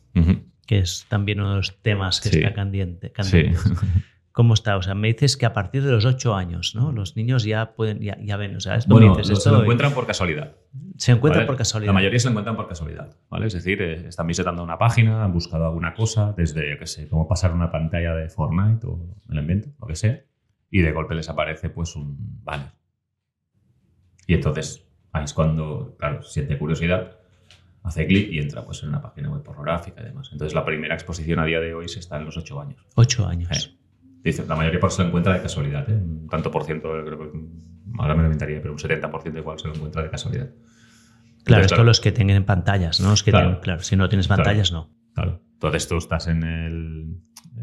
que 0.67 0.79
es 0.79 1.07
también 1.09 1.41
uno 1.41 1.51
de 1.51 1.57
los 1.57 1.83
temas 1.83 2.21
que 2.21 2.29
está 2.29 2.55
candente. 2.55 3.13
candente. 3.13 3.59
Sí. 3.59 3.71
¿Cómo 4.41 4.55
está? 4.55 4.79
O 4.79 4.83
sea, 4.83 4.95
me 4.95 5.09
dices 5.09 5.37
que 5.37 5.45
a 5.45 5.53
partir 5.53 5.83
de 5.83 5.93
los 5.93 6.07
8 6.07 6.35
años, 6.35 6.75
¿no? 6.75 6.93
Los 6.93 7.15
niños 7.15 7.45
ya 7.45 7.75
pueden, 7.75 8.01
ya, 8.01 8.17
ya 8.23 8.39
ven, 8.39 8.57
o 8.57 8.61
sea, 8.61 8.77
esto 8.77 8.95
bueno, 8.95 9.15
dices, 9.15 9.43
se 9.43 9.51
lo 9.51 9.61
encuentran 9.61 9.93
por 9.93 10.07
casualidad. 10.07 10.57
Se 10.97 11.13
encuentran 11.13 11.45
por 11.45 11.59
casualidad. 11.59 11.91
La 11.91 11.93
mayoría 11.93 12.19
se 12.19 12.29
lo 12.29 12.31
encuentran 12.31 12.57
por 12.57 12.67
casualidad, 12.67 13.15
¿vale? 13.29 13.49
Es 13.49 13.53
decir, 13.53 13.83
eh, 13.83 14.09
están 14.09 14.27
visitando 14.27 14.65
una 14.65 14.79
página, 14.79 15.23
han 15.23 15.35
buscado 15.35 15.67
alguna 15.67 15.93
cosa, 15.93 16.33
desde, 16.35 16.71
yo 16.71 16.79
qué 16.79 16.87
sé, 16.87 17.07
cómo 17.07 17.29
pasar 17.29 17.53
una 17.53 17.71
pantalla 17.71 18.15
de 18.15 18.31
Fortnite 18.31 18.87
o 18.87 18.99
el 19.29 19.39
invento, 19.41 19.69
lo 19.79 19.87
que 19.87 19.95
sea, 19.95 20.23
y 20.71 20.81
de 20.81 20.91
golpe 20.91 21.15
les 21.15 21.29
aparece 21.29 21.69
pues 21.69 21.95
un 21.95 22.17
banner. 22.43 22.73
Y 24.27 24.33
entonces, 24.33 24.87
ahí 25.13 25.25
es 25.25 25.35
cuando, 25.35 25.97
claro, 25.99 26.23
siente 26.23 26.57
curiosidad, 26.57 27.11
hace 27.83 28.07
clic 28.07 28.33
y 28.33 28.39
entra 28.39 28.65
pues 28.65 28.83
en 28.85 28.89
una 28.89 29.03
página 29.03 29.29
web 29.29 29.43
pornográfica 29.43 30.01
y 30.01 30.05
demás. 30.05 30.31
Entonces, 30.33 30.55
la 30.55 30.65
primera 30.65 30.95
exposición 30.95 31.41
a 31.41 31.45
día 31.45 31.61
de 31.61 31.75
hoy 31.75 31.91
se 31.91 31.99
está 31.99 32.17
en 32.17 32.25
los 32.25 32.39
8 32.39 32.59
años. 32.59 32.87
8 32.95 33.27
años. 33.27 33.77
Dice, 34.23 34.45
la 34.47 34.55
mayoría 34.55 34.81
por 34.81 34.93
se 34.93 35.03
lo 35.03 35.09
encuentra 35.09 35.35
de 35.35 35.43
casualidad, 35.43 35.89
¿eh? 35.89 35.95
un 35.95 36.29
tanto 36.29 36.51
por 36.51 36.65
ciento, 36.65 36.91
creo 37.05 37.19
que 37.19 37.39
ahora 37.99 38.15
me 38.15 38.23
lo 38.23 38.27
inventaría, 38.27 38.61
pero 38.61 38.73
un 38.73 38.79
70% 38.79 39.39
igual 39.39 39.59
se 39.59 39.69
lo 39.69 39.75
encuentra 39.75 40.03
de 40.03 40.11
casualidad. 40.11 40.51
Claro, 41.45 41.65
esto 41.65 41.85
los 41.85 42.01
que 42.01 42.13
tengan 42.13 42.45
pantallas, 42.45 43.01
¿no? 43.01 43.11
Los 43.11 43.23
que 43.23 43.31
claro, 43.31 43.61
claro, 43.61 43.83
si 43.83 43.97
no 43.97 44.09
tienes 44.09 44.29
pantallas, 44.29 44.73
no. 44.73 44.91
Claro. 45.15 45.43
Entonces 45.55 45.89
tú 45.89 45.97
estás 45.97 46.27
en 46.27 46.43
el. 46.43 47.17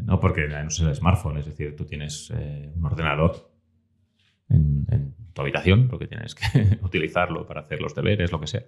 No, 0.04 0.20
porque 0.20 0.46
no 0.48 0.68
es 0.68 0.80
el 0.80 0.94
smartphone, 0.94 1.38
es 1.38 1.46
decir, 1.46 1.74
tú 1.76 1.84
tienes 1.84 2.32
eh, 2.36 2.72
un 2.74 2.84
ordenador 2.84 3.50
en, 4.48 5.14
tu 5.32 5.42
habitación, 5.42 5.88
porque 5.88 6.06
tienes 6.06 6.34
que 6.34 6.78
utilizarlo 6.82 7.46
para 7.46 7.60
hacer 7.60 7.80
los 7.80 7.94
deberes, 7.94 8.32
lo 8.32 8.40
que 8.40 8.46
sea. 8.46 8.62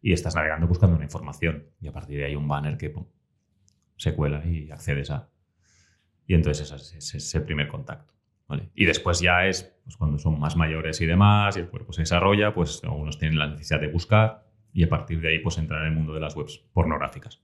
Y 0.00 0.12
estás 0.12 0.34
navegando 0.34 0.66
buscando 0.66 0.96
una 0.96 1.04
información. 1.04 1.66
Y 1.80 1.88
a 1.88 1.92
partir 1.92 2.18
de 2.18 2.26
ahí 2.26 2.36
un 2.36 2.48
banner 2.48 2.76
que 2.76 2.92
se 3.96 4.14
cuela 4.14 4.44
y 4.44 4.70
accedes 4.70 5.10
a. 5.10 5.28
Y 6.26 6.34
entonces 6.34 6.70
ese 6.70 7.16
es, 7.18 7.34
el 7.34 7.44
primer 7.44 7.68
contacto. 7.68 8.14
Y 8.74 8.84
después 8.84 9.20
ya 9.20 9.46
es 9.46 9.62
pues, 9.82 9.96
cuando 9.96 10.18
son 10.18 10.38
más 10.38 10.56
mayores 10.56 11.00
y 11.00 11.06
demás, 11.06 11.56
y 11.56 11.60
el 11.60 11.68
cuerpo 11.68 11.92
se 11.92 12.02
desarrolla, 12.02 12.52
pues 12.52 12.82
algunos 12.84 13.18
tienen 13.18 13.38
la 13.38 13.46
necesidad 13.46 13.80
de 13.80 13.88
buscar 13.88 14.44
y 14.74 14.84
a 14.84 14.88
partir 14.88 15.20
de 15.20 15.28
ahí 15.28 15.38
pues 15.38 15.56
entrar 15.56 15.82
en 15.82 15.92
el 15.92 15.94
mundo 15.94 16.12
de 16.12 16.20
las 16.20 16.36
webs 16.36 16.58
pornográficas. 16.72 17.42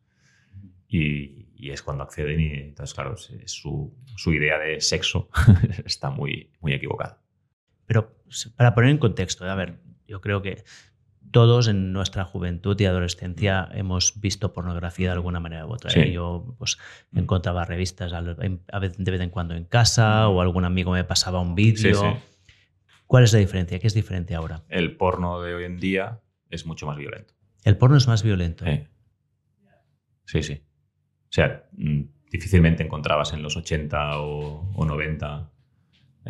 Y, 0.86 1.46
es 1.70 1.82
cuando 1.82 2.04
acceden 2.04 2.40
y 2.40 2.52
entonces, 2.52 2.94
claro, 2.94 3.16
su, 3.16 3.94
su 4.16 4.32
idea 4.32 4.58
de 4.58 4.80
sexo 4.80 5.28
está 5.84 6.10
muy, 6.10 6.52
muy 6.60 6.72
equivocada. 6.72 7.20
Pero 7.84 8.14
para 8.56 8.74
poner 8.74 8.90
en 8.90 8.98
contexto, 8.98 9.44
a 9.44 9.54
ver, 9.54 9.80
yo 10.06 10.20
creo 10.20 10.40
que 10.40 10.62
todos 11.30 11.68
en 11.68 11.92
nuestra 11.92 12.24
juventud 12.24 12.78
y 12.80 12.84
adolescencia 12.84 13.68
hemos 13.72 14.20
visto 14.20 14.52
pornografía 14.52 15.08
de 15.08 15.12
alguna 15.14 15.40
manera 15.40 15.66
u 15.66 15.72
otra. 15.72 15.90
¿eh? 16.00 16.12
Yo 16.12 16.54
pues, 16.58 16.78
mm. 17.10 17.18
encontraba 17.18 17.64
revistas 17.64 18.12
de 18.12 19.10
vez 19.10 19.20
en 19.20 19.30
cuando 19.30 19.54
en 19.54 19.64
casa 19.64 20.28
o 20.28 20.40
algún 20.40 20.64
amigo 20.64 20.92
me 20.92 21.04
pasaba 21.04 21.40
un 21.40 21.54
vídeo. 21.54 22.18
¿Cuál 23.06 23.24
es 23.24 23.32
la 23.32 23.38
diferencia? 23.38 23.78
¿Qué 23.78 23.86
es 23.86 23.94
diferente 23.94 24.34
ahora? 24.34 24.62
El 24.68 24.96
porno 24.96 25.40
de 25.40 25.54
hoy 25.54 25.64
en 25.64 25.78
día 25.78 26.20
es 26.50 26.66
mucho 26.66 26.86
más 26.86 26.96
violento. 26.96 27.34
El 27.64 27.76
porno 27.76 27.96
es 27.96 28.06
más 28.06 28.22
violento. 28.22 28.64
Sí, 30.24 30.42
sí. 30.42 30.62
O 31.24 31.32
sea, 31.32 31.64
mm, 31.72 32.02
difícilmente 32.30 32.82
encontrabas 32.82 33.32
en 33.32 33.42
los 33.42 33.56
80 33.56 34.18
o, 34.20 34.70
o 34.74 34.84
90 34.84 35.50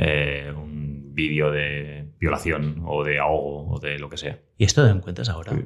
eh, 0.00 0.52
un 0.56 1.12
vídeo 1.12 1.50
de 1.50 2.08
violación 2.20 2.84
o 2.86 3.02
de 3.02 3.18
ahogo 3.18 3.68
o 3.68 3.80
de 3.80 3.98
lo 3.98 4.08
que 4.08 4.16
sea. 4.16 4.38
¿Y 4.58 4.64
esto 4.64 4.82
lo 4.82 4.90
encuentras 4.90 5.30
ahora? 5.30 5.56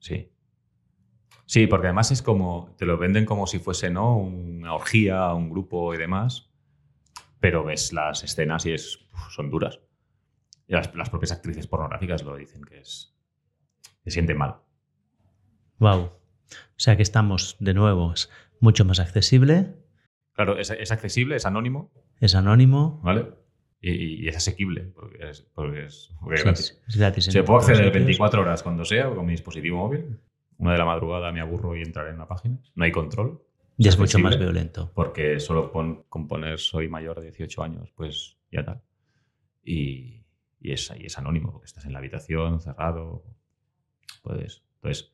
Sí. 0.00 0.30
Sí, 1.46 1.66
porque 1.66 1.86
además 1.86 2.10
es 2.10 2.20
como, 2.20 2.74
te 2.76 2.84
lo 2.84 2.98
venden 2.98 3.24
como 3.24 3.46
si 3.46 3.58
fuese 3.58 3.88
¿no? 3.88 4.18
una 4.18 4.74
orgía, 4.74 5.32
un 5.32 5.48
grupo 5.48 5.94
y 5.94 5.96
demás, 5.96 6.50
pero 7.40 7.64
ves 7.64 7.92
las 7.92 8.22
escenas 8.22 8.66
y 8.66 8.72
es, 8.72 8.98
son 9.30 9.48
duras. 9.48 9.80
Y 10.66 10.72
las, 10.72 10.88
propias 10.88 11.32
actrices 11.32 11.66
pornográficas 11.66 12.22
lo 12.22 12.36
dicen, 12.36 12.64
que 12.64 12.80
es, 12.80 13.14
se 14.02 14.10
siente 14.10 14.34
mal. 14.34 14.56
Wow. 15.78 16.00
O 16.00 16.12
sea 16.76 16.96
que 16.96 17.02
estamos, 17.02 17.56
de 17.60 17.74
nuevo, 17.74 18.12
es 18.12 18.30
mucho 18.60 18.84
más 18.84 18.98
accesible. 18.98 19.76
Claro, 20.32 20.58
es, 20.58 20.70
es 20.70 20.90
accesible, 20.90 21.36
es 21.36 21.46
anónimo 21.46 21.92
es 22.20 22.34
anónimo. 22.34 23.00
¿Vale? 23.02 23.34
Y, 23.86 24.26
es 24.26 24.36
asequible, 24.36 24.82
porque 24.94 25.28
es, 25.28 25.42
porque 25.54 25.84
es, 25.84 26.10
gratis. 26.22 26.80
Es 26.88 26.96
gratis 26.96 27.24
Se 27.26 27.42
puede 27.42 27.58
acceder 27.58 27.92
24 27.92 28.40
horas 28.40 28.62
cuando 28.62 28.82
sea 28.82 29.10
con 29.10 29.26
mi 29.26 29.32
dispositivo 29.32 29.76
móvil. 29.76 30.18
Una 30.56 30.72
de 30.72 30.78
la 30.78 30.86
madrugada 30.86 31.30
me 31.32 31.40
aburro 31.40 31.76
y 31.76 31.82
entraré 31.82 32.10
en 32.10 32.18
la 32.18 32.26
página. 32.26 32.58
No 32.74 32.84
hay 32.84 32.92
control. 32.92 33.42
Y 33.76 33.88
es, 33.88 33.98
mucho 33.98 34.18
más 34.20 34.38
violento. 34.38 34.90
Porque 34.94 35.38
solo 35.38 35.70
con, 35.70 36.04
poner 36.26 36.58
soy 36.58 36.88
mayor 36.88 37.16
de 37.16 37.26
18 37.26 37.62
años, 37.62 37.92
pues 37.94 38.38
ya 38.50 38.64
tal. 38.64 38.80
Y, 39.62 40.24
y, 40.60 40.72
es, 40.72 40.90
y 40.98 41.04
es 41.04 41.18
anónimo, 41.18 41.52
porque 41.52 41.66
estás 41.66 41.84
en 41.84 41.92
la 41.92 41.98
habitación, 41.98 42.60
cerrado. 42.60 43.22
Puedes. 44.22 44.62
Entonces, 44.76 45.12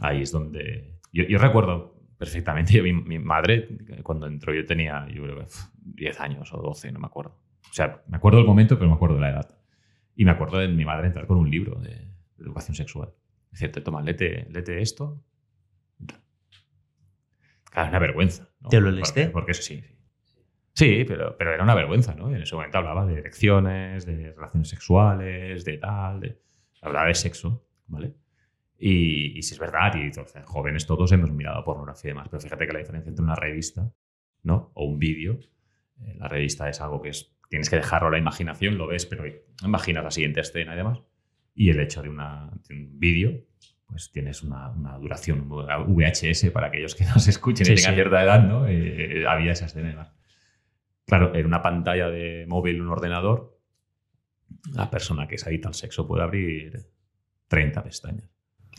ahí 0.00 0.22
es 0.22 0.32
donde. 0.32 0.94
Yo, 1.12 1.24
yo 1.24 1.36
recuerdo 1.36 1.98
perfectamente. 2.16 2.72
Yo, 2.78 2.82
mi, 2.82 3.18
madre, 3.18 3.68
cuando 4.02 4.26
entró, 4.26 4.54
yo 4.54 4.64
tenía, 4.64 5.06
yo 5.08 5.22
creo 5.24 5.38
que 5.40 5.46
10 5.82 6.20
años 6.20 6.54
o 6.54 6.62
12, 6.62 6.92
no 6.92 7.00
me 7.00 7.06
acuerdo. 7.06 7.47
O 7.70 7.72
sea, 7.72 8.02
me 8.08 8.16
acuerdo 8.16 8.38
del 8.38 8.46
momento, 8.46 8.76
pero 8.78 8.88
me 8.88 8.96
acuerdo 8.96 9.16
de 9.16 9.20
la 9.20 9.30
edad. 9.30 9.58
Y 10.14 10.24
me 10.24 10.32
acuerdo 10.32 10.58
de 10.58 10.68
mi 10.68 10.84
madre 10.84 11.06
entrar 11.06 11.26
con 11.26 11.38
un 11.38 11.50
libro 11.50 11.80
de, 11.80 12.08
educación 12.38 12.74
sexual. 12.74 13.12
Decirte, 13.50 13.80
toma, 13.80 14.02
léete, 14.02 14.48
esto. 14.80 15.22
Claro, 17.70 17.88
una 17.90 17.98
vergüenza. 17.98 18.48
¿Te 18.68 18.80
lo 18.80 18.90
leíste? 18.90 19.28
Porque, 19.28 19.32
porque 19.32 19.54
sí, 19.54 19.62
sí. 19.62 19.84
Sí, 20.74 21.04
pero, 21.04 21.36
pero 21.36 21.52
era 21.52 21.64
una 21.64 21.74
vergüenza, 21.74 22.14
¿no? 22.14 22.28
En 22.28 22.40
ese 22.40 22.54
momento 22.54 22.78
hablaba 22.78 23.04
de 23.04 23.18
erecciones, 23.18 24.06
de 24.06 24.32
relaciones 24.32 24.68
sexuales, 24.68 25.64
de 25.64 25.78
tal, 25.78 26.20
de, 26.20 26.40
hablaba 26.82 27.08
de 27.08 27.14
sexo, 27.14 27.66
¿vale? 27.88 28.14
Y, 28.78 29.42
si 29.42 29.54
es 29.54 29.58
verdad, 29.58 29.92
y 29.96 30.12
jóvenes 30.44 30.86
todos 30.86 31.10
hemos 31.10 31.32
mirado 31.32 31.64
pornografía 31.64 32.10
y 32.10 32.12
demás, 32.12 32.28
pero 32.30 32.40
fíjate 32.40 32.66
que 32.66 32.72
la 32.72 32.78
diferencia 32.78 33.10
entre 33.10 33.24
una 33.24 33.34
revista 33.34 33.92
¿no? 34.44 34.70
o 34.74 34.84
un 34.84 35.00
vídeo, 35.00 35.40
eh, 36.00 36.14
la 36.16 36.28
revista 36.28 36.68
es 36.68 36.80
algo 36.80 37.02
que 37.02 37.08
es, 37.08 37.36
tienes 37.48 37.70
que 37.70 37.76
dejarlo 37.76 38.08
a 38.08 38.10
la 38.10 38.18
imaginación, 38.18 38.78
lo 38.78 38.86
ves, 38.86 39.06
pero 39.06 39.24
imaginas 39.62 40.04
la 40.04 40.10
siguiente 40.10 40.40
escena 40.40 40.74
y 40.74 40.76
demás. 40.76 41.00
Y 41.54 41.70
el 41.70 41.80
hecho 41.80 42.02
de, 42.02 42.08
una, 42.08 42.50
un 42.70 42.98
vídeo, 42.98 43.44
pues 43.86 44.12
tienes 44.12 44.42
una, 44.42 44.70
duración 45.00 45.48
VHS 45.48 46.50
para 46.52 46.68
aquellos 46.68 46.94
que 46.94 47.04
nos 47.14 47.26
escuchen 47.26 47.66
y 47.66 47.74
tengan 47.74 47.94
cierta 47.94 48.22
edad, 48.22 48.44
¿no? 48.44 48.66
Eh, 48.68 49.24
había 49.26 49.52
esa 49.52 49.66
escena 49.66 49.88
y 49.88 49.90
demás. 49.92 50.12
Claro, 51.06 51.34
en 51.34 51.46
una 51.46 51.62
pantalla 51.62 52.10
de 52.10 52.44
móvil, 52.46 52.82
un 52.82 52.88
ordenador, 52.88 53.58
la 54.74 54.90
persona 54.90 55.26
que 55.26 55.38
se 55.38 55.48
adicta 55.48 55.68
al 55.68 55.74
sexo 55.74 56.06
puede 56.06 56.22
abrir 56.22 56.86
30 57.48 57.82
pestañas. 57.82 58.30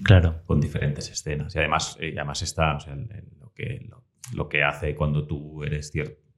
Claro. 0.04 0.44
Con 0.46 0.62
diferentes 0.62 1.10
escenas. 1.10 1.56
Y 1.56 1.60
además, 1.60 1.98
eh, 2.00 2.14
además 2.16 2.42
está 2.42 2.78
lo, 3.40 3.54
que, 3.54 3.90
lo, 4.34 4.48
que 4.48 4.64
hace 4.64 4.96
cuando 4.96 5.26
tú 5.26 5.64
eres 5.64 5.92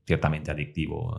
ciertamente 0.06 0.52
adictivo, 0.52 1.18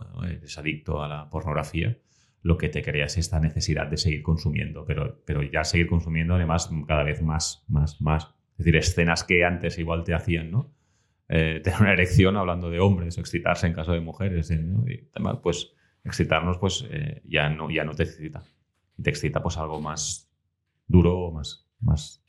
adicto 0.57 1.01
a 1.01 1.07
la 1.07 1.29
pornografía, 1.29 1.97
lo 2.41 2.57
que 2.57 2.69
te 2.69 2.81
crea 2.81 3.05
es 3.05 3.17
esta 3.17 3.39
necesidad 3.39 3.87
de 3.87 3.97
seguir 3.97 4.21
consumiendo, 4.21 4.85
pero, 4.85 5.21
pero 5.25 5.41
ya 5.43 5.63
seguir 5.63 5.87
consumiendo 5.87 6.35
además 6.35 6.69
cada 6.87 7.03
vez 7.03 7.21
más, 7.21 7.63
más, 7.67 8.01
más. 8.01 8.25
Es 8.51 8.57
decir, 8.57 8.75
escenas 8.75 9.23
que 9.23 9.45
antes 9.45 9.79
igual 9.79 10.03
te 10.03 10.13
hacían, 10.13 10.51
¿no? 10.51 10.73
eh, 11.29 11.61
tener 11.63 11.81
una 11.81 11.93
erección 11.93 12.37
hablando 12.37 12.69
de 12.69 12.79
hombres 12.79 13.17
o 13.17 13.21
excitarse 13.21 13.67
en 13.67 13.73
caso 13.73 13.93
de 13.93 14.01
mujeres. 14.01 14.51
¿eh? 14.51 14.63
Y 14.87 15.09
además, 15.15 15.39
pues 15.41 15.71
excitarnos 16.03 16.57
pues 16.57 16.85
eh, 16.89 17.21
ya, 17.25 17.49
no, 17.49 17.69
ya 17.69 17.83
no 17.83 17.93
te 17.93 18.03
excita. 18.03 18.43
Te 19.01 19.09
excita 19.09 19.41
pues 19.41 19.57
algo 19.57 19.81
más 19.81 20.29
duro 20.87 21.17
o 21.17 21.31
más, 21.31 21.67
más... 21.79 22.23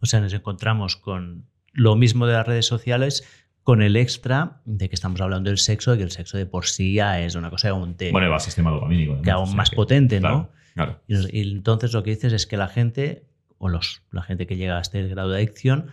O 0.00 0.06
sea, 0.06 0.20
nos 0.20 0.32
encontramos 0.32 0.96
con 0.96 1.46
lo 1.72 1.94
mismo 1.94 2.26
de 2.26 2.32
las 2.32 2.46
redes 2.46 2.66
sociales, 2.66 3.39
con 3.62 3.82
el 3.82 3.96
extra 3.96 4.60
de 4.64 4.88
que 4.88 4.94
estamos 4.94 5.20
hablando 5.20 5.50
del 5.50 5.58
sexo, 5.58 5.92
de 5.92 5.98
que 5.98 6.04
el 6.04 6.10
sexo 6.10 6.38
de 6.38 6.46
por 6.46 6.66
sí 6.66 6.94
ya 6.94 7.20
es 7.20 7.34
una 7.34 7.50
cosa 7.50 7.68
que 7.68 7.72
aún 7.72 7.96
Bueno, 8.12 8.30
va 8.30 8.40
sistema 8.40 8.70
dopamínico. 8.70 9.20
Que 9.22 9.30
aún 9.30 9.54
más 9.54 9.70
potente, 9.70 10.20
¿no? 10.20 10.50
Claro. 10.74 11.00
Y, 11.06 11.52
entonces 11.52 11.92
lo 11.92 12.02
que 12.02 12.10
dices 12.10 12.32
es 12.32 12.46
que 12.46 12.56
la 12.56 12.68
gente, 12.68 13.26
o 13.58 13.68
los, 13.68 14.02
la 14.10 14.22
gente 14.22 14.46
que 14.46 14.56
llega 14.56 14.78
a 14.78 14.80
este 14.80 15.06
grado 15.08 15.30
de 15.30 15.36
adicción, 15.36 15.90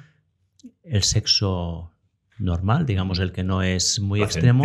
el 0.83 1.03
sexo 1.03 1.91
normal, 2.39 2.85
digamos 2.85 3.19
el 3.19 3.31
que 3.31 3.43
no 3.43 3.63
es 3.63 3.99
muy 3.99 4.21
extremo, 4.21 4.63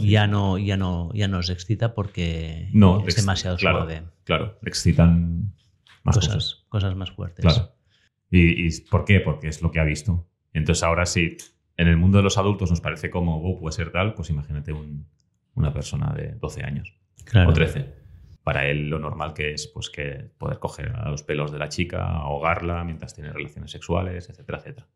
ya, 0.00 0.26
no, 0.26 0.58
ya, 0.58 0.76
no, 0.76 1.12
ya 1.12 1.28
no 1.28 1.40
excita 1.40 1.94
porque 1.94 2.68
no, 2.72 3.06
es 3.06 3.16
demasiado 3.16 3.56
claro, 3.56 3.78
suave. 3.78 4.02
Claro, 4.24 4.58
excitan 4.62 5.54
más 6.04 6.16
cosas, 6.16 6.64
cosas. 6.68 6.96
más 6.96 7.10
fuertes. 7.12 7.44
Claro. 7.44 7.74
¿Y, 8.30 8.80
por 8.82 9.04
qué? 9.04 9.20
Porque 9.20 9.48
es 9.48 9.60
lo 9.60 9.70
que 9.70 9.78
ha 9.78 9.84
visto. 9.84 10.26
Entonces 10.54 10.82
ahora 10.82 11.04
sí, 11.04 11.36
en 11.82 11.88
el 11.88 11.96
mundo 11.96 12.18
de 12.18 12.24
los 12.24 12.38
adultos 12.38 12.70
nos 12.70 12.80
parece 12.80 13.10
como, 13.10 13.42
oh, 13.42 13.58
puede 13.58 13.72
ser 13.72 13.90
tal, 13.90 14.14
pues 14.14 14.30
imagínate 14.30 14.72
una 15.54 15.72
persona 15.72 16.12
de 16.14 16.34
12 16.34 16.62
años 16.62 16.94
o 17.46 17.52
13. 17.52 18.02
Para 18.44 18.66
él 18.66 18.88
lo 18.88 18.98
normal 18.98 19.34
que 19.34 19.52
es 19.52 19.68
pues 19.68 19.90
que 19.90 20.30
poder 20.38 20.58
coger 20.58 20.94
a 20.96 21.08
los 21.10 21.22
pelos 21.22 21.52
de 21.52 21.58
la 21.58 21.68
chica, 21.68 22.06
ahogarla 22.06 22.82
mientras 22.84 23.14
tiene 23.14 23.32
relaciones 23.32 23.70
sexuales, 23.70 24.28
etcétera, 24.28 24.58
etcétera. 24.58 24.88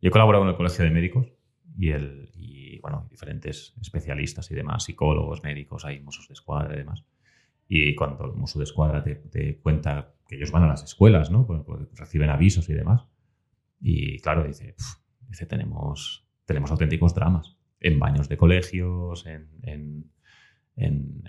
Yo 0.00 0.08
he 0.08 0.10
colaborado 0.10 0.42
con 0.42 0.50
el 0.50 0.56
Colegio 0.56 0.84
de 0.84 0.90
Médicos 0.90 1.26
y, 1.78 1.90
el, 1.90 2.30
y 2.34 2.78
bueno, 2.80 3.06
diferentes 3.10 3.74
especialistas 3.80 4.50
y 4.50 4.54
demás, 4.54 4.84
psicólogos, 4.84 5.42
médicos, 5.42 5.84
hay 5.84 6.00
musos 6.00 6.28
de 6.28 6.34
escuadra 6.34 6.74
y 6.74 6.78
demás. 6.78 7.04
Y 7.68 7.94
cuando 7.94 8.24
el 8.24 8.32
muso 8.32 8.58
de 8.58 8.64
escuadra 8.64 9.02
te, 9.02 9.58
cuenta 9.58 10.14
que 10.28 10.36
ellos 10.36 10.52
van 10.52 10.64
a 10.64 10.68
las 10.68 10.84
escuelas, 10.84 11.30
¿no? 11.30 11.46
Pues, 11.46 11.62
pues 11.64 11.80
reciben 11.94 12.30
avisos 12.30 12.68
y 12.68 12.74
demás. 12.74 13.06
Y 13.80 14.20
claro, 14.20 14.44
dice, 14.44 14.74
dice 15.28 15.46
tenemos, 15.46 16.26
tenemos 16.44 16.70
auténticos 16.70 17.14
dramas 17.14 17.56
en 17.80 17.98
baños 17.98 18.28
de 18.28 18.36
colegios, 18.36 19.26
en, 19.26 19.48
en, 19.62 20.10
en, 20.76 21.22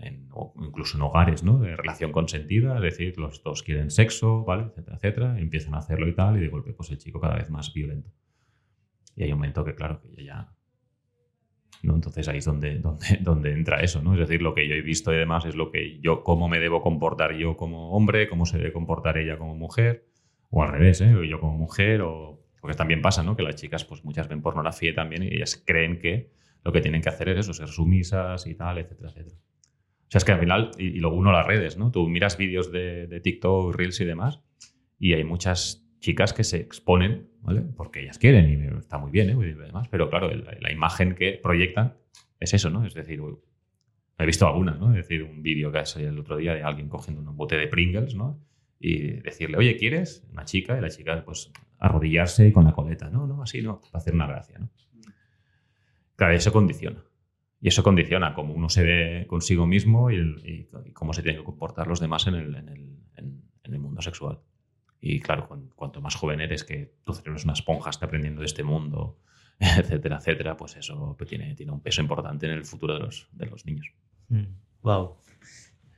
incluso 0.61 0.97
en 0.97 1.03
hogares 1.03 1.43
¿no? 1.43 1.59
de 1.59 1.75
relación 1.75 2.11
consentida, 2.11 2.75
es 2.75 2.81
decir, 2.81 3.17
los 3.17 3.43
dos 3.43 3.63
quieren 3.63 3.91
sexo, 3.91 4.43
¿vale? 4.43 4.63
etcétera, 4.63 4.97
etcétera, 4.97 5.39
empiezan 5.39 5.75
a 5.75 5.79
hacerlo 5.79 6.07
y 6.07 6.15
tal, 6.15 6.37
y 6.37 6.41
de 6.41 6.47
golpe 6.49 6.73
pues 6.73 6.89
el 6.91 6.97
chico 6.97 7.19
cada 7.19 7.35
vez 7.35 7.49
más 7.49 7.73
violento. 7.73 8.11
Y 9.15 9.23
hay 9.23 9.31
un 9.31 9.39
momento 9.39 9.63
que, 9.65 9.75
claro, 9.75 9.99
que 9.99 10.23
ya... 10.23 10.53
¿no? 11.83 11.95
Entonces 11.95 12.27
ahí 12.27 12.37
es 12.37 12.45
donde, 12.45 12.79
donde, 12.79 13.17
donde 13.21 13.53
entra 13.53 13.81
eso, 13.81 14.01
¿no? 14.01 14.13
Es 14.13 14.19
decir, 14.19 14.41
lo 14.41 14.53
que 14.53 14.67
yo 14.67 14.75
he 14.75 14.81
visto 14.81 15.13
y 15.13 15.17
demás 15.17 15.45
es 15.45 15.55
lo 15.55 15.71
que 15.71 15.99
yo, 15.99 16.23
cómo 16.23 16.47
me 16.49 16.59
debo 16.59 16.81
comportar 16.81 17.35
yo 17.35 17.55
como 17.55 17.91
hombre, 17.91 18.29
cómo 18.29 18.45
se 18.45 18.57
debe 18.57 18.73
comportar 18.73 19.17
ella 19.17 19.37
como 19.37 19.55
mujer, 19.55 20.07
o 20.49 20.63
al 20.63 20.71
revés, 20.71 21.01
¿eh? 21.01 21.13
Yo 21.29 21.39
como 21.39 21.57
mujer, 21.57 22.01
o... 22.01 22.43
Porque 22.59 22.75
también 22.75 23.01
pasa, 23.01 23.23
¿no? 23.23 23.35
Que 23.35 23.43
las 23.43 23.55
chicas, 23.55 23.85
pues 23.85 24.03
muchas 24.03 24.27
ven 24.27 24.41
pornografía 24.41 24.93
también 24.93 25.23
y 25.23 25.27
ellas 25.27 25.61
creen 25.65 25.99
que 25.99 26.31
lo 26.63 26.71
que 26.71 26.81
tienen 26.81 27.01
que 27.01 27.09
hacer 27.09 27.29
es 27.29 27.37
eso, 27.39 27.53
ser 27.53 27.67
sumisas 27.67 28.45
y 28.47 28.55
tal, 28.55 28.77
etcétera, 28.77 29.09
etcétera. 29.09 29.37
O 29.37 30.09
sea, 30.09 30.19
es 30.19 30.25
que 30.25 30.31
al 30.31 30.39
final, 30.39 30.71
y, 30.77 30.85
y 30.85 30.99
luego 30.99 31.17
uno 31.17 31.31
las 31.31 31.45
redes, 31.45 31.77
¿no? 31.77 31.91
Tú 31.91 32.07
miras 32.07 32.37
vídeos 32.37 32.71
de, 32.71 33.07
de 33.07 33.19
TikTok, 33.19 33.75
Reels 33.75 33.99
y 34.01 34.05
demás, 34.05 34.41
y 34.99 35.13
hay 35.13 35.23
muchas 35.23 35.87
chicas 35.99 36.33
que 36.33 36.43
se 36.43 36.57
exponen, 36.57 37.29
¿vale? 37.41 37.61
Porque 37.61 38.01
ellas 38.01 38.17
quieren 38.17 38.49
y 38.49 38.77
está 38.77 38.97
muy 38.97 39.11
bien, 39.11 39.29
¿eh? 39.29 39.35
Demás, 39.35 39.87
pero 39.89 40.09
claro, 40.09 40.29
la, 40.33 40.71
imagen 40.71 41.15
que 41.15 41.39
proyectan 41.41 41.95
es 42.39 42.53
eso, 42.53 42.69
¿no? 42.69 42.85
Es 42.85 42.93
decir, 42.93 43.21
he 44.17 44.25
visto 44.25 44.47
algunas, 44.47 44.79
¿no? 44.79 44.91
Es 44.91 45.07
decir, 45.07 45.23
un 45.23 45.41
vídeo 45.41 45.71
que 45.71 45.85
salido 45.85 46.11
el 46.11 46.19
otro 46.19 46.37
día 46.37 46.53
de 46.53 46.63
alguien 46.63 46.89
cogiendo 46.89 47.29
un 47.29 47.35
bote 47.35 47.57
de 47.57 47.67
Pringles, 47.67 48.15
¿no? 48.15 48.39
Y 48.79 49.21
decirle, 49.21 49.57
oye, 49.57 49.75
¿quieres? 49.75 50.23
Una 50.31 50.45
chica, 50.45 50.77
y 50.77 50.81
la 50.81 50.89
chica, 50.89 51.23
pues, 51.25 51.51
arrodillarse 51.79 52.51
con 52.53 52.65
la 52.65 52.73
coleta. 52.73 53.09
No, 53.09 53.25
no, 53.25 53.41
así 53.41 53.61
no, 53.61 53.81
para 53.81 53.99
hacer 53.99 54.13
una 54.13 54.27
gracia, 54.27 54.59
¿no? 54.59 54.69
Claro, 56.15 56.33
eso 56.33 56.51
condiciona. 56.51 57.03
Y 57.59 57.69
eso 57.69 57.83
condiciona 57.83 58.33
cómo 58.33 58.53
uno 58.53 58.69
se 58.69 58.83
ve 58.83 59.25
consigo 59.27 59.65
mismo 59.65 60.11
y, 60.11 60.69
cómo 60.93 61.13
se 61.13 61.23
tienen 61.23 61.41
que 61.41 61.45
comportar 61.45 61.87
los 61.87 61.99
demás 61.99 62.27
en 62.27 62.35
el, 62.35 62.55
en 62.55 63.73
el 63.73 63.79
mundo 63.79 64.01
sexual. 64.01 64.39
Y 64.99 65.19
claro, 65.19 65.47
cuanto 65.75 66.01
más 66.01 66.15
joven 66.15 66.41
eres, 66.41 66.63
que 66.63 66.95
tu 67.03 67.13
cerebro 67.13 67.37
es 67.37 67.43
una 67.43 67.53
esponja, 67.53 67.89
está 67.89 68.07
aprendiendo 68.07 68.41
de 68.41 68.47
este 68.47 68.63
mundo, 68.63 69.19
etcétera, 69.59 70.17
etcétera, 70.17 70.57
pues 70.57 70.75
eso 70.75 71.15
pues 71.17 71.29
tiene, 71.29 71.53
tiene 71.55 71.71
un 71.71 71.81
peso 71.81 72.01
importante 72.01 72.45
en 72.45 72.53
el 72.53 72.65
futuro 72.65 72.95
de 72.95 72.99
los, 73.01 73.29
de 73.31 73.45
los 73.45 73.65
niños. 73.65 73.93
Wow. 74.81 75.17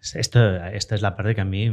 Esto, 0.02 0.56
esta 0.66 0.96
es 0.96 1.02
la 1.02 1.16
parte 1.16 1.36
que 1.36 1.42
a 1.42 1.46
mí 1.46 1.70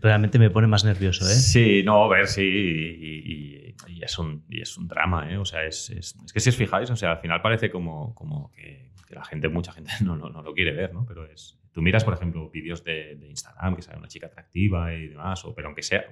realmente 0.00 0.38
me 0.38 0.50
pone 0.50 0.66
más 0.66 0.84
nervioso. 0.84 1.24
¿eh? 1.24 1.34
Sí, 1.34 1.82
no, 1.84 2.04
a 2.04 2.08
ver, 2.08 2.26
sí, 2.26 2.42
y, 2.42 4.02
es, 4.02 4.18
un, 4.18 4.44
y 4.48 4.60
es 4.60 4.76
un 4.76 4.88
drama. 4.88 5.32
¿eh? 5.32 5.38
O 5.38 5.44
sea, 5.44 5.64
es, 5.64 5.90
es, 5.90 6.16
es, 6.24 6.32
que 6.32 6.40
si 6.40 6.48
os 6.50 6.56
fijáis, 6.56 6.90
o 6.90 6.96
sea, 6.96 7.12
al 7.12 7.18
final 7.18 7.40
parece 7.42 7.70
como, 7.70 8.14
como 8.14 8.50
que, 8.50 8.90
que 9.06 9.14
la 9.14 9.24
gente, 9.24 9.48
mucha 9.48 9.72
gente 9.72 9.92
no, 10.04 10.16
no, 10.16 10.28
no, 10.30 10.42
lo 10.42 10.52
quiere 10.52 10.72
ver, 10.72 10.92
¿no? 10.92 11.06
Pero 11.06 11.24
es, 11.26 11.58
Tú 11.74 11.82
miras, 11.82 12.04
por 12.04 12.14
ejemplo, 12.14 12.48
vídeos 12.50 12.84
de, 12.84 13.18
Instagram, 13.28 13.74
que 13.74 13.82
sale 13.82 13.98
una 13.98 14.06
chica 14.06 14.28
atractiva 14.28 14.94
y 14.94 15.08
demás, 15.08 15.44
o, 15.44 15.52
pero 15.56 15.66
aunque, 15.66 15.82
sea, 15.82 16.04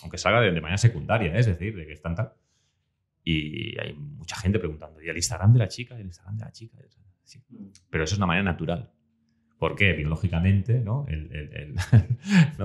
aunque, 0.00 0.16
salga 0.16 0.40
de, 0.40 0.52
manera 0.60 0.78
secundaria, 0.78 1.34
¿eh? 1.34 1.40
es 1.40 1.46
decir, 1.46 1.74
de 1.74 1.88
que 1.88 1.92
están 1.92 2.14
tal. 2.14 2.34
Y 3.24 3.76
hay 3.80 3.94
mucha 3.94 4.36
gente 4.36 4.60
preguntando, 4.60 5.02
¿y 5.02 5.08
el 5.08 5.16
Instagram 5.16 5.54
de 5.54 5.58
la 5.58 5.66
chica? 5.66 5.96
¿Y 5.96 6.02
el 6.02 6.06
Instagram 6.06 6.36
de 6.36 6.44
la 6.44 6.52
chica? 6.52 6.78
Pero 7.90 8.04
eso 8.04 8.14
es 8.14 8.18
una 8.18 8.28
manera 8.28 8.44
natural. 8.44 8.92
¿Por 9.58 9.74
qué? 9.74 9.92
Biológicamente, 9.92 10.80
¿no? 10.84 11.06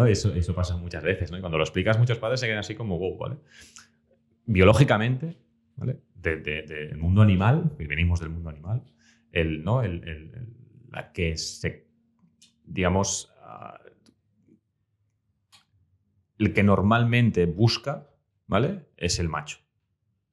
Eso, 0.05 0.33
eso 0.33 0.55
pasa 0.55 0.77
muchas 0.77 1.03
veces, 1.03 1.31
¿no? 1.31 1.39
Cuando 1.39 1.57
lo 1.57 1.63
explicas, 1.63 1.97
muchos 1.97 2.19
padres 2.19 2.39
se 2.39 2.45
quedan 2.45 2.59
así 2.59 2.75
como, 2.75 2.99
wow, 2.99 3.17
¿vale? 3.17 3.37
Biológicamente, 4.45 5.37
¿vale? 5.75 5.99
Del 6.15 6.43
de, 6.43 6.95
mundo 6.97 7.21
animal, 7.21 7.71
que 7.77 7.87
venimos 7.87 8.19
del 8.19 8.29
mundo 8.29 8.49
animal, 8.49 8.83
el, 9.31 9.63
¿no? 9.63 9.81
la 9.81 11.11
que 11.11 11.35
se 11.37 11.87
digamos, 12.65 13.33
ah, 13.41 13.79
el 16.37 16.53
que 16.53 16.63
normalmente 16.63 17.45
busca, 17.45 18.09
¿vale? 18.47 18.85
Es 18.97 19.19
el 19.19 19.29
macho, 19.29 19.59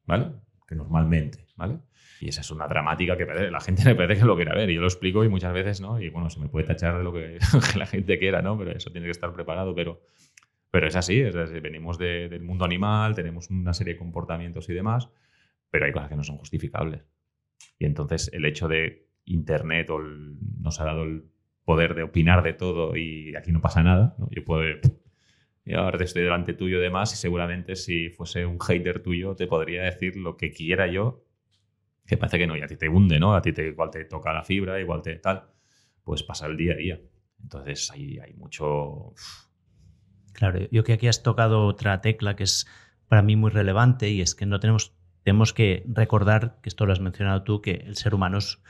¿vale? 0.07 0.33
Normalmente, 0.75 1.47
¿vale? 1.57 1.79
Y 2.21 2.29
esa 2.29 2.43
es 2.43 2.51
una 2.51 2.69
dramática 2.69 3.17
que 3.17 3.25
la 3.25 3.61
gente 3.61 3.85
le 3.87 3.95
parece 3.95 4.21
que 4.21 4.27
lo 4.27 4.37
quiera 4.37 4.55
ver. 4.55 4.71
Y 4.71 4.75
yo 4.75 4.81
lo 4.81 4.87
explico 4.87 5.25
y 5.25 5.29
muchas 5.29 5.53
veces, 5.53 5.81
¿no? 5.81 6.01
Y 6.01 6.11
bueno, 6.11 6.31
se 6.31 6.41
me 6.41 6.49
puede 6.49 6.67
tachar 6.67 6.99
de 6.99 7.05
lo 7.05 7.13
que, 7.13 7.39
la 7.77 7.87
gente 7.87 8.19
quiera, 8.19 8.43
¿no? 8.43 8.59
Pero 8.59 8.73
eso 8.73 8.91
tiene 8.91 9.07
que 9.07 9.13
estar 9.13 9.33
preparado. 9.33 9.75
Pero, 9.75 10.03
pero 10.71 10.87
es 10.87 10.97
así, 10.97 11.21
venimos 11.23 11.99
del 11.99 12.43
mundo 12.43 12.65
animal, 12.65 13.15
tenemos 13.15 13.51
una 13.51 13.73
serie 13.73 13.95
de 13.95 13.99
comportamientos 13.99 14.69
y 14.69 14.75
demás, 14.75 15.09
pero 15.71 15.87
hay 15.87 15.93
cosas 15.93 16.09
que 16.09 16.17
no 16.17 16.23
son 16.23 16.37
justificables. 16.37 17.03
Y 17.79 17.87
entonces 17.87 18.31
el 18.33 18.45
hecho 18.45 18.69
de 18.69 19.09
Internet 19.25 19.91
o 19.91 19.99
nos 19.99 20.81
ha 20.81 20.85
dado 20.85 21.05
el 21.05 21.25
poder 21.65 21.95
de 21.95 22.03
opinar 22.03 22.43
de 22.43 22.53
todo 22.53 22.97
y 22.97 23.35
aquí 23.37 23.53
no 23.53 23.61
pasa 23.61 23.83
nada. 23.83 24.17
Yo 24.31 24.45
puedo. 24.45 24.63
Y 25.71 25.75
ahora 25.75 26.05
estoy 26.05 26.25
delante 26.25 26.55
tuyo 26.55 26.79
y 26.79 26.83
demás, 26.83 27.13
y 27.13 27.17
seguramente 27.17 27.77
si 27.77 28.09
fuese 28.09 28.45
un 28.45 28.59
hater 28.59 29.05
tuyo 29.05 29.37
te 29.37 29.47
podría 29.47 29.85
decir 29.85 30.17
lo 30.17 30.37
que 30.37 30.51
quiera 30.51 30.89
yo, 30.89 31.25
que 32.05 32.17
parece 32.17 32.39
que 32.39 32.49
no, 32.49 32.57
y 32.57 32.63
a 32.63 32.67
ti 32.67 32.77
te 32.77 32.89
hunde, 32.89 33.21
¿no? 33.21 33.37
A 33.37 33.41
ti 33.41 33.53
te, 33.53 33.69
igual 33.69 33.89
te 33.89 34.05
toca 34.05 34.33
la 34.33 34.43
fibra, 34.43 34.81
igual 34.81 35.01
te 35.01 35.15
tal. 35.21 35.45
Pues 36.03 36.25
pasa 36.25 36.47
el 36.47 36.57
día 36.57 36.73
a 36.73 36.77
día. 36.77 37.01
Entonces 37.41 37.89
ahí 37.93 38.19
hay 38.19 38.33
mucho. 38.35 39.15
Claro, 40.33 40.59
yo 40.73 40.83
que 40.83 40.95
aquí 40.95 41.07
has 41.07 41.23
tocado 41.23 41.65
otra 41.67 42.01
tecla 42.01 42.35
que 42.35 42.43
es 42.43 42.67
para 43.07 43.23
mí 43.23 43.37
muy 43.37 43.53
relevante 43.53 44.11
y 44.11 44.23
es 44.23 44.35
que 44.35 44.47
no 44.47 44.59
tenemos, 44.59 44.97
tenemos 45.23 45.53
que 45.53 45.85
recordar, 45.87 46.59
que 46.63 46.69
esto 46.69 46.85
lo 46.85 46.93
has 46.93 47.01
mencionado 47.01 47.45
tú, 47.45 47.63
que 47.63 47.85
el 47.87 47.95
ser 47.95 48.13
humano 48.17 48.39
es 48.39 48.61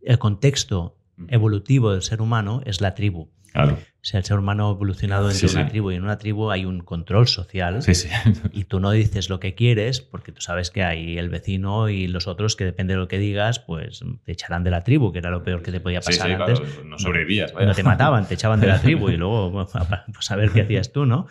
el 0.00 0.18
contexto 0.18 0.96
evolutivo 1.28 1.92
del 1.92 2.00
ser 2.00 2.22
humano 2.22 2.62
es 2.64 2.80
la 2.80 2.94
tribu. 2.94 3.28
Claro. 3.56 3.78
O 4.06 4.08
sea, 4.08 4.18
el 4.18 4.24
ser 4.24 4.38
humano 4.38 4.68
ha 4.68 4.70
evolucionado 4.70 5.28
entre 5.30 5.48
una 5.48 5.66
tribu 5.66 5.90
y 5.90 5.96
en 5.96 6.04
una 6.04 6.16
tribu 6.16 6.50
hay 6.52 6.64
un 6.64 6.78
control 6.80 7.26
social. 7.26 7.82
Sí, 7.82 7.94
sí. 7.94 8.08
Y 8.52 8.62
tú 8.64 8.78
no 8.78 8.92
dices 8.92 9.28
lo 9.28 9.40
que 9.40 9.56
quieres 9.56 10.00
porque 10.00 10.30
tú 10.30 10.40
sabes 10.40 10.70
que 10.70 10.84
hay 10.84 11.18
el 11.18 11.28
vecino 11.28 11.88
y 11.88 12.06
los 12.06 12.28
otros 12.28 12.54
que 12.54 12.64
depende 12.64 12.94
de 12.94 13.00
lo 13.00 13.08
que 13.08 13.18
digas, 13.18 13.58
pues 13.58 14.04
te 14.24 14.30
echarán 14.30 14.62
de 14.62 14.70
la 14.70 14.84
tribu, 14.84 15.10
que 15.10 15.18
era 15.18 15.30
lo 15.30 15.42
peor 15.42 15.62
que 15.62 15.72
te 15.72 15.80
podía 15.80 16.00
pasar 16.00 16.30
antes. 16.30 16.60
no 16.84 16.98
sobrevivías. 17.00 17.52
No 17.52 17.74
te 17.74 17.82
mataban, 17.82 18.28
te 18.28 18.34
echaban 18.34 18.60
de 18.60 18.68
la 18.68 18.80
tribu 18.82 19.08
y 19.08 19.16
luego 19.16 19.66
pues 20.14 20.30
a 20.30 20.36
ver 20.36 20.50
qué 20.50 20.60
hacías 20.60 20.92
tú, 20.92 21.04
¿no? 21.04 21.26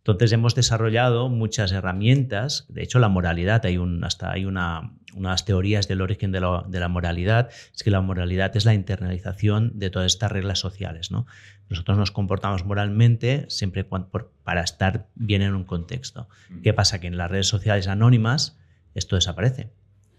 Entonces 0.00 0.32
hemos 0.32 0.54
desarrollado 0.54 1.28
muchas 1.28 1.72
herramientas, 1.72 2.64
de 2.68 2.82
hecho 2.82 2.98
la 2.98 3.08
moralidad, 3.08 3.64
hay 3.66 3.76
un, 3.76 4.02
hasta 4.02 4.32
hay 4.32 4.46
una, 4.46 4.94
unas 5.14 5.44
teorías 5.44 5.88
del 5.88 6.00
origen 6.00 6.32
de, 6.32 6.40
la 6.40 6.88
moralidad, 6.88 7.50
es 7.74 7.82
que 7.82 7.90
la 7.90 8.00
moralidad 8.00 8.56
es 8.56 8.64
la 8.64 8.72
internalización 8.72 9.72
de 9.78 9.90
todas 9.90 10.12
estas 10.12 10.32
reglas 10.32 10.58
sociales. 10.58 11.10
¿no? 11.10 11.26
Nosotros 11.68 11.98
nos 11.98 12.10
comportamos 12.10 12.64
moralmente 12.64 13.44
siempre 13.48 13.84
para 13.84 14.62
estar 14.62 15.08
bien 15.14 15.42
en 15.42 15.54
un 15.54 15.64
contexto. 15.64 16.28
¿Qué 16.62 16.72
pasa? 16.72 16.98
Que 16.98 17.06
en 17.06 17.18
las 17.18 17.30
redes 17.30 17.48
sociales 17.48 17.86
anónimas 17.86 18.58
esto 18.94 19.16
desaparece. 19.16 19.70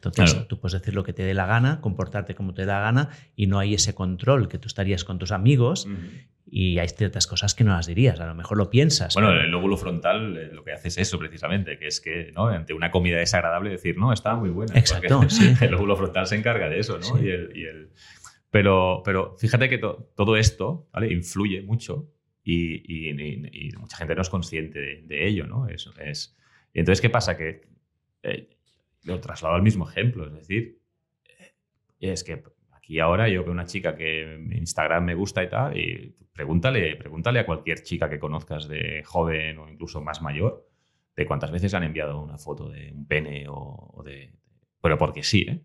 Entonces, 0.09 0.47
tú 0.47 0.59
puedes 0.59 0.79
decir 0.79 0.95
lo 0.95 1.03
que 1.03 1.13
te 1.13 1.23
dé 1.23 1.33
la 1.33 1.45
gana, 1.45 1.81
comportarte 1.81 2.33
como 2.33 2.53
te 2.53 2.65
da 2.65 2.79
la 2.79 2.81
gana 2.81 3.09
y 3.35 3.47
no 3.47 3.59
hay 3.59 3.75
ese 3.75 3.93
control 3.93 4.47
que 4.47 4.57
tú 4.57 4.67
estarías 4.67 5.03
con 5.03 5.19
tus 5.19 5.31
amigos 5.31 5.87
y 6.45 6.79
hay 6.79 6.89
ciertas 6.89 7.27
cosas 7.27 7.55
que 7.55 7.63
no 7.63 7.71
las 7.71 7.87
dirías, 7.87 8.19
a 8.19 8.25
lo 8.25 8.35
mejor 8.35 8.57
lo 8.57 8.69
piensas. 8.69 9.13
Bueno, 9.13 9.31
el 9.31 9.49
lóbulo 9.49 9.77
frontal 9.77 10.35
eh, 10.37 10.49
lo 10.51 10.63
que 10.63 10.73
hace 10.73 10.89
es 10.89 10.97
eso 10.97 11.17
precisamente, 11.17 11.77
que 11.79 11.87
es 11.87 12.01
que 12.01 12.31
¿no? 12.35 12.47
ante 12.47 12.73
una 12.73 12.91
comida 12.91 13.17
desagradable 13.17 13.69
decir, 13.69 13.97
no, 13.97 14.11
está 14.11 14.35
muy 14.35 14.49
buena. 14.49 14.77
Exacto, 14.77 15.21
sí. 15.29 15.53
El 15.61 15.71
lóbulo 15.71 15.95
frontal 15.95 16.27
se 16.27 16.35
encarga 16.35 16.67
de 16.67 16.79
eso, 16.79 16.99
¿no? 16.99 17.23
Y 17.23 17.29
el, 17.29 17.91
Pero, 18.49 19.01
pero 19.05 19.35
fíjate 19.37 19.69
que 19.69 19.77
todo 19.77 20.35
esto 20.35 20.89
¿vale? 20.91 21.13
influye 21.13 21.61
mucho 21.61 22.11
y, 22.43 23.13
mucha 23.79 23.97
gente 23.97 24.15
no 24.15 24.21
es 24.21 24.29
consciente 24.29 25.03
de, 25.03 25.27
ello, 25.27 25.47
¿no? 25.47 25.67
Eso 25.69 25.93
es... 25.99 26.35
Y 26.73 26.79
entonces, 26.79 27.01
¿qué 27.01 27.09
pasa? 27.09 27.37
Que 27.37 27.61
eh, 28.23 28.49
lo 29.03 29.19
traslado 29.19 29.55
al 29.55 29.61
mismo 29.61 29.89
ejemplo, 29.89 30.27
es 30.27 30.33
decir, 30.33 30.79
eh, 31.25 31.53
es 31.99 32.23
que 32.23 32.43
aquí 32.71 32.99
ahora 32.99 33.27
yo 33.29 33.43
veo 33.43 33.51
una 33.51 33.65
chica 33.65 33.95
que 33.95 34.35
en 34.35 34.53
Instagram 34.53 35.05
me 35.05 35.15
gusta 35.15 35.43
y 35.43 35.49
tal, 35.49 35.77
y 35.77 36.15
pregúntale, 36.33 36.95
pregúntale 36.95 37.39
a 37.39 37.45
cualquier 37.45 37.83
chica 37.83 38.09
que 38.09 38.19
conozcas 38.19 38.67
de 38.67 39.03
joven 39.05 39.57
o 39.59 39.69
incluso 39.69 40.01
más 40.01 40.21
mayor, 40.21 40.67
de 41.15 41.25
cuántas 41.25 41.51
veces 41.51 41.73
han 41.73 41.83
enviado 41.83 42.21
una 42.21 42.37
foto 42.37 42.69
de 42.69 42.91
un 42.93 43.05
pene 43.05 43.45
o, 43.49 44.01
de... 44.05 44.33
Pero 44.81 44.97
porque 44.97 45.23
sí, 45.23 45.45
¿eh? 45.47 45.61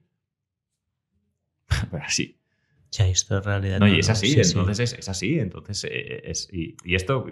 Pero 1.90 2.04
así. 2.04 2.38
Ya, 2.90 3.08
esto 3.08 3.38
es 3.38 3.44
realidad. 3.44 3.80
No, 3.80 3.88
y 3.88 3.98
es 3.98 4.08
así, 4.08 4.38
entonces 4.38 4.92
Es, 4.92 5.08
así, 5.08 5.38
entonces 5.38 5.84
eh, 5.84 6.30
es, 6.30 6.48
y, 6.52 6.76
esto 6.94 7.26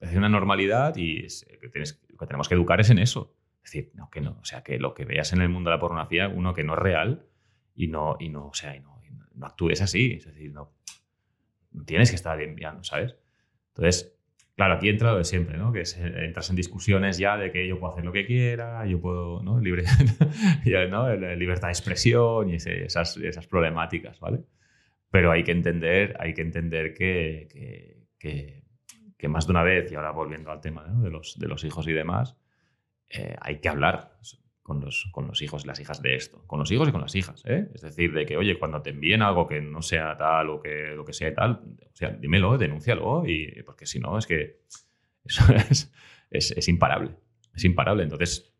es 0.00 0.14
una 0.14 0.28
normalidad 0.28 0.96
y 0.96 1.22
que, 1.60 1.68
tienes, 1.68 1.94
que 1.94 2.26
tenemos 2.26 2.48
que 2.48 2.54
educar 2.54 2.80
es 2.80 2.90
en 2.90 2.98
eso. 2.98 3.34
Decir, 3.70 3.90
no, 3.94 4.08
que 4.08 4.22
no, 4.22 4.38
o 4.40 4.44
sea, 4.44 4.62
que 4.62 4.78
lo 4.78 4.94
que 4.94 5.04
veas 5.04 5.32
en 5.34 5.42
el 5.42 5.50
mundo 5.50 5.68
de 5.68 5.76
la 5.76 5.80
pornografía, 5.80 6.28
uno 6.28 6.54
que 6.54 6.64
no 6.64 6.72
es 6.72 6.78
real 6.78 7.26
y 7.74 7.88
no, 7.88 8.16
y 8.18 8.30
no, 8.30 8.48
o 8.48 8.54
sea, 8.54 8.74
y 8.74 8.80
no, 8.80 9.02
no 9.34 9.46
actúes 9.46 9.82
así, 9.82 10.14
es 10.14 10.24
decir, 10.24 10.52
no, 10.52 10.72
tienes 11.84 12.10
que 12.10 12.16
estar 12.16 12.40
enviando, 12.40 12.82
¿sabes? 12.84 13.16
Entonces, 13.68 14.16
claro, 14.56 14.74
aquí 14.74 14.88
entra 14.88 15.12
lo 15.12 15.18
de 15.18 15.24
siempre, 15.24 15.56
¿no? 15.56 15.72
Que 15.72 15.84
entras 16.24 16.50
en 16.50 16.56
discusiones 16.56 17.18
ya 17.18 17.36
de 17.36 17.52
que 17.52 17.66
yo 17.66 17.78
puedo 17.78 17.92
hacer 17.92 18.04
lo 18.04 18.12
que 18.12 18.26
quiera, 18.26 18.84
yo 18.86 19.00
puedo, 19.00 19.42
¿no? 19.42 19.60
Libre, 19.60 19.84
¿no? 20.90 21.14
Libertad 21.36 21.68
de 21.68 21.72
expresión 21.72 22.50
y 22.50 22.54
esas, 22.56 23.16
esas 23.16 23.46
problemáticas, 23.46 24.18
¿vale? 24.20 24.40
Pero 25.10 25.30
hay 25.30 25.44
que 25.44 25.52
entender, 25.52 26.16
hay 26.18 26.34
que, 26.34 26.42
entender 26.42 26.94
que, 26.94 28.06
que, 28.18 29.28
más 29.28 29.46
de 29.46 29.52
una 29.52 29.62
vez, 29.62 29.90
y 29.90 29.94
ahora 29.94 30.10
volviendo 30.10 30.50
al 30.50 30.60
tema 30.60 30.84
de, 30.84 31.10
los, 31.10 31.38
de 31.38 31.48
los 31.48 31.64
hijos 31.64 31.86
y 31.86 31.92
demás, 31.92 32.36
eh, 33.10 33.36
hay 33.40 33.60
que 33.60 33.68
hablar 33.68 34.18
con 34.68 34.80
los, 34.82 35.08
con 35.12 35.26
los 35.26 35.40
hijos 35.40 35.64
y 35.64 35.66
las 35.66 35.80
hijas 35.80 36.02
de 36.02 36.14
esto. 36.14 36.42
Con 36.46 36.58
los 36.58 36.70
hijos 36.70 36.88
y 36.88 36.92
con 36.92 37.00
las 37.00 37.14
hijas. 37.14 37.42
¿eh? 37.46 37.68
Es 37.74 37.80
decir, 37.80 38.12
de 38.12 38.26
que, 38.26 38.36
oye, 38.36 38.58
cuando 38.58 38.82
te 38.82 38.90
envíen 38.90 39.22
algo 39.22 39.46
que 39.46 39.62
no 39.62 39.80
sea 39.80 40.16
tal 40.18 40.50
o 40.50 40.60
que 40.60 40.94
que 41.06 41.12
sea 41.14 41.34
tal, 41.34 41.62
o 41.90 41.96
sea, 41.96 42.10
dímelo, 42.10 42.58
denúncialo, 42.58 43.26
y, 43.26 43.62
porque 43.64 43.86
si 43.86 43.98
no, 43.98 44.18
es 44.18 44.26
que 44.26 44.60
eso 45.24 45.42
es, 45.70 45.90
es, 46.30 46.68
imparable. 46.68 47.16
Es 47.54 47.64
imparable. 47.64 48.02
Entonces, 48.02 48.54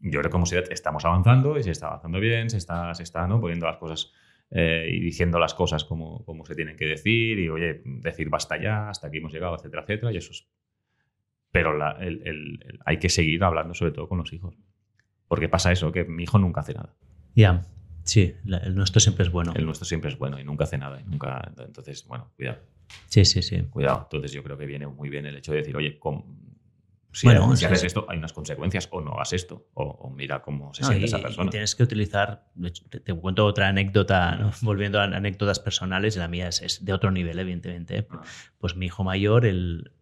yo 0.00 0.20
creo 0.20 0.24
que 0.24 0.30
como 0.30 0.44
sociedad 0.44 0.70
estamos 0.70 1.06
avanzando 1.06 1.58
y 1.58 1.62
se 1.62 1.70
está 1.70 1.86
avanzando 1.86 2.20
bien, 2.20 2.50
se 2.50 2.58
está, 2.58 2.92
se 2.94 3.02
está 3.02 3.26
¿no? 3.26 3.40
poniendo 3.40 3.66
las 3.66 3.78
cosas 3.78 4.12
eh, 4.50 4.90
y 4.90 5.00
diciendo 5.00 5.38
las 5.38 5.54
cosas 5.54 5.84
como, 5.84 6.22
como 6.26 6.44
se 6.44 6.54
tienen 6.54 6.76
que 6.76 6.84
decir 6.84 7.38
y, 7.38 7.48
oye, 7.48 7.80
decir 7.84 8.28
basta 8.28 8.60
ya, 8.60 8.90
hasta 8.90 9.06
aquí 9.06 9.18
hemos 9.18 9.32
llegado, 9.32 9.54
etcétera, 9.54 9.82
etcétera, 9.84 10.12
y 10.12 10.18
eso 10.18 10.32
es... 10.32 10.48
Pero 11.52 11.76
hay 12.84 12.98
que 12.98 13.08
seguir 13.08 13.42
hablando 13.42 13.74
sobre 13.74 13.92
todo 13.92 14.08
con 14.08 14.18
los 14.18 14.32
hijos. 14.32 14.54
Porque 15.28 15.48
pasa 15.48 15.72
eso, 15.72 15.92
que 15.92 16.04
mi 16.04 16.24
hijo 16.24 16.38
nunca 16.38 16.60
hace 16.60 16.74
nada. 16.74 16.94
Ya, 17.34 17.62
sí, 18.04 18.34
el 18.44 18.74
nuestro 18.74 19.00
siempre 19.00 19.24
es 19.24 19.30
bueno. 19.30 19.52
El 19.54 19.64
nuestro 19.64 19.84
siempre 19.84 20.10
es 20.10 20.18
bueno 20.18 20.38
y 20.38 20.44
nunca 20.44 20.64
hace 20.64 20.78
nada. 20.78 21.00
Y 21.00 21.04
nunca, 21.04 21.52
entonces, 21.58 22.06
bueno, 22.06 22.32
cuidado. 22.36 22.58
Sí, 23.06 23.24
sí, 23.24 23.42
sí. 23.42 23.62
Cuidado. 23.70 24.02
Entonces 24.02 24.32
yo 24.32 24.42
creo 24.42 24.58
que 24.58 24.66
viene 24.66 24.86
muy 24.86 25.08
bien 25.08 25.26
el 25.26 25.36
hecho 25.36 25.52
de 25.52 25.58
decir, 25.58 25.76
oye, 25.76 25.98
si, 27.12 27.26
bueno, 27.26 27.56
si 27.56 27.64
haces 27.64 27.84
esto, 27.84 28.06
hay 28.08 28.18
unas 28.18 28.32
consecuencias, 28.32 28.88
o 28.92 29.00
no 29.00 29.12
hagas 29.14 29.32
esto, 29.32 29.68
o, 29.74 30.12
mira 30.14 30.42
cómo 30.42 30.72
se 30.74 30.84
siente 30.84 31.06
esa 31.06 31.18
persona. 31.20 31.48
Y 31.48 31.50
tienes 31.50 31.74
que 31.74 31.82
utilizar, 31.82 32.46
te, 33.04 33.14
cuento 33.14 33.44
otra 33.46 33.68
anécdota, 33.68 34.52
volviendo 34.62 35.00
a 35.00 35.04
anécdotas 35.04 35.58
personales, 35.58 36.16
la 36.16 36.28
mía 36.28 36.48
es, 36.48 36.84
de 36.84 36.92
otro 36.92 37.10
nivel, 37.10 37.38
evidentemente. 37.38 38.06
Ah. 38.10 38.22
Pues 38.58 38.76
mi 38.76 38.86
hijo 38.86 39.02
mayor 39.02 39.44
el, 39.44 39.92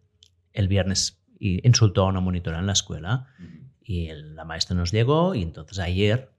el 0.53 0.67
viernes 0.67 1.23
insultó 1.39 2.03
a 2.03 2.07
una 2.07 2.19
monitora 2.19 2.59
en 2.59 2.67
la 2.67 2.73
escuela. 2.73 3.27
Y 3.81 4.09
la 4.11 4.45
maestra 4.45 4.75
nos 4.75 4.91
llegó 4.91 5.33
y 5.33 5.41
entonces 5.41 5.79
ayer 5.79 6.31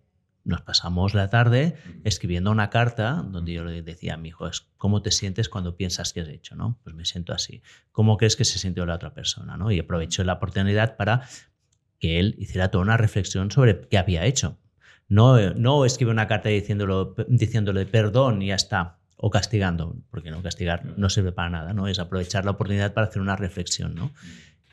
nos 0.45 0.63
pasamos 0.63 1.15
la 1.15 1.29
tarde 1.29 1.77
escribiendo 2.05 2.51
una 2.51 2.71
carta 2.71 3.25
donde 3.29 3.53
yo 3.53 3.65
le 3.65 3.83
decía 3.83 4.15
a 4.15 4.17
mi 4.17 4.29
hijo, 4.29 4.49
¿cómo 4.79 5.03
te 5.03 5.11
sientes 5.11 5.49
cuando 5.49 5.77
piensas 5.77 6.13
que 6.13 6.21
has 6.21 6.29
hecho? 6.29 6.55
¿no? 6.55 6.79
Pues 6.83 6.95
me 6.95 7.05
siento 7.05 7.33
así. 7.33 7.63
¿Cómo 7.93 8.17
crees 8.17 8.37
que 8.37 8.45
se 8.45 8.59
sintió 8.59 8.87
la 8.87 8.95
otra 8.95 9.13
persona? 9.13 9.57
¿no? 9.57 9.71
Y 9.71 9.79
aprovecho 9.79 10.25
la 10.25 10.35
oportunidad 10.35 10.97
para 10.97 11.23
que 11.99 12.19
él 12.19 12.35
hiciera 12.39 12.71
toda 12.71 12.83
una 12.83 12.97
reflexión 12.97 13.51
sobre 13.51 13.81
qué 13.89 13.99
había 13.99 14.25
hecho. 14.25 14.59
No, 15.09 15.55
no 15.55 15.85
escribe 15.85 16.11
una 16.11 16.29
carta 16.29 16.49
diciéndolo, 16.49 17.15
diciéndole 17.29 17.85
perdón 17.85 18.43
y 18.43 18.49
ya 18.49 18.55
está, 18.55 19.01
o 19.17 19.29
castigando, 19.29 19.97
porque 20.11 20.31
no 20.31 20.43
castigar 20.43 20.85
no 20.97 21.11
sirve 21.11 21.33
para 21.33 21.51
nada, 21.51 21.75
¿no? 21.75 21.89
Es 21.89 21.99
aprovechar 21.99 22.45
la 22.45 22.53
oportunidad 22.53 22.95
para 22.95 23.09
hacer 23.09 23.21
una 23.21 23.37
reflexión, 23.37 23.95
¿no? 23.95 24.13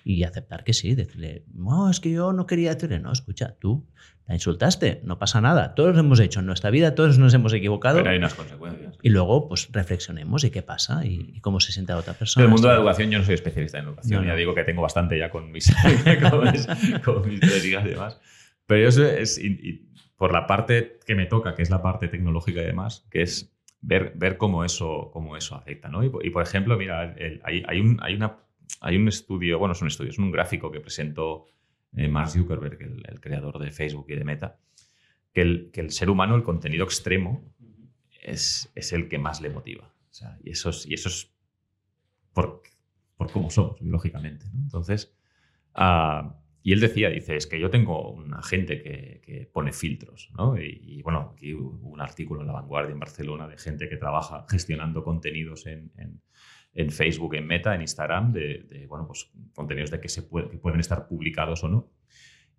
Y 0.08 0.24
aceptar 0.24 0.64
que 0.64 0.72
sí, 0.72 0.96
decirle, 0.96 1.44
no, 1.54 1.90
es 1.90 2.00
que 2.00 2.10
yo 2.10 2.32
no 2.32 2.48
quería 2.48 2.74
decirle, 2.74 3.00
no, 3.00 3.12
escucha, 3.12 3.58
tú 3.60 3.86
la 4.26 4.36
insultaste, 4.36 5.02
no 5.04 5.20
pasa 5.20 5.42
nada, 5.42 5.76
todos 5.76 5.96
lo 5.96 6.00
hemos 6.00 6.22
hecho 6.22 6.40
en 6.40 6.46
nuestra 6.46 6.70
vida, 6.70 6.96
todos 6.96 7.18
nos 7.18 7.34
hemos 7.34 7.52
equivocado. 7.52 7.98
Pero 7.98 8.12
hay 8.12 8.18
unas 8.18 8.34
consecuencias. 8.34 8.98
Y 9.02 9.10
luego, 9.10 9.50
pues 9.50 9.70
reflexionemos 9.70 10.46
y 10.46 10.50
qué 10.50 10.62
pasa 10.62 11.06
y, 11.06 11.42
cómo 11.42 11.60
se 11.60 11.74
siente 11.74 11.92
a 11.92 11.98
otra 11.98 12.14
persona. 12.14 12.46
En 12.46 12.50
el 12.50 12.54
mundo 12.54 12.70
de 12.70 12.76
la 12.76 12.80
educación, 12.80 13.12
yo 13.12 13.20
no 13.20 13.26
soy 13.26 13.34
especialista 13.34 13.80
en 13.80 13.86
educación, 13.86 14.26
ya 14.26 14.36
digo 14.36 14.56
que 14.56 14.64
tengo 14.64 14.82
bastante 14.82 15.20
ya 15.20 15.30
con 15.30 15.52
mis, 15.52 15.74
con 17.04 17.28
mis, 17.28 17.42
tres 17.42 17.66
hijas 17.66 17.86
y 17.86 17.90
demás. 17.90 18.18
Pero 18.66 18.88
eso 18.88 19.06
es, 19.06 19.42
por 20.16 20.32
la 20.32 20.48
parte 20.48 21.00
que 21.06 21.16
me 21.16 21.26
toca, 21.26 21.54
que 21.54 21.64
es 21.64 21.70
la 21.70 21.82
parte 21.82 22.08
tecnológica 22.08 22.62
y 22.62 22.66
demás, 22.66 23.06
que 23.12 23.24
es 23.24 23.54
ver, 23.82 24.14
ver 24.16 24.38
cómo, 24.38 24.64
eso, 24.64 25.10
cómo 25.12 25.36
eso 25.36 25.56
afecta. 25.56 25.90
¿no? 25.90 26.04
Y, 26.04 26.30
por 26.30 26.44
ejemplo, 26.44 26.78
mira, 26.78 27.14
hay, 27.44 27.64
hay, 27.68 27.80
un, 27.82 28.00
hay 28.02 28.16
una 28.16 28.47
hay 28.82 28.98
un 28.98 29.08
estudio, 29.08 29.60
bueno, 29.60 29.74
es 29.74 29.82
un 29.82 29.88
estudio, 29.88 30.12
es 30.12 30.20
un 30.20 30.32
gráfico 30.32 30.72
que 30.72 30.80
presentó 30.80 31.46
eh, 31.96 32.08
Mark 32.08 32.30
Zuckerberg, 32.30 32.82
el, 32.82 33.20
creador 33.20 33.60
de 33.60 33.72
Facebook 33.72 34.06
y 34.10 34.16
de 34.16 34.24
Meta, 34.24 34.60
que 35.34 35.42
el, 35.42 35.72
que 35.72 35.82
el 35.82 35.92
ser 35.92 36.10
humano, 36.10 36.36
el 36.36 36.44
contenido 36.44 36.86
extremo, 36.86 37.44
es, 38.22 38.72
es, 38.76 38.94
el 38.94 39.08
que 39.08 39.18
más 39.18 39.42
le 39.42 39.50
motiva. 39.50 39.94
y, 40.44 40.52
eso 40.52 40.70
es, 40.70 40.86
y 40.86 40.94
eso 40.94 41.10
es 41.10 41.32
por, 42.34 42.62
por 43.16 43.32
cómo 43.32 43.50
somos, 43.50 43.82
lógicamente. 43.82 44.46
Entonces, 44.54 45.16
uh, 45.76 46.30
y 46.68 46.74
él 46.74 46.82
decía, 46.82 47.10
dice, 47.10 47.38
es 47.38 47.48
que 47.48 47.60
yo 47.60 47.70
tengo 47.70 48.12
una 48.12 48.44
gente 48.44 48.82
que, 48.82 49.22
que 49.24 49.50
pone 49.52 49.72
filtros, 49.72 50.30
¿no? 50.38 50.58
Y, 50.58 51.02
bueno, 51.02 51.32
aquí 51.34 51.54
hubo 51.54 51.88
un 51.88 52.02
artículo 52.02 52.42
en 52.42 52.48
La 52.48 52.54
Vanguardia 52.54 52.92
en 52.92 53.00
Barcelona 53.00 53.48
de 53.48 53.58
gente 53.58 53.88
que 53.88 53.96
trabaja 53.96 54.46
gestionando 54.50 55.02
contenidos 55.02 55.66
en, 55.66 55.94
en 55.96 56.22
en 56.78 56.92
Facebook, 56.92 57.34
en 57.34 57.48
Meta, 57.48 57.74
en 57.74 57.82
Instagram, 57.82 58.32
de, 58.32 58.86
bueno, 58.88 59.08
pues, 59.08 59.32
contenidos 59.56 59.90
de 59.90 60.00
que, 60.00 60.10
se 60.10 60.22
pueden 60.22 60.80
estar 60.80 61.08
publicados 61.08 61.64
o 61.64 61.68
no. 61.68 61.92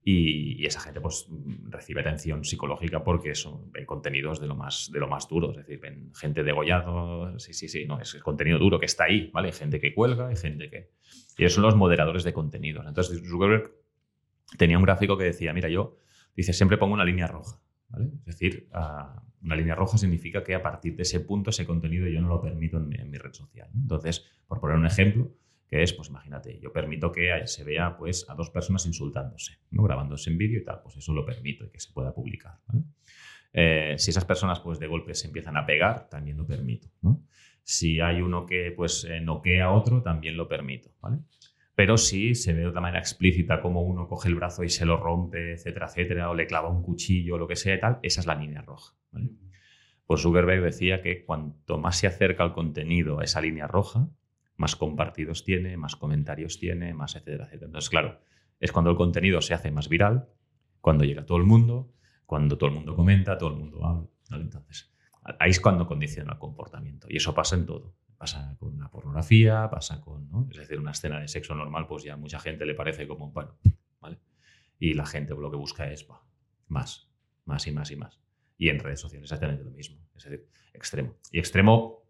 Y, 0.02 0.66
esa 0.66 0.80
gente 0.80 1.00
pues, 1.00 1.28
recibe 1.68 2.00
atención 2.00 2.44
psicológica 2.44 3.04
porque 3.04 3.36
son, 3.36 3.70
ven 3.70 3.86
contenidos 3.86 4.40
de 4.40 4.48
lo, 4.48 4.56
más, 4.56 4.90
de 4.92 4.98
lo 4.98 5.06
más 5.06 5.28
duro. 5.28 5.52
Es 5.52 5.58
decir, 5.58 5.78
ven 5.78 6.12
gente 6.16 6.42
degollado. 6.42 7.38
Sí, 7.38 7.54
sí, 7.54 7.68
sí. 7.68 7.86
No, 7.86 8.00
es 8.00 8.16
contenido 8.16 8.58
duro 8.58 8.80
que 8.80 8.86
está 8.86 9.04
ahí. 9.04 9.30
¿vale? 9.32 9.48
Hay 9.48 9.54
gente 9.54 9.78
que 9.78 9.94
cuelga, 9.94 10.26
hay 10.26 10.36
gente 10.36 10.68
que. 10.68 10.90
Y 11.36 11.44
esos 11.44 11.54
son 11.54 11.62
los 11.62 11.76
moderadores 11.76 12.24
de 12.24 12.32
contenidos. 12.32 12.86
Entonces, 12.88 13.22
Zuckerberg 13.24 13.70
tenía 14.56 14.78
un 14.78 14.84
gráfico 14.84 15.16
que 15.16 15.24
decía: 15.24 15.52
Mira, 15.52 15.68
yo, 15.68 15.96
dice, 16.34 16.52
siempre 16.52 16.76
pongo 16.76 16.94
una 16.94 17.04
línea 17.04 17.28
roja. 17.28 17.60
Es 18.26 18.38
decir, 18.38 18.68
uh, 18.72 19.20
una 19.42 19.56
línea 19.56 19.74
roja 19.74 19.98
significa 19.98 20.42
que 20.42 20.54
a 20.54 20.62
partir 20.62 20.96
de 20.96 21.02
ese 21.02 21.20
punto, 21.20 21.50
ese 21.50 21.66
contenido 21.66 22.08
yo 22.08 22.20
no 22.20 22.28
lo 22.28 22.40
permito 22.40 22.78
en 22.78 23.10
mi, 23.10 23.18
red 23.18 23.32
social. 23.32 23.68
Entonces, 23.74 24.24
por 24.46 24.60
poner 24.60 24.76
un 24.76 24.86
ejemplo, 24.86 25.30
que 25.68 25.82
es, 25.82 25.92
pues 25.92 26.08
imagínate, 26.08 26.58
yo 26.60 26.72
permito 26.72 27.12
que 27.12 27.46
se 27.46 27.62
vea 27.64 27.96
pues, 27.96 28.26
a 28.28 28.34
dos 28.34 28.50
personas 28.50 28.86
insultándose, 28.86 29.58
¿no? 29.70 29.82
grabándose 29.82 30.30
en 30.30 30.38
vídeo 30.38 30.60
y 30.60 30.64
tal, 30.64 30.80
pues 30.82 30.96
eso 30.96 31.12
lo 31.12 31.24
permito 31.24 31.64
y 31.64 31.70
que 31.70 31.80
se 31.80 31.92
pueda 31.92 32.12
publicar. 32.12 32.58
Eh, 33.52 33.94
si 33.98 34.10
esas 34.10 34.24
personas 34.24 34.60
pues, 34.60 34.78
de 34.78 34.86
golpe 34.86 35.14
se 35.14 35.26
empiezan 35.26 35.56
a 35.56 35.66
pegar, 35.66 36.08
también 36.08 36.36
lo 36.36 36.46
permito. 36.46 36.88
Si 37.62 38.00
hay 38.00 38.22
uno 38.22 38.46
que 38.46 38.72
pues, 38.74 39.04
eh, 39.04 39.20
noquea 39.20 39.66
a 39.66 39.72
otro, 39.72 40.02
también 40.02 40.36
lo 40.36 40.48
permito. 40.48 40.90
Pero 41.78 41.96
si 41.96 42.34
se 42.34 42.54
ve 42.54 42.62
de 42.62 42.66
otra 42.66 42.80
manera 42.80 42.98
explícita 42.98 43.60
como 43.60 43.82
uno 43.82 44.08
coge 44.08 44.28
el 44.28 44.34
brazo 44.34 44.64
y 44.64 44.68
se 44.68 44.84
lo 44.84 44.96
rompe, 44.96 45.52
etcétera, 45.52 45.86
etcétera, 45.86 46.28
o 46.28 46.34
le 46.34 46.48
clava 46.48 46.68
un 46.68 46.82
cuchillo 46.82 47.36
o 47.36 47.38
lo 47.38 47.46
que 47.46 47.54
sea 47.54 47.76
y 47.76 47.78
tal, 47.78 48.00
esa 48.02 48.20
es 48.20 48.26
la 48.26 48.34
línea 48.34 48.62
roja. 48.62 48.96
Pues 50.04 50.20
Zuckerberg 50.22 50.60
decía 50.60 51.02
que 51.02 51.24
cuanto 51.24 51.78
más 51.78 51.96
se 51.96 52.08
acerca 52.08 52.42
el 52.42 52.50
contenido 52.50 53.20
a 53.20 53.22
esa 53.22 53.40
línea 53.40 53.68
roja, 53.68 54.08
más 54.56 54.74
compartidos 54.74 55.44
tiene, 55.44 55.76
más 55.76 55.94
comentarios 55.94 56.58
tiene, 56.58 56.94
más 56.94 57.14
etcétera, 57.14 57.44
etcétera. 57.44 57.66
Entonces, 57.66 57.90
claro, 57.90 58.22
es 58.58 58.72
cuando 58.72 58.90
el 58.90 58.96
contenido 58.96 59.40
se 59.40 59.54
hace 59.54 59.70
más 59.70 59.88
viral, 59.88 60.26
cuando 60.80 61.04
llega 61.04 61.22
a 61.22 61.26
todo 61.26 61.38
el 61.38 61.44
mundo, 61.44 61.92
cuando 62.26 62.58
todo 62.58 62.70
el 62.70 62.74
mundo 62.74 62.96
comenta, 62.96 63.38
todo 63.38 63.50
el 63.50 63.56
mundo 63.56 63.86
habla. 63.86 64.08
Entonces, 64.32 64.92
ahí 65.38 65.50
es 65.50 65.60
cuando 65.60 65.86
condiciona 65.86 66.32
el 66.32 66.38
comportamiento. 66.40 67.06
Y 67.08 67.18
eso 67.18 67.32
pasa 67.32 67.54
en 67.54 67.66
todo. 67.66 67.94
Pasa 68.18 68.56
con 68.58 68.78
la 68.78 68.90
pornografía, 68.90 69.68
pasa 69.70 70.00
con, 70.00 70.28
¿no? 70.28 70.48
Es 70.50 70.58
decir, 70.58 70.78
una 70.78 70.90
escena 70.90 71.20
de 71.20 71.28
sexo 71.28 71.54
normal, 71.54 71.86
pues 71.86 72.02
ya 72.02 72.14
a 72.14 72.16
mucha 72.16 72.40
gente 72.40 72.66
le 72.66 72.74
parece 72.74 73.06
como, 73.06 73.30
bueno, 73.30 73.56
¿vale? 74.00 74.18
Y 74.78 74.94
la 74.94 75.06
gente 75.06 75.34
lo 75.34 75.50
que 75.50 75.56
busca 75.56 75.90
es 75.90 76.06
más, 76.66 77.08
más 77.44 77.66
y 77.66 77.72
más 77.72 77.90
y 77.90 77.96
más. 77.96 78.20
Y 78.56 78.70
en 78.70 78.80
redes 78.80 79.00
sociales 79.00 79.24
exactamente 79.24 79.62
lo 79.62 79.70
mismo. 79.70 79.98
Es 80.16 80.24
decir, 80.24 80.48
extremo. 80.74 81.14
Y 81.30 81.38
extremo, 81.38 82.02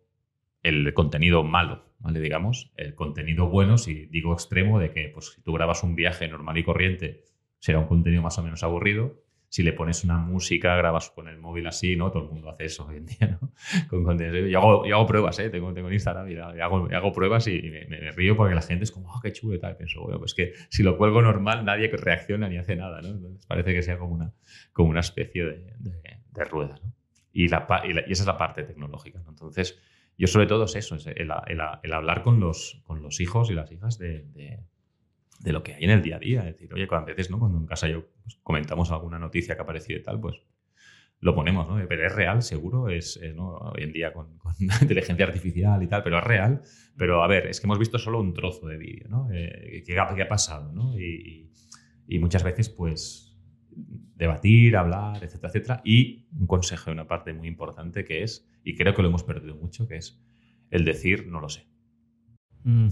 el 0.63 0.95
contenido 0.95 1.45
malo, 1.45 1.93
¿vale? 1.99 2.21
Digamos, 2.21 2.73
el 2.77 2.95
contenido 2.95 3.49
bueno, 3.49 3.77
si 3.77 4.07
digo 4.07 4.33
extremo, 4.33 4.79
de 4.81 4.91
que 4.93 5.11
pues, 5.11 5.33
si 5.35 5.43
tú 5.43 5.53
grabas 5.53 5.83
un 5.83 5.95
viaje 5.95 6.27
normal 6.27 6.57
y 6.57 6.65
corriente, 6.65 7.25
será 7.59 7.81
un 7.81 7.87
contenido 7.87 8.23
más 8.23 8.39
o 8.39 8.43
menos 8.43 8.63
aburrido 8.63 9.28
si 9.51 9.63
le 9.63 9.73
pones 9.73 10.05
una 10.05 10.19
música, 10.19 10.77
grabas 10.77 11.11
con 11.11 11.27
el 11.27 11.39
móvil 11.39 11.67
así, 11.67 11.97
¿no? 11.97 12.11
Todo 12.11 12.25
el 12.25 12.29
mundo 12.29 12.51
hace 12.51 12.67
eso 12.67 12.87
hoy 12.87 12.99
en 12.99 13.07
día, 13.07 13.39
¿no? 13.41 13.53
Con, 13.89 14.19
yo, 14.19 14.59
hago, 14.59 14.87
yo 14.87 14.97
hago 14.97 15.07
pruebas, 15.07 15.39
¿eh? 15.39 15.49
Tengo, 15.49 15.73
tengo 15.73 15.91
Instagram 15.91 16.29
y, 16.31 16.37
hago, 16.37 16.89
hago, 16.93 17.13
pruebas 17.13 17.47
y 17.49 17.63
me, 17.63 18.11
río 18.13 18.37
porque 18.37 18.55
la 18.55 18.61
gente 18.61 18.85
es 18.85 18.93
como, 18.93 19.11
oh, 19.11 19.21
qué 19.21 19.33
chulo 19.33 19.55
y 19.55 19.59
tal. 19.59 19.77
pienso, 19.77 20.03
bueno, 20.03 20.19
pues 20.19 20.35
que 20.35 20.53
si 20.69 20.83
lo 20.83 20.99
cuelgo 20.99 21.23
normal, 21.23 21.65
nadie 21.65 21.89
reacciona 21.89 22.49
ni 22.49 22.59
hace 22.59 22.77
nada, 22.77 23.01
¿no? 23.01 23.09
Entonces 23.09 23.47
parece 23.47 23.73
que 23.73 23.83
sea 23.83 23.99
como 23.99 24.15
una, 24.15 24.35
como 24.73 24.91
una 24.91 25.01
especie 25.01 25.45
de, 25.45 25.75
de, 25.79 26.45
rueda, 26.45 26.79
¿no? 26.83 26.93
Y, 27.33 27.49
la, 27.49 27.67
y, 27.85 27.91
esa 28.13 28.23
es 28.23 28.27
la 28.27 28.37
parte 28.37 28.65
tecnológica, 28.65 29.21
¿no? 29.21 29.31
Entonces, 29.31 29.79
yo 30.19 30.27
sobre 30.27 30.47
todo 30.47 30.65
es 30.65 30.77
eso, 30.77 30.97
es 30.97 31.07
el, 31.07 31.31
el, 31.47 31.61
el, 31.83 31.93
hablar 31.93 32.23
con 32.23 32.39
los, 32.39 32.83
con 32.85 33.03
los 33.03 33.21
hijos 33.21 33.51
y 33.51 33.55
las 33.55 33.73
hijas 33.73 33.99
de 33.99 34.25
de 34.35 34.61
lo 35.45 35.63
que 35.63 35.75
hay 35.75 35.85
en 35.85 35.91
el 35.91 36.03
día 36.03 36.17
a 36.17 36.19
día. 36.19 36.41
Es 36.41 36.55
decir, 36.55 36.73
oye, 36.75 36.87
cuando 36.87 37.07
veces, 37.07 37.31
¿no? 37.31 37.39
Cuando 37.39 37.59
en 37.59 37.67
casa 37.67 37.89
yo 37.89 38.07
pues, 38.23 38.39
comentamos 38.43 38.91
alguna 38.91 39.19
noticia 39.19 39.55
que 39.55 39.61
ha 39.61 39.65
aparecido 39.65 39.99
y 39.99 40.03
tal, 40.03 40.21
pues 40.21 40.43
lo 41.21 41.35
ponemos, 41.35 41.69
¿no? 41.69 41.77
Pero 41.89 42.07
es 42.07 42.15
real, 42.15 42.43
seguro, 42.43 42.89
es, 42.89 43.21
¿no? 43.35 43.57
hoy 43.57 43.83
en 43.83 43.93
día 43.93 44.13
con, 44.13 44.39
inteligencia 44.81 45.27
artificial 45.27 45.83
y 45.83 45.87
tal, 45.87 46.03
pero 46.03 46.19
es 46.19 46.25
real. 46.25 46.63
Pero 46.97 47.23
a 47.23 47.27
ver, 47.27 47.47
es 47.47 47.61
que 47.61 47.67
hemos 47.67 47.79
visto 47.79 47.99
solo 47.99 48.21
un 48.21 48.35
trozo 48.35 48.67
de 48.69 48.77
vídeo, 48.77 49.09
¿no? 49.09 49.29
Eh, 49.33 49.83
¿qué, 49.85 49.99
ha 49.99 50.29
pasado, 50.29 50.73
¿no? 50.73 50.99
Y, 50.99 51.51
y, 52.07 52.19
muchas 52.19 52.45
veces, 52.45 52.69
pues, 52.69 53.37
debatir, 54.15 54.77
hablar, 54.77 55.23
etcétera, 55.23 55.49
etcétera. 55.49 55.81
Y 55.85 56.29
un 56.39 56.47
consejo, 56.47 56.91
una 56.91 57.07
parte 57.07 57.33
muy 57.33 57.49
importante 57.49 58.05
que 58.05 58.23
es, 58.23 58.49
y 58.63 58.77
creo 58.77 58.95
que 58.95 59.03
lo 59.03 59.09
hemos 59.09 59.25
perdido 59.25 59.57
mucho, 59.57 59.89
que 59.89 59.97
es 59.97 60.23
el 60.71 60.85
decir 60.85 61.27
no 61.29 61.41
lo 61.41 61.49
sé. 61.49 61.67
Mm. 62.65 62.89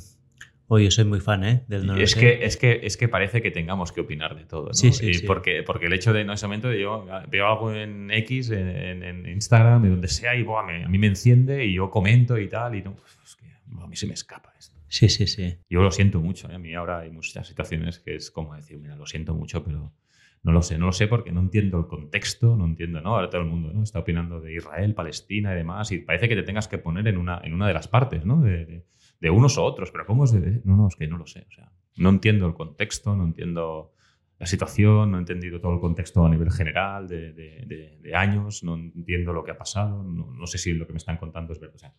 Oye, 0.69 0.91
soy 0.91 1.05
muy 1.05 1.21
fan, 1.21 1.45
¿eh? 1.45 1.65
Del 1.69 1.87
no 1.87 1.97
es, 1.97 2.17
que, 2.17 2.45
es, 2.45 2.57
que, 2.57 2.81
es 2.83 2.97
que 2.97 3.09
parece 3.09 3.41
que 3.41 3.53
tengamos 3.53 3.93
que 3.93 4.01
opinar 4.01 4.37
de 4.37 4.45
todo. 4.45 4.67
¿no? 4.69 4.75
Sí, 4.75 4.93
sí, 4.93 5.15
sí. 5.15 5.27
Porque, 5.27 5.63
porque 5.63 5.87
el 5.87 5.93
hecho 5.93 6.13
de, 6.13 6.23
en 6.23 6.31
ese 6.31 6.47
momento, 6.47 6.73
yo 6.73 7.07
veo 7.29 7.47
algo 7.47 7.73
en 7.73 8.11
X, 8.11 8.51
en, 8.51 9.03
en 9.05 9.29
Instagram, 9.29 9.83
de 9.83 9.91
donde 9.91 10.09
sea, 10.09 10.35
y 10.35 10.45
a 10.45 10.89
mí 10.89 10.99
me 10.99 11.07
enciende 11.07 11.65
y 11.65 11.75
yo 11.75 11.89
comento 11.91 12.37
y 12.39 12.49
tal, 12.49 12.75
y 12.75 12.83
no, 12.83 12.97
pues, 12.97 13.17
es 13.25 13.37
que 13.37 13.47
a 13.81 13.87
mí 13.87 13.95
se 13.95 14.09
me 14.09 14.15
escapa 14.15 14.53
esto. 14.59 14.77
Sí, 14.89 15.09
sí, 15.09 15.29
sí. 15.29 15.57
Yo 15.71 15.83
lo 15.83 15.91
siento 15.93 16.21
mucho. 16.21 16.51
¿eh? 16.51 16.55
A 16.55 16.59
mí 16.59 16.75
ahora 16.75 17.01
hay 17.01 17.11
muchas 17.11 17.47
situaciones 17.47 18.01
que 18.01 18.17
es 18.17 18.33
como 18.33 18.57
decir, 18.57 18.79
mira, 18.79 18.97
lo 18.97 19.07
siento 19.07 19.35
mucho, 19.35 19.63
pero 19.63 19.93
no 20.43 20.53
lo 20.53 20.63
sé. 20.63 20.79
No 20.79 20.87
lo 20.87 20.93
sé 20.93 21.07
porque 21.07 21.31
no 21.31 21.41
entiendo 21.41 21.79
el 21.79 21.87
contexto, 21.87 22.57
no 22.57 22.65
entiendo, 22.65 23.01
¿no? 23.01 23.15
Ahora 23.15 23.31
todo 23.31 23.43
el 23.43 23.47
mundo 23.47 23.73
¿no? 23.73 23.85
está 23.85 24.01
opinando 24.01 24.41
de 24.41 24.55
Israel, 24.55 24.95
Palestina 24.95 25.53
y 25.53 25.57
demás, 25.57 25.93
y 25.93 25.99
parece 25.99 26.29
que 26.29 26.35
te 26.35 26.43
tengas 26.43 26.67
que 26.67 26.79
poner 26.79 27.07
en 27.07 27.19
una, 27.19 27.41
en 27.45 27.55
una 27.55 27.69
de 27.69 27.75
las 27.75 27.87
partes, 27.87 28.25
¿no? 28.25 28.41
de 28.41 28.65
de 28.67 28.85
unos 29.23 29.59
o 29.59 29.65
otros, 29.65 29.91
pero 29.91 30.07
¿cómo 30.07 30.25
es 30.25 30.33
de.? 30.33 30.63
No, 30.65 30.77
no, 30.77 30.89
es 30.89 30.97
que 30.97 31.07
no 31.07 31.19
lo 31.19 31.27
sé. 31.27 31.47
O 31.49 31.53
sea, 31.53 31.73
no 31.97 32.11
entiendo 32.11 32.47
el 32.47 32.55
contexto, 32.55 33.17
no 33.17 33.25
entiendo 33.25 33.93
la 34.39 34.47
situación, 34.47 35.11
no 35.11 35.17
he 35.17 35.21
entendido 35.21 35.61
todo 35.61 35.73
el 35.73 35.81
contexto 35.81 36.25
a 36.25 36.29
nivel 36.29 36.51
general 36.51 37.09
de, 37.09 37.33
de, 37.33 38.15
años, 38.15 38.63
no 38.63 38.75
entiendo 38.77 39.33
lo 39.33 39.45
que 39.45 39.51
ha 39.51 39.59
pasado, 39.59 40.03
no, 40.03 40.47
sé 40.47 40.59
si 40.59 40.73
lo 40.73 40.87
que 40.87 40.93
me 40.93 40.99
están 40.99 41.17
contando 41.17 41.53
es 41.53 41.61
verdad. 41.61 41.77
O 41.77 41.79
sea, 41.79 41.95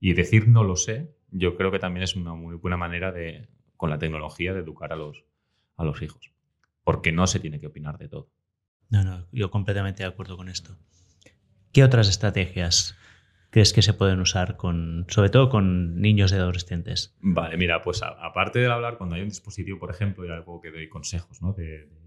y 0.00 0.12
decir 0.14 0.48
no 0.48 0.64
lo 0.64 0.76
sé, 0.76 1.14
yo 1.30 1.56
creo 1.56 1.70
que 1.70 1.78
también 1.78 2.02
es 2.02 2.16
una 2.16 2.34
muy 2.34 2.56
buena 2.56 2.76
manera 2.76 3.12
de, 3.12 3.48
con 3.76 3.90
la 3.90 3.98
tecnología, 3.98 4.52
de 4.52 4.60
educar 4.60 4.92
a 4.92 4.96
los, 4.96 5.24
a 5.76 5.84
los 5.84 6.02
hijos. 6.02 6.32
Porque 6.82 7.12
no 7.12 7.26
se 7.26 7.40
tiene 7.40 7.60
que 7.60 7.68
opinar 7.68 7.98
de 7.98 8.08
todo. 8.08 8.30
No, 8.88 9.04
no, 9.04 9.26
yo 9.30 9.50
completamente 9.50 10.02
de 10.02 10.08
acuerdo 10.08 10.36
con 10.36 10.48
esto. 10.48 10.76
¿Qué 11.72 11.84
otras 11.84 12.08
estrategias 12.08 12.96
crees 13.50 13.72
que 13.72 13.82
se 13.82 13.94
pueden 13.94 14.20
usar 14.20 14.56
con, 14.56 15.06
sobre 15.08 15.28
todo 15.28 15.48
con 15.50 16.00
niños 16.00 16.32
y 16.32 16.36
adolescentes? 16.36 17.16
Vale, 17.20 17.56
mira, 17.56 17.82
pues 17.82 18.02
aparte 18.02 18.60
de 18.60 18.66
hablar, 18.66 18.96
cuando 18.96 19.16
hay 19.16 19.22
un 19.22 19.28
dispositivo, 19.28 19.78
por 19.78 19.90
ejemplo, 19.90 20.24
y 20.24 20.30
algo 20.30 20.60
que 20.60 20.70
doy 20.70 20.88
consejos, 20.88 21.42
¿no? 21.42 21.54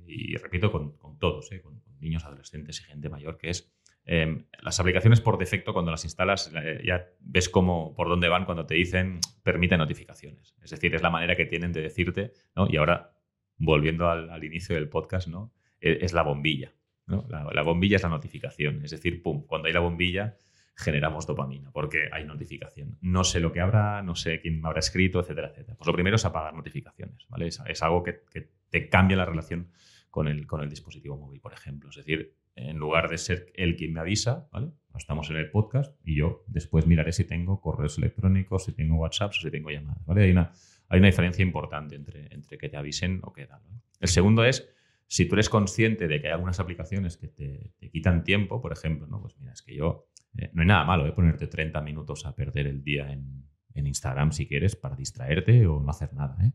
y 0.05 0.35
repito, 0.35 0.71
con, 0.71 0.97
todos, 1.19 1.51
¿eh? 1.51 1.61
con, 1.61 1.81
niños, 1.99 2.25
adolescentes 2.25 2.81
y 2.81 2.83
gente 2.83 3.09
mayor, 3.09 3.37
que 3.37 3.49
es 3.49 3.73
em, 4.05 4.45
las 4.61 4.79
aplicaciones 4.79 5.21
por 5.21 5.37
defecto, 5.37 5.73
cuando 5.73 5.91
las 5.91 6.03
instalas, 6.03 6.51
eh, 6.55 6.81
ya 6.85 7.07
ves 7.19 7.49
cómo, 7.49 7.93
por 7.95 8.09
dónde 8.09 8.27
van 8.27 8.45
cuando 8.45 8.65
te 8.65 8.75
dicen 8.75 9.19
permite 9.41 9.77
notificaciones. 9.77 10.55
Es 10.61 10.71
decir, 10.71 10.93
es 10.95 11.01
la 11.01 11.09
manera 11.09 11.35
que 11.35 11.45
tienen 11.45 11.71
de 11.71 11.81
decirte, 11.81 12.33
¿no? 12.55 12.67
Y 12.69 12.77
ahora, 12.77 13.13
volviendo 13.57 14.09
al, 14.09 14.43
inicio 14.43 14.75
del 14.75 14.89
podcast, 14.89 15.27
¿no? 15.27 15.53
E, 15.79 15.99
es, 16.01 16.13
la 16.13 16.23
bombilla. 16.23 16.73
¿no? 17.05 17.25
La, 17.29 17.45
la, 17.51 17.61
bombilla 17.61 17.95
es 17.95 18.03
la 18.03 18.09
notificación. 18.09 18.83
Es 18.83 18.91
decir, 18.91 19.21
pum, 19.21 19.45
cuando 19.45 19.67
hay 19.67 19.73
la 19.73 19.79
bombilla, 19.79 20.37
generamos 20.75 21.27
dopamina, 21.27 21.71
porque 21.71 22.09
hay 22.11 22.25
notificación. 22.25 22.97
No 23.01 23.23
sé 23.23 23.39
lo 23.39 23.51
que 23.51 23.59
habrá, 23.59 24.01
no 24.01 24.15
sé 24.15 24.39
quién 24.39 24.61
me 24.61 24.67
habrá 24.67 24.79
escrito, 24.79 25.19
etcétera, 25.19 25.49
etcétera. 25.49 25.77
Pues 25.77 25.87
lo 25.87 25.93
primero 25.93 26.15
es 26.15 26.25
apagar 26.25 26.53
notificaciones, 26.53 27.27
¿vale? 27.29 27.47
Es, 27.47 27.83
algo 27.83 28.03
que, 28.03 28.21
te 28.69 28.89
cambia 28.89 29.17
la 29.17 29.25
relación 29.25 29.69
con 30.09 30.27
el, 30.27 30.47
con 30.47 30.61
el 30.61 30.69
dispositivo 30.69 31.17
móvil, 31.17 31.39
por 31.39 31.53
ejemplo. 31.53 31.89
Es 31.89 31.97
decir, 31.97 32.35
en 32.55 32.77
lugar 32.77 33.09
de 33.09 33.17
ser 33.17 33.51
él 33.55 33.75
quien 33.75 33.93
me 33.93 33.99
avisa, 33.99 34.47
¿vale? 34.51 34.71
Estamos 34.95 35.29
en 35.29 35.37
el 35.37 35.49
podcast 35.49 35.95
y 36.03 36.15
yo 36.15 36.43
después 36.47 36.85
miraré 36.85 37.11
si 37.11 37.23
tengo 37.23 37.61
correos 37.61 37.97
electrónicos, 37.97 38.65
si 38.65 38.73
tengo 38.73 38.95
WhatsApp 38.95 39.31
o 39.31 39.33
si 39.33 39.49
tengo 39.49 39.69
llamadas, 39.69 40.05
¿vale? 40.05 40.23
Hay 40.23 40.31
una, 40.31 40.51
hay 40.89 40.99
una 40.99 41.07
diferencia 41.07 41.43
importante 41.43 41.95
entre, 41.95 42.33
entre 42.33 42.57
que 42.57 42.69
te 42.69 42.77
avisen 42.77 43.19
o 43.23 43.33
que 43.33 43.45
tal. 43.47 43.61
El 43.99 44.07
segundo 44.07 44.43
es 44.43 44.69
si 45.07 45.27
tú 45.27 45.35
eres 45.35 45.49
consciente 45.49 46.07
de 46.07 46.21
que 46.21 46.27
hay 46.27 46.33
algunas 46.33 46.59
aplicaciones 46.59 47.17
que 47.17 47.27
te, 47.27 47.73
te, 47.77 47.89
quitan 47.89 48.23
tiempo, 48.23 48.61
por 48.61 48.71
ejemplo, 48.71 49.07
¿no? 49.07 49.21
Pues 49.21 49.37
mira, 49.39 49.53
es 49.53 49.61
que 49.61 49.75
yo 49.75 50.07
eh, 50.37 50.49
no 50.53 50.61
hay 50.61 50.67
nada 50.67 50.83
malo, 50.83 51.05
¿eh? 51.07 51.11
ponerte 51.11 51.47
30 51.47 51.81
minutos 51.81 52.25
a 52.25 52.35
perder 52.35 52.67
el 52.67 52.83
día 52.83 53.11
en, 53.11 53.43
Instagram 53.75 54.31
si 54.31 54.47
quieres 54.47 54.75
para 54.75 54.95
distraerte 54.95 55.65
o 55.65 55.79
no 55.79 55.89
hacer 55.89 56.13
nada. 56.13 56.37
¿eh? 56.45 56.51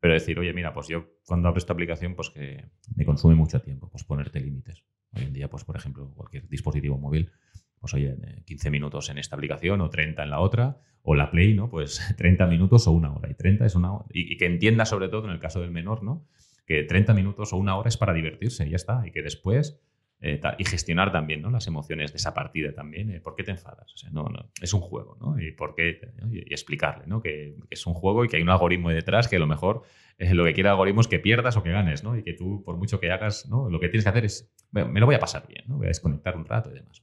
Pero 0.00 0.14
decir, 0.14 0.38
oye, 0.38 0.54
mira, 0.54 0.72
pues 0.72 0.88
yo 0.88 1.18
cuando 1.26 1.48
abro 1.48 1.58
esta 1.58 1.74
aplicación, 1.74 2.14
pues 2.14 2.30
que 2.30 2.64
me 2.94 3.04
consume 3.04 3.34
mucho 3.34 3.60
tiempo, 3.60 3.90
pues 3.90 4.04
ponerte 4.04 4.40
límites. 4.40 4.82
Hoy 5.12 5.24
en 5.24 5.34
día, 5.34 5.50
pues 5.50 5.64
por 5.64 5.76
ejemplo, 5.76 6.10
cualquier 6.14 6.48
dispositivo 6.48 6.96
móvil, 6.96 7.30
pues 7.78 7.92
oye, 7.92 8.16
15 8.46 8.70
minutos 8.70 9.10
en 9.10 9.18
esta 9.18 9.36
aplicación 9.36 9.82
o 9.82 9.90
30 9.90 10.22
en 10.22 10.30
la 10.30 10.40
otra, 10.40 10.80
o 11.06 11.14
la 11.14 11.30
Play, 11.30 11.54
¿no? 11.54 11.70
Pues 11.70 12.00
30 12.18 12.46
minutos 12.46 12.86
o 12.86 12.92
una 12.92 13.12
hora. 13.12 13.30
Y 13.30 13.34
30 13.34 13.64
es 13.64 13.74
una 13.74 13.92
y 14.10 14.36
que 14.36 14.46
entienda 14.46 14.84
sobre 14.84 15.08
todo 15.08 15.26
en 15.26 15.30
el 15.30 15.40
caso 15.40 15.60
del 15.60 15.70
menor, 15.70 16.02
¿no? 16.02 16.26
Que 16.66 16.82
30 16.82 17.14
minutos 17.14 17.52
o 17.52 17.56
una 17.56 17.76
hora 17.76 17.88
es 17.88 17.96
para 17.96 18.12
divertirse 18.12 18.66
y 18.66 18.70
ya 18.70 18.76
está. 18.76 19.06
Y 19.06 19.12
que 19.12 19.22
después 19.22 19.80
eh, 20.20 20.40
y 20.56 20.64
gestionar 20.64 21.12
también 21.12 21.42
¿no? 21.42 21.50
las 21.50 21.66
emociones 21.66 22.12
de 22.12 22.16
esa 22.16 22.32
partida 22.32 22.72
también. 22.72 23.10
Eh, 23.10 23.20
¿Por 23.20 23.34
qué 23.34 23.44
te 23.44 23.50
enfadas? 23.50 23.94
No, 24.10 24.24
no, 24.24 24.50
es 24.60 24.72
un 24.72 24.80
juego, 24.80 25.16
¿no? 25.20 25.38
Y, 25.38 25.52
por 25.52 25.74
qué, 25.74 26.00
y, 26.30 26.52
explicarle 26.52 27.06
¿no? 27.06 27.20
Que, 27.20 27.54
es 27.68 27.86
un 27.86 27.94
juego 27.94 28.24
y 28.24 28.28
que 28.28 28.36
hay 28.36 28.42
un 28.42 28.48
algoritmo 28.48 28.90
detrás 28.90 29.28
que 29.28 29.36
a 29.36 29.38
lo 29.38 29.46
mejor 29.46 29.82
eh, 30.18 30.32
lo 30.32 30.44
que 30.44 30.54
quiere 30.54 30.68
el 30.68 30.72
algoritmo 30.72 31.02
es 31.02 31.08
que 31.08 31.18
pierdas 31.18 31.56
o 31.56 31.62
que 31.62 31.70
ganes, 31.70 32.02
¿no? 32.02 32.16
Y 32.16 32.22
que 32.22 32.32
tú, 32.32 32.62
por 32.64 32.76
mucho 32.76 32.98
que 32.98 33.10
hagas, 33.10 33.46
¿no? 33.48 33.68
Lo 33.68 33.78
que 33.78 33.88
tienes 33.88 34.04
que 34.04 34.10
hacer 34.10 34.24
es, 34.24 34.50
me 34.72 35.00
lo 35.00 35.06
voy 35.06 35.14
a 35.14 35.20
pasar 35.20 35.46
bien, 35.46 35.64
¿no? 35.68 35.76
Voy 35.76 35.86
a 35.86 35.88
desconectar 35.88 36.36
un 36.36 36.46
rato 36.46 36.70
y 36.70 36.74
demás, 36.74 37.02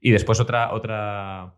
Y 0.00 0.12
después 0.12 0.38
otra, 0.38 0.72
otra 0.72 1.54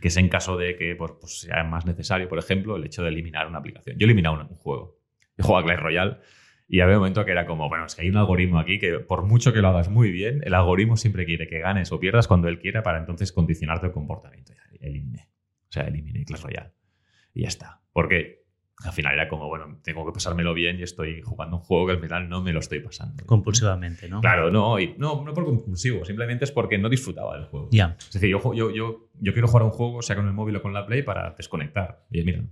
que 0.00 0.08
es 0.08 0.16
en 0.16 0.28
caso 0.28 0.56
de 0.56 0.76
que 0.76 0.96
pues, 0.96 1.40
sea 1.40 1.64
más 1.64 1.86
necesario, 1.86 2.28
por 2.28 2.38
ejemplo, 2.38 2.76
el 2.76 2.84
hecho 2.84 3.02
de 3.02 3.08
eliminar 3.08 3.46
una 3.46 3.58
aplicación. 3.58 3.96
Yo 3.98 4.04
he 4.04 4.06
eliminado 4.06 4.40
un, 4.40 4.46
juego. 4.56 4.98
Yo 5.36 5.44
juego 5.44 5.58
a 5.58 5.64
Clash 5.64 5.78
Royale 5.78 6.18
y 6.66 6.80
había 6.80 6.94
un 6.94 7.00
momento 7.00 7.24
que 7.24 7.30
era 7.30 7.46
como, 7.46 7.68
bueno, 7.68 7.86
es 7.86 7.94
que 7.94 8.02
hay 8.02 8.08
un 8.08 8.16
algoritmo 8.16 8.58
aquí 8.58 8.78
que 8.78 8.98
por 8.98 9.24
mucho 9.24 9.52
que 9.52 9.60
lo 9.60 9.68
hagas 9.68 9.88
muy 9.88 10.10
bien, 10.10 10.40
el 10.44 10.54
algoritmo 10.54 10.96
siempre 10.96 11.26
quiere 11.26 11.46
que 11.46 11.58
ganes 11.58 11.92
o 11.92 12.00
pierdas 12.00 12.26
cuando 12.26 12.48
él 12.48 12.58
quiera 12.58 12.82
para 12.82 12.98
entonces 12.98 13.32
condicionarte 13.32 13.86
el 13.86 13.92
comportamiento. 13.92 14.52
Y 14.72 14.86
eliminé. 14.86 15.28
O 15.68 15.72
sea, 15.72 15.84
eliminé 15.84 16.24
Clash 16.24 16.42
Royale. 16.42 16.72
Y 17.34 17.42
ya 17.42 17.48
está. 17.48 17.82
Porque 17.92 18.44
al 18.82 18.92
final 18.92 19.14
era 19.14 19.28
como, 19.28 19.48
bueno, 19.48 19.78
tengo 19.82 20.04
que 20.04 20.12
pasármelo 20.12 20.52
bien 20.52 20.78
y 20.78 20.82
estoy 20.82 21.20
jugando 21.22 21.56
un 21.56 21.62
juego 21.62 21.86
que 21.86 21.92
al 21.92 22.00
final 22.00 22.28
no 22.28 22.42
me 22.42 22.52
lo 22.52 22.60
estoy 22.60 22.80
pasando. 22.80 23.24
Compulsivamente, 23.24 24.08
¿no? 24.08 24.20
Claro, 24.20 24.50
no, 24.50 24.78
y 24.80 24.94
no, 24.98 25.22
no 25.24 25.32
por 25.32 25.44
compulsivo, 25.44 26.04
simplemente 26.04 26.44
es 26.44 26.52
porque 26.52 26.78
no 26.78 26.88
disfrutaba 26.88 27.36
del 27.36 27.46
juego. 27.46 27.68
Ya. 27.70 27.96
Es 27.98 28.12
decir, 28.12 28.30
yo, 28.30 28.54
yo, 28.54 28.70
yo, 28.70 29.10
yo 29.20 29.32
quiero 29.32 29.48
jugar 29.48 29.64
un 29.64 29.70
juego, 29.70 30.02
sea 30.02 30.16
con 30.16 30.26
el 30.26 30.32
móvil 30.32 30.56
o 30.56 30.62
con 30.62 30.72
la 30.72 30.86
Play, 30.86 31.02
para 31.02 31.30
desconectar. 31.36 32.04
Y 32.10 32.22
mira, 32.24 32.42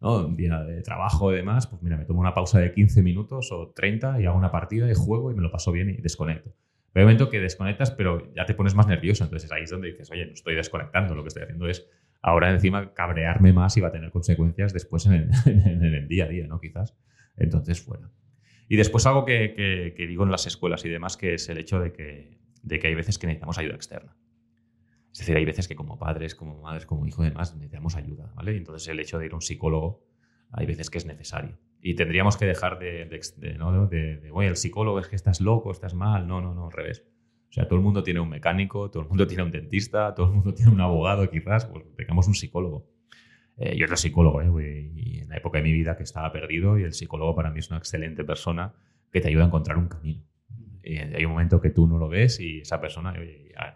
un 0.00 0.36
día 0.36 0.62
de 0.62 0.82
trabajo 0.82 1.32
y 1.32 1.36
demás, 1.36 1.66
pues 1.66 1.82
mira, 1.82 1.96
me 1.96 2.04
tomo 2.04 2.20
una 2.20 2.34
pausa 2.34 2.60
de 2.60 2.72
15 2.72 3.02
minutos 3.02 3.50
o 3.52 3.72
30 3.74 4.20
y 4.20 4.26
hago 4.26 4.38
una 4.38 4.50
partida 4.50 4.86
de 4.86 4.94
juego 4.94 5.30
y 5.30 5.34
me 5.34 5.42
lo 5.42 5.50
paso 5.50 5.72
bien 5.72 5.90
y 5.90 5.96
desconecto. 5.96 6.54
Pero 6.92 7.02
hay 7.02 7.04
un 7.04 7.18
momento 7.18 7.30
que 7.30 7.40
desconectas, 7.40 7.90
pero 7.90 8.32
ya 8.34 8.46
te 8.46 8.54
pones 8.54 8.74
más 8.74 8.86
nervioso. 8.86 9.24
Entonces 9.24 9.50
ahí 9.52 9.64
es 9.64 9.70
donde 9.70 9.88
dices, 9.88 10.10
oye, 10.10 10.26
no 10.26 10.32
estoy 10.32 10.54
desconectando, 10.54 11.14
lo 11.14 11.22
que 11.22 11.28
estoy 11.28 11.42
haciendo 11.42 11.68
es 11.68 11.88
ahora 12.22 12.50
encima 12.50 12.94
cabrearme 12.94 13.52
más 13.52 13.76
y 13.76 13.80
va 13.80 13.88
a 13.88 13.92
tener 13.92 14.10
consecuencias 14.10 14.72
después 14.72 15.06
en 15.06 15.30
el, 15.84 16.08
día 16.08 16.24
a 16.24 16.28
día, 16.28 16.46
¿no? 16.46 16.60
Quizás. 16.60 16.96
Entonces, 17.36 17.80
fuera. 17.80 18.10
Y 18.68 18.76
después 18.76 19.06
algo 19.06 19.24
que, 19.24 19.94
digo 19.96 20.24
en 20.24 20.30
las 20.30 20.46
escuelas 20.46 20.84
y 20.84 20.88
demás, 20.88 21.16
que 21.16 21.34
es 21.34 21.48
el 21.48 21.58
hecho 21.58 21.80
de 21.80 21.92
que, 21.92 22.38
de 22.62 22.78
que 22.78 22.88
hay 22.88 22.94
veces 22.94 23.18
que 23.18 23.26
necesitamos 23.26 23.58
ayuda 23.58 23.74
externa. 23.74 24.16
Es 25.12 25.18
decir, 25.18 25.36
hay 25.36 25.44
veces 25.44 25.66
que 25.68 25.74
como 25.74 25.98
padres, 25.98 26.34
como 26.34 26.60
madres, 26.60 26.86
como 26.86 27.06
hijos 27.06 27.26
y 27.26 27.30
demás, 27.30 27.54
necesitamos 27.54 27.96
ayuda, 27.96 28.32
¿vale? 28.34 28.56
Entonces 28.56 28.86
el 28.88 29.00
hecho 29.00 29.18
de 29.18 29.26
ir 29.26 29.32
a 29.32 29.36
un 29.36 29.42
psicólogo 29.42 30.04
hay 30.52 30.66
veces 30.66 30.90
que 30.90 30.98
es 30.98 31.06
necesario. 31.06 31.58
Y 31.80 31.94
tendríamos 31.94 32.36
que 32.36 32.46
dejar 32.46 32.78
de, 32.78 33.04
de, 33.36 33.54
¿no? 33.54 33.86
de, 33.86 34.30
oye, 34.32 34.48
el 34.48 34.56
psicólogo 34.56 34.98
es 34.98 35.08
que 35.08 35.16
estás 35.16 35.40
loco, 35.40 35.70
estás 35.70 35.94
mal. 35.94 36.26
No, 36.26 36.40
no, 36.40 36.54
no, 36.54 36.66
al 36.66 36.72
revés. 36.72 37.04
O 37.48 37.52
sea, 37.52 37.66
todo 37.66 37.76
el 37.76 37.84
mundo 37.84 38.02
tiene 38.02 38.20
un 38.20 38.28
mecánico, 38.28 38.90
todo 38.90 39.02
el 39.02 39.08
mundo 39.08 39.26
tiene 39.26 39.42
un 39.42 39.50
dentista, 39.50 40.14
todo 40.14 40.26
el 40.26 40.32
mundo 40.32 40.52
tiene 40.54 40.72
un 40.72 40.80
abogado, 40.80 41.28
quizás, 41.30 41.66
pues 41.66 41.84
tengamos 41.96 42.26
un 42.26 42.34
psicólogo. 42.34 42.86
Eh, 43.56 43.76
yo 43.76 43.86
era 43.86 43.96
psicólogo, 43.96 44.42
¿eh? 44.42 44.90
Y 44.94 45.20
en 45.20 45.28
la 45.28 45.36
época 45.36 45.58
de 45.58 45.64
mi 45.64 45.72
vida 45.72 45.96
que 45.96 46.02
estaba 46.02 46.30
perdido 46.32 46.78
y 46.78 46.82
el 46.82 46.92
psicólogo 46.92 47.34
para 47.34 47.50
mí 47.50 47.60
es 47.60 47.70
una 47.70 47.78
excelente 47.78 48.24
persona 48.24 48.74
que 49.10 49.20
te 49.20 49.28
ayuda 49.28 49.44
a 49.44 49.46
encontrar 49.46 49.78
un 49.78 49.88
camino. 49.88 50.24
Y 50.82 50.96
hay 50.96 51.24
un 51.24 51.32
momento 51.32 51.60
que 51.60 51.70
tú 51.70 51.86
no 51.86 51.98
lo 51.98 52.08
ves 52.08 52.40
y 52.40 52.60
esa 52.60 52.80
persona, 52.80 53.14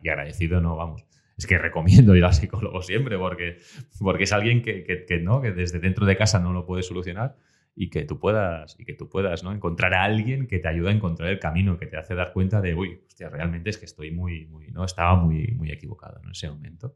y 0.03 0.09
agradecido, 0.09 0.61
no, 0.61 0.77
vamos. 0.77 1.05
Es 1.43 1.47
que 1.49 1.59
recomiendo 1.59 2.15
ir 2.15 2.25
al 2.25 2.33
psicólogo 2.33 2.83
siempre 2.83 3.19
porque, 3.19 3.59
porque 3.99 4.23
es 4.23 4.33
alguien 4.33 4.63
que, 4.63 4.85
que, 4.85 5.19
¿no? 5.19 5.41
que 5.43 5.51
desde 5.51 5.81
dentro 5.81 6.07
de 6.07 6.17
casa 6.17 6.39
no 6.39 6.53
lo 6.53 6.65
puede 6.65 6.85
solucionar 6.85 7.35
y 7.75 7.91
que 7.91 8.05
tú 8.05 8.21
puedas, 8.21 8.79
y 8.79 8.85
que 8.85 8.95
tú 8.95 9.09
puedas 9.09 9.43
¿no? 9.43 9.53
encontrar 9.53 9.93
a 9.95 10.05
alguien 10.05 10.47
que 10.47 10.61
te 10.61 10.69
ayuda 10.69 10.91
a 10.91 10.93
encontrar 10.93 11.31
el 11.31 11.41
camino, 11.41 11.79
que 11.79 11.87
te 11.87 11.97
hace 11.97 12.15
dar 12.15 12.33
cuenta 12.33 12.61
de, 12.61 12.77
uy, 12.77 13.01
hostia, 13.09 13.29
realmente 13.29 13.71
es 13.71 13.79
que 13.79 13.87
estoy 13.87 14.13
muy, 14.13 14.47
muy, 14.47 14.71
¿no? 14.71 14.85
Estaba 14.85 15.17
muy, 15.17 15.49
muy 15.57 15.73
equivocado 15.73 16.21
en 16.23 16.31
ese 16.31 16.49
momento. 16.49 16.95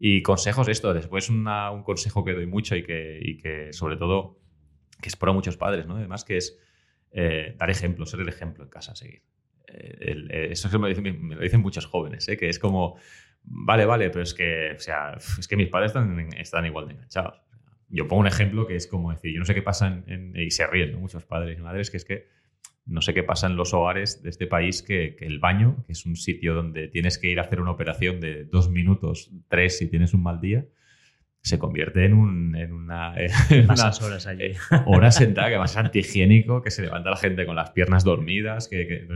Y 0.00 0.22
consejos, 0.22 0.66
esto, 0.66 0.92
después 0.92 1.30
un 1.30 1.44
consejo 1.84 2.24
que 2.24 2.32
doy 2.32 2.46
mucho 2.46 2.74
y 2.74 2.82
que, 2.82 3.20
y 3.22 3.36
que 3.36 3.72
sobre 3.72 3.96
todo, 3.96 4.40
que 5.00 5.10
es 5.10 5.14
para 5.14 5.32
muchos 5.32 5.56
padres, 5.56 5.86
¿no? 5.86 5.94
Además 5.94 6.24
que 6.24 6.38
es 6.38 6.58
eh, 7.12 7.54
dar 7.56 7.70
ejemplo, 7.70 8.04
ser 8.04 8.18
el 8.18 8.28
ejemplo 8.28 8.64
en 8.64 8.70
casa 8.70 8.96
seguir. 8.96 9.22
Eh, 9.68 10.16
eh, 10.30 10.48
eso 10.50 10.76
me 10.80 10.88
dicen, 10.88 11.24
me 11.24 11.34
lo, 11.34 11.42
dicen, 11.42 11.60
muchos 11.60 11.86
jóvenes, 11.86 12.26
que 12.26 12.48
es 12.48 12.58
como, 12.58 12.96
vale, 13.46 13.86
vale, 13.86 14.10
pero 14.10 14.22
es 14.22 14.34
que, 14.34 14.72
o 14.76 14.78
sea, 14.78 15.16
es 15.38 15.48
que 15.48 15.56
mis 15.56 15.68
padres 15.68 15.90
están, 15.90 16.28
están 16.36 16.66
igual 16.66 16.88
de 16.88 16.94
enganchados 16.94 17.46
yo 17.88 18.08
pongo 18.08 18.20
un 18.20 18.26
ejemplo 18.26 18.66
que 18.66 18.76
es 18.76 18.86
como 18.86 19.10
decir, 19.10 19.32
yo 19.32 19.38
no 19.38 19.44
sé 19.44 19.54
qué 19.54 19.62
pasa 19.62 20.02
en, 20.06 20.32
y 20.36 20.50
se 20.50 20.66
ríen 20.66 20.98
muchos 20.98 21.24
padres 21.24 21.58
y 21.58 21.62
madres, 21.62 21.90
que 21.90 21.96
es 21.96 22.04
que 22.04 22.28
no 22.84 23.00
sé 23.00 23.14
qué 23.14 23.22
pasa 23.22 23.46
en 23.48 23.56
los 23.56 23.74
hogares 23.74 24.22
de 24.22 24.30
este 24.30 24.46
país 24.46 24.82
que, 24.82 25.16
el 25.20 25.38
baño, 25.40 25.84
que 25.86 25.92
es 25.92 26.06
un 26.06 26.16
sitio 26.16 26.54
donde 26.54 26.88
tienes 26.88 27.18
que 27.18 27.28
ir 27.28 27.38
a 27.40 27.42
hacer 27.42 27.60
una 27.60 27.72
operación 27.72 28.20
de 28.20 28.44
dos 28.44 28.70
minutos, 28.70 29.30
tres 29.48 29.78
si 29.78 29.88
tienes 29.88 30.14
un 30.14 30.22
mal 30.22 30.40
día, 30.40 30.66
se 31.42 31.58
convierte 31.58 32.04
en, 32.04 32.14
un, 32.14 32.56
en 32.56 32.72
una... 32.72 33.14
En 33.50 33.64
unas 33.64 34.02
horas 34.02 34.26
allí. 34.26 34.52
Horas 34.86 35.16
sentada, 35.16 35.48
que 35.48 35.64
es 35.64 35.76
antihigiénico, 35.76 36.62
que 36.62 36.70
se 36.70 36.82
levanta 36.82 37.10
la 37.10 37.16
gente 37.16 37.46
con 37.46 37.54
las 37.54 37.70
piernas 37.70 38.04
dormidas, 38.04 38.68
que, 38.68 39.06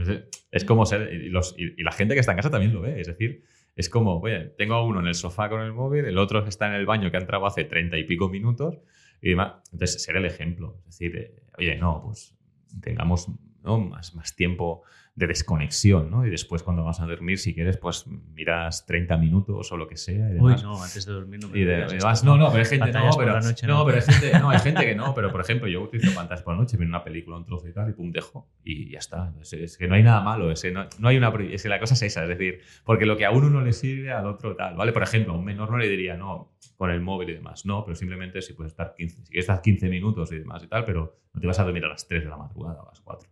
es 0.51 0.65
como 0.65 0.85
ser... 0.85 1.13
Y, 1.13 1.29
los, 1.29 1.55
y, 1.57 1.81
la 1.81 1.91
gente 1.91 2.13
que 2.13 2.21
está 2.21 2.31
en 2.31 2.37
casa 2.37 2.49
también 2.49 2.73
lo 2.73 2.81
ve, 2.81 2.99
es 2.99 3.07
decir, 3.07 3.43
es 3.75 3.89
como, 3.89 4.19
oye, 4.19 4.53
tengo 4.57 4.75
a 4.75 4.85
uno 4.85 4.99
en 4.99 5.07
el 5.07 5.15
sofá 5.15 5.49
con 5.49 5.61
el 5.61 5.73
móvil, 5.73 6.05
el 6.05 6.17
otro 6.17 6.45
está 6.45 6.67
en 6.67 6.73
el 6.73 6.85
baño 6.85 7.09
que 7.09 7.17
ha 7.17 7.21
entrado 7.21 7.45
hace 7.45 7.63
treinta 7.63 7.97
y 7.97 8.03
pico 8.03 8.29
minutos 8.29 8.77
y 9.21 9.29
demás. 9.29 9.53
Entonces, 9.71 10.03
ser 10.03 10.17
el 10.17 10.25
ejemplo. 10.25 10.77
Es 10.87 10.99
decir, 10.99 11.15
eh, 11.15 11.35
oye, 11.57 11.75
no, 11.77 12.01
pues 12.03 12.35
tengamos 12.81 13.27
más, 13.63 14.15
más 14.15 14.35
tiempo 14.35 14.83
de 15.13 15.27
desconexión, 15.27 16.09
¿no? 16.09 16.25
Y 16.25 16.29
después 16.29 16.63
cuando 16.63 16.85
vas 16.85 17.01
a 17.01 17.05
dormir, 17.05 17.37
si 17.37 17.53
quieres, 17.53 17.77
pues 17.77 18.07
miras 18.07 18.85
30 18.85 19.17
minutos 19.17 19.71
o 19.71 19.77
lo 19.77 19.87
que 19.87 19.97
sea. 19.97 20.33
Y 20.33 20.39
Uy, 20.39 20.55
no, 20.63 20.81
antes 20.81 21.05
de 21.05 21.11
dormir 21.11 21.39
no 21.41 21.49
me 21.49 21.59
y 21.59 21.65
no, 21.65 22.37
no, 22.37 22.49
pero 22.49 22.59
hay 22.59 22.65
gente, 22.65 22.91
no, 22.93 23.09
pero, 23.17 23.39
no, 23.67 23.85
pero 23.85 23.97
hay 23.97 24.03
gente, 24.03 24.39
no, 24.39 24.49
hay 24.49 24.59
gente 24.59 24.85
que 24.85 24.95
no, 24.95 25.13
pero 25.15 25.31
por 25.31 25.41
ejemplo, 25.41 25.67
yo 25.67 25.81
utilizo 25.81 26.13
pantallas 26.15 26.43
por 26.43 26.53
la 26.53 26.61
noche, 26.61 26.77
miro 26.77 26.89
una 26.89 27.03
película, 27.03 27.35
un 27.35 27.45
trozo 27.45 27.67
y 27.67 27.73
tal, 27.73 27.89
y 27.89 27.93
pum, 27.93 28.11
dejo, 28.11 28.47
y 28.63 28.91
ya 28.91 28.99
está. 28.99 29.33
Es, 29.41 29.77
que 29.77 29.87
no 29.87 29.95
hay 29.95 30.03
nada 30.03 30.21
malo, 30.21 30.49
es, 30.49 30.63
no, 30.71 30.87
no, 30.99 31.07
hay 31.09 31.17
una, 31.17 31.29
es 31.51 31.63
que 31.63 31.69
la 31.69 31.79
cosa 31.79 31.93
es 31.93 32.03
esa, 32.03 32.23
es 32.23 32.29
decir, 32.29 32.61
porque 32.85 33.05
lo 33.05 33.17
que 33.17 33.25
a 33.25 33.31
uno 33.31 33.49
no 33.49 33.61
le 33.61 33.73
sirve, 33.73 34.11
al 34.11 34.25
otro 34.25 34.55
tal, 34.55 34.75
¿vale? 34.75 34.93
Por 34.93 35.03
ejemplo, 35.03 35.33
a 35.33 35.37
un 35.37 35.43
menor 35.43 35.71
no 35.71 35.77
le 35.77 35.89
diría, 35.89 36.15
no, 36.15 36.53
con 36.77 36.89
el 36.89 37.01
móvil 37.01 37.31
y 37.31 37.33
demás, 37.33 37.65
no, 37.65 37.83
pero 37.83 37.95
simplemente 37.95 38.41
si 38.41 38.53
puedes 38.53 38.71
estar 38.71 38.95
15, 38.95 39.25
si 39.25 39.37
estar 39.37 39.61
15 39.61 39.89
minutos 39.89 40.31
y 40.31 40.39
demás 40.39 40.63
y 40.63 40.67
tal, 40.67 40.85
pero 40.85 41.17
no 41.33 41.41
te 41.41 41.47
vas 41.47 41.59
a 41.59 41.63
dormir 41.65 41.83
a 41.83 41.89
las 41.89 42.07
3 42.07 42.23
de 42.23 42.29
la 42.29 42.37
madrugada 42.37 42.81
a 42.81 42.85
las 42.85 43.01
4. 43.01 43.29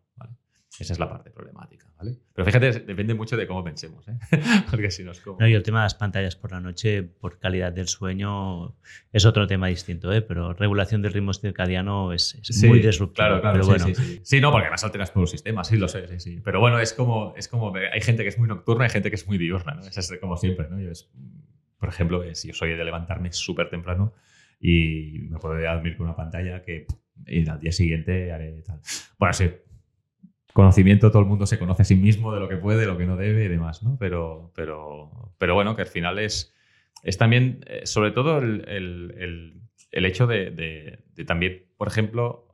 Esa 0.80 0.93
es 0.93 0.99
la 0.99 1.10
parte 1.10 1.30
problemática, 1.30 1.88
¿vale? 1.97 2.18
Pero 2.34 2.45
fíjate, 2.45 2.72
depende 2.80 3.14
mucho 3.14 3.35
de 3.35 3.45
cómo 3.45 3.64
pensemos, 3.64 4.07
¿eh? 4.07 4.18
Porque 4.72 4.89
si 4.91 5.03
no 5.03 5.11
es 5.11 5.19
como... 5.19 5.38
No, 5.39 5.47
y 5.47 5.53
el 5.53 5.64
tema 5.64 5.80
de 5.80 5.85
las 5.85 5.95
pantallas 5.95 6.35
por 6.35 6.51
la 6.51 6.61
noche, 6.61 7.03
por 7.03 7.38
calidad 7.38 7.73
del 7.73 7.88
sueño, 7.88 8.76
es 9.11 9.26
otro 9.26 9.45
tema 9.45 9.68
distinto, 9.68 10.11
¿eh? 10.14 10.22
Pero 10.22 10.53
regulación 10.53 11.01
del 11.01 11.11
ritmo 11.11 11.34
circadiano 11.34 12.14
es, 12.14 12.39
muy 12.64 12.80
disruptivo. 12.80 13.15
Claro, 13.27 13.41
claro, 13.41 13.53
pero 13.53 13.64
sí, 13.64 13.69
bueno. 13.69 13.95
sí, 13.95 14.22
sí, 14.23 14.41
no, 14.41 14.51
porque 14.51 14.68
además 14.68 14.84
alteras 14.85 15.11
todo 15.11 15.23
el 15.23 15.30
sistema, 15.30 15.64
sí, 15.64 15.77
lo 15.77 15.88
sé, 15.88 16.07
sí, 16.07 16.19
sí. 16.19 16.41
Pero 16.43 16.61
bueno, 16.61 16.80
es 16.80 16.93
como, 16.93 17.34
es 17.35 17.49
como, 17.49 17.73
hay 17.76 18.01
gente 18.01 18.23
que 18.23 18.30
es 18.30 18.39
muy 18.39 18.47
nocturna, 18.47 18.85
hay 18.85 18.91
gente 18.91 19.10
que 19.10 19.15
es 19.15 19.27
muy 19.27 19.38
diurna, 19.38 19.73
¿no? 19.73 19.81
Es 19.81 20.18
como 20.22 20.38
siempre, 20.38 20.69
¿no? 20.69 20.80
Yo 20.80 20.91
es, 20.91 21.11
por 21.77 21.89
ejemplo, 21.89 22.23
si 22.34 22.47
yo 22.47 22.53
soy 22.53 22.76
de 22.76 22.84
levantarme 22.84 23.31
súper 23.34 23.69
temprano 23.69 24.14
y 24.61 25.27
me 25.30 25.39
puedo 25.39 25.60
dormir 25.60 25.97
con 25.97 26.06
una 26.06 26.15
pantalla 26.15 26.61
que 26.61 26.85
y 27.26 27.47
al 27.49 27.60
día 27.60 27.72
siguiente 27.72 28.31
haré 28.31 28.61
tal. 28.61 28.80
Bueno, 29.18 29.34
sí, 29.34 29.49
conocimiento, 30.53 31.11
todo 31.11 31.21
el 31.21 31.27
mundo 31.27 31.45
se 31.45 31.59
conoce 31.59 31.84
a 31.84 31.85
sí 31.85 31.95
mismo 31.95 32.34
de 32.34 32.39
lo 32.39 32.49
que 32.49 32.57
puede, 32.57 32.80
de 32.80 32.85
lo 32.85 32.97
que 32.97 33.05
no 33.05 33.15
debe 33.15 33.45
y 33.45 33.47
demás, 33.47 33.84
¿no? 33.84 33.97
Pero, 33.99 34.51
pero, 34.55 35.34
pero 35.38 35.53
bueno, 35.53 35.76
que 35.76 35.84
al 35.84 35.88
final 35.88 36.19
es, 36.19 36.53
es 37.03 37.17
también, 37.17 37.63
eh, 37.67 37.85
sobre 37.85 38.11
todo, 38.11 38.39
el, 38.39 38.65
el, 38.67 39.61
el, 39.91 40.05
hecho 40.05 40.27
de, 40.27 40.51
de, 40.51 41.26
también, 41.26 41.65
por 41.77 41.88
ejemplo, 41.88 42.47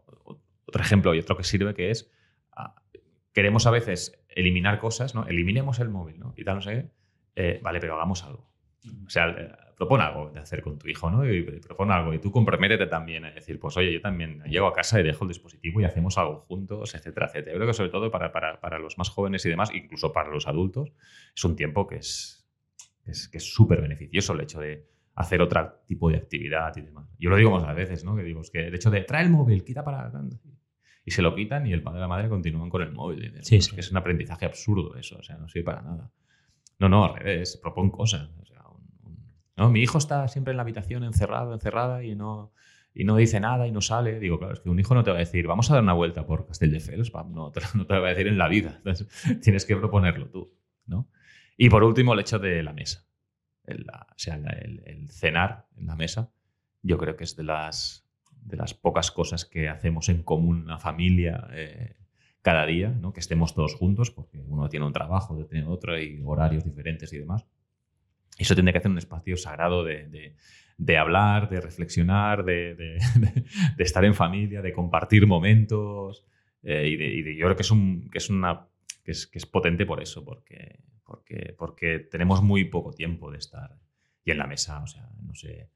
otro 0.66 0.82
ejemplo 0.82 1.16
y 1.16 1.20
otro 1.20 1.38
que 1.38 1.44
sirve 1.44 1.74
que 1.74 1.92
es, 1.92 2.12
ah, 2.52 2.76
queremos 3.34 3.66
a 3.66 3.72
veces 3.72 4.20
eliminar 4.30 4.80
cosas, 4.80 5.16
¿no? 5.16 5.26
Eliminemos 5.28 5.80
el 5.80 5.90
móvil, 5.90 6.20
¿no? 6.20 6.34
Y 6.36 6.44
tal, 6.44 6.56
no 6.56 6.62
sé 6.62 6.90
eh, 7.36 7.60
vale, 7.62 7.80
pero 7.80 7.96
hagamos 7.96 8.24
algo. 8.24 8.50
O 9.06 9.10
sea, 9.10 9.28
propone 9.76 10.04
algo 10.04 10.30
de 10.30 10.40
hacer 10.40 10.62
con 10.62 10.78
tu 10.78 10.88
hijo, 10.88 11.10
¿no? 11.10 11.30
Y 11.30 11.44
propone 11.60 11.94
algo. 11.94 12.14
Y 12.14 12.20
tú 12.20 12.32
comprométete 12.32 12.88
también 12.88 13.26
a 13.26 13.32
decir, 13.32 13.60
pues 13.60 13.76
oye, 13.78 13.92
yo 13.94 14.02
también 14.02 14.42
llego 14.44 14.68
a 14.68 14.74
casa 14.74 15.00
y 15.00 15.04
dejo 15.04 15.26
el 15.26 15.30
dispositivo 15.30 15.82
y 15.82 15.86
hacemos 15.86 16.18
algo 16.18 16.46
juntos, 16.48 16.96
etcétera, 16.96 17.28
etcétera. 17.28 17.52
Yo 17.54 17.58
creo 17.58 17.68
que 17.68 17.74
sobre 17.74 17.90
todo 17.90 18.10
para, 18.10 18.32
para, 18.32 18.60
para 18.60 18.80
los 18.80 18.98
más 18.98 19.10
jóvenes 19.10 19.46
y 19.46 19.50
demás, 19.50 19.72
incluso 19.74 20.14
para 20.14 20.30
los 20.30 20.48
adultos, 20.48 20.92
es 21.36 21.44
un 21.44 21.56
tiempo 21.56 21.88
que 21.88 21.98
es 21.98 22.46
es 23.06 23.28
que 23.28 23.38
es 23.38 23.54
súper 23.54 23.82
beneficioso 23.82 24.34
el 24.34 24.42
hecho 24.42 24.60
de 24.60 24.88
hacer 25.16 25.42
otro 25.42 25.82
tipo 25.86 26.10
de 26.10 26.18
actividad 26.18 26.76
y 26.76 26.82
demás. 26.82 27.08
Yo 27.18 27.30
lo 27.30 27.38
digo 27.38 27.52
más 27.52 27.76
veces, 27.76 28.04
¿no? 28.04 28.16
Que 28.16 28.24
digo, 28.24 28.42
es 28.42 28.50
que 28.50 28.68
el 28.68 28.76
hecho 28.76 28.90
de 28.90 29.02
trae 29.02 29.24
el 29.24 29.30
móvil, 29.30 29.64
quita 29.64 29.84
para... 29.84 30.12
Y 31.06 31.12
se 31.12 31.22
lo 31.22 31.36
quitan 31.36 31.68
y 31.68 31.74
el 31.74 31.84
padre 31.84 32.00
y 32.00 32.02
la 32.02 32.08
madre 32.08 32.30
continúan 32.30 32.70
con 32.70 32.82
el 32.82 32.92
móvil. 32.92 33.32
Sí, 33.44 33.58
es, 33.58 33.72
que 33.72 33.80
es 33.80 33.92
un 33.92 33.98
aprendizaje 33.98 34.46
absurdo 34.46 34.96
eso, 34.98 35.18
o 35.20 35.24
sea, 35.24 35.38
no 35.38 35.48
sirve 35.48 35.66
para 35.66 35.82
nada. 35.84 36.12
No, 36.80 36.90
no, 36.90 37.06
al 37.06 37.16
revés, 37.16 37.58
propon 37.62 37.92
cosas. 37.92 38.30
¿No? 39.58 39.70
Mi 39.70 39.82
hijo 39.82 39.98
está 39.98 40.28
siempre 40.28 40.52
en 40.52 40.58
la 40.58 40.64
habitación 40.64 41.04
encerrado, 41.04 41.54
encerrada 41.54 42.04
y 42.04 42.16
no, 42.16 42.52
y 42.94 43.04
no 43.04 43.18
dice 43.18 43.40
nada 43.42 43.68
y 43.68 43.72
no 43.72 43.82
sale. 43.82 44.20
Digo, 44.20 44.40
claro, 44.40 44.54
es 44.54 44.62
que 44.62 44.70
un 44.70 44.80
hijo 44.80 44.96
no 44.96 45.04
te 45.04 45.12
va 45.12 45.18
a 45.18 45.20
decir, 45.20 45.46
vamos 45.48 45.70
a 45.70 45.76
dar 45.76 45.84
una 45.84 45.94
vuelta 45.94 46.26
por 46.26 46.48
Castelldefels, 46.48 47.12
no, 47.14 47.52
te, 47.52 47.60
no 47.76 47.86
te 47.86 48.00
va 48.00 48.08
a 48.08 48.10
decir 48.10 48.28
en 48.28 48.38
la 48.38 48.48
vida. 48.48 48.82
Tienes 49.44 49.66
que 49.66 49.76
proponerlo 49.76 50.28
tú, 50.30 50.54
¿no? 50.86 51.10
Y 51.58 51.70
por 51.70 51.84
último, 51.84 52.14
el 52.14 52.22
hecho 52.22 52.40
de 52.40 52.64
la 52.64 52.74
mesa. 52.74 53.06
El, 53.66 53.86
o 53.90 54.14
sea, 54.18 54.36
el, 54.36 55.10
cenar 55.10 55.68
en 55.78 55.88
la 55.88 55.96
mesa, 55.96 56.32
yo 56.82 56.98
creo 56.98 57.16
que 57.16 57.24
es 57.24 57.36
de 57.36 57.44
las, 57.44 58.08
de 58.44 58.58
las 58.58 58.74
pocas 58.74 59.12
cosas 59.12 59.46
que 59.46 59.70
hacemos 59.70 60.08
en 60.10 60.24
común 60.24 60.68
la 60.68 60.78
familia 60.78 61.48
eh, 61.52 61.96
cada 62.42 62.66
día, 62.66 62.90
¿no? 62.90 63.12
que 63.12 63.20
estemos 63.20 63.56
todos 63.56 63.76
juntos, 63.76 64.12
porque 64.12 64.40
uno 64.40 64.70
tiene 64.70 64.86
un 64.86 64.94
trabajo, 64.94 65.34
otro 65.34 65.48
tiene 65.48 65.66
otro, 65.66 66.00
y 66.00 66.22
horarios 66.24 66.64
diferentes 66.64 67.12
y 67.12 67.18
demás. 67.18 67.46
Eso 68.38 68.56
tendría 68.56 68.74
que 68.74 68.80
hacer 68.80 68.92
un 68.92 68.98
espacio 68.98 69.38
sagrado 69.38 69.84
de, 69.84 70.98
hablar, 70.98 71.50
de 71.50 71.62
reflexionar, 71.62 72.44
de, 72.44 72.98
estar 73.78 74.04
en 74.04 74.14
familia, 74.14 74.62
de 74.62 74.74
compartir 74.74 75.26
momentos. 75.26 76.26
Eh, 76.64 76.90
y, 76.90 77.38
yo 77.38 77.46
creo 77.46 77.56
que 77.56 77.64
es, 77.64 77.72
un, 77.72 78.10
que 78.10 78.18
es, 78.18 78.30
una, 78.30 78.68
que 79.04 79.12
es, 79.12 79.28
que 79.28 79.38
es 79.38 79.46
potente 79.46 79.86
por 79.86 80.02
eso, 80.02 80.26
porque, 80.26 80.80
porque, 81.04 81.56
porque 81.58 82.00
tenemos 82.00 82.42
muy 82.42 82.66
poco 82.66 82.92
tiempo 82.92 83.32
de 83.32 83.38
estar. 83.38 83.78
Y 84.24 84.32
en 84.32 84.38
la 84.40 84.48
mesa, 84.48 84.82
o 84.82 84.88
sea, 84.88 85.08
no 85.22 85.36
sé, 85.36 85.70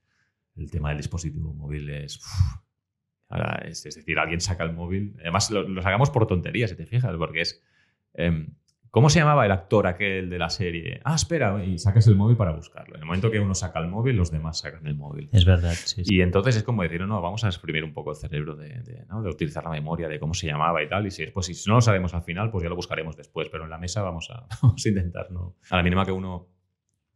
el 0.55 0.69
tema 0.69 0.89
del 0.89 0.97
dispositivo 0.97 1.53
móvil 1.53 1.89
es... 1.89 2.19
es, 3.63 3.83
decir, 3.83 4.19
alguien 4.19 4.41
saca 4.41 4.63
el 4.63 4.73
móvil. 4.73 5.15
Además, 5.19 5.49
lo, 5.51 5.81
sacamos 5.81 6.09
por 6.09 6.27
tonterías, 6.27 6.71
si 6.71 6.75
te 6.75 6.85
fijas, 6.85 7.15
porque 7.17 7.41
es... 7.41 7.63
Em, 8.13 8.55
¿Cómo 8.91 9.09
se 9.09 9.19
llamaba 9.19 9.45
el 9.45 9.51
actor 9.51 9.85
aquel 9.85 10.29
de 10.29 10.39
la 10.39 10.49
serie? 10.49 10.99
Ah, 11.03 11.15
espera, 11.15 11.63
y 11.63 11.77
sacas 11.77 12.07
el 12.07 12.15
móvil 12.15 12.35
para 12.35 12.51
buscarlo. 12.51 12.95
En 12.95 13.01
el 13.01 13.05
momento 13.05 13.29
que 13.29 13.39
uno 13.39 13.53
saca 13.53 13.79
el 13.79 13.87
móvil, 13.87 14.15
los 14.15 14.31
demás 14.31 14.59
sacan 14.59 14.87
el 14.87 14.95
móvil. 14.95 15.29
Es 15.31 15.45
verdad, 15.45 15.73
sí. 15.73 16.01
Y 16.05 16.21
entonces 16.21 16.55
es 16.55 16.63
como 16.63 16.81
decir, 16.81 17.01
no, 17.01 17.21
vamos 17.21 17.43
a 17.43 17.47
exprimir 17.47 17.83
un 17.83 17.93
poco 17.93 18.11
el 18.11 18.17
cerebro 18.17 18.55
de, 18.55 18.81
utilizar 19.25 19.63
la 19.63 19.69
memoria 19.69 20.07
de 20.07 20.19
cómo 20.19 20.33
se 20.33 20.47
llamaba 20.47 20.81
y 20.81 20.89
tal. 20.89 21.05
Y 21.05 21.11
si 21.11 21.23
después, 21.23 21.45
si 21.45 21.69
no 21.69 21.75
lo 21.75 21.81
sabemos 21.81 22.13
al 22.13 22.23
final, 22.23 22.49
pues 22.49 22.63
ya 22.63 22.69
lo 22.69 22.75
buscaremos 22.75 23.15
después. 23.15 23.47
Pero 23.49 23.65
en 23.65 23.69
la 23.69 23.77
mesa 23.77 24.01
vamos 24.01 24.29
a, 24.31 24.47
vamos 24.61 24.83
a 24.83 24.89
intentar, 24.89 25.31
¿no? 25.31 25.55
A 25.69 25.77
la 25.77 25.83
mínima 25.83 26.05
que 26.05 26.11
uno 26.11 26.49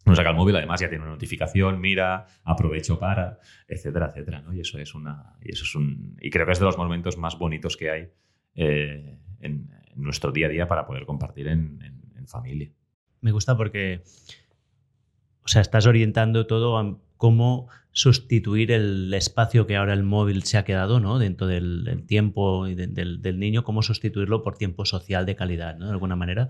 uno 0.05 0.15
saca 0.15 0.31
el 0.31 0.35
móvil, 0.35 0.55
además 0.57 0.81
ya 0.81 0.89
tiene 0.89 1.03
una 1.03 1.13
notificación, 1.13 1.79
mira, 1.79 2.25
aprovecho 2.43 2.99
para, 2.99 3.39
etcétera, 3.67 4.07
etcétera, 4.07 4.41
¿no? 4.41 4.53
Y 4.53 4.59
eso 4.59 4.77
es 4.77 4.93
una, 4.93 5.37
y 5.41 5.53
eso 5.53 5.63
es 5.63 5.75
un, 5.75 6.17
y 6.19 6.29
creo 6.29 6.45
que 6.45 6.51
es 6.51 6.59
de 6.59 6.65
los 6.65 6.77
momentos 6.77 7.17
más 7.17 7.37
bonitos 7.39 7.77
que 7.77 7.89
hay 7.89 8.09
eh, 8.55 9.17
en, 9.39 9.69
nuestro 9.95 10.31
día 10.31 10.47
a 10.47 10.49
día 10.49 10.67
para 10.67 10.85
poder 10.85 11.05
compartir 11.05 11.47
en, 11.47 11.79
familia. 12.25 12.71
Me 13.19 13.33
gusta 13.33 13.57
porque, 13.57 14.01
o 15.43 15.47
sea, 15.47 15.61
estás 15.61 15.85
orientando 15.85 16.47
todo 16.47 16.77
a 16.77 16.97
cómo 17.17 17.67
sustituir 17.91 18.71
el 18.71 19.13
espacio 19.13 19.67
que 19.67 19.75
ahora 19.75 19.91
el 19.93 20.03
móvil 20.03 20.43
se 20.43 20.57
ha 20.57 20.63
quedado 20.63 21.01
¿no? 21.01 21.19
dentro 21.19 21.45
del, 21.47 22.05
tiempo 22.07 22.65
del, 22.65 23.39
niño, 23.39 23.65
cómo 23.65 23.81
sustituirlo 23.81 24.41
por 24.41 24.57
tiempo 24.57 24.85
social 24.85 25.25
de 25.25 25.35
calidad, 25.35 25.77
¿no? 25.77 25.87
de 25.87 25.91
alguna 25.91 26.15
manera. 26.15 26.49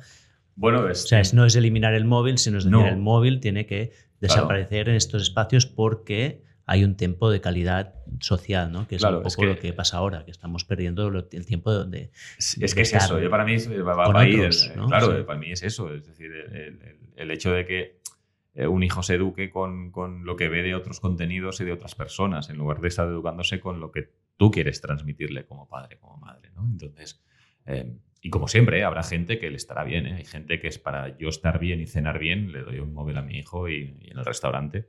Bueno, 0.56 0.88
es, 0.88 1.06
o 1.06 1.08
sea, 1.08 1.22
no 1.34 1.46
es 1.46 1.56
eliminar 1.56 1.96
el 1.96 2.06
móvil, 2.06 2.38
sino 2.38 2.60
es 2.60 2.66
decir, 2.66 2.86
el 2.86 2.98
móvil 2.98 3.40
tiene 3.40 3.66
que 3.66 3.92
desaparecer 4.22 4.90
en 4.90 4.96
estos 4.96 5.24
espacios 5.24 5.66
porque 5.66 6.44
hay 6.66 6.84
un 6.84 6.96
tiempo 6.96 7.30
de 7.30 7.42
calidad 7.42 7.96
social, 8.20 8.72
¿no? 8.72 8.88
Que 8.88 8.96
es 8.96 9.04
un 9.04 9.22
poco 9.22 9.46
lo 9.46 9.58
que 9.58 9.74
pasa 9.74 9.98
ahora, 9.98 10.24
que 10.24 10.32
estamos 10.32 10.64
perdiendo 10.64 11.08
el 11.08 11.46
tiempo 11.46 11.84
de. 11.86 12.12
Es, 12.38 12.58
es 12.60 12.76
que 12.76 12.82
es 12.82 12.94
eso, 12.94 13.20
yo 13.20 13.30
para 13.30 13.44
mí 13.44 13.58
claro, 14.88 15.26
para 15.26 15.40
mí 15.40 15.52
es 15.52 15.64
eso, 15.64 15.94
es 15.94 16.06
decir, 16.06 16.32
el, 17.16 17.32
hecho 17.32 17.52
de 17.52 17.66
que 17.66 18.00
eh, 18.56 18.68
un 18.68 18.84
hijo 18.84 19.04
se 19.04 19.16
eduque 19.16 19.50
con, 19.50 19.92
con, 19.92 20.26
lo 20.26 20.36
que 20.36 20.48
ve 20.48 20.64
de 20.64 20.76
otros 20.76 21.00
contenidos 21.00 21.60
y 21.60 21.66
de 21.66 21.74
otras 21.74 21.96
personas, 21.96 22.50
en 22.50 22.58
lugar 22.58 22.80
de 22.80 22.88
estar 22.88 23.08
educándose 23.08 23.60
con 23.60 23.80
lo 23.80 23.92
que 23.92 24.10
tú 24.38 24.52
quieres 24.52 24.80
transmitirle 24.80 25.46
como 25.46 25.68
padre, 25.68 25.98
como 25.98 26.18
madre, 26.18 26.52
¿no? 26.56 26.66
Entonces, 26.66 27.22
eh, 27.66 27.94
y 28.22 28.30
como 28.30 28.48
siempre, 28.48 28.80
¿eh? 28.80 28.84
habrá 28.86 29.04
gente 29.04 29.38
que 29.38 29.50
le 29.50 29.58
estará 29.58 29.84
bien, 29.84 30.06
hay 30.06 30.24
gente 30.24 30.62
que 30.62 30.70
es 30.70 30.80
para 30.80 31.18
yo 31.18 31.28
estar 31.28 31.60
bien 31.60 31.82
y 31.82 31.88
cenar 31.88 32.20
bien, 32.20 32.54
le 32.54 32.62
doy 32.62 32.80
un 32.80 32.94
móvil 32.94 33.18
a 33.18 33.22
mi 33.22 33.38
hijo 33.38 33.68
y 33.68 33.98
en 34.00 34.18
el 34.18 34.24
restaurante 34.24 34.88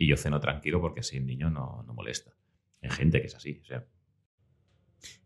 y 0.00 0.06
yo 0.06 0.16
ceno 0.16 0.40
tranquilo 0.40 0.80
porque 0.80 1.00
así 1.00 1.18
el 1.18 1.26
niño 1.26 1.50
no, 1.50 1.84
no 1.86 1.92
molesta. 1.92 2.32
Hay 2.82 2.88
gente 2.88 3.20
que 3.20 3.26
es 3.26 3.34
así. 3.34 3.60
O 3.60 3.64
sea. 3.66 3.84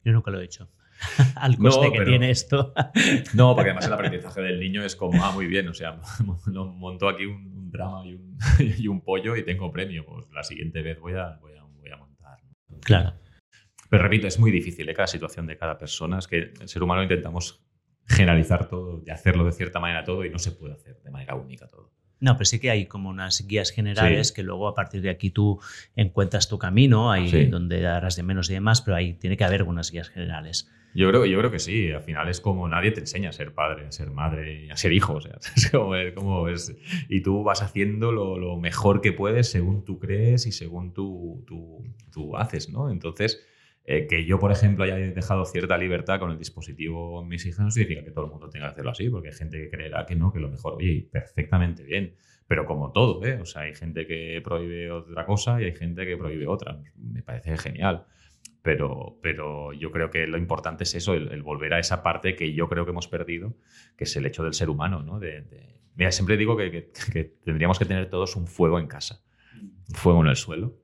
Yo 0.05 0.13
nunca 0.13 0.33
lo 0.33 0.41
he 0.41 0.45
hecho. 0.45 0.69
Al 1.37 1.57
coste 1.57 1.93
que 1.93 2.05
tiene 2.05 2.31
esto. 2.31 2.75
no, 3.35 3.55
porque 3.55 3.71
además 3.71 3.87
el 3.87 3.93
aprendizaje 3.93 4.41
del 4.43 4.59
niño 4.59 4.85
es 4.85 4.97
como, 4.97 5.25
ah, 5.25 5.31
muy 5.31 5.47
bien, 5.47 5.69
o 5.69 5.75
sea, 5.75 6.01
monto 6.47 7.09
aquí 7.09 7.25
un, 7.25 7.71
drama 7.71 8.05
y 8.05 8.15
un, 8.15 8.37
y 8.59 8.89
un, 8.89 9.01
pollo 9.01 9.37
y 9.37 9.45
tengo 9.45 9.71
premio. 9.71 10.05
Pues 10.05 10.27
la 10.33 10.43
siguiente 10.43 10.83
vez 10.83 10.99
voy 10.99 11.13
a, 11.13 11.39
voy 11.41 11.53
a, 11.53 11.63
voy 11.63 11.91
a 11.91 11.97
montar. 11.97 12.39
Claro. 12.81 13.15
Pero 13.89 14.03
repito, 14.03 14.27
es 14.27 14.41
muy 14.41 14.51
difícil 14.51 14.89
¿eh? 14.89 14.95
cada 14.95 15.07
situación 15.07 15.47
de 15.47 15.57
cada 15.57 15.79
persona. 15.79 16.19
Es 16.19 16.27
que 16.27 16.53
el 16.61 16.69
ser 16.69 16.83
humano 16.83 17.05
intentamos 17.05 17.65
generalizar 18.09 18.69
todo, 18.69 18.99
de 18.99 19.13
hacerlo 19.13 19.45
de 19.45 19.53
cierta 19.53 19.79
manera 19.79 20.03
todo 20.03 20.25
y 20.25 20.31
no 20.31 20.41
se 20.41 20.51
puede 20.51 20.75
hacer 20.75 21.01
de 21.01 21.13
manera 21.13 21.37
única 21.37 21.69
todo. 21.69 21.93
No, 22.21 22.35
pero 22.35 22.45
sí 22.45 22.59
que 22.59 22.71
hay 22.71 22.87
como 22.87 23.11
unas 23.11 23.47
guías 23.47 23.71
generales 23.71 24.33
que 24.33 24.43
luego 24.43 24.69
a 24.69 24.75
partir 24.75 25.03
de 25.03 25.11
aquí 25.11 25.31
tú 25.31 25.61
encuentras 25.97 26.49
tu 26.49 26.59
camino, 26.59 27.13
ahí 27.13 27.47
donde 27.47 27.81
darás 27.81 28.17
de 28.17 28.23
menos 28.23 28.49
y 28.51 28.55
demás, 28.55 28.83
pero 28.83 28.97
ahí 28.97 29.15
tiene 29.15 29.37
que 29.37 29.45
haber 29.45 29.61
algunas 29.61 29.91
guías 29.91 30.09
generales. 30.09 30.71
Yo 30.95 31.09
creo, 31.09 31.27
yo 31.27 31.39
creo 31.39 31.51
que 31.51 31.59
sí, 31.59 31.91
al 31.91 32.03
final 32.03 32.29
es 32.29 32.41
como 32.41 32.69
nadie 32.69 32.93
te 32.93 33.01
enseña 33.01 33.31
a 33.31 33.33
ser 33.33 33.53
padre, 33.53 33.87
a 33.89 33.93
ser 33.93 34.11
madre, 34.11 34.71
a 34.71 34.77
ser 34.77 34.93
hijo, 34.93 35.15
o 35.15 35.21
sea, 35.21 35.39
es 35.57 35.71
como, 36.15 36.49
es, 36.49 36.77
y 37.09 37.21
tú 37.21 37.43
vas 37.43 37.63
haciendo 37.63 38.13
lo, 38.13 38.57
mejor 38.59 39.01
que 39.01 39.13
puedes 39.13 39.51
según 39.51 39.85
tú 39.85 39.99
crees 39.99 40.47
y 40.47 40.53
según 40.53 40.95
tú, 40.95 41.45
tú 42.13 42.37
haces, 42.37 42.69
¿no? 42.69 42.91
Entonces, 42.91 43.45
eh, 43.87 44.07
que 44.07 44.25
yo, 44.25 44.39
por 44.39 44.51
ejemplo, 44.51 44.85
haya 44.85 44.97
dejado 44.97 45.45
cierta 45.45 45.77
libertad 45.77 46.19
con 46.19 46.31
el 46.31 46.39
dispositivo 46.39 47.21
en 47.21 47.29
mis 47.29 47.45
hijas 47.45 47.61
no 47.61 47.71
significa 47.71 48.03
que 48.03 48.13
todo 48.13 48.25
el 48.25 48.31
mundo 48.31 48.49
tenga 48.49 48.67
que 48.69 48.73
hacerlo 48.73 48.91
así, 48.93 49.11
porque 49.11 49.29
hay 49.29 49.35
gente 49.35 49.59
que 49.59 49.69
creerá 49.69 50.07
que 50.07 50.17
no, 50.17 50.33
que 50.33 50.41
lo 50.41 50.49
mejor, 50.49 50.75
oye, 50.77 51.07
perfectamente 51.11 51.83
bien. 51.83 52.15
Pero 52.47 52.67
como 52.67 52.93
todo, 52.93 53.25
¿eh? 53.25 53.41
O 53.41 53.47
sea, 53.47 53.63
hay 53.63 53.75
gente 53.75 54.07
que 54.07 54.41
prohíbe 54.43 54.91
otra 54.91 55.25
cosa 55.27 55.61
y 55.61 55.65
hay 55.65 55.75
gente 55.75 56.07
que 56.07 56.17
prohíbe 56.17 56.47
otra. 56.47 56.79
Me 56.97 57.23
parece 57.23 57.57
genial. 57.57 58.07
Pero, 58.63 59.19
pero 59.23 59.73
yo 59.73 59.91
creo 59.91 60.11
que 60.11 60.27
lo 60.27 60.39
importante 60.39 60.85
es 60.85 60.95
eso, 60.95 61.15
el, 61.15 61.43
volver 61.43 61.75
a 61.75 61.79
esa 61.79 62.03
parte 62.03 62.35
que 62.37 62.55
yo 62.55 62.69
creo 62.69 62.85
que 62.85 62.91
hemos 62.93 63.09
perdido, 63.09 63.55
que 63.97 64.05
es 64.05 64.17
el 64.17 64.25
hecho 64.25 64.43
del 64.43 64.55
ser 64.55 64.71
humano, 64.71 65.03
¿no? 65.03 65.19
De, 65.19 65.45
Mira, 65.95 66.11
siempre 66.11 66.37
digo 66.37 66.57
que, 66.57 66.91
que 67.13 67.25
tendríamos 67.45 67.79
que 67.79 67.85
tener 67.85 68.09
todos 68.09 68.37
un 68.37 68.47
fuego 68.47 68.79
en 68.79 68.87
casa, 68.87 69.23
un 69.89 69.95
fuego 69.95 70.23
en 70.23 70.29
el 70.29 70.37
suelo 70.37 70.84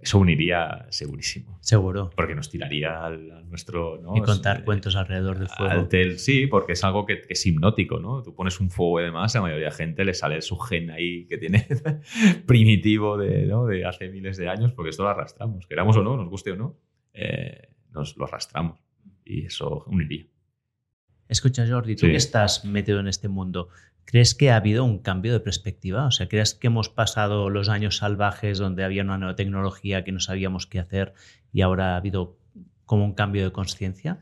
eso 0.00 0.18
uniría 0.18 0.86
segurísimo. 0.88 1.58
Seguro. 1.60 2.10
Porque 2.16 2.34
nos 2.34 2.48
tiraría 2.48 3.04
al, 3.04 3.48
nuestro... 3.48 4.00
Y 4.14 4.22
contar 4.22 4.64
cuentos 4.64 4.96
alrededor 4.96 5.38
del 5.38 5.48
fuego. 5.48 5.88
sí, 6.16 6.46
porque 6.46 6.72
es 6.72 6.84
algo 6.84 7.04
que, 7.04 7.22
es 7.28 7.46
hipnótico, 7.46 8.00
¿no? 8.00 8.22
Tú 8.22 8.34
pones 8.34 8.58
un 8.60 8.70
fuego 8.70 9.00
y 9.00 9.04
demás, 9.04 9.34
a 9.34 9.38
la 9.38 9.42
mayoría 9.42 9.66
de 9.66 9.72
gente 9.72 10.04
le 10.04 10.14
sale 10.14 10.40
su 10.40 10.58
gen 10.58 10.90
ahí 10.90 11.26
que 11.26 11.36
tiene 11.36 11.66
primitivo 12.46 13.18
de, 13.18 13.46
¿no? 13.46 13.66
de 13.66 13.84
hace 13.84 14.08
miles 14.08 14.38
de 14.38 14.48
años, 14.48 14.72
porque 14.72 14.90
esto 14.90 15.02
lo 15.02 15.10
arrastramos. 15.10 15.66
Queramos 15.66 15.96
o 15.98 16.02
no, 16.02 16.16
nos 16.16 16.28
guste 16.30 16.52
o 16.52 16.56
no, 16.56 16.78
eh, 17.12 17.68
nos 17.90 18.16
lo 18.16 18.24
arrastramos. 18.24 18.80
Y 19.24 19.44
eso 19.44 19.84
uniría. 19.86 20.24
Escucha, 21.28 21.66
Jordi, 21.68 21.94
tú 21.94 22.06
que 22.06 22.16
estás 22.16 22.64
metido 22.64 22.98
en 22.98 23.06
este 23.06 23.28
mundo, 23.28 23.68
¿Crees 24.10 24.34
que 24.34 24.50
ha 24.50 24.56
habido 24.56 24.84
un 24.84 24.98
cambio 24.98 25.32
de 25.32 25.38
perspectiva? 25.38 26.04
O 26.04 26.10
sea, 26.10 26.26
¿crees 26.26 26.54
que 26.54 26.66
hemos 26.66 26.88
pasado 26.88 27.48
los 27.48 27.68
años 27.68 27.98
salvajes 27.98 28.58
donde 28.58 28.82
había 28.82 29.04
una 29.04 29.18
nueva 29.18 29.36
tecnología 29.36 30.02
que 30.02 30.10
no 30.10 30.18
sabíamos 30.18 30.66
qué 30.66 30.80
hacer 30.80 31.14
y 31.52 31.60
ahora 31.60 31.94
ha 31.94 31.96
habido 31.96 32.36
como 32.86 33.04
un 33.04 33.14
cambio 33.14 33.44
de 33.44 33.52
conciencia? 33.52 34.18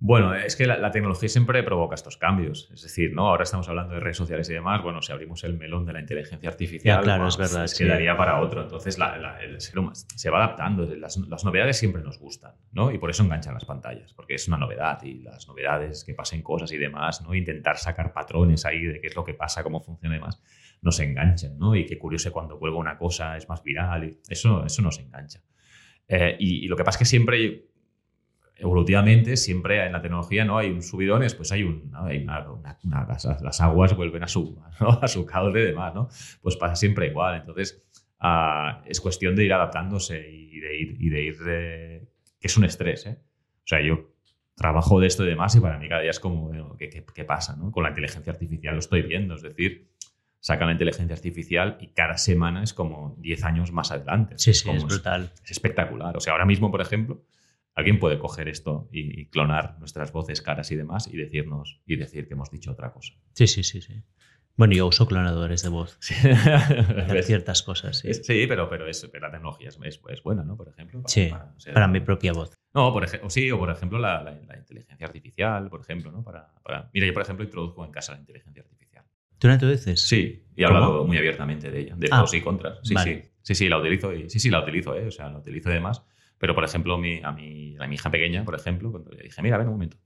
Bueno, 0.00 0.32
es 0.32 0.54
que 0.54 0.64
la, 0.64 0.92
tecnología 0.92 1.28
siempre 1.28 1.60
provoca 1.64 1.96
estos 1.96 2.16
cambios. 2.16 2.70
Es 2.72 2.82
decir, 2.82 3.12
¿no? 3.12 3.28
Ahora 3.28 3.42
estamos 3.42 3.68
hablando 3.68 3.94
de 3.94 4.00
redes 4.00 4.16
sociales 4.16 4.48
y 4.48 4.52
demás. 4.54 4.80
Bueno, 4.80 5.02
si 5.02 5.10
abrimos 5.10 5.42
el 5.42 5.58
melón 5.58 5.84
de 5.86 5.92
la 5.92 6.00
inteligencia 6.00 6.48
artificial, 6.48 7.02
claro, 7.02 7.26
es 7.26 7.36
verdad, 7.36 7.66
quedaría 7.76 8.16
para 8.16 8.40
otro. 8.40 8.62
Entonces, 8.62 8.96
el 9.40 9.60
ser 9.60 9.78
humano 9.78 9.96
se 9.96 10.30
va 10.30 10.38
adaptando. 10.38 10.86
Las, 10.94 11.18
novedades 11.44 11.78
siempre 11.78 12.00
nos 12.02 12.20
gustan, 12.20 12.52
¿no? 12.70 12.92
Y 12.92 12.98
por 12.98 13.10
eso 13.10 13.24
enganchan 13.24 13.54
las 13.54 13.64
pantallas, 13.64 14.12
porque 14.14 14.34
es 14.34 14.46
una 14.46 14.56
novedad 14.56 15.02
y 15.02 15.14
las 15.14 15.48
novedades, 15.48 16.04
que 16.04 16.14
pasen 16.14 16.42
cosas 16.42 16.70
y 16.70 16.78
demás, 16.78 17.20
¿no? 17.22 17.34
Intentar 17.34 17.76
sacar 17.76 18.12
patrones 18.12 18.64
ahí 18.66 18.84
de 18.84 19.00
qué 19.00 19.08
es 19.08 19.16
lo 19.16 19.24
que 19.24 19.34
pasa, 19.34 19.64
cómo 19.64 19.80
funciona 19.80 20.14
y 20.14 20.18
demás, 20.20 20.40
nos 20.80 21.00
enganchan, 21.00 21.58
¿no? 21.58 21.74
Y 21.74 21.84
qué 21.86 21.98
curioso 21.98 22.30
cuando 22.30 22.56
vuelvo 22.56 22.78
una 22.78 22.96
cosa 22.96 23.36
es 23.36 23.48
más 23.48 23.64
viral. 23.64 24.04
Y 24.04 24.18
eso, 24.28 24.64
eso 24.64 24.80
nos 24.80 25.00
engancha. 25.00 25.40
Eh, 26.06 26.36
y, 26.38 26.64
y, 26.64 26.68
lo 26.68 26.76
que 26.76 26.84
pasa 26.84 26.96
es 26.96 27.00
que 27.00 27.04
siempre 27.04 27.67
evolutivamente 28.58 29.36
siempre 29.36 29.86
en 29.86 29.92
la 29.92 30.02
tecnología 30.02 30.44
no 30.44 30.58
hay 30.58 30.70
un 30.70 30.82
subidones, 30.82 31.34
pues 31.34 31.52
hay, 31.52 31.62
un, 31.62 31.92
hay 31.94 32.22
una, 32.22 33.06
las, 33.40 33.60
aguas 33.60 33.96
vuelven 33.96 34.24
a 34.24 34.28
su, 34.28 34.60
a 35.00 35.06
su 35.06 35.24
cauce 35.24 35.60
y 35.60 35.66
demás, 35.66 35.94
¿no? 35.94 36.08
Pues 36.42 36.56
pasa 36.56 36.74
siempre 36.74 37.06
igual. 37.06 37.36
Entonces, 37.36 37.84
ah, 38.18 38.82
es 38.84 39.00
cuestión 39.00 39.36
de 39.36 39.44
ir 39.44 39.52
adaptándose 39.52 40.28
y 40.28 40.58
de 40.58 40.76
ir, 40.76 40.96
y 40.98 41.08
de 41.08 41.22
ir 41.22 41.36
que 42.40 42.46
es 42.46 42.56
un 42.56 42.64
estrés, 42.64 43.06
¿eh? 43.06 43.18
O 43.20 43.66
sea, 43.68 43.80
yo 43.80 44.12
trabajo 44.56 44.98
de 44.98 45.06
esto 45.06 45.24
y 45.24 45.28
demás 45.28 45.54
y 45.54 45.60
para 45.60 45.78
mí 45.78 45.88
cada 45.88 46.00
día 46.00 46.10
es 46.10 46.18
como, 46.18 46.76
¿qué, 46.76 46.88
qué, 46.88 47.24
pasa? 47.24 47.54
¿no? 47.56 47.70
Con 47.70 47.84
la 47.84 47.90
inteligencia 47.90 48.32
artificial 48.32 48.74
lo 48.74 48.80
estoy 48.80 49.02
viendo, 49.02 49.34
es 49.34 49.42
decir, 49.42 49.88
sacan 50.40 50.66
la 50.66 50.72
inteligencia 50.72 51.14
artificial 51.14 51.78
y 51.80 51.88
cada 51.88 52.16
semana 52.16 52.62
es 52.62 52.74
como 52.74 53.14
10 53.18 53.44
años 53.44 53.72
más 53.72 53.92
adelante. 53.92 54.34
Sí, 54.38 54.54
sí, 54.54 54.68
es 54.70 54.84
brutal. 54.84 55.30
es 55.44 55.50
espectacular. 55.50 56.16
O 56.16 56.20
sea, 56.20 56.32
ahora 56.32 56.44
mismo, 56.44 56.70
por 56.70 56.80
ejemplo, 56.80 57.22
Alguien 57.78 58.00
puede 58.00 58.18
coger 58.18 58.48
esto 58.48 58.88
y, 58.90 59.26
clonar 59.26 59.78
nuestras 59.78 60.10
voces, 60.10 60.42
caras 60.42 60.72
y 60.72 60.74
demás 60.74 61.06
y 61.06 61.16
decirnos 61.16 61.80
y 61.86 61.94
decir 61.94 62.26
que 62.26 62.34
hemos 62.34 62.50
dicho 62.50 62.72
otra 62.72 62.92
cosa. 62.92 63.14
Sí, 63.34 63.46
sí, 63.46 63.62
sí, 63.62 63.80
sí. 63.80 64.02
Bueno, 64.56 64.74
yo 64.74 64.88
uso 64.88 65.06
clonadores 65.06 65.62
de 65.62 65.68
voz. 65.68 65.96
Sí. 66.00 66.14
ciertas 67.22 67.62
cosas, 67.62 67.98
sí. 67.98 68.12
sí, 68.14 68.46
pero, 68.48 68.68
pero, 68.68 68.88
es, 68.88 69.08
la 69.20 69.30
tecnología 69.30 69.68
es, 69.68 69.78
es, 70.08 70.22
buena, 70.24 70.42
¿no? 70.42 70.56
Por 70.56 70.70
ejemplo. 70.70 71.02
Para, 71.02 71.08
sí, 71.08 71.30
para, 71.72 71.86
mi 71.86 72.00
propia 72.00 72.32
voz. 72.32 72.52
No, 72.74 72.92
por 72.92 73.04
ejemplo, 73.04 73.30
sí, 73.30 73.48
o 73.52 73.58
por 73.60 73.70
ejemplo 73.70 74.00
la, 74.00 74.40
inteligencia 74.58 75.06
artificial, 75.06 75.70
por 75.70 75.80
ejemplo, 75.80 76.10
¿no? 76.10 76.24
Para, 76.24 76.50
mira, 76.92 77.06
yo 77.06 77.14
por 77.14 77.22
ejemplo 77.22 77.44
introduzco 77.44 77.84
en 77.84 77.92
casa 77.92 78.14
la 78.14 78.18
inteligencia 78.18 78.64
artificial. 78.64 79.04
¿Tú 79.38 79.46
la 79.46 79.54
introduces? 79.54 80.00
Sí, 80.00 80.46
y 80.56 80.62
he 80.62 80.66
hablado 80.66 81.06
muy 81.06 81.16
abiertamente 81.16 81.70
de 81.70 81.78
ella, 81.78 81.94
de 81.94 82.08
ah, 82.10 82.22
pros 82.22 82.34
y 82.34 82.40
contras. 82.40 82.80
Sí, 82.82 82.96
sí. 83.04 83.22
Sí, 83.40 83.54
sí, 83.54 83.68
la 83.68 83.78
utilizo 83.78 84.12
y 84.12 84.28
sí, 84.28 84.40
sí, 84.40 84.50
la 84.50 84.62
utilizo, 84.62 84.96
¿eh? 84.96 85.06
O 85.06 85.12
sea, 85.12 85.30
la 85.30 85.38
utilizo 85.38 85.68
además 85.68 86.02
pero, 86.38 86.54
por 86.54 86.64
ejemplo, 86.64 86.94
a, 86.94 86.98
mi, 86.98 87.20
a 87.22 87.32
mi 87.32 87.94
hija 87.94 88.10
pequeña, 88.10 88.44
por 88.44 88.54
ejemplo, 88.54 88.90
cuando 88.90 89.10
le 89.10 89.24
dije, 89.24 89.42
mira, 89.42 89.58
ven 89.58 89.66
un 89.66 89.74
momento, 89.74 89.96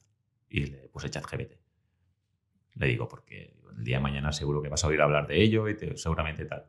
y 0.49 0.67
le 0.67 0.89
puse 0.89 1.11
chat 1.11 1.25
GBT. 1.25 1.59
Le 2.75 2.87
digo, 2.87 3.07
porque 3.07 3.55
el 3.77 3.85
día 3.85 3.97
de 3.99 4.03
mañana 4.03 4.33
seguro 4.33 4.63
que 4.63 4.69
vas 4.69 4.83
a 4.85 4.89
oír 4.89 5.01
hablar 5.01 5.27
de 5.27 5.43
ello 5.43 5.69
y 5.69 5.77
seguramente 5.97 6.45
tal. 6.47 6.67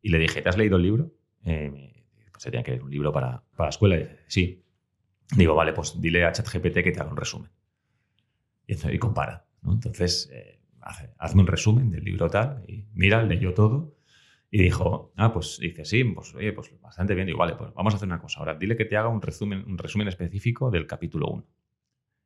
Y 0.00 0.10
le 0.10 0.18
dije, 0.18 0.42
¿te 0.42 0.48
has 0.48 0.56
leído 0.56 0.76
el 0.76 0.82
libro? 0.82 1.12
Eh, 1.44 2.04
pues 2.30 2.44
tenía 2.44 2.62
que 2.62 2.72
leer 2.72 2.84
un 2.84 2.90
libro 2.90 3.12
para, 3.12 3.42
para 3.56 3.66
la 3.66 3.70
escuela. 3.70 3.98
Sí. 4.28 4.64
Digo, 5.36 5.54
vale, 5.54 5.72
pues 5.72 6.00
dile 6.00 6.24
a 6.24 6.32
ChatGPT 6.32 6.82
que 6.82 6.92
te 6.92 7.00
haga 7.00 7.10
un 7.10 7.16
resumen. 7.16 7.50
Y, 8.66 8.74
y 8.94 8.98
compara. 8.98 9.44
Entonces, 9.64 10.30
eh, 10.32 10.60
hazme 11.18 11.42
un 11.42 11.46
resumen 11.46 11.90
del 11.90 12.04
libro 12.04 12.28
tal, 12.30 12.64
y 12.66 12.86
mira, 12.94 13.22
leyó 13.22 13.54
todo 13.54 13.96
y 14.50 14.62
dijo, 14.62 15.12
ah, 15.16 15.32
pues 15.32 15.58
dice, 15.60 15.84
sí, 15.84 16.02
pues 16.04 16.34
oye, 16.34 16.52
pues 16.52 16.72
bastante 16.80 17.14
bien. 17.14 17.26
Digo, 17.26 17.38
vale, 17.38 17.54
pues 17.54 17.72
vamos 17.72 17.94
a 17.94 17.96
hacer 17.96 18.08
una 18.08 18.20
cosa. 18.20 18.40
Ahora, 18.40 18.54
dile 18.54 18.76
que 18.76 18.84
te 18.84 18.96
haga 18.96 19.08
un 19.08 19.22
resumen, 19.22 19.64
un 19.66 19.78
resumen 19.78 20.08
específico 20.08 20.70
del 20.70 20.86
capítulo 20.86 21.28
1. 21.28 21.46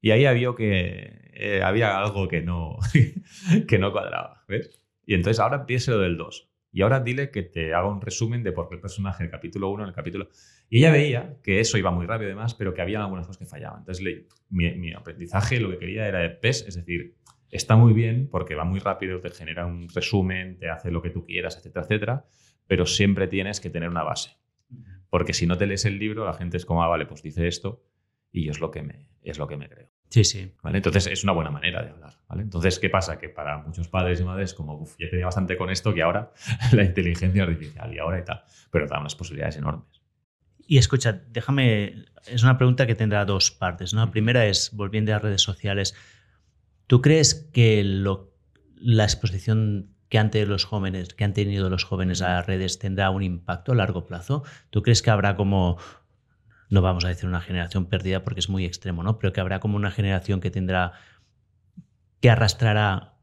Y 0.01 0.10
ahí 0.10 0.24
había 0.24 0.55
que 0.55 1.30
eh, 1.34 1.62
había 1.62 1.98
algo 1.98 2.28
que 2.28 2.40
no, 2.40 2.78
que 3.68 3.78
no 3.78 3.92
cuadraba, 3.92 4.44
¿ves? 4.48 4.82
Y 5.06 5.14
entonces 5.14 5.38
ahora 5.40 5.56
empieza 5.56 5.92
lo 5.92 5.98
del 5.98 6.16
2. 6.16 6.51
y 6.72 6.82
ahora 6.82 7.01
dile 7.01 7.30
que 7.30 7.42
te 7.42 7.74
haga 7.74 7.88
un 7.88 8.01
resumen 8.01 8.42
de 8.42 8.52
por 8.52 8.68
qué 8.68 8.74
el 8.74 8.80
personaje 8.80 9.22
en 9.22 9.26
el 9.26 9.30
capítulo 9.30 9.68
1, 9.70 9.82
en 9.84 9.88
el 9.88 9.94
capítulo... 9.94 10.28
Y 10.70 10.78
ella 10.78 10.92
veía 10.92 11.36
que 11.42 11.60
eso 11.60 11.76
iba 11.78 11.90
muy 11.90 12.06
rápido 12.06 12.30
y 12.30 12.32
demás, 12.32 12.55
pero 12.55 12.72
que 12.74 12.80
había 12.80 13.01
algunas 13.01 13.26
cosas 13.26 13.38
que 13.38 13.46
fallaban. 13.46 13.80
Entonces 13.80 14.05
mi, 14.48 14.92
aprendizaje 14.92 15.60
lo 15.60 15.70
que 15.70 15.78
quería 15.78 16.09
era 16.09 16.20
de 16.20 16.30
PES, 16.30 16.66
es 16.68 16.74
decir, 16.74 17.14
está 17.56 17.76
muy 17.76 17.93
bien 17.93 18.28
porque 18.31 18.55
va 18.55 18.64
muy 18.64 18.81
rápido, 18.81 19.20
te 19.20 19.31
genera 19.31 19.64
un 19.64 19.89
resumen, 19.89 20.59
te 20.59 20.68
hace 20.68 20.90
lo 20.90 21.01
que 21.01 21.10
tú 21.10 21.24
quieras, 21.24 21.56
etcétera, 21.56 21.85
etcétera, 21.85 22.26
pero 22.66 22.85
siempre 22.85 23.28
tienes 23.28 23.60
que 23.60 23.70
tener 23.70 23.89
una 23.89 24.02
base. 24.02 24.36
Porque 25.09 25.32
si 25.32 25.47
no 25.47 25.56
te 25.56 25.66
lees 25.66 25.85
el 25.85 25.98
libro, 25.98 26.24
la 26.24 26.35
gente 26.35 26.56
es 26.56 26.66
como, 26.66 26.82
ah, 26.82 26.89
vale, 26.89 27.06
pues 27.06 27.22
dice 27.22 27.47
esto 27.47 27.85
y 28.32 28.48
es 28.48 28.59
lo 28.59 28.72
que 28.72 28.82
me, 28.82 29.06
es 29.22 29.39
lo 29.39 29.47
que 29.47 29.56
me 29.56 29.68
creo. 29.68 29.89
Sí, 30.10 30.24
sí. 30.24 30.52
¿Vale? 30.62 30.78
Entonces 30.78 31.06
es 31.06 31.22
una 31.22 31.32
buena 31.32 31.51
manera 31.51 31.82
de 31.82 31.90
hablar. 31.90 32.14
¿vale? 32.28 32.43
Entonces, 32.43 32.78
¿qué 32.81 32.90
pasa? 32.90 33.18
Que 33.18 33.28
para 33.28 33.59
muchos 33.59 33.86
padres 33.89 34.20
y 34.20 34.24
madres, 34.24 34.55
como 34.55 34.74
uf, 34.74 34.97
ya 34.98 35.09
tenía 35.09 35.26
bastante 35.26 35.56
con 35.56 35.70
esto, 35.70 35.94
que 35.94 36.02
ahora 36.02 36.32
la 36.72 36.82
inteligencia 36.82 37.44
artificial 37.44 37.94
y 37.94 37.98
ahora 37.98 38.18
y 38.18 38.24
tal, 38.24 38.43
pero 38.70 38.89
da 38.89 38.98
unas 38.98 39.14
posibilidades 39.14 39.56
enormes. 39.56 40.02
Y 40.66 40.78
escucha, 40.78 41.12
déjame, 41.12 42.06
es 42.26 42.43
una 42.43 42.56
pregunta 42.56 42.86
que 42.86 42.94
tendrá 42.94 43.24
dos 43.24 43.51
partes. 43.51 43.94
¿no? 43.94 44.05
La 44.05 44.10
primera 44.10 44.47
es, 44.47 44.70
volviendo 44.72 45.14
a 45.14 45.18
redes 45.18 45.43
sociales, 45.43 45.94
¿tú 46.86 47.02
crees 47.02 47.35
que 47.52 47.82
la 47.85 49.05
exposición 49.05 49.90
que 50.09 50.19
han 50.19 50.31
tenido 50.31 50.51
los 50.51 50.65
jóvenes, 50.65 51.15
que 51.15 51.24
han 51.24 51.32
tenido 51.32 51.70
los 51.70 51.85
jóvenes 51.85 52.23
a 52.23 52.35
las 52.35 52.47
redes 52.47 52.78
tendrá 52.78 53.11
un 53.11 53.23
impacto 53.23 53.73
a 53.73 53.74
largo 53.74 54.06
plazo? 54.06 54.44
¿Tú 54.70 54.82
crees 54.82 55.02
que 55.02 55.11
habrá 55.11 55.36
como 55.36 55.78
no 56.70 56.82
vamos 56.82 57.05
a 57.05 57.09
decir 57.09 57.28
una 57.28 57.40
generación 57.40 57.86
perdida 57.86 58.24
porque 58.24 58.40
es 58.40 58.48
muy 58.48 58.65
extremo, 58.65 59.02
¿no? 59.02 59.19
Pero 59.19 59.32
que 59.32 59.40
habrá 59.40 59.61
como 59.61 59.77
una 59.77 59.90
generación 59.90 60.40
que 60.40 60.51
tendrá, 60.51 60.93
que 62.20 62.31
arrastrará 62.31 63.15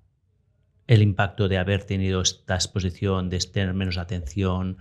el 0.88 1.02
impacto 1.02 1.48
de 1.48 1.58
haber 1.58 1.84
tenido 1.84 2.22
esta 2.22 2.56
exposición, 2.56 3.30
de 3.30 3.40
tener 3.40 3.74
menos 3.74 3.98
atención, 3.98 4.78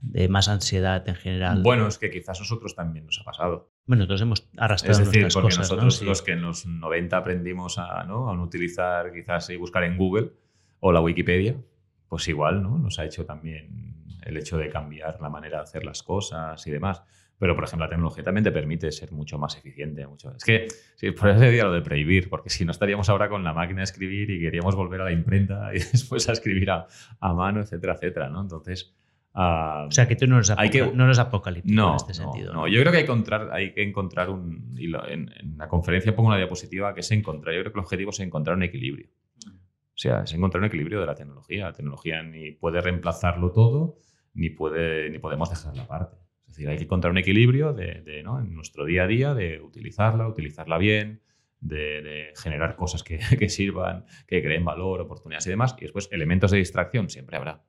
de 0.00 0.28
más 0.28 0.48
ansiedad 0.48 1.08
en 1.08 1.14
general. 1.16 1.62
Bueno, 1.62 1.86
es 1.86 1.98
que 1.98 2.10
quizás 2.10 2.38
nosotros 2.40 2.74
también 2.74 3.06
nos 3.06 3.20
ha 3.20 3.24
pasado. 3.24 3.73
Bueno, 3.86 4.04
entonces 4.04 4.22
hemos 4.22 4.48
arrastrado 4.56 5.02
es 5.02 5.10
decir, 5.10 5.28
porque 5.32 5.56
nosotros 5.56 6.02
los 6.02 6.22
que 6.22 6.32
en 6.32 6.42
los 6.42 6.66
90 6.66 7.16
aprendimos 7.16 7.78
a, 7.78 8.04
¿no? 8.04 8.30
a 8.30 8.42
utilizar 8.42 9.12
quizás 9.12 9.50
y 9.50 9.56
buscar 9.56 9.84
en 9.84 9.98
Google 9.98 10.32
o 10.80 10.92
la 10.92 11.00
Wikipedia, 11.00 11.56
pues 12.08 12.26
igual, 12.28 12.62
¿no? 12.62 12.78
Nos 12.78 12.98
ha 12.98 13.04
hecho 13.04 13.26
también 13.26 13.94
el 14.22 14.36
hecho 14.36 14.56
de 14.56 14.70
cambiar 14.70 15.20
la 15.20 15.28
manera 15.28 15.58
de 15.58 15.62
hacer 15.64 15.84
las 15.84 16.02
cosas 16.02 16.66
y 16.66 16.70
demás. 16.70 17.02
Pero, 17.38 17.54
por 17.54 17.64
ejemplo, 17.64 17.84
la 17.84 17.90
tecnología 17.90 18.22
también 18.22 18.44
te 18.44 18.52
permite 18.52 18.90
ser 18.92 19.12
mucho 19.12 19.38
más 19.38 19.56
eficiente. 19.56 20.06
Mucho. 20.06 20.34
Es 20.34 20.44
que, 20.44 20.68
sí, 20.94 21.10
por 21.10 21.30
eso 21.30 21.40
decía 21.40 21.64
lo 21.64 21.72
de 21.72 21.82
prohibir, 21.82 22.30
porque 22.30 22.48
si 22.48 22.64
no 22.64 22.70
estaríamos 22.70 23.08
ahora 23.08 23.28
con 23.28 23.42
la 23.42 23.52
máquina 23.52 23.80
de 23.80 23.84
escribir 23.84 24.30
y 24.30 24.40
queríamos 24.40 24.76
volver 24.76 25.00
a 25.00 25.04
la 25.04 25.12
imprenta 25.12 25.70
y 25.74 25.78
después 25.78 26.28
a 26.28 26.32
escribir 26.32 26.70
a, 26.70 26.86
mano, 27.20 27.60
etcétera, 27.60 27.94
etcétera, 27.94 28.28
¿no? 28.28 28.40
Entonces... 28.40 28.94
Uh, 29.34 29.88
o 29.88 29.90
sea, 29.90 30.06
que 30.06 30.14
tú 30.14 30.28
no 30.28 30.36
eres, 30.36 30.52
no 30.94 31.04
eres 31.04 31.18
apocalíptico 31.18 31.74
no, 31.74 31.90
en 31.90 31.96
este 31.96 32.14
sentido. 32.14 32.52
No, 32.52 32.68
yo 32.68 32.80
creo 32.80 32.92
que 32.92 32.98
hay 32.98 33.04
que 33.04 33.10
encontrar, 33.10 33.50
hay 33.52 33.72
que 33.72 33.82
encontrar 33.82 34.30
un... 34.30 34.76
Y 34.78 34.86
en, 34.86 35.28
en, 35.36 35.58
la 35.58 35.66
conferencia 35.66 36.14
pongo 36.14 36.28
una 36.28 36.36
diapositiva 36.36 36.94
que 36.94 37.00
es 37.00 37.10
encontrar, 37.10 37.52
yo 37.52 37.62
creo 37.62 37.72
que 37.72 37.78
el 37.80 37.84
objetivo 37.84 38.10
es 38.10 38.20
encontrar 38.20 38.56
un 38.56 38.62
equilibrio. 38.62 39.08
O 39.94 39.96
sea, 39.96 40.22
es 40.22 40.34
encontrar 40.34 40.60
un 40.60 40.66
equilibrio 40.66 41.00
de 41.00 41.06
la 41.06 41.14
tecnología. 41.14 41.66
La 41.66 41.72
tecnología 41.72 42.22
ni 42.22 42.50
puede 42.52 42.80
reemplazarlo 42.80 43.52
todo, 43.52 43.96
ni, 44.34 44.50
puede, 44.50 45.10
ni 45.10 45.18
podemos 45.18 45.50
dejarla 45.50 45.82
aparte. 45.82 46.16
Es 46.42 46.48
decir, 46.48 46.68
hay 46.68 46.76
que 46.76 46.84
encontrar 46.84 47.12
un 47.12 47.18
equilibrio 47.18 47.72
de, 47.72 48.22
¿no? 48.24 48.40
en 48.40 48.54
nuestro 48.54 48.84
día 48.84 49.04
a 49.04 49.06
día 49.06 49.34
de 49.34 49.60
utilizarla, 49.60 50.28
utilizarla 50.28 50.78
bien, 50.78 51.22
de, 51.60 52.32
generar 52.36 52.76
cosas 52.76 53.02
que, 53.02 53.18
que, 53.38 53.48
sirvan, 53.48 54.04
que 54.26 54.42
creen 54.42 54.64
valor, 54.64 55.00
oportunidades 55.00 55.46
y 55.46 55.50
demás. 55.50 55.76
Y 55.78 55.82
después, 55.82 56.08
elementos 56.10 56.50
de 56.50 56.58
distracción 56.58 57.08
siempre 57.08 57.36
habrá. 57.36 57.64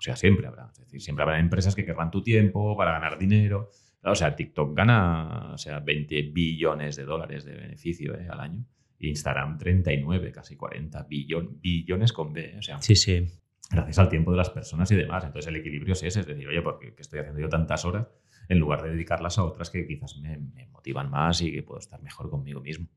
O 0.00 0.02
sea, 0.02 0.16
siempre 0.16 0.46
habrá. 0.46 0.70
Es 0.72 0.78
decir, 0.78 1.00
siempre 1.00 1.24
habrá 1.24 1.38
empresas 1.38 1.74
que 1.74 1.84
querrán 1.84 2.10
tu 2.10 2.22
tiempo 2.22 2.74
para 2.76 2.92
ganar 2.92 3.18
dinero. 3.18 3.70
O 4.02 4.14
sea, 4.14 4.34
TikTok 4.34 4.74
gana 4.74 5.52
o 5.52 5.58
sea, 5.58 5.80
20 5.80 6.22
billones 6.32 6.96
de 6.96 7.04
dólares 7.04 7.44
de 7.44 7.54
beneficio 7.54 8.18
¿eh? 8.18 8.26
al 8.30 8.40
año. 8.40 8.64
Instagram 8.98 9.58
39, 9.58 10.32
casi 10.32 10.56
40 10.56 11.06
billones 11.08 12.12
con 12.12 12.32
B. 12.32 12.46
¿eh? 12.46 12.58
O 12.58 12.62
sea, 12.62 12.80
sí, 12.80 12.96
sí. 12.96 13.26
Gracias 13.70 13.98
al 13.98 14.08
tiempo 14.08 14.30
de 14.30 14.38
las 14.38 14.50
personas 14.50 14.90
y 14.90 14.96
demás. 14.96 15.22
Entonces 15.24 15.48
el 15.48 15.56
equilibrio 15.56 15.92
es 15.92 16.02
ese, 16.02 16.20
es 16.20 16.26
decir, 16.26 16.48
oye, 16.48 16.62
porque 16.62 16.94
estoy 16.98 17.20
haciendo 17.20 17.40
yo 17.40 17.48
tantas 17.48 17.84
horas? 17.84 18.08
en 18.50 18.58
lugar 18.58 18.82
de 18.82 18.90
dedicarlas 18.90 19.38
a 19.38 19.44
otras 19.44 19.70
que 19.70 19.86
quizás 19.86 20.18
me, 20.18 20.66
motivan 20.72 21.08
más 21.08 21.40
y 21.40 21.52
que 21.52 21.62
puedo 21.62 21.78
estar 21.78 22.02
mejor 22.02 22.28
conmigo 22.28 22.60
mismo. 22.60 22.88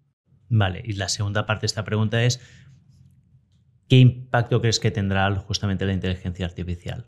Vale, 0.49 0.81
y 0.83 0.93
la 0.93 1.09
segunda 1.09 1.45
parte 1.45 1.61
de 1.61 1.67
esta 1.67 1.83
pregunta 1.83 2.23
es, 2.23 2.41
¿qué 3.93 3.99
impacto 3.99 4.59
crees 4.59 4.79
que 4.79 4.89
tendrá 4.89 5.29
justamente 5.35 5.85
la 5.85 5.93
inteligencia 5.93 6.47
artificial? 6.47 7.05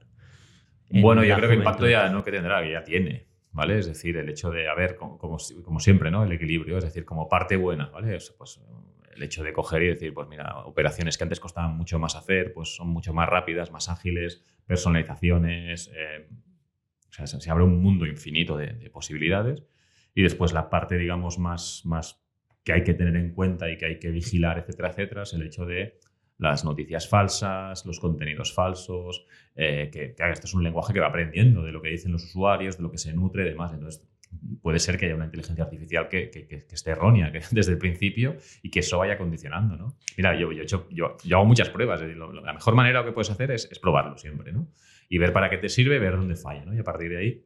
Bueno, 0.91 1.23
yo 1.23 1.35
creo 1.35 1.49
que 1.49 1.55
impacto 1.55 1.89
ya 1.89 2.09
no 2.09 2.23
que 2.23 2.31
tendrá, 2.31 2.61
que 2.61 2.71
ya 2.71 2.83
tiene, 2.83 3.25
¿vale? 3.51 3.79
Es 3.79 3.87
decir, 3.87 4.17
el 4.17 4.29
hecho 4.29 4.51
de, 4.51 4.69
haber, 4.69 4.95
como, 4.95 5.17
como, 5.17 5.79
siempre, 5.79 6.11
¿no? 6.11 6.23
El 6.23 6.31
equilibrio, 6.31 6.77
es 6.77 6.83
decir, 6.83 7.03
como 7.03 7.27
parte 7.27 7.57
buena, 7.57 7.87
¿vale? 7.87 8.19
Pues 8.37 8.61
el 9.15 9.23
hecho 9.23 9.43
de 9.43 9.51
coger 9.51 9.81
y 9.81 9.87
decir, 9.87 10.13
pues 10.13 10.27
mira, 10.27 10.59
operaciones 10.59 11.17
que 11.17 11.23
antes 11.23 11.39
costaban 11.39 11.75
mucho 11.75 11.97
más 11.97 12.15
hacer, 12.15 12.53
pues 12.53 12.75
son 12.75 12.89
mucho 12.89 13.15
más 13.15 13.27
rápidas, 13.27 13.71
más 13.71 13.89
ágiles, 13.89 14.43
personalizaciones, 14.67 15.91
eh, 15.95 16.27
o 17.09 17.13
sea, 17.13 17.25
se, 17.25 17.49
abre 17.49 17.63
un 17.63 17.81
mundo 17.81 18.05
infinito 18.05 18.57
de, 18.57 18.91
posibilidades. 18.91 19.63
Y 20.13 20.21
después 20.21 20.53
la 20.53 20.69
parte, 20.69 20.97
digamos, 20.97 21.39
más, 21.39 21.81
más 21.83 22.23
que 22.63 22.73
hay 22.73 22.83
que 22.83 22.93
tener 22.93 23.15
en 23.15 23.33
cuenta 23.33 23.71
y 23.71 23.77
que 23.77 23.87
hay 23.87 23.99
que 23.99 24.11
vigilar, 24.11 24.59
etcétera, 24.59 24.89
etcétera, 24.89 25.23
es 25.23 25.33
el 25.33 25.41
hecho 25.41 25.65
de 25.65 25.97
las 26.37 26.65
noticias 26.65 27.07
falsas, 27.07 27.85
los 27.85 27.99
contenidos 27.99 28.53
falsos, 28.53 29.25
eh, 29.55 29.89
que, 29.91 30.15
esto 30.31 30.47
es 30.47 30.53
un 30.53 30.63
lenguaje 30.63 30.93
que 30.93 30.99
va 30.99 31.07
aprendiendo 31.07 31.63
de 31.63 31.71
lo 31.71 31.81
que 31.81 31.89
dicen 31.89 32.11
los 32.11 32.23
usuarios, 32.23 32.77
de 32.77 32.83
lo 32.83 32.91
que 32.91 32.97
se 32.97 33.13
nutre 33.13 33.45
y 33.45 33.49
demás. 33.49 33.73
Entonces, 33.73 34.05
puede 34.61 34.79
ser 34.79 34.97
que 34.97 35.05
haya 35.05 35.15
una 35.15 35.25
inteligencia 35.25 35.63
artificial 35.63 36.09
que, 36.09 36.29
que, 36.29 36.65
esté 36.69 36.91
errónea 36.91 37.31
desde 37.51 37.71
el 37.71 37.77
principio 37.77 38.35
y 38.61 38.69
que 38.69 38.79
eso 38.79 38.97
vaya 38.97 39.17
condicionando, 39.17 39.77
¿no? 39.77 39.97
Mira, 40.17 40.37
yo, 40.37 40.51
yo, 40.51 40.63
hecho, 40.63 40.87
yo, 40.91 41.15
yo 41.23 41.37
hago 41.37 41.45
muchas 41.45 41.69
pruebas. 41.69 42.01
la 42.01 42.53
mejor 42.53 42.75
manera 42.75 43.05
que 43.05 43.11
puedes 43.11 43.29
hacer 43.29 43.51
es, 43.51 43.69
es 43.71 43.79
probarlo 43.79 44.17
siempre, 44.17 44.51
¿no? 44.51 44.67
y 45.09 45.17
ver 45.17 45.33
para 45.33 45.49
qué 45.49 45.57
te 45.57 45.69
sirve, 45.69 45.99
ver 45.99 46.17
dónde 46.17 46.35
falla, 46.35 46.65
¿no? 46.65 46.73
Y 46.73 46.79
a 46.79 46.83
partir 46.83 47.09
de 47.09 47.17
ahí 47.17 47.45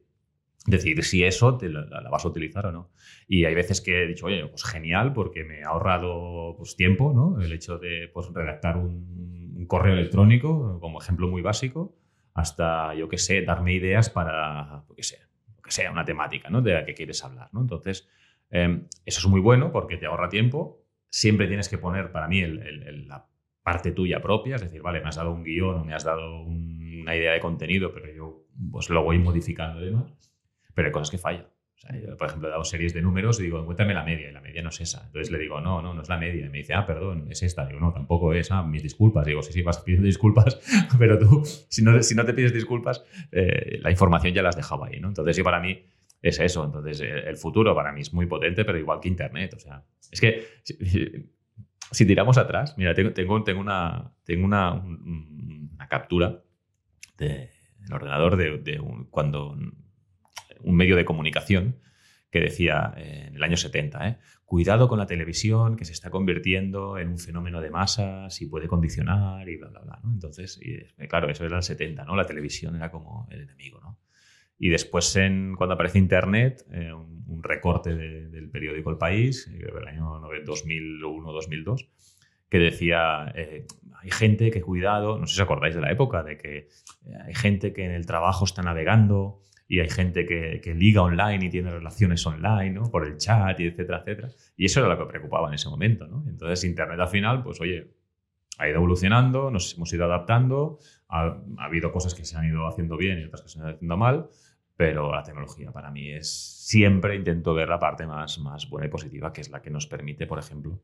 decidir 0.66 1.04
si 1.04 1.24
eso 1.24 1.56
te 1.56 1.68
la, 1.68 1.86
vas 2.10 2.24
a 2.24 2.28
utilizar 2.28 2.66
o 2.66 2.72
no. 2.72 2.90
Y 3.26 3.44
hay 3.44 3.54
veces 3.54 3.80
que 3.80 4.02
he 4.02 4.06
dicho, 4.06 4.26
oye, 4.26 4.46
pues 4.46 4.64
genial, 4.64 5.12
porque 5.12 5.44
me 5.44 5.62
ha 5.62 5.68
ahorrado 5.68 6.54
pues, 6.56 6.76
tiempo, 6.76 7.12
¿no? 7.14 7.40
El 7.40 7.52
hecho 7.52 7.78
de 7.78 8.10
pues, 8.12 8.28
redactar 8.32 8.76
un, 8.76 9.66
correo 9.68 9.92
electrónico, 9.92 10.80
como 10.80 11.00
ejemplo 11.00 11.28
muy 11.28 11.42
básico, 11.42 11.94
hasta, 12.34 12.94
yo 12.94 13.08
qué 13.08 13.18
sé, 13.18 13.42
darme 13.42 13.72
ideas 13.74 14.10
para, 14.10 14.84
lo 14.88 14.94
que 14.96 15.04
sea, 15.04 15.28
que 15.62 15.70
sea 15.70 15.92
una 15.92 16.04
temática, 16.04 16.50
¿no? 16.50 16.60
De 16.60 16.72
la 16.72 16.84
que 16.84 16.94
quieres 16.94 17.22
hablar, 17.22 17.50
¿no? 17.52 17.60
Entonces, 17.60 18.08
em, 18.50 18.88
eso 19.04 19.20
es 19.20 19.26
muy 19.26 19.40
bueno 19.40 19.70
porque 19.70 19.96
te 19.96 20.06
ahorra 20.06 20.28
tiempo. 20.28 20.82
Siempre 21.08 21.46
tienes 21.46 21.68
que 21.68 21.78
poner, 21.78 22.10
para 22.10 22.26
mí, 22.26 22.42
la 22.42 23.28
parte 23.62 23.92
tuya 23.92 24.20
propia, 24.20 24.56
es 24.56 24.62
decir, 24.62 24.82
vale, 24.82 25.00
me 25.00 25.08
has 25.08 25.16
dado 25.16 25.30
un 25.30 25.44
guion 25.44 25.76
o 25.76 25.84
me 25.84 25.94
has 25.94 26.04
dado 26.04 26.42
una 26.42 27.14
idea 27.14 27.32
de 27.32 27.40
contenido, 27.40 27.92
pero 27.92 28.12
yo 28.12 28.46
pues 28.72 28.90
lo 28.90 29.04
voy 29.04 29.18
modificando 29.18 29.80
y 29.80 29.86
demás. 29.86 30.29
Pero 30.80 30.88
hay 30.88 30.92
cosas 30.92 31.10
que 31.10 31.18
fallan. 31.18 31.44
por 32.18 32.26
ejemplo, 32.26 32.48
he 32.48 32.50
dado 32.50 32.64
series 32.64 32.94
de 32.94 33.02
números 33.02 33.38
y 33.38 33.42
digo, 33.42 33.60
encuéntrame 33.60 33.92
la 33.92 34.02
media, 34.02 34.30
y 34.30 34.32
la 34.32 34.40
media 34.40 34.62
no 34.62 34.70
es 34.70 34.80
esa. 34.80 35.04
Entonces 35.04 35.30
le 35.30 35.38
digo, 35.38 35.60
no, 35.60 35.82
no, 35.82 35.92
no 35.92 36.00
es 36.00 36.08
la 36.08 36.16
media. 36.16 36.46
Y 36.46 36.48
me 36.48 36.56
dice, 36.56 36.72
ah, 36.72 36.86
perdón, 36.86 37.26
es 37.28 37.42
esta. 37.42 37.66
Digo, 37.66 37.80
no, 37.80 37.92
tampoco 37.92 38.32
es, 38.32 38.50
ah, 38.50 38.62
mis 38.62 38.82
disculpas. 38.82 39.26
Digo, 39.26 39.42
sí, 39.42 39.52
sí, 39.52 39.60
vas 39.60 39.78
pidiendo 39.84 40.06
disculpas, 40.06 40.58
pero 40.98 41.18
tú, 41.18 41.42
si 41.44 41.82
no, 41.82 42.02
si 42.02 42.14
no 42.14 42.24
te 42.24 42.32
pides 42.32 42.54
disculpas, 42.54 43.04
eh, 43.30 43.78
la 43.82 43.90
información 43.90 44.32
ya 44.32 44.42
la 44.42 44.48
has 44.48 44.56
dejado 44.56 44.84
ahí, 44.84 44.98
¿no? 45.00 45.08
Entonces, 45.08 45.36
sí, 45.36 45.42
para 45.42 45.60
mí 45.60 45.84
es 46.22 46.40
eso. 46.40 46.64
Entonces, 46.64 46.98
el 47.02 47.36
futuro 47.36 47.74
para 47.74 47.92
mí 47.92 48.00
es 48.00 48.14
muy 48.14 48.24
potente, 48.24 48.64
pero 48.64 48.78
igual 48.78 49.00
que 49.00 49.08
Internet. 49.08 49.52
O 49.52 49.58
sea, 49.58 49.84
es 50.10 50.18
que 50.18 50.46
si 51.90 52.06
tiramos 52.06 52.38
atrás, 52.38 52.78
mira, 52.78 52.94
tengo, 52.94 53.12
tengo, 53.12 53.44
tengo, 53.44 53.60
una, 53.60 54.14
tengo 54.24 54.46
una, 54.46 54.72
una 54.72 55.88
captura 55.90 56.42
del 57.18 57.50
ordenador 57.92 58.36
de, 58.36 58.80
un, 58.80 59.04
cuando 59.10 59.58
un 60.62 60.76
medio 60.76 60.96
de 60.96 61.04
comunicación 61.04 61.76
que 62.30 62.40
decía 62.40 62.94
eh, 62.96 63.26
en 63.28 63.36
el 63.36 63.42
año 63.42 63.56
70, 63.56 64.08
¿eh? 64.08 64.18
cuidado 64.44 64.88
con 64.88 64.98
la 64.98 65.06
televisión 65.06 65.76
que 65.76 65.84
se 65.84 65.92
está 65.92 66.10
convirtiendo 66.10 66.98
en 66.98 67.08
un 67.08 67.18
fenómeno 67.18 67.60
de 67.60 67.70
masas 67.70 68.40
y 68.42 68.46
puede 68.46 68.66
condicionar 68.66 69.48
y 69.48 69.56
bla, 69.56 69.68
bla, 69.68 69.80
bla. 69.80 70.00
Entonces, 70.04 70.60
y, 70.60 71.06
claro, 71.06 71.30
eso 71.30 71.44
era 71.44 71.58
el 71.58 71.62
70, 71.62 72.04
¿no? 72.04 72.16
La 72.16 72.24
televisión 72.24 72.74
era 72.74 72.90
como 72.90 73.28
el 73.30 73.42
enemigo, 73.42 73.80
¿no? 73.80 73.98
Y 74.62 74.68
después, 74.68 75.18
cuando 75.56 75.72
aparece 75.74 75.98
Internet, 75.98 76.66
eh, 76.70 76.92
un, 76.92 77.42
recorte 77.42 77.94
del 77.94 78.50
periódico 78.50 78.90
El 78.90 78.98
País, 78.98 79.46
eh, 79.46 79.72
del 79.72 79.88
año 79.88 80.20
2001-2002, 80.20 81.88
que 82.50 82.58
decía, 82.58 83.32
eh, 83.34 83.66
hay 84.02 84.10
gente 84.10 84.50
que 84.50 84.60
cuidado, 84.60 85.18
no 85.18 85.26
sé 85.26 85.36
si 85.36 85.40
os 85.40 85.44
acordáis 85.44 85.74
de 85.74 85.80
la 85.80 85.90
época, 85.90 86.22
de 86.22 86.36
que 86.36 86.68
hay 87.24 87.34
gente 87.34 87.72
que 87.72 87.84
en 87.86 87.92
el 87.92 88.04
trabajo 88.04 88.44
está 88.44 88.62
navegando 88.62 89.40
y 89.70 89.78
hay 89.78 89.88
gente 89.88 90.26
que, 90.26 90.60
que 90.60 90.74
liga 90.74 91.00
online 91.00 91.46
y 91.46 91.48
tiene 91.48 91.70
relaciones 91.70 92.26
online, 92.26 92.70
¿no? 92.70 92.90
Por 92.90 93.06
el 93.06 93.16
chat 93.18 93.60
y 93.60 93.68
etcétera, 93.68 93.98
etcétera. 94.00 94.28
Y 94.56 94.64
eso 94.64 94.80
era 94.80 94.88
lo 94.88 94.98
que 94.98 95.04
preocupaba 95.04 95.46
en 95.46 95.54
ese 95.54 95.68
momento, 95.68 96.08
¿no? 96.08 96.24
Entonces 96.26 96.64
Internet 96.64 96.98
al 96.98 97.06
final, 97.06 97.44
pues 97.44 97.60
oye, 97.60 97.94
ha 98.58 98.68
ido 98.68 98.78
evolucionando, 98.78 99.48
nos 99.48 99.76
hemos 99.76 99.92
ido 99.92 100.06
adaptando, 100.06 100.80
ha, 101.08 101.40
habido 101.58 101.92
cosas 101.92 102.16
que 102.16 102.24
se 102.24 102.36
han 102.36 102.46
ido 102.46 102.66
haciendo 102.66 102.96
bien 102.96 103.20
y 103.20 103.24
otras 103.26 103.42
que 103.42 103.48
se 103.48 103.60
han 103.60 103.66
ido 103.66 103.74
haciendo 103.76 103.96
mal, 103.96 104.28
pero 104.74 105.14
la 105.14 105.22
tecnología 105.22 105.70
para 105.70 105.92
mí 105.92 106.10
es 106.10 106.66
siempre 106.66 107.14
intento 107.14 107.54
ver 107.54 107.68
la 107.68 107.78
parte 107.78 108.08
más, 108.08 108.40
más 108.40 108.68
buena 108.68 108.88
y 108.88 108.90
positiva, 108.90 109.32
que 109.32 109.40
es 109.40 109.50
la 109.50 109.62
que 109.62 109.70
nos 109.70 109.86
permite, 109.86 110.26
por 110.26 110.40
ejemplo, 110.40 110.82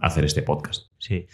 hacer 0.00 0.24
este 0.24 0.42
podcast. 0.42 0.88
Sí, 0.98 1.26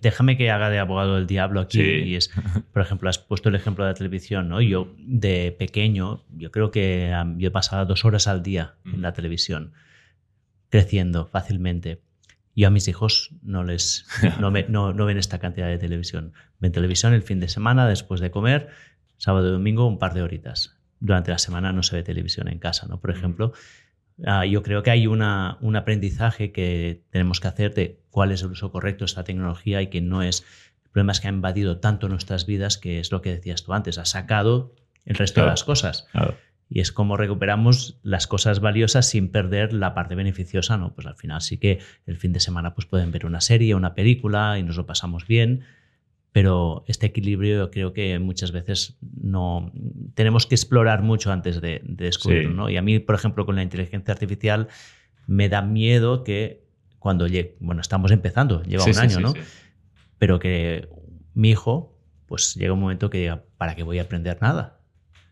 déjame 0.00 0.36
que 0.36 0.50
haga 0.50 0.70
de 0.70 0.78
abogado 0.78 1.16
del 1.16 1.26
diablo 1.26 1.60
aquí. 1.60 1.80
Y 1.80 2.16
es, 2.16 2.30
por 2.72 2.82
ejemplo, 2.82 3.08
has 3.08 3.18
puesto 3.18 3.48
el 3.48 3.54
ejemplo 3.54 3.84
de 3.84 3.90
la 3.90 3.94
televisión, 3.94 4.48
¿no? 4.48 4.60
Yo 4.60 4.94
de 4.98 5.54
pequeño, 5.58 6.24
yo 6.30 6.50
creo 6.50 6.70
que 6.70 7.14
yo 7.36 7.52
pasaba 7.52 7.84
dos 7.84 8.04
horas 8.04 8.26
al 8.26 8.42
día 8.42 8.74
en 8.84 9.02
la 9.02 9.12
televisión, 9.12 9.72
creciendo 10.68 11.26
fácilmente. 11.26 12.02
Yo 12.56 12.66
a 12.66 12.70
mis 12.70 12.88
hijos 12.88 13.30
no 13.42 13.64
les 13.64 14.06
no, 14.38 14.50
no, 14.92 15.06
ven 15.06 15.18
esta 15.18 15.38
cantidad 15.38 15.68
de 15.68 15.78
televisión. 15.78 16.32
Ven 16.58 16.72
televisión 16.72 17.14
el 17.14 17.22
fin 17.22 17.40
de 17.40 17.48
semana 17.48 17.88
después 17.88 18.20
de 18.20 18.30
comer, 18.30 18.68
sábado 19.16 19.48
y 19.48 19.52
domingo 19.52 19.86
un 19.86 19.98
par 19.98 20.14
de 20.14 20.22
horitas. 20.22 20.76
Durante 20.98 21.30
la 21.30 21.38
semana 21.38 21.72
no 21.72 21.82
se 21.82 21.96
ve 21.96 22.02
televisión 22.02 22.48
en 22.48 22.58
casa, 22.58 22.86
¿no? 22.86 23.00
Por 23.00 23.10
ejemplo, 23.10 23.52
Ah, 24.26 24.44
yo 24.44 24.62
creo 24.62 24.82
que 24.82 24.90
hay 24.90 25.06
una, 25.06 25.58
un 25.60 25.76
aprendizaje 25.76 26.52
que 26.52 27.02
tenemos 27.10 27.40
que 27.40 27.48
hacer 27.48 27.74
de 27.74 28.00
cuál 28.10 28.32
es 28.32 28.42
el 28.42 28.50
uso 28.50 28.70
correcto 28.70 29.04
de 29.04 29.06
esta 29.06 29.24
tecnología 29.24 29.82
y 29.82 29.88
que 29.88 30.00
no 30.00 30.22
es... 30.22 30.44
El 30.84 30.90
problema 30.90 31.12
es 31.12 31.20
que 31.20 31.28
ha 31.28 31.30
invadido 31.30 31.78
tanto 31.78 32.08
nuestras 32.08 32.46
vidas 32.46 32.76
que 32.76 32.98
es 32.98 33.12
lo 33.12 33.22
que 33.22 33.30
decías 33.30 33.62
tú 33.62 33.72
antes, 33.72 33.98
ha 33.98 34.04
sacado 34.04 34.74
el 35.04 35.16
resto 35.16 35.40
de 35.40 35.46
las 35.46 35.64
cosas. 35.64 36.06
Y 36.68 36.80
es 36.80 36.92
como 36.92 37.16
recuperamos 37.16 37.98
las 38.02 38.26
cosas 38.26 38.60
valiosas 38.60 39.06
sin 39.06 39.30
perder 39.30 39.72
la 39.72 39.94
parte 39.94 40.14
beneficiosa, 40.14 40.76
¿no? 40.76 40.94
Pues 40.94 41.06
al 41.06 41.16
final 41.16 41.40
sí 41.40 41.58
que 41.58 41.80
el 42.06 42.16
fin 42.16 42.32
de 42.32 42.40
semana 42.40 42.74
pues 42.74 42.86
pueden 42.86 43.10
ver 43.10 43.26
una 43.26 43.40
serie, 43.40 43.74
una 43.74 43.94
película 43.94 44.58
y 44.58 44.62
nos 44.62 44.76
lo 44.76 44.86
pasamos 44.86 45.26
bien, 45.26 45.64
pero 46.32 46.84
este 46.86 47.06
equilibrio 47.06 47.70
creo 47.70 47.92
que 47.92 48.18
muchas 48.18 48.52
veces 48.52 48.96
no 49.20 49.72
tenemos 50.14 50.46
que 50.46 50.54
explorar 50.54 51.02
mucho 51.02 51.32
antes 51.32 51.60
de, 51.60 51.80
descubrirlo. 51.84 52.54
¿no? 52.54 52.70
Y 52.70 52.76
a 52.76 52.82
mí, 52.82 52.98
por 53.00 53.14
ejemplo, 53.16 53.46
con 53.46 53.56
la 53.56 53.62
inteligencia 53.62 54.12
artificial 54.12 54.68
me 55.26 55.48
da 55.48 55.62
miedo 55.62 56.22
que 56.22 56.62
cuando 56.98 57.26
llegue, 57.26 57.56
bueno, 57.60 57.80
estamos 57.80 58.12
empezando, 58.12 58.62
lleva 58.62 58.84
un 58.84 58.98
año, 58.98 59.20
¿no? 59.20 59.34
Pero 60.18 60.38
que 60.38 60.88
mi 61.34 61.50
hijo, 61.50 61.96
pues 62.26 62.54
llega 62.54 62.74
un 62.74 62.80
momento 62.80 63.10
que 63.10 63.18
diga, 63.18 63.42
¿para 63.56 63.74
qué 63.74 63.82
voy 63.82 63.98
a 63.98 64.02
aprender 64.02 64.38
nada? 64.40 64.80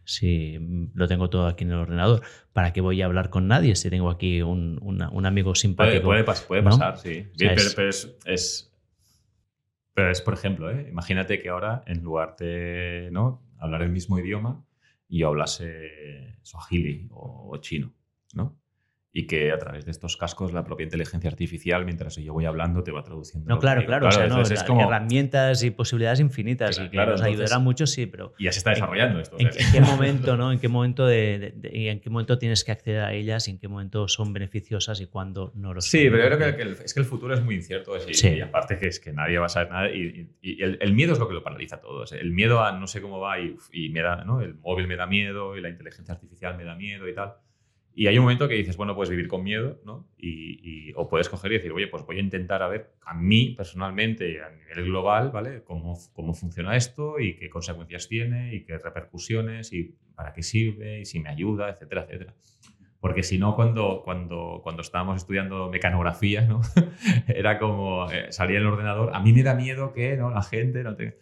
Si 0.04 0.58
lo 0.94 1.06
tengo 1.06 1.28
todo 1.28 1.46
aquí 1.46 1.64
en 1.64 1.72
el 1.72 1.76
ordenador, 1.76 2.22
¿para 2.54 2.72
qué 2.72 2.80
voy 2.80 3.02
a 3.02 3.04
hablar 3.04 3.28
con 3.28 3.46
nadie 3.46 3.76
si 3.76 3.90
tengo 3.90 4.08
aquí 4.08 4.40
un, 4.40 4.80
amigo 5.26 5.54
simpático? 5.54 6.04
Puede, 6.04 6.24
puede, 6.24 6.62
pasar, 6.62 6.98
sí. 6.98 7.26
pero, 7.36 7.52
es 7.52 7.74
pero 7.74 7.90
es, 8.24 8.67
por 10.24 10.34
ejemplo, 10.34 10.70
¿eh? 10.70 10.86
imagínate 10.88 11.40
que 11.40 11.48
ahora, 11.48 11.82
en 11.86 12.02
lugar 12.02 12.36
de 12.38 13.08
¿no? 13.12 13.42
hablar 13.58 13.82
el 13.82 13.90
mismo 13.90 14.18
idioma, 14.18 14.64
yo 15.08 15.28
hablase 15.28 16.36
swahili 16.42 17.08
o, 17.10 17.50
o 17.50 17.56
chino, 17.58 17.92
¿no? 18.34 18.56
Y 19.12 19.26
que 19.26 19.50
a 19.52 19.58
través 19.58 19.86
de 19.86 19.90
estos 19.90 20.16
cascos 20.16 20.52
la 20.52 20.64
propia 20.64 20.84
inteligencia 20.84 21.30
artificial, 21.30 21.84
mientras 21.84 22.16
yo 22.16 22.32
voy 22.32 22.44
hablando, 22.44 22.82
te 22.82 22.92
va 22.92 23.02
traduciendo. 23.02 23.48
No, 23.48 23.58
claro, 23.58 23.84
claro. 23.86 24.08
o 24.08 24.12
sea, 24.12 24.26
no, 24.26 24.42
es 24.42 24.62
como... 24.64 24.82
herramientas 24.82 25.62
y 25.62 25.70
posibilidades 25.70 26.20
infinitas 26.20 26.78
y 26.78 26.90
que 26.90 26.96
nos 26.98 27.22
ayudará 27.22 27.58
mucho, 27.58 27.86
sí, 27.86 28.06
pero... 28.06 28.34
Y 28.38 28.44
ya 28.44 28.52
se 28.52 28.58
está 28.58 28.70
desarrollando 28.70 29.20
esto. 29.20 29.36
En, 29.38 29.48
qué 29.48 29.80
momento, 29.80 30.36
¿no? 30.36 30.52
¿En 30.52 30.58
qué 30.58 30.68
momento, 30.68 31.06
de, 31.06 31.54
en 31.62 32.00
qué 32.00 32.10
momento 32.10 32.38
tienes 32.38 32.64
que 32.64 32.72
acceder 32.72 33.00
a 33.00 33.12
ellas 33.14 33.48
y 33.48 33.52
en 33.52 33.58
qué 33.58 33.68
momento 33.68 34.08
son 34.08 34.32
beneficiosas 34.32 35.00
y 35.00 35.06
cuándo 35.06 35.52
no 35.54 35.72
lo 35.72 35.80
son? 35.80 35.90
Sí, 35.90 36.10
pero 36.10 36.28
yo 36.28 36.36
creo 36.36 36.56
que, 36.56 36.84
es 36.84 36.92
que 36.92 37.00
el 37.00 37.06
futuro 37.06 37.32
es 37.32 37.42
muy 37.42 37.54
incierto 37.54 37.96
y, 37.96 38.40
aparte 38.40 38.78
que 38.78 38.88
es 38.88 39.00
que 39.00 39.12
nadie 39.12 39.38
va 39.38 39.46
a 39.46 39.48
saber 39.48 39.70
nada 39.70 39.90
y, 39.90 40.28
el, 40.42 40.92
miedo 40.92 41.14
es 41.14 41.18
lo 41.18 41.28
que 41.28 41.34
lo 41.34 41.42
paraliza 41.42 41.80
todo. 41.80 42.04
el 42.12 42.32
miedo 42.32 42.62
a 42.62 42.72
no 42.72 42.86
sé 42.86 43.00
cómo 43.00 43.20
va 43.20 43.38
y, 43.40 43.88
me 43.88 44.02
da, 44.02 44.24
¿no? 44.24 44.42
El 44.42 44.54
móvil 44.56 44.86
me 44.86 44.96
da 44.96 45.06
miedo 45.06 45.56
y 45.56 45.60
la 45.60 45.70
inteligencia 45.70 46.14
artificial 46.14 46.56
me 46.56 46.64
da 46.64 46.74
miedo 46.74 47.08
y 47.08 47.14
tal. 47.14 47.34
Y 47.98 48.06
hay 48.06 48.16
un 48.16 48.22
momento 48.22 48.46
que 48.46 48.54
dices, 48.54 48.76
bueno, 48.76 48.94
puedes 48.94 49.10
vivir 49.10 49.26
con 49.26 49.42
miedo, 49.42 49.80
¿no? 49.84 50.06
Y, 50.16 50.92
o 50.94 51.08
puedes 51.08 51.28
coger 51.28 51.50
y 51.50 51.54
decir, 51.56 51.72
oye, 51.72 51.88
pues 51.88 52.06
voy 52.06 52.18
a 52.18 52.20
intentar 52.20 52.62
a 52.62 52.68
ver 52.68 52.92
a 53.04 53.12
mí 53.12 53.54
personalmente, 53.56 54.40
a 54.40 54.50
nivel 54.50 54.84
global, 54.84 55.32
¿vale? 55.32 55.64
Cómo, 55.64 55.98
cómo 56.12 56.32
funciona 56.32 56.76
esto 56.76 57.18
y 57.18 57.34
qué 57.34 57.50
consecuencias 57.50 58.06
tiene 58.06 58.54
y 58.54 58.62
qué 58.62 58.78
repercusiones 58.78 59.72
y 59.72 59.96
para 60.14 60.32
qué 60.32 60.44
sirve 60.44 61.00
y 61.00 61.06
si 61.06 61.18
me 61.18 61.28
ayuda, 61.28 61.70
etcétera, 61.70 62.04
etcétera. 62.04 62.34
Porque 63.00 63.24
si 63.24 63.36
no, 63.36 63.56
cuando, 63.56 64.02
cuando, 64.04 64.60
cuando 64.62 64.82
estábamos 64.82 65.16
estudiando 65.16 65.68
mecanografía, 65.68 66.42
¿no? 66.42 66.60
Era 67.26 67.58
como 67.58 68.08
eh, 68.12 68.30
salía 68.30 68.58
el 68.58 68.66
ordenador, 68.66 69.10
a 69.12 69.18
mí 69.18 69.32
me 69.32 69.42
da 69.42 69.54
miedo 69.54 69.92
que 69.92 70.16
¿no? 70.16 70.30
la 70.30 70.42
gente 70.42 70.84
no 70.84 70.94
tenga 70.94 71.14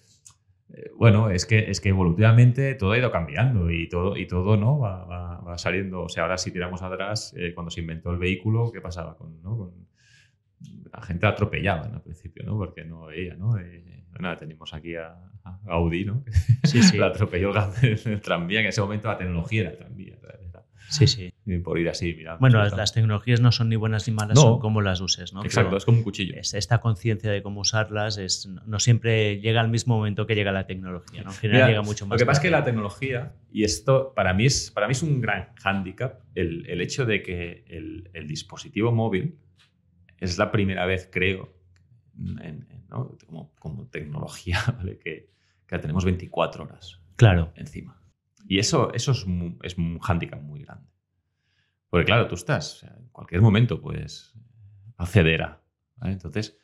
bueno, 0.97 1.31
es 1.31 1.47
que, 1.47 1.71
es 1.71 1.81
que 1.81 1.91
evolutivamente 1.91 2.75
todo 2.75 2.93
ha 2.93 2.99
ido 2.99 3.11
cambiando 3.11 3.71
y 3.71 3.89
todo, 3.89 4.17
y 4.17 4.27
todo 4.27 4.57
¿no? 4.57 4.79
va, 4.79 5.05
va, 5.05 5.59
saliendo. 5.59 6.03
O 6.03 6.09
sea, 6.09 6.25
ahora 6.25 6.39
si 6.39 6.51
tiramos 6.51 6.83
atrás, 6.83 7.35
eh, 7.37 7.53
cuando 7.55 7.71
se 7.71 7.81
inventó 7.81 8.11
el 8.11 8.19
vehículo, 8.19 8.71
¿qué 8.73 8.81
pasaba? 8.81 9.17
Con, 9.17 9.41
¿no? 9.43 9.73
la 10.93 11.03
gente 11.03 11.27
atropellaba 11.27 11.83
al 11.83 12.03
principio, 12.03 12.45
¿no? 12.45 12.57
Porque 12.57 12.85
no 12.85 13.07
veía, 13.07 13.35
¿no? 13.35 13.59
Eh, 13.59 14.05
tenemos 14.39 14.73
aquí 14.73 14.97
a, 14.97 15.15
Audi, 15.67 16.05
¿no? 16.05 16.25
Sí, 16.65 16.83
sí. 16.83 16.97
la 16.97 17.07
atropelló 17.07 17.53
el, 17.83 18.01
el, 18.05 18.21
tranvía, 18.21 18.61
en 18.61 18.67
ese 18.67 18.81
momento 18.81 19.09
la 19.09 19.19
tecnología 19.19 19.61
era 19.63 19.71
el 19.71 19.77
tranvía. 19.77 20.17
Sí, 20.89 21.07
sí. 21.07 21.33
por 21.65 21.79
ir 21.79 21.89
así, 21.89 22.15
mira. 22.15 22.37
Bueno, 22.37 22.65
las, 22.65 22.93
tecnologías 22.93 23.41
no 23.41 23.53
son 23.53 23.69
ni 23.69 23.77
buenas 23.77 24.07
ni 24.07 24.15
malas, 24.15 24.39
son 24.39 24.59
como 24.59 24.81
las 24.81 25.01
uses, 25.01 25.33
¿no? 25.33 25.45
Exacto, 25.45 25.77
es 25.77 25.85
como 25.85 25.99
un 25.99 26.05
cuchillo. 26.05 26.35
esta 26.37 26.79
conciencia 26.79 27.31
de 27.31 27.43
cómo 27.43 27.61
usarlas 27.61 28.19
es, 28.19 28.47
no 28.67 28.79
siempre 28.79 29.41
llega 29.41 29.61
al 29.61 29.69
mismo 29.69 29.97
momento 29.97 30.27
que 30.27 30.35
llega 30.35 30.53
la 30.53 30.67
tecnología, 30.67 31.23
¿no? 31.23 31.31
En 31.31 31.37
general 31.37 31.69
llega 31.69 31.83
mucho 31.83 32.07
más. 32.07 32.17
Lo 32.17 32.19
que 32.19 32.27
pasa 32.27 32.41
es 32.41 32.43
que 32.43 32.51
la 32.51 32.65
tecnología, 32.65 33.35
y 33.51 33.65
esto 33.65 34.13
para 34.15 34.33
mí 34.35 34.47
es, 34.47 34.71
para 34.71 34.87
mí 34.87 34.93
es 34.93 35.03
un 35.03 35.21
gran 35.21 35.55
hándicap, 35.57 36.21
el, 36.35 36.67
el, 36.69 36.81
hecho 36.81 37.05
de 37.05 37.23
que 37.23 37.65
el, 37.69 38.11
el, 38.13 38.27
dispositivo 38.27 38.93
móvil 38.93 39.39
es 40.19 40.39
la 40.39 40.51
primera 40.51 40.87
vez, 40.87 41.09
creo, 41.13 41.55
¿no? 42.15 43.17
como, 43.27 43.55
como, 43.59 43.87
tecnología, 43.89 44.61
¿vale? 44.77 44.99
que, 44.99 45.31
que 45.67 45.75
la 45.75 45.81
tenemos 45.81 46.05
24 46.05 46.65
horas 46.65 47.01
claro. 47.17 47.53
encima. 47.57 47.96
Y 48.47 48.59
eso, 48.59 48.93
eso 48.95 49.13
es, 49.13 49.27
es 49.63 49.79
un 49.79 49.99
hándicap 49.99 50.41
muy 50.41 50.63
grande. 50.63 50.89
Porque 51.91 52.07
claro, 52.07 52.29
tú 52.29 52.35
estás, 52.35 52.83
en 52.83 53.09
cualquier 53.09 53.41
momento 53.41 53.81
puedes 53.81 54.35
acceder 54.97 55.43
a. 55.43 55.63
Entonces, 56.03 56.59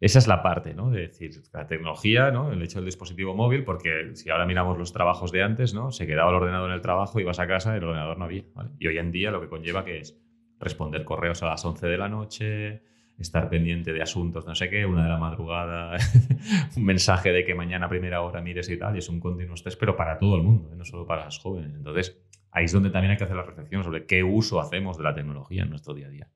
esa 0.00 0.18
es 0.18 0.26
la 0.26 0.42
parte, 0.42 0.74
¿no? 0.74 0.90
De 0.90 1.02
decir, 1.02 1.30
la 1.52 1.66
tecnología, 1.66 2.30
¿no? 2.30 2.52
El 2.52 2.62
hecho 2.62 2.78
del 2.78 2.86
dispositivo 2.86 3.34
móvil, 3.34 3.64
porque 3.64 4.14
si 4.14 4.30
ahora 4.30 4.46
miramos 4.46 4.78
los 4.78 4.92
trabajos 4.92 5.30
de 5.30 5.42
antes, 5.42 5.74
¿no? 5.74 5.92
Se 5.92 6.06
quedaba 6.06 6.30
el 6.30 6.36
ordenador 6.36 6.70
en 6.70 6.74
el 6.74 6.80
trabajo, 6.80 7.20
ibas 7.20 7.38
a 7.38 7.46
casa 7.46 7.74
y 7.74 7.78
el 7.78 7.84
ordenador 7.84 8.18
no 8.18 8.24
había, 8.24 8.44
Y 8.78 8.86
hoy 8.88 8.98
en 8.98 9.12
día 9.12 9.30
lo 9.30 9.40
que 9.40 9.48
conlleva 9.48 9.84
que 9.84 9.98
es 9.98 10.18
responder 10.58 11.04
correos 11.04 11.42
a 11.42 11.46
las 11.46 11.64
11 11.64 11.86
de 11.86 11.98
la 11.98 12.08
noche, 12.08 12.82
estar 13.18 13.48
pendiente 13.48 13.92
de 13.92 14.02
asuntos, 14.02 14.46
no 14.46 14.54
sé 14.54 14.68
qué, 14.68 14.84
una 14.84 15.04
de 15.04 15.08
la 15.08 15.18
madrugada, 15.18 15.96
un 16.76 16.84
mensaje 16.84 17.32
de 17.32 17.44
que 17.44 17.54
mañana 17.54 17.86
a 17.86 17.88
primera 17.88 18.22
hora 18.22 18.40
mires 18.40 18.68
y 18.68 18.78
tal, 18.78 18.96
y 18.96 18.98
es 18.98 19.08
un 19.08 19.20
continuo 19.20 19.54
estrés, 19.54 19.76
pero 19.76 19.96
para 19.96 20.18
todo 20.18 20.36
el 20.36 20.42
mundo, 20.42 20.70
¿eh? 20.72 20.76
no 20.76 20.84
solo 20.84 21.06
para 21.06 21.24
los 21.24 21.38
jóvenes. 21.38 21.74
Entonces, 21.74 22.20
ahí 22.50 22.64
es 22.64 22.72
donde 22.72 22.90
también 22.90 23.12
hay 23.12 23.16
que 23.16 23.24
hacer 23.24 23.36
la 23.36 23.44
reflexión 23.44 23.84
sobre 23.84 24.06
qué 24.06 24.22
uso 24.22 24.60
hacemos 24.60 24.96
de 24.98 25.04
la 25.04 25.14
tecnología 25.14 25.62
en 25.62 25.70
nuestro 25.70 25.94
día 25.94 26.06
a 26.06 26.10
día. 26.10 26.28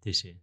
Sí, 0.00 0.12
sí. 0.12 0.40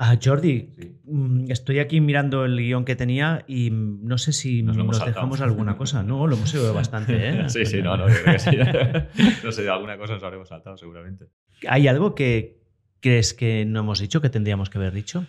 Ah, 0.00 0.16
Jordi, 0.22 0.70
mm, 1.06 1.50
estoy 1.50 1.80
aquí 1.80 2.00
mirando 2.00 2.44
el 2.44 2.56
guion 2.56 2.84
que 2.84 2.94
tenía 2.94 3.44
y 3.48 3.70
no 3.72 4.16
sé 4.16 4.32
si 4.32 4.62
nos, 4.62 4.76
dejamos 5.04 5.40
alguna 5.40 5.76
cosa. 5.76 6.04
No, 6.04 6.28
lo 6.28 6.36
hemos 6.36 6.54
oído 6.54 6.72
bastante. 6.72 7.30
¿eh? 7.30 7.44
sí, 7.48 7.66
sí, 7.66 7.82
no, 7.82 7.96
no, 7.96 8.04
creo 8.06 8.24
que 8.24 8.38
sí. 8.38 8.56
no 9.44 9.50
sé, 9.50 9.68
alguna 9.68 9.98
cosa 9.98 10.14
nos 10.14 10.22
habremos 10.22 10.48
saltado 10.48 10.76
seguramente. 10.76 11.26
¿Hay 11.66 11.88
algo 11.88 12.14
que, 12.14 12.57
crees 13.00 13.34
que 13.34 13.64
no 13.64 13.80
hemos 13.80 14.00
dicho 14.00 14.20
que 14.20 14.30
tendríamos 14.30 14.70
que 14.70 14.78
haber 14.78 14.92
dicho 14.92 15.26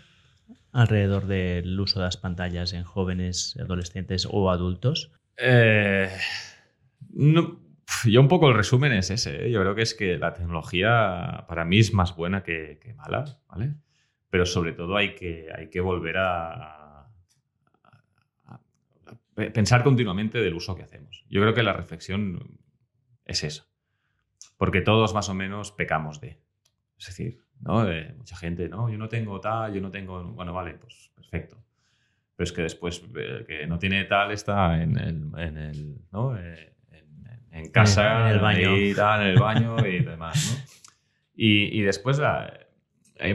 alrededor 0.71 1.25
del 1.25 1.79
uso 1.79 1.99
de 1.99 2.05
las 2.05 2.17
pantallas 2.17 2.73
en 2.73 2.83
jóvenes, 2.83 3.57
adolescentes 3.59 4.27
o 4.29 4.51
adultos? 4.51 5.11
Eh, 5.37 6.09
yo 8.05 8.21
un 8.21 8.27
poco 8.27 8.49
el 8.49 8.55
resumen 8.55 8.91
es 8.93 9.09
ese. 9.09 9.45
¿eh? 9.45 9.51
Yo 9.51 9.61
creo 9.61 9.75
que 9.75 9.81
es 9.81 9.93
que 9.93 10.17
la 10.17 10.33
tecnología 10.33 11.45
para 11.47 11.65
mí 11.65 11.79
es 11.79 11.93
más 11.93 12.15
buena 12.15 12.43
que, 12.43 12.79
mala, 12.97 13.39
¿vale? 13.47 13.75
Pero 14.29 14.45
sobre 14.45 14.73
todo 14.73 14.95
hay 14.95 15.15
que, 15.15 15.47
hay 15.55 15.69
que 15.69 15.81
volver 15.81 16.17
a, 16.17 17.07
a, 18.45 18.61
pensar 19.53 19.83
continuamente 19.83 20.39
del 20.39 20.53
uso 20.53 20.75
que 20.75 20.83
hacemos. 20.83 21.25
Yo 21.29 21.41
creo 21.41 21.53
que 21.53 21.63
la 21.63 21.73
reflexión 21.73 22.59
es 23.25 23.43
esa. 23.43 23.65
Porque 24.57 24.81
todos 24.81 25.13
más 25.13 25.29
o 25.29 25.33
menos 25.33 25.71
pecamos 25.71 26.21
de. 26.21 26.39
Es 26.97 27.07
decir, 27.07 27.39
¿no? 27.59 27.85
De 27.85 28.13
mucha 28.17 28.35
gente, 28.35 28.69
no, 28.69 28.89
yo 28.89 28.97
no 28.97 29.09
tengo 29.09 29.39
tal, 29.39 29.73
yo 29.73 29.81
no 29.81 29.91
tengo, 29.91 30.23
bueno, 30.23 30.53
vale, 30.53 30.75
pues 30.75 31.11
perfecto. 31.15 31.57
Pero 32.35 32.45
es 32.45 32.51
que 32.51 32.61
después 32.61 33.03
el 33.15 33.45
que 33.45 33.67
no 33.67 33.79
tiene 33.79 34.05
tal 34.05 34.31
está 34.31 34.81
en 34.81 34.97
el, 34.97 35.31
en 35.37 35.57
el 35.57 36.01
¿no? 36.11 36.37
Eh, 36.37 36.73
en, 37.51 37.71
casa, 37.71 38.29
en 38.29 38.35
el 38.35 38.39
baño, 38.39 38.77
y 38.77 38.93
tal, 38.93 39.21
en 39.21 39.27
el 39.27 39.39
baño 39.39 39.85
y 39.85 39.99
demás, 39.99 40.53
¿no? 40.53 40.75
Y, 41.35 41.79
y 41.79 41.81
después 41.81 42.19
la, 42.19 42.53
hay 43.19 43.33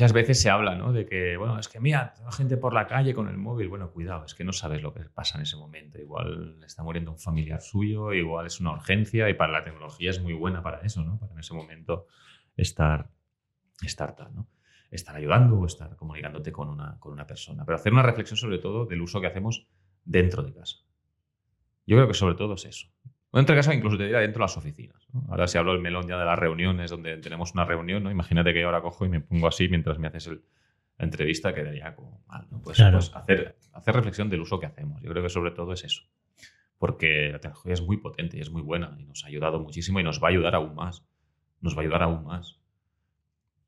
muchas 0.00 0.12
veces 0.14 0.40
se 0.40 0.48
habla, 0.48 0.76
¿no? 0.76 0.92
De 0.92 1.04
que, 1.04 1.36
bueno, 1.36 1.58
es 1.58 1.68
que 1.68 1.78
mira, 1.78 2.14
hay 2.24 2.32
gente 2.32 2.56
por 2.56 2.72
la 2.72 2.86
calle 2.86 3.12
con 3.12 3.28
el 3.28 3.36
móvil. 3.36 3.68
Bueno, 3.68 3.90
cuidado, 3.90 4.24
es 4.24 4.34
que 4.34 4.44
no 4.44 4.52
sabes 4.52 4.82
lo 4.82 4.94
que 4.94 5.00
pasa 5.00 5.36
en 5.36 5.42
ese 5.42 5.56
momento. 5.56 5.98
Igual 5.98 6.56
está 6.64 6.82
muriendo 6.82 7.10
un 7.10 7.18
familiar 7.18 7.60
suyo, 7.60 8.12
igual 8.14 8.46
es 8.46 8.60
una 8.60 8.72
urgencia 8.72 9.28
y 9.28 9.34
para 9.34 9.52
la 9.52 9.64
tecnología 9.64 10.10
es 10.10 10.20
muy 10.22 10.32
buena 10.32 10.62
para 10.62 10.80
eso, 10.80 11.02
¿no? 11.04 11.18
Para 11.18 11.32
en 11.32 11.40
ese 11.40 11.54
momento 11.54 12.06
estar, 12.56 13.10
estar 13.86 14.14
tal, 14.14 14.34
¿no? 14.34 14.48
Estar 14.90 15.14
ayudando 15.14 15.58
o 15.58 15.66
estar 15.66 15.94
comunicándote 15.96 16.50
con 16.50 16.68
una, 16.68 16.98
con 16.98 17.12
una 17.12 17.26
persona. 17.26 17.64
Pero 17.64 17.76
hacer 17.76 17.92
una 17.92 18.02
reflexión 18.02 18.36
sobre 18.36 18.58
todo 18.58 18.86
del 18.86 19.00
uso 19.00 19.20
que 19.20 19.28
hacemos 19.28 19.66
dentro 20.04 20.42
de 20.42 20.52
casa. 20.52 20.78
Yo 21.86 21.96
creo 21.96 22.08
que 22.08 22.14
sobre 22.14 22.34
todo 22.34 22.54
es 22.54 22.64
eso. 22.64 22.88
Dentro 23.32 23.54
de 23.54 23.60
casa 23.60 23.74
incluso 23.74 23.96
te 23.96 24.04
diría 24.04 24.18
dentro 24.18 24.40
de 24.40 24.44
las 24.44 24.56
oficinas. 24.56 25.06
Ahora 25.28 25.46
si 25.46 25.58
hablo 25.58 25.72
el 25.72 25.80
melón 25.80 26.08
ya 26.08 26.18
de 26.18 26.24
las 26.24 26.38
reuniones, 26.38 26.90
donde 26.90 27.16
tenemos 27.18 27.52
una 27.52 27.64
reunión, 27.64 28.02
¿no? 28.02 28.10
imagínate 28.10 28.52
que 28.52 28.60
yo 28.60 28.66
ahora 28.66 28.82
cojo 28.82 29.06
y 29.06 29.08
me 29.08 29.20
pongo 29.20 29.46
así 29.46 29.68
mientras 29.68 29.98
me 29.98 30.08
haces 30.08 30.26
el, 30.26 30.42
la 31.00 31.06
entrevista, 31.06 31.54
quedaría 31.54 31.94
como 31.94 32.22
mal. 32.26 32.46
¿no? 32.50 32.60
Pues, 32.60 32.78
pues, 32.78 33.14
hacer, 33.14 33.56
hacer 33.72 33.94
reflexión 33.94 34.28
del 34.28 34.42
uso 34.42 34.60
que 34.60 34.66
hacemos. 34.66 35.00
Yo 35.00 35.10
creo 35.10 35.22
que 35.22 35.30
sobre 35.30 35.50
todo 35.50 35.72
es 35.72 35.82
eso. 35.82 36.02
Porque 36.76 37.30
la 37.32 37.40
tecnología 37.40 37.72
es 37.72 37.80
muy 37.80 37.96
potente 37.96 38.36
y 38.36 38.40
es 38.40 38.50
muy 38.50 38.60
buena 38.60 38.94
y 38.98 39.04
nos 39.04 39.24
ha 39.24 39.28
ayudado 39.28 39.60
muchísimo 39.60 39.98
y 39.98 40.02
nos 40.02 40.22
va 40.22 40.28
a 40.28 40.30
ayudar 40.30 40.54
aún 40.54 40.74
más. 40.74 41.02
Nos 41.62 41.74
va 41.74 41.78
a 41.78 41.82
ayudar 41.82 42.02
aún 42.02 42.24
más. 42.24 42.59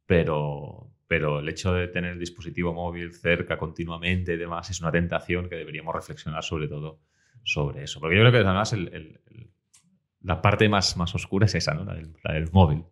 Pero, 0.06 0.90
pero 1.06 1.40
el 1.40 1.48
hecho 1.48 1.72
de 1.72 1.88
tener 1.88 2.12
el 2.12 2.18
dispositivo 2.18 2.72
móvil 2.72 3.12
cerca 3.12 3.56
continuamente 3.56 4.34
y 4.34 4.36
demás 4.36 4.70
es 4.70 4.80
una 4.80 4.90
tentación 4.90 5.48
que 5.48 5.56
deberíamos 5.56 5.94
reflexionar 5.94 6.42
sobre 6.42 6.68
todo 6.68 7.00
sobre 7.44 7.84
eso. 7.84 8.00
Porque 8.00 8.16
yo 8.16 8.22
creo 8.22 8.32
que 8.32 8.38
además 8.38 8.72
el, 8.72 9.20
la 10.22 10.40
parte 10.40 10.68
más, 10.68 10.96
más 10.96 11.14
oscura 11.14 11.46
es 11.46 11.54
esa, 11.54 11.74
¿no? 11.74 11.84
La 11.84 11.94
del, 11.94 12.50
móvil. 12.52 12.84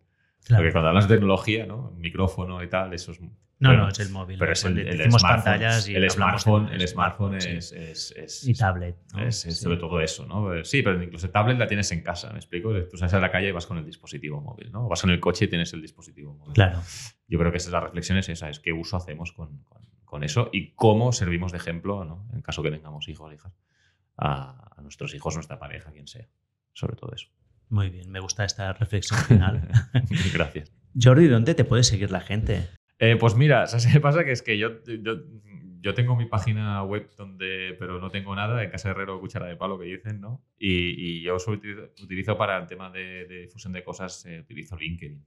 Porque 0.47 0.71
cuando 0.71 0.89
hablas 0.89 1.07
de 1.07 1.15
tecnología, 1.15 1.65
¿no? 1.65 1.91
Micrófono 1.97 2.63
y 2.63 2.67
tal, 2.67 2.93
eso 2.93 3.11
es. 3.11 3.19
No, 3.61 3.77
no, 3.77 3.89
es 3.89 3.99
el 3.99 4.09
móvil. 4.09 4.39
Pero 4.39 4.53
es 4.53 4.65
el, 4.65 4.77
el, 4.79 5.09
pantallas 5.21 5.87
y 5.87 5.95
el 5.95 6.09
smartphone, 6.09 6.69
el 6.73 6.87
smartphone 6.87 7.35
es, 7.35 7.71
es, 7.71 8.47
Y 8.47 8.53
tablet. 8.53 8.97
Es, 9.19 9.41
sobre 9.59 9.77
todo 9.77 10.01
eso, 10.01 10.25
¿no? 10.25 10.63
Sí, 10.65 10.81
pero 10.81 11.01
incluso 11.01 11.29
tablet 11.29 11.57
la 11.57 11.67
tienes 11.67 11.91
en 11.91 12.01
casa, 12.01 12.31
¿me 12.31 12.37
explico? 12.37 12.73
Tú 12.89 12.97
sales 12.97 13.13
a 13.13 13.19
la 13.19 13.31
calle 13.31 13.49
y 13.49 13.51
vas 13.51 13.67
con 13.67 13.77
el 13.77 13.85
dispositivo 13.85 14.41
móvil, 14.41 14.71
¿no? 14.71 14.87
vas 14.87 15.03
en 15.03 15.11
el 15.11 15.19
coche 15.19 15.45
y 15.45 15.47
tienes 15.47 15.71
el 15.73 15.81
dispositivo 15.81 16.33
móvil. 16.33 16.53
Claro. 16.53 16.81
Yo 17.27 17.37
creo 17.37 17.51
que 17.51 17.57
esa 17.57 17.69
es 17.69 17.73
la 17.73 17.81
reflexión, 17.81 18.17
es 18.17 18.27
esa, 18.29 18.49
es 18.49 18.59
qué 18.59 18.73
uso 18.73 18.97
hacemos 18.97 19.31
con, 19.31 19.63
con, 20.05 20.23
eso 20.23 20.49
y 20.51 20.73
cómo 20.73 21.11
servimos 21.11 21.51
de 21.51 21.59
ejemplo, 21.59 22.03
¿no? 22.03 22.27
En 22.33 22.41
caso 22.41 22.63
que 22.63 22.71
tengamos 22.71 23.07
hijos 23.07 23.29
o 23.29 23.33
hijas, 23.33 23.53
a, 24.17 24.73
a 24.75 24.81
nuestros 24.81 25.13
hijos, 25.13 25.35
nuestra 25.35 25.59
pareja, 25.59 25.91
quien 25.91 26.07
sea 26.07 26.27
sobre 26.73 26.95
todo 26.95 27.11
eso. 27.13 27.27
Muy 27.69 27.89
bien, 27.89 28.09
me 28.11 28.19
gusta 28.19 28.43
esta 28.43 28.73
reflexión 28.73 29.19
final. 29.27 29.67
Gracias. 30.33 30.71
Jordi, 31.01 31.27
¿dónde 31.27 31.55
te 31.55 31.63
puede 31.63 31.83
seguir 31.83 32.11
la 32.11 32.19
gente? 32.19 32.69
Eh, 33.01 33.17
pues 33.19 33.35
mira, 33.35 33.65
¿sabes 33.67 33.87
qué 33.91 33.99
pasa? 33.99 34.23
Que 34.23 34.31
es 34.31 34.43
que 34.43 34.57
yo, 34.59 34.69
yo, 34.85 35.93
tengo 35.95 36.15
mi 36.15 36.25
página 36.25 36.83
web 36.83 37.09
donde, 37.17 37.75
pero 37.79 37.99
no 37.99 38.11
tengo 38.11 38.35
nada, 38.35 38.63
en 38.63 38.69
Casa 38.69 38.91
Herrero 38.91 39.19
Cuchara 39.19 39.47
de 39.47 39.55
Palo 39.55 39.79
que 39.79 39.85
dicen, 39.85 40.21
¿no? 40.21 40.45
Y, 40.59 41.21
yo 41.23 41.35
utilizo, 41.35 42.37
para 42.37 42.59
el 42.59 42.67
tema 42.67 42.91
de, 42.91 43.25
difusión 43.25 43.73
de 43.73 43.83
cosas, 43.83 44.23
eh, 44.27 44.39
utilizo 44.39 44.77
LinkedIn. 44.77 45.19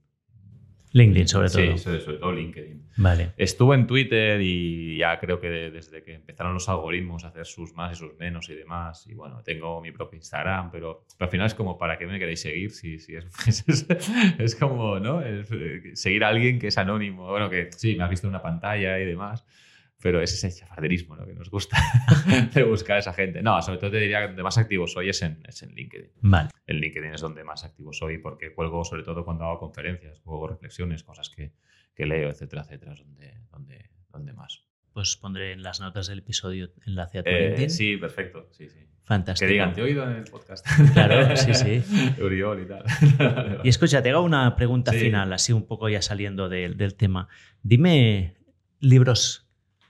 LinkedIn, 0.95 1.27
sobre 1.27 1.49
todo. 1.49 1.77
Sí, 1.77 1.99
sobre, 1.99 2.17
todo 2.17 2.31
LinkedIn. 2.31 2.91
Vale. 2.95 3.33
Estuve 3.35 3.75
en 3.75 3.85
Twitter 3.85 4.39
y 4.41 4.97
ya 4.97 5.19
creo 5.19 5.41
que 5.41 5.49
desde 5.49 6.01
que 6.01 6.13
empezaron 6.13 6.53
los 6.53 6.69
algoritmos 6.69 7.25
a 7.25 7.27
hacer 7.27 7.45
sus 7.45 7.73
más 7.73 7.91
y 7.91 7.95
sus 7.99 8.15
menos 8.17 8.47
y 8.47 8.55
demás. 8.55 9.05
Y 9.05 9.13
bueno, 9.13 9.43
tengo 9.43 9.81
mi 9.81 9.91
propio 9.91 10.15
Instagram, 10.15 10.71
pero, 10.71 11.05
al 11.19 11.27
final 11.27 11.47
es 11.47 11.53
como, 11.53 11.77
¿para 11.77 11.97
qué 11.97 12.07
me 12.07 12.17
queréis 12.17 12.39
seguir? 12.39 12.71
Si, 12.71 12.99
si 12.99 13.13
es, 13.13 13.25
es, 14.39 14.55
como, 14.55 14.97
¿no? 15.01 15.21
seguir 15.95 16.23
a 16.23 16.29
alguien 16.29 16.59
que 16.59 16.67
es 16.67 16.77
anónimo. 16.77 17.27
Bueno, 17.27 17.49
que 17.49 17.69
sí, 17.75 17.97
me 17.97 18.05
has 18.05 18.09
visto 18.09 18.27
en 18.27 18.29
una 18.29 18.41
pantalla 18.41 18.97
y 18.97 19.05
demás 19.05 19.45
pero 20.05 20.21
es 20.21 20.31
ese 20.33 20.51
chafarderismo 20.51 21.15
lo 21.15 21.25
que 21.25 21.33
nos 21.33 21.49
gusta 21.49 21.79
de 22.53 22.61
buscar 22.61 22.97
a 22.97 22.99
esa 22.99 23.11
gente. 23.11 23.41
No, 23.41 23.59
sobre 23.63 23.79
todo 23.79 23.89
te 23.89 23.97
diría 23.97 24.21
que 24.21 24.27
donde 24.27 24.43
más 24.43 24.55
activo 24.59 24.85
soy 24.85 25.09
es 25.09 25.19
en, 25.23 25.41
es 25.47 25.63
en 25.63 25.73
LinkedIn. 25.73 26.11
Vale. 26.21 26.49
En 26.67 26.77
LinkedIn 26.77 27.15
es 27.15 27.21
donde 27.21 27.43
más 27.43 27.63
activo 27.63 27.91
soy 27.91 28.19
porque 28.19 28.53
cuelgo 28.53 28.83
sobre 28.83 29.01
todo 29.01 29.25
cuando 29.25 29.45
hago 29.45 29.57
conferencias, 29.57 30.19
juego 30.19 30.47
reflexiones, 30.47 31.01
cosas 31.01 31.31
que, 31.31 31.53
que, 31.95 32.05
leo, 32.05 32.29
etcétera, 32.29 32.61
etcétera, 32.61 32.93
es 32.93 32.99
donde, 32.99 33.33
donde, 33.49 33.89
donde 34.11 34.33
más. 34.33 34.63
Pues 34.93 35.17
pondré 35.17 35.53
en 35.53 35.63
las 35.63 35.79
notas 35.79 36.05
del 36.05 36.19
episodio 36.19 36.69
enlace 36.85 37.17
a 37.17 37.23
tu 37.23 37.31
eh, 37.31 37.47
LinkedIn. 37.47 37.69
Sí, 37.71 37.97
perfecto. 37.97 38.47
Sí, 38.51 38.69
sí. 38.69 38.85
Fantástico. 39.05 39.47
Que 39.47 39.53
digan, 39.53 39.73
te 39.73 39.81
he 39.81 39.85
oído 39.85 40.03
en 40.03 40.17
el 40.17 40.25
podcast. 40.25 40.67
Claro, 40.93 41.35
sí, 41.35 41.55
sí. 41.55 41.83
Uriol 42.21 42.61
y 42.61 42.67
tal. 42.67 43.61
y 43.63 43.69
escucha, 43.69 44.03
te 44.03 44.11
hago 44.11 44.21
una 44.21 44.55
pregunta 44.55 44.91
final, 44.91 45.33
así 45.33 45.51
un 45.51 45.65
poco 45.65 45.89
ya 45.89 46.03
saliendo 46.03 46.47
del 46.47 46.93
tema. 46.93 47.27
Dime 47.63 48.35
libros 48.79 49.44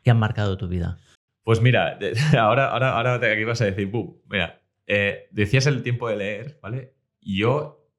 que 0.05 0.11
han 0.11 0.19
marcado 0.19 0.55
tu 0.55 0.67
vida? 0.67 0.99
Pues 1.43 1.61
mira, 1.61 1.97
ahora, 2.39 2.69
ahora, 2.69 2.95
ahora 2.95 3.15
aquí 3.15 3.43
vas 3.43 3.59
a 3.61 3.65
decir, 3.65 3.87
¡bum! 3.87 4.15
Mira, 4.29 4.61
eh, 4.85 5.27
decías 5.31 5.65
el 5.65 5.81
tiempo 5.81 6.07
de 6.07 6.15
leer, 6.15 6.59
¿vale? 6.61 6.93
Yo 7.21 7.89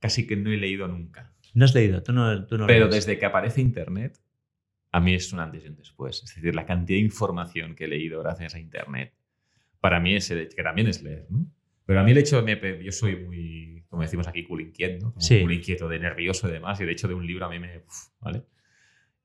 casi 0.00 0.26
que 0.26 0.36
no 0.36 0.50
he 0.50 0.56
leído 0.56 0.88
nunca. 0.88 1.32
No 1.54 1.64
has 1.64 1.74
leído, 1.74 2.02
tú 2.02 2.12
no, 2.12 2.46
tú 2.46 2.58
no 2.58 2.66
Pero 2.66 2.88
desde 2.88 3.18
que 3.18 3.26
aparece 3.26 3.60
Internet, 3.60 4.18
a 4.90 5.00
mí 5.00 5.14
es 5.14 5.32
un 5.32 5.38
antes 5.38 5.64
y 5.64 5.68
un 5.68 5.76
después. 5.76 6.22
Es 6.24 6.34
decir, 6.34 6.54
la 6.54 6.66
cantidad 6.66 6.96
de 6.96 7.04
información 7.04 7.76
que 7.76 7.84
he 7.84 7.88
leído 7.88 8.20
gracias 8.20 8.56
a 8.56 8.58
Internet, 8.58 9.14
para 9.80 10.00
mí 10.00 10.16
es 10.16 10.28
que 10.28 10.62
también 10.62 10.88
es 10.88 11.02
leer, 11.02 11.26
¿no? 11.30 11.46
Pero 11.86 12.00
a 12.00 12.02
mí 12.02 12.10
el 12.10 12.18
hecho 12.18 12.42
de... 12.42 12.80
Yo 12.82 12.92
soy 12.92 13.16
muy, 13.16 13.84
como 13.88 14.02
decimos 14.02 14.26
aquí, 14.26 14.44
cool 14.44 14.62
inquieto, 14.62 15.14
sí. 15.18 15.40
cool 15.40 15.52
inquieto, 15.52 15.88
de 15.88 15.98
nervioso 16.00 16.48
y 16.48 16.52
demás, 16.52 16.80
y 16.80 16.84
el 16.84 16.90
hecho 16.90 17.06
de 17.06 17.14
un 17.14 17.26
libro 17.26 17.46
a 17.46 17.48
mí 17.48 17.58
me... 17.58 17.82
¿Vale? 18.20 18.42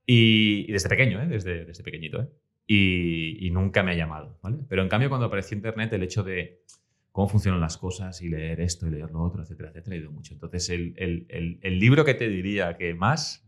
Y, 0.09 0.71
desde 0.71 0.87
pequeño, 0.87 1.21
¿eh? 1.21 1.27
desde, 1.27 1.65
desde 1.65 1.83
pequeñito. 1.83 2.21
¿eh? 2.21 2.29
Y, 2.65 3.49
nunca 3.51 3.83
me 3.83 3.91
ha 3.91 3.95
llamado. 3.95 4.39
¿vale? 4.41 4.59
Pero 4.69 4.81
en 4.81 4.89
cambio, 4.89 5.09
cuando 5.09 5.27
apareció 5.27 5.55
Internet, 5.55 5.91
el 5.91 6.03
hecho 6.03 6.23
de 6.23 6.63
cómo 7.11 7.27
funcionan 7.27 7.59
las 7.59 7.77
cosas 7.77 8.21
y 8.21 8.29
leer 8.29 8.61
esto 8.61 8.87
y 8.87 8.91
leer 8.91 9.11
lo 9.11 9.21
otro, 9.21 9.43
etcétera, 9.43 9.69
etcétera, 9.69 9.95
ha 9.95 9.99
ido 9.99 10.11
mucho. 10.11 10.33
Entonces, 10.33 10.69
el, 10.69 10.93
el, 10.97 11.59
el, 11.61 11.79
libro 11.79 12.05
que 12.05 12.13
te 12.13 12.29
diría 12.29 12.77
que 12.77 12.93
más, 12.93 13.45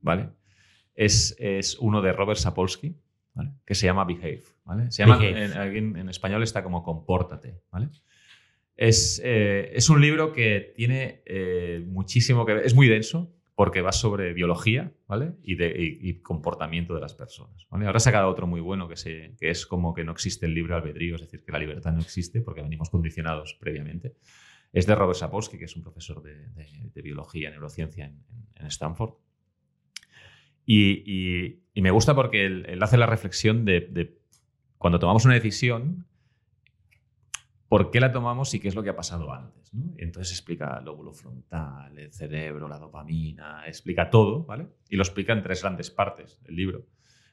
¿vale? 0.00 0.30
Es, 0.94 1.36
es 1.38 1.76
uno 1.78 2.00
de 2.00 2.12
Robert 2.12 2.38
Sapolsky, 2.38 2.96
¿vale? 3.34 3.50
Que 3.66 3.74
se 3.74 3.86
llama 3.86 4.04
Behave, 4.04 4.42
¿vale? 4.64 4.90
Se 4.90 5.04
llama, 5.04 5.18
en, 5.22 5.96
en, 5.96 6.08
español 6.08 6.42
está 6.42 6.62
como 6.62 6.82
Compórtate, 6.82 7.60
¿vale? 7.70 7.88
Es, 8.76 9.20
eh, 9.24 9.72
es 9.74 9.90
un 9.90 10.00
libro 10.00 10.32
que 10.32 10.72
tiene 10.76 11.22
eh, 11.26 11.84
muchísimo 11.86 12.46
que 12.46 12.54
ver, 12.54 12.66
es 12.66 12.74
muy 12.74 12.88
denso, 12.88 13.34
porque 13.58 13.82
va 13.82 13.90
sobre 13.90 14.34
biología 14.34 14.92
¿vale? 15.08 15.32
y, 15.42 15.56
de, 15.56 16.20
comportamiento 16.22 16.94
de 16.94 17.00
las 17.00 17.12
personas. 17.14 17.66
Ahora 17.70 17.98
se 17.98 18.08
ha 18.08 18.12
quedado 18.12 18.28
otro 18.28 18.46
muy 18.46 18.60
bueno 18.60 18.86
que, 18.86 19.34
es 19.40 19.66
como 19.66 19.94
que 19.94 20.04
no 20.04 20.12
existe 20.12 20.46
el 20.46 20.54
libre 20.54 20.74
albedrío, 20.74 21.16
es 21.16 21.22
decir, 21.22 21.44
que 21.44 21.50
la 21.50 21.58
libertad 21.58 21.90
no 21.90 21.98
existe 21.98 22.40
porque 22.40 22.62
venimos 22.62 22.88
condicionados 22.88 23.54
previamente. 23.58 24.14
Es 24.72 24.86
de 24.86 24.94
Robert 24.94 25.18
Sapolsky, 25.18 25.58
que 25.58 25.64
es 25.64 25.74
un 25.74 25.82
profesor 25.82 26.22
de, 26.22 27.02
biología 27.02 27.48
y 27.48 27.50
neurociencia 27.50 28.04
en, 28.04 28.66
Stanford. 28.68 29.14
Y, 30.64 31.58
me 31.74 31.90
gusta 31.90 32.14
porque 32.14 32.46
él, 32.46 32.78
hace 32.80 32.96
la 32.96 33.06
reflexión 33.06 33.64
de 33.64 34.20
cuando 34.78 35.00
tomamos 35.00 35.24
una 35.24 35.34
decisión, 35.34 36.06
por 37.68 37.90
qué 37.90 38.00
la 38.00 38.10
tomamos 38.10 38.52
y 38.54 38.60
qué 38.60 38.68
es 38.68 38.74
lo 38.74 38.82
que 38.82 38.90
ha 38.90 38.96
pasado 38.96 39.32
antes. 39.32 39.70
entonces 39.98 40.32
explica 40.32 40.78
el 40.78 40.86
lóbulo 40.86 41.12
frontal, 41.12 41.98
el 41.98 42.12
cerebro, 42.12 42.66
la 42.66 42.78
dopamina, 42.78 43.66
explica 43.66 44.08
todo, 44.08 44.44
¿vale? 44.44 44.68
Y 44.88 44.96
lo 44.96 45.02
explica 45.02 45.34
en 45.34 45.42
tres 45.42 45.62
grandes 45.62 45.90
partes 45.90 46.42
del 46.42 46.56
libro, 46.56 46.86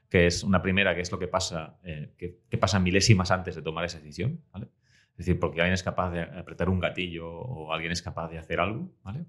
que 0.10 0.28
es 0.28 0.44
una 0.44 0.62
primera, 0.62 0.94
que 0.94 1.02
es 1.02 1.12
lo 1.12 1.18
que 1.18 1.30
pasa, 1.30 1.80
eh, 1.84 2.14
pasa 2.60 2.80
milésimas 2.80 3.32
antes 3.32 3.56
de 3.56 3.62
tomar 3.62 3.86
esa 3.86 4.00
decisión, 4.00 4.42
¿vale? 4.52 4.68
Es 5.12 5.20
decir, 5.20 5.40
porque 5.40 5.62
alguien 5.62 5.74
es 5.74 5.84
capaz 5.84 6.12
de 6.12 6.22
apretar 6.22 6.68
un 6.68 6.82
gatillo 6.82 7.30
o 7.30 7.72
alguien 7.72 7.94
es 7.94 8.02
capaz 8.02 8.28
de 8.30 8.38
hacer 8.38 8.60
algo, 8.60 8.92
¿vale? 9.02 9.26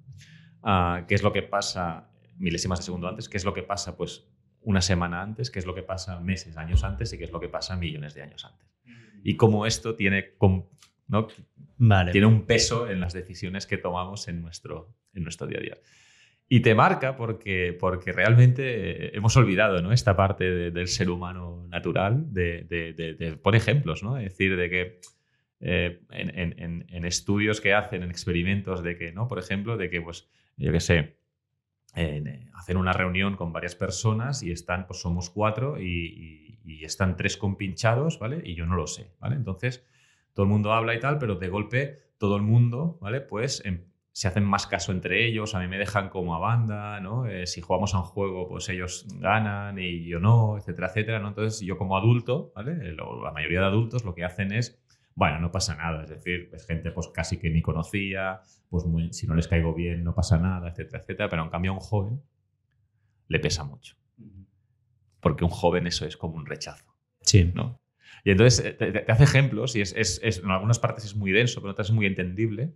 Ah, 0.65 1.05
¿Qué 1.07 1.15
es 1.15 1.23
lo 1.23 1.33
que 1.33 1.43
pasa 1.43 2.11
milésimas 2.39 2.81
de 2.81 2.85
segundo 2.85 3.07
antes? 3.07 3.29
¿Qué 3.29 3.37
es 3.37 3.45
lo 3.45 3.55
que 3.55 3.63
pasa, 3.63 3.97
pues, 3.97 4.27
una 4.63 4.81
semana 4.81 5.23
antes? 5.23 5.53
¿Qué 5.53 5.61
es 5.61 5.67
lo 5.67 5.77
que 5.77 5.85
pasa 5.85 6.19
meses, 6.19 6.57
años 6.57 6.83
antes? 6.83 7.13
¿Y 7.13 7.19
qué 7.19 7.25
es 7.25 7.31
lo 7.31 7.39
que 7.39 7.49
pasa 7.49 7.77
millones 7.77 8.15
de 8.15 8.23
años 8.23 8.45
antes? 8.45 8.67
Y 9.23 9.37
cómo 9.37 9.65
esto 9.65 9.95
tiene 9.95 10.35
¿no? 11.09 11.29
Vale. 11.79 12.13
Tiene 12.13 12.27
un 12.27 12.47
peso 12.47 12.89
en 12.89 13.01
las 13.01 13.13
decisiones 13.13 13.67
que 13.67 13.79
tomamos 13.79 14.29
en 14.29 14.41
nuestro, 14.41 14.95
en 15.15 15.23
nuestro 15.23 15.47
día 15.47 15.59
a 15.59 15.63
día. 15.63 15.79
Y 16.49 16.61
te 16.61 16.75
marca 16.75 17.17
porque, 17.17 17.77
porque 17.79 18.13
realmente 18.13 19.17
hemos 19.17 19.37
olvidado 19.37 19.83
¿no? 19.83 19.93
esta 19.93 20.17
parte 20.17 20.71
del 20.71 20.87
ser 20.87 21.11
humano 21.11 21.67
natural, 21.69 22.33
de, 22.33 22.63
de, 22.63 23.37
por 23.43 23.57
ejemplos, 23.57 24.05
¿no? 24.05 24.17
es 24.17 24.25
decir, 24.25 24.57
de 24.57 24.71
que 24.71 25.01
eh, 25.59 26.03
en, 26.11 26.87
en, 26.89 27.05
estudios 27.05 27.61
que 27.61 27.75
hacen, 27.75 28.05
en 28.05 28.11
experimentos, 28.11 28.83
de 28.85 28.97
que, 28.97 29.11
¿no? 29.11 29.27
por 29.27 29.41
ejemplo, 29.41 29.77
de 29.77 29.91
que, 29.91 30.01
pues, 30.01 30.29
yo 30.57 30.71
qué 30.71 30.81
sé, 30.81 31.17
eh, 31.97 32.47
hacen 32.55 32.77
una 32.77 32.93
reunión 32.93 33.37
con 33.37 33.53
varias 33.53 33.75
personas 33.75 34.43
y 34.43 34.53
están, 34.53 34.87
pues 34.87 35.01
somos 35.01 35.31
cuatro 35.31 35.81
y, 35.81 36.59
y, 36.65 36.75
y, 36.75 36.85
están 36.85 37.17
tres 37.17 37.37
compinchados, 37.37 38.19
¿vale? 38.19 38.43
Y 38.45 38.55
yo 38.55 38.67
no 38.67 38.77
lo 38.77 38.87
sé, 38.87 39.13
¿vale? 39.19 39.37
Entonces, 39.37 39.87
todo 40.37 40.45
el 40.45 40.51
mundo 40.51 40.75
habla 40.75 40.95
y 40.95 41.01
tal, 41.01 41.19
pero 41.19 41.37
de 41.37 41.49
golpe 41.49 41.97
todo 42.19 42.37
el 42.37 42.43
mundo, 42.43 42.99
¿vale? 43.01 43.23
Pues 43.23 43.65
em, 43.65 43.87
se 44.13 44.29
hacen 44.29 44.45
más 44.45 44.67
caso 44.67 44.93
entre 44.93 45.27
ellos, 45.27 45.55
a 45.55 45.61
mí 45.61 45.67
me 45.67 45.79
dejan 45.79 46.11
como 46.11 46.35
a 46.35 46.39
banda, 46.39 47.01
¿no? 47.01 47.27
Eh, 47.27 47.47
si 47.47 47.63
jugamos 47.63 47.95
a 47.95 48.01
un 48.01 48.05
juego, 48.05 48.47
pues 48.47 48.69
ellos 48.69 49.07
ganan 49.19 49.79
y 49.79 50.05
yo 50.05 50.21
no, 50.21 50.59
etcétera, 50.59 50.89
etcétera, 50.89 51.21
¿no? 51.21 51.29
Entonces 51.29 51.61
yo 51.61 51.79
como 51.79 51.97
adulto, 51.97 52.53
¿vale? 52.55 52.93
La 52.93 53.33
mayoría 53.33 53.61
de 53.61 53.67
adultos 53.67 54.05
lo 54.05 54.15
que 54.15 54.25
hacen 54.25 54.53
es, 54.53 54.79
bueno, 55.15 55.41
no 55.41 55.51
pasa 55.51 55.75
nada, 55.75 56.03
es 56.05 56.11
decir, 56.11 56.51
es 56.53 56.67
gente 56.67 56.91
pues 56.91 57.09
casi 57.09 57.39
que 57.39 57.49
ni 57.49 57.63
conocía, 57.63 58.43
pues 58.69 58.85
si 59.13 59.27
no 59.27 59.35
les 59.35 59.49
caigo 59.49 59.73
bien 59.73 60.05
no 60.05 60.15
pasa 60.15 60.37
nada, 60.37 60.69
etcétera, 60.69 60.99
etcétera, 60.99 61.29
pero 61.31 61.45
en 61.45 61.49
cambio 61.49 61.71
a 61.71 61.75
un 61.75 61.81
joven 61.81 62.23
le 63.29 63.39
pesa 63.39 63.65
mucho. 63.65 63.97
Porque 65.21 65.45
un 65.45 65.51
joven 65.51 65.87
eso 65.87 66.05
es 66.05 66.19
como 66.19 66.37
un 66.37 66.45
rechazo. 66.45 66.85
Sí. 67.23 67.51
¿no? 67.55 67.81
Y 68.27 68.33
entonces 68.33 68.65
eh, 68.65 68.73
te, 68.73 69.13
hace 69.13 69.23
ejemplos 69.23 69.77
y 69.77 69.83
es, 69.83 69.95
es, 69.97 70.21
en 70.43 70.51
algunas 70.51 70.81
partes 70.81 71.05
es 71.05 71.15
muy 71.15 71.31
denso, 71.31 71.61
pero 71.61 71.69
en 71.69 71.73
otras 71.75 71.91
es 71.91 71.95
muy 71.95 72.07
entendible 72.07 72.75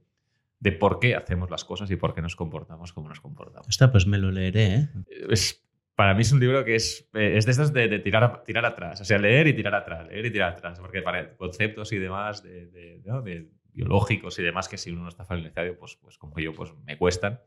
de 0.60 0.70
por 0.70 1.00
qué 1.00 1.16
hacemos 1.16 1.50
las 1.50 1.64
cosas 1.64 1.90
y 1.90 1.96
por 1.96 2.14
qué 2.14 2.22
nos 2.22 2.36
comportamos 2.36 2.92
como 2.92 3.08
nos 3.08 3.20
comportamos. 3.20 3.68
Está, 3.68 3.90
pues 3.90 4.06
me 4.06 4.18
lo 4.18 4.30
leeré. 4.30 4.74
¿eh? 4.74 4.88
Es, 5.28 5.68
para 5.96 6.14
mí 6.14 6.22
es 6.22 6.30
un 6.30 6.38
libro 6.38 6.64
que 6.64 6.76
es, 6.76 7.10
eh, 7.14 7.32
es 7.36 7.46
de 7.46 7.50
estos 7.50 7.72
de, 7.72 7.98
tirar, 7.98 8.44
tirar 8.44 8.64
atrás, 8.64 9.00
o 9.00 9.04
sea, 9.04 9.18
leer 9.18 9.48
y 9.48 9.52
tirar 9.52 9.74
atrás, 9.74 10.06
leer 10.06 10.26
y 10.26 10.30
tirar 10.30 10.52
atrás, 10.52 10.78
porque 10.78 11.02
para 11.02 11.34
conceptos 11.36 11.92
y 11.92 11.98
demás 11.98 12.44
de, 12.44 13.50
biológicos 13.72 14.38
y 14.38 14.44
demás 14.44 14.68
que 14.68 14.78
si 14.78 14.92
uno 14.92 15.02
no 15.02 15.08
está 15.08 15.24
familiarizado, 15.24 15.76
pues, 15.76 15.96
pues 15.96 16.16
como 16.16 16.38
yo, 16.38 16.52
pues 16.52 16.72
me 16.86 16.96
cuestan, 16.96 17.40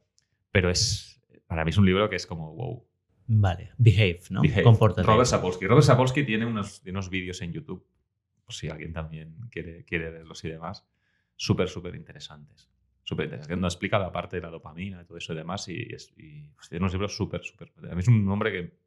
pero 0.52 0.70
es, 0.70 1.22
para 1.48 1.64
mí 1.64 1.70
es 1.70 1.78
un 1.78 1.86
libro 1.86 2.10
que 2.10 2.18
es 2.18 2.28
como, 2.28 2.54
wow. 2.54 2.86
Vale, 3.28 3.72
behave, 3.78 4.22
¿no? 4.30 4.42
Robert 4.44 5.26
Sapolsky. 5.26 5.66
Robert 5.66 5.86
Sapolsky 5.86 6.24
tiene 6.24 6.46
unos, 6.46 6.82
unos 6.86 7.10
vídeos 7.10 7.42
en 7.42 7.54
YouTube, 7.54 7.86
por 8.44 8.54
si 8.54 8.70
alguien 8.70 8.94
también 8.94 9.36
quiere, 9.50 9.86
quiere 9.86 10.12
verlos 10.12 10.44
y 10.44 10.50
demás, 10.50 10.86
súper, 11.36 11.70
súper 11.70 11.96
interesantes 11.96 12.70
súper 13.04 13.26
interesante. 13.26 13.56
Nos 13.58 13.74
explica 13.74 14.00
la 14.00 14.12
parte 14.12 14.38
de 14.38 14.42
la 14.42 14.50
dopamina 14.50 15.02
y 15.02 15.06
todo 15.06 15.18
eso 15.18 15.34
y 15.34 15.36
demás. 15.36 15.68
Y, 15.68 15.74
y 15.74 16.48
pues, 16.56 16.70
tiene 16.70 16.84
unos 16.84 16.94
libros 16.94 17.16
súper, 17.16 17.44
súper. 17.44 17.72
A 17.90 17.96
mí 17.96 18.00
es 18.00 18.08
un 18.08 18.26
nombre 18.26 18.52
que. 18.52 18.78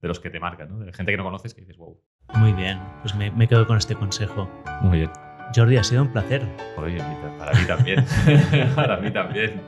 de 0.00 0.08
los 0.08 0.20
que 0.20 0.30
te 0.30 0.40
marcan, 0.40 0.68
¿no? 0.68 0.78
De 0.78 0.92
gente 0.92 1.12
que 1.12 1.18
no 1.18 1.24
conoces 1.24 1.54
que 1.54 1.60
dices, 1.62 1.76
wow. 1.76 2.00
Muy 2.34 2.52
bien, 2.52 2.78
pues 3.02 3.14
me, 3.14 3.30
me 3.30 3.48
quedo 3.48 3.66
con 3.66 3.78
este 3.78 3.94
consejo. 3.94 4.48
Muy 4.82 4.98
bien. 4.98 5.10
Jordi, 5.54 5.78
ha 5.78 5.84
sido 5.84 6.02
un 6.02 6.12
placer. 6.12 6.42
Oye, 6.76 6.98
para 7.38 7.52
mí 7.54 7.66
también. 7.66 8.04
para 8.74 8.98
mí 8.98 9.10
también. 9.10 9.62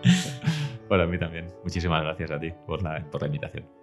Para 0.90 1.06
mí 1.06 1.16
también. 1.20 1.48
Muchísimas 1.62 2.02
gracias 2.02 2.32
a 2.32 2.40
ti 2.40 2.52
por 2.66 2.82
la, 2.82 3.08
por 3.12 3.20
la 3.20 3.28
invitación. 3.28 3.79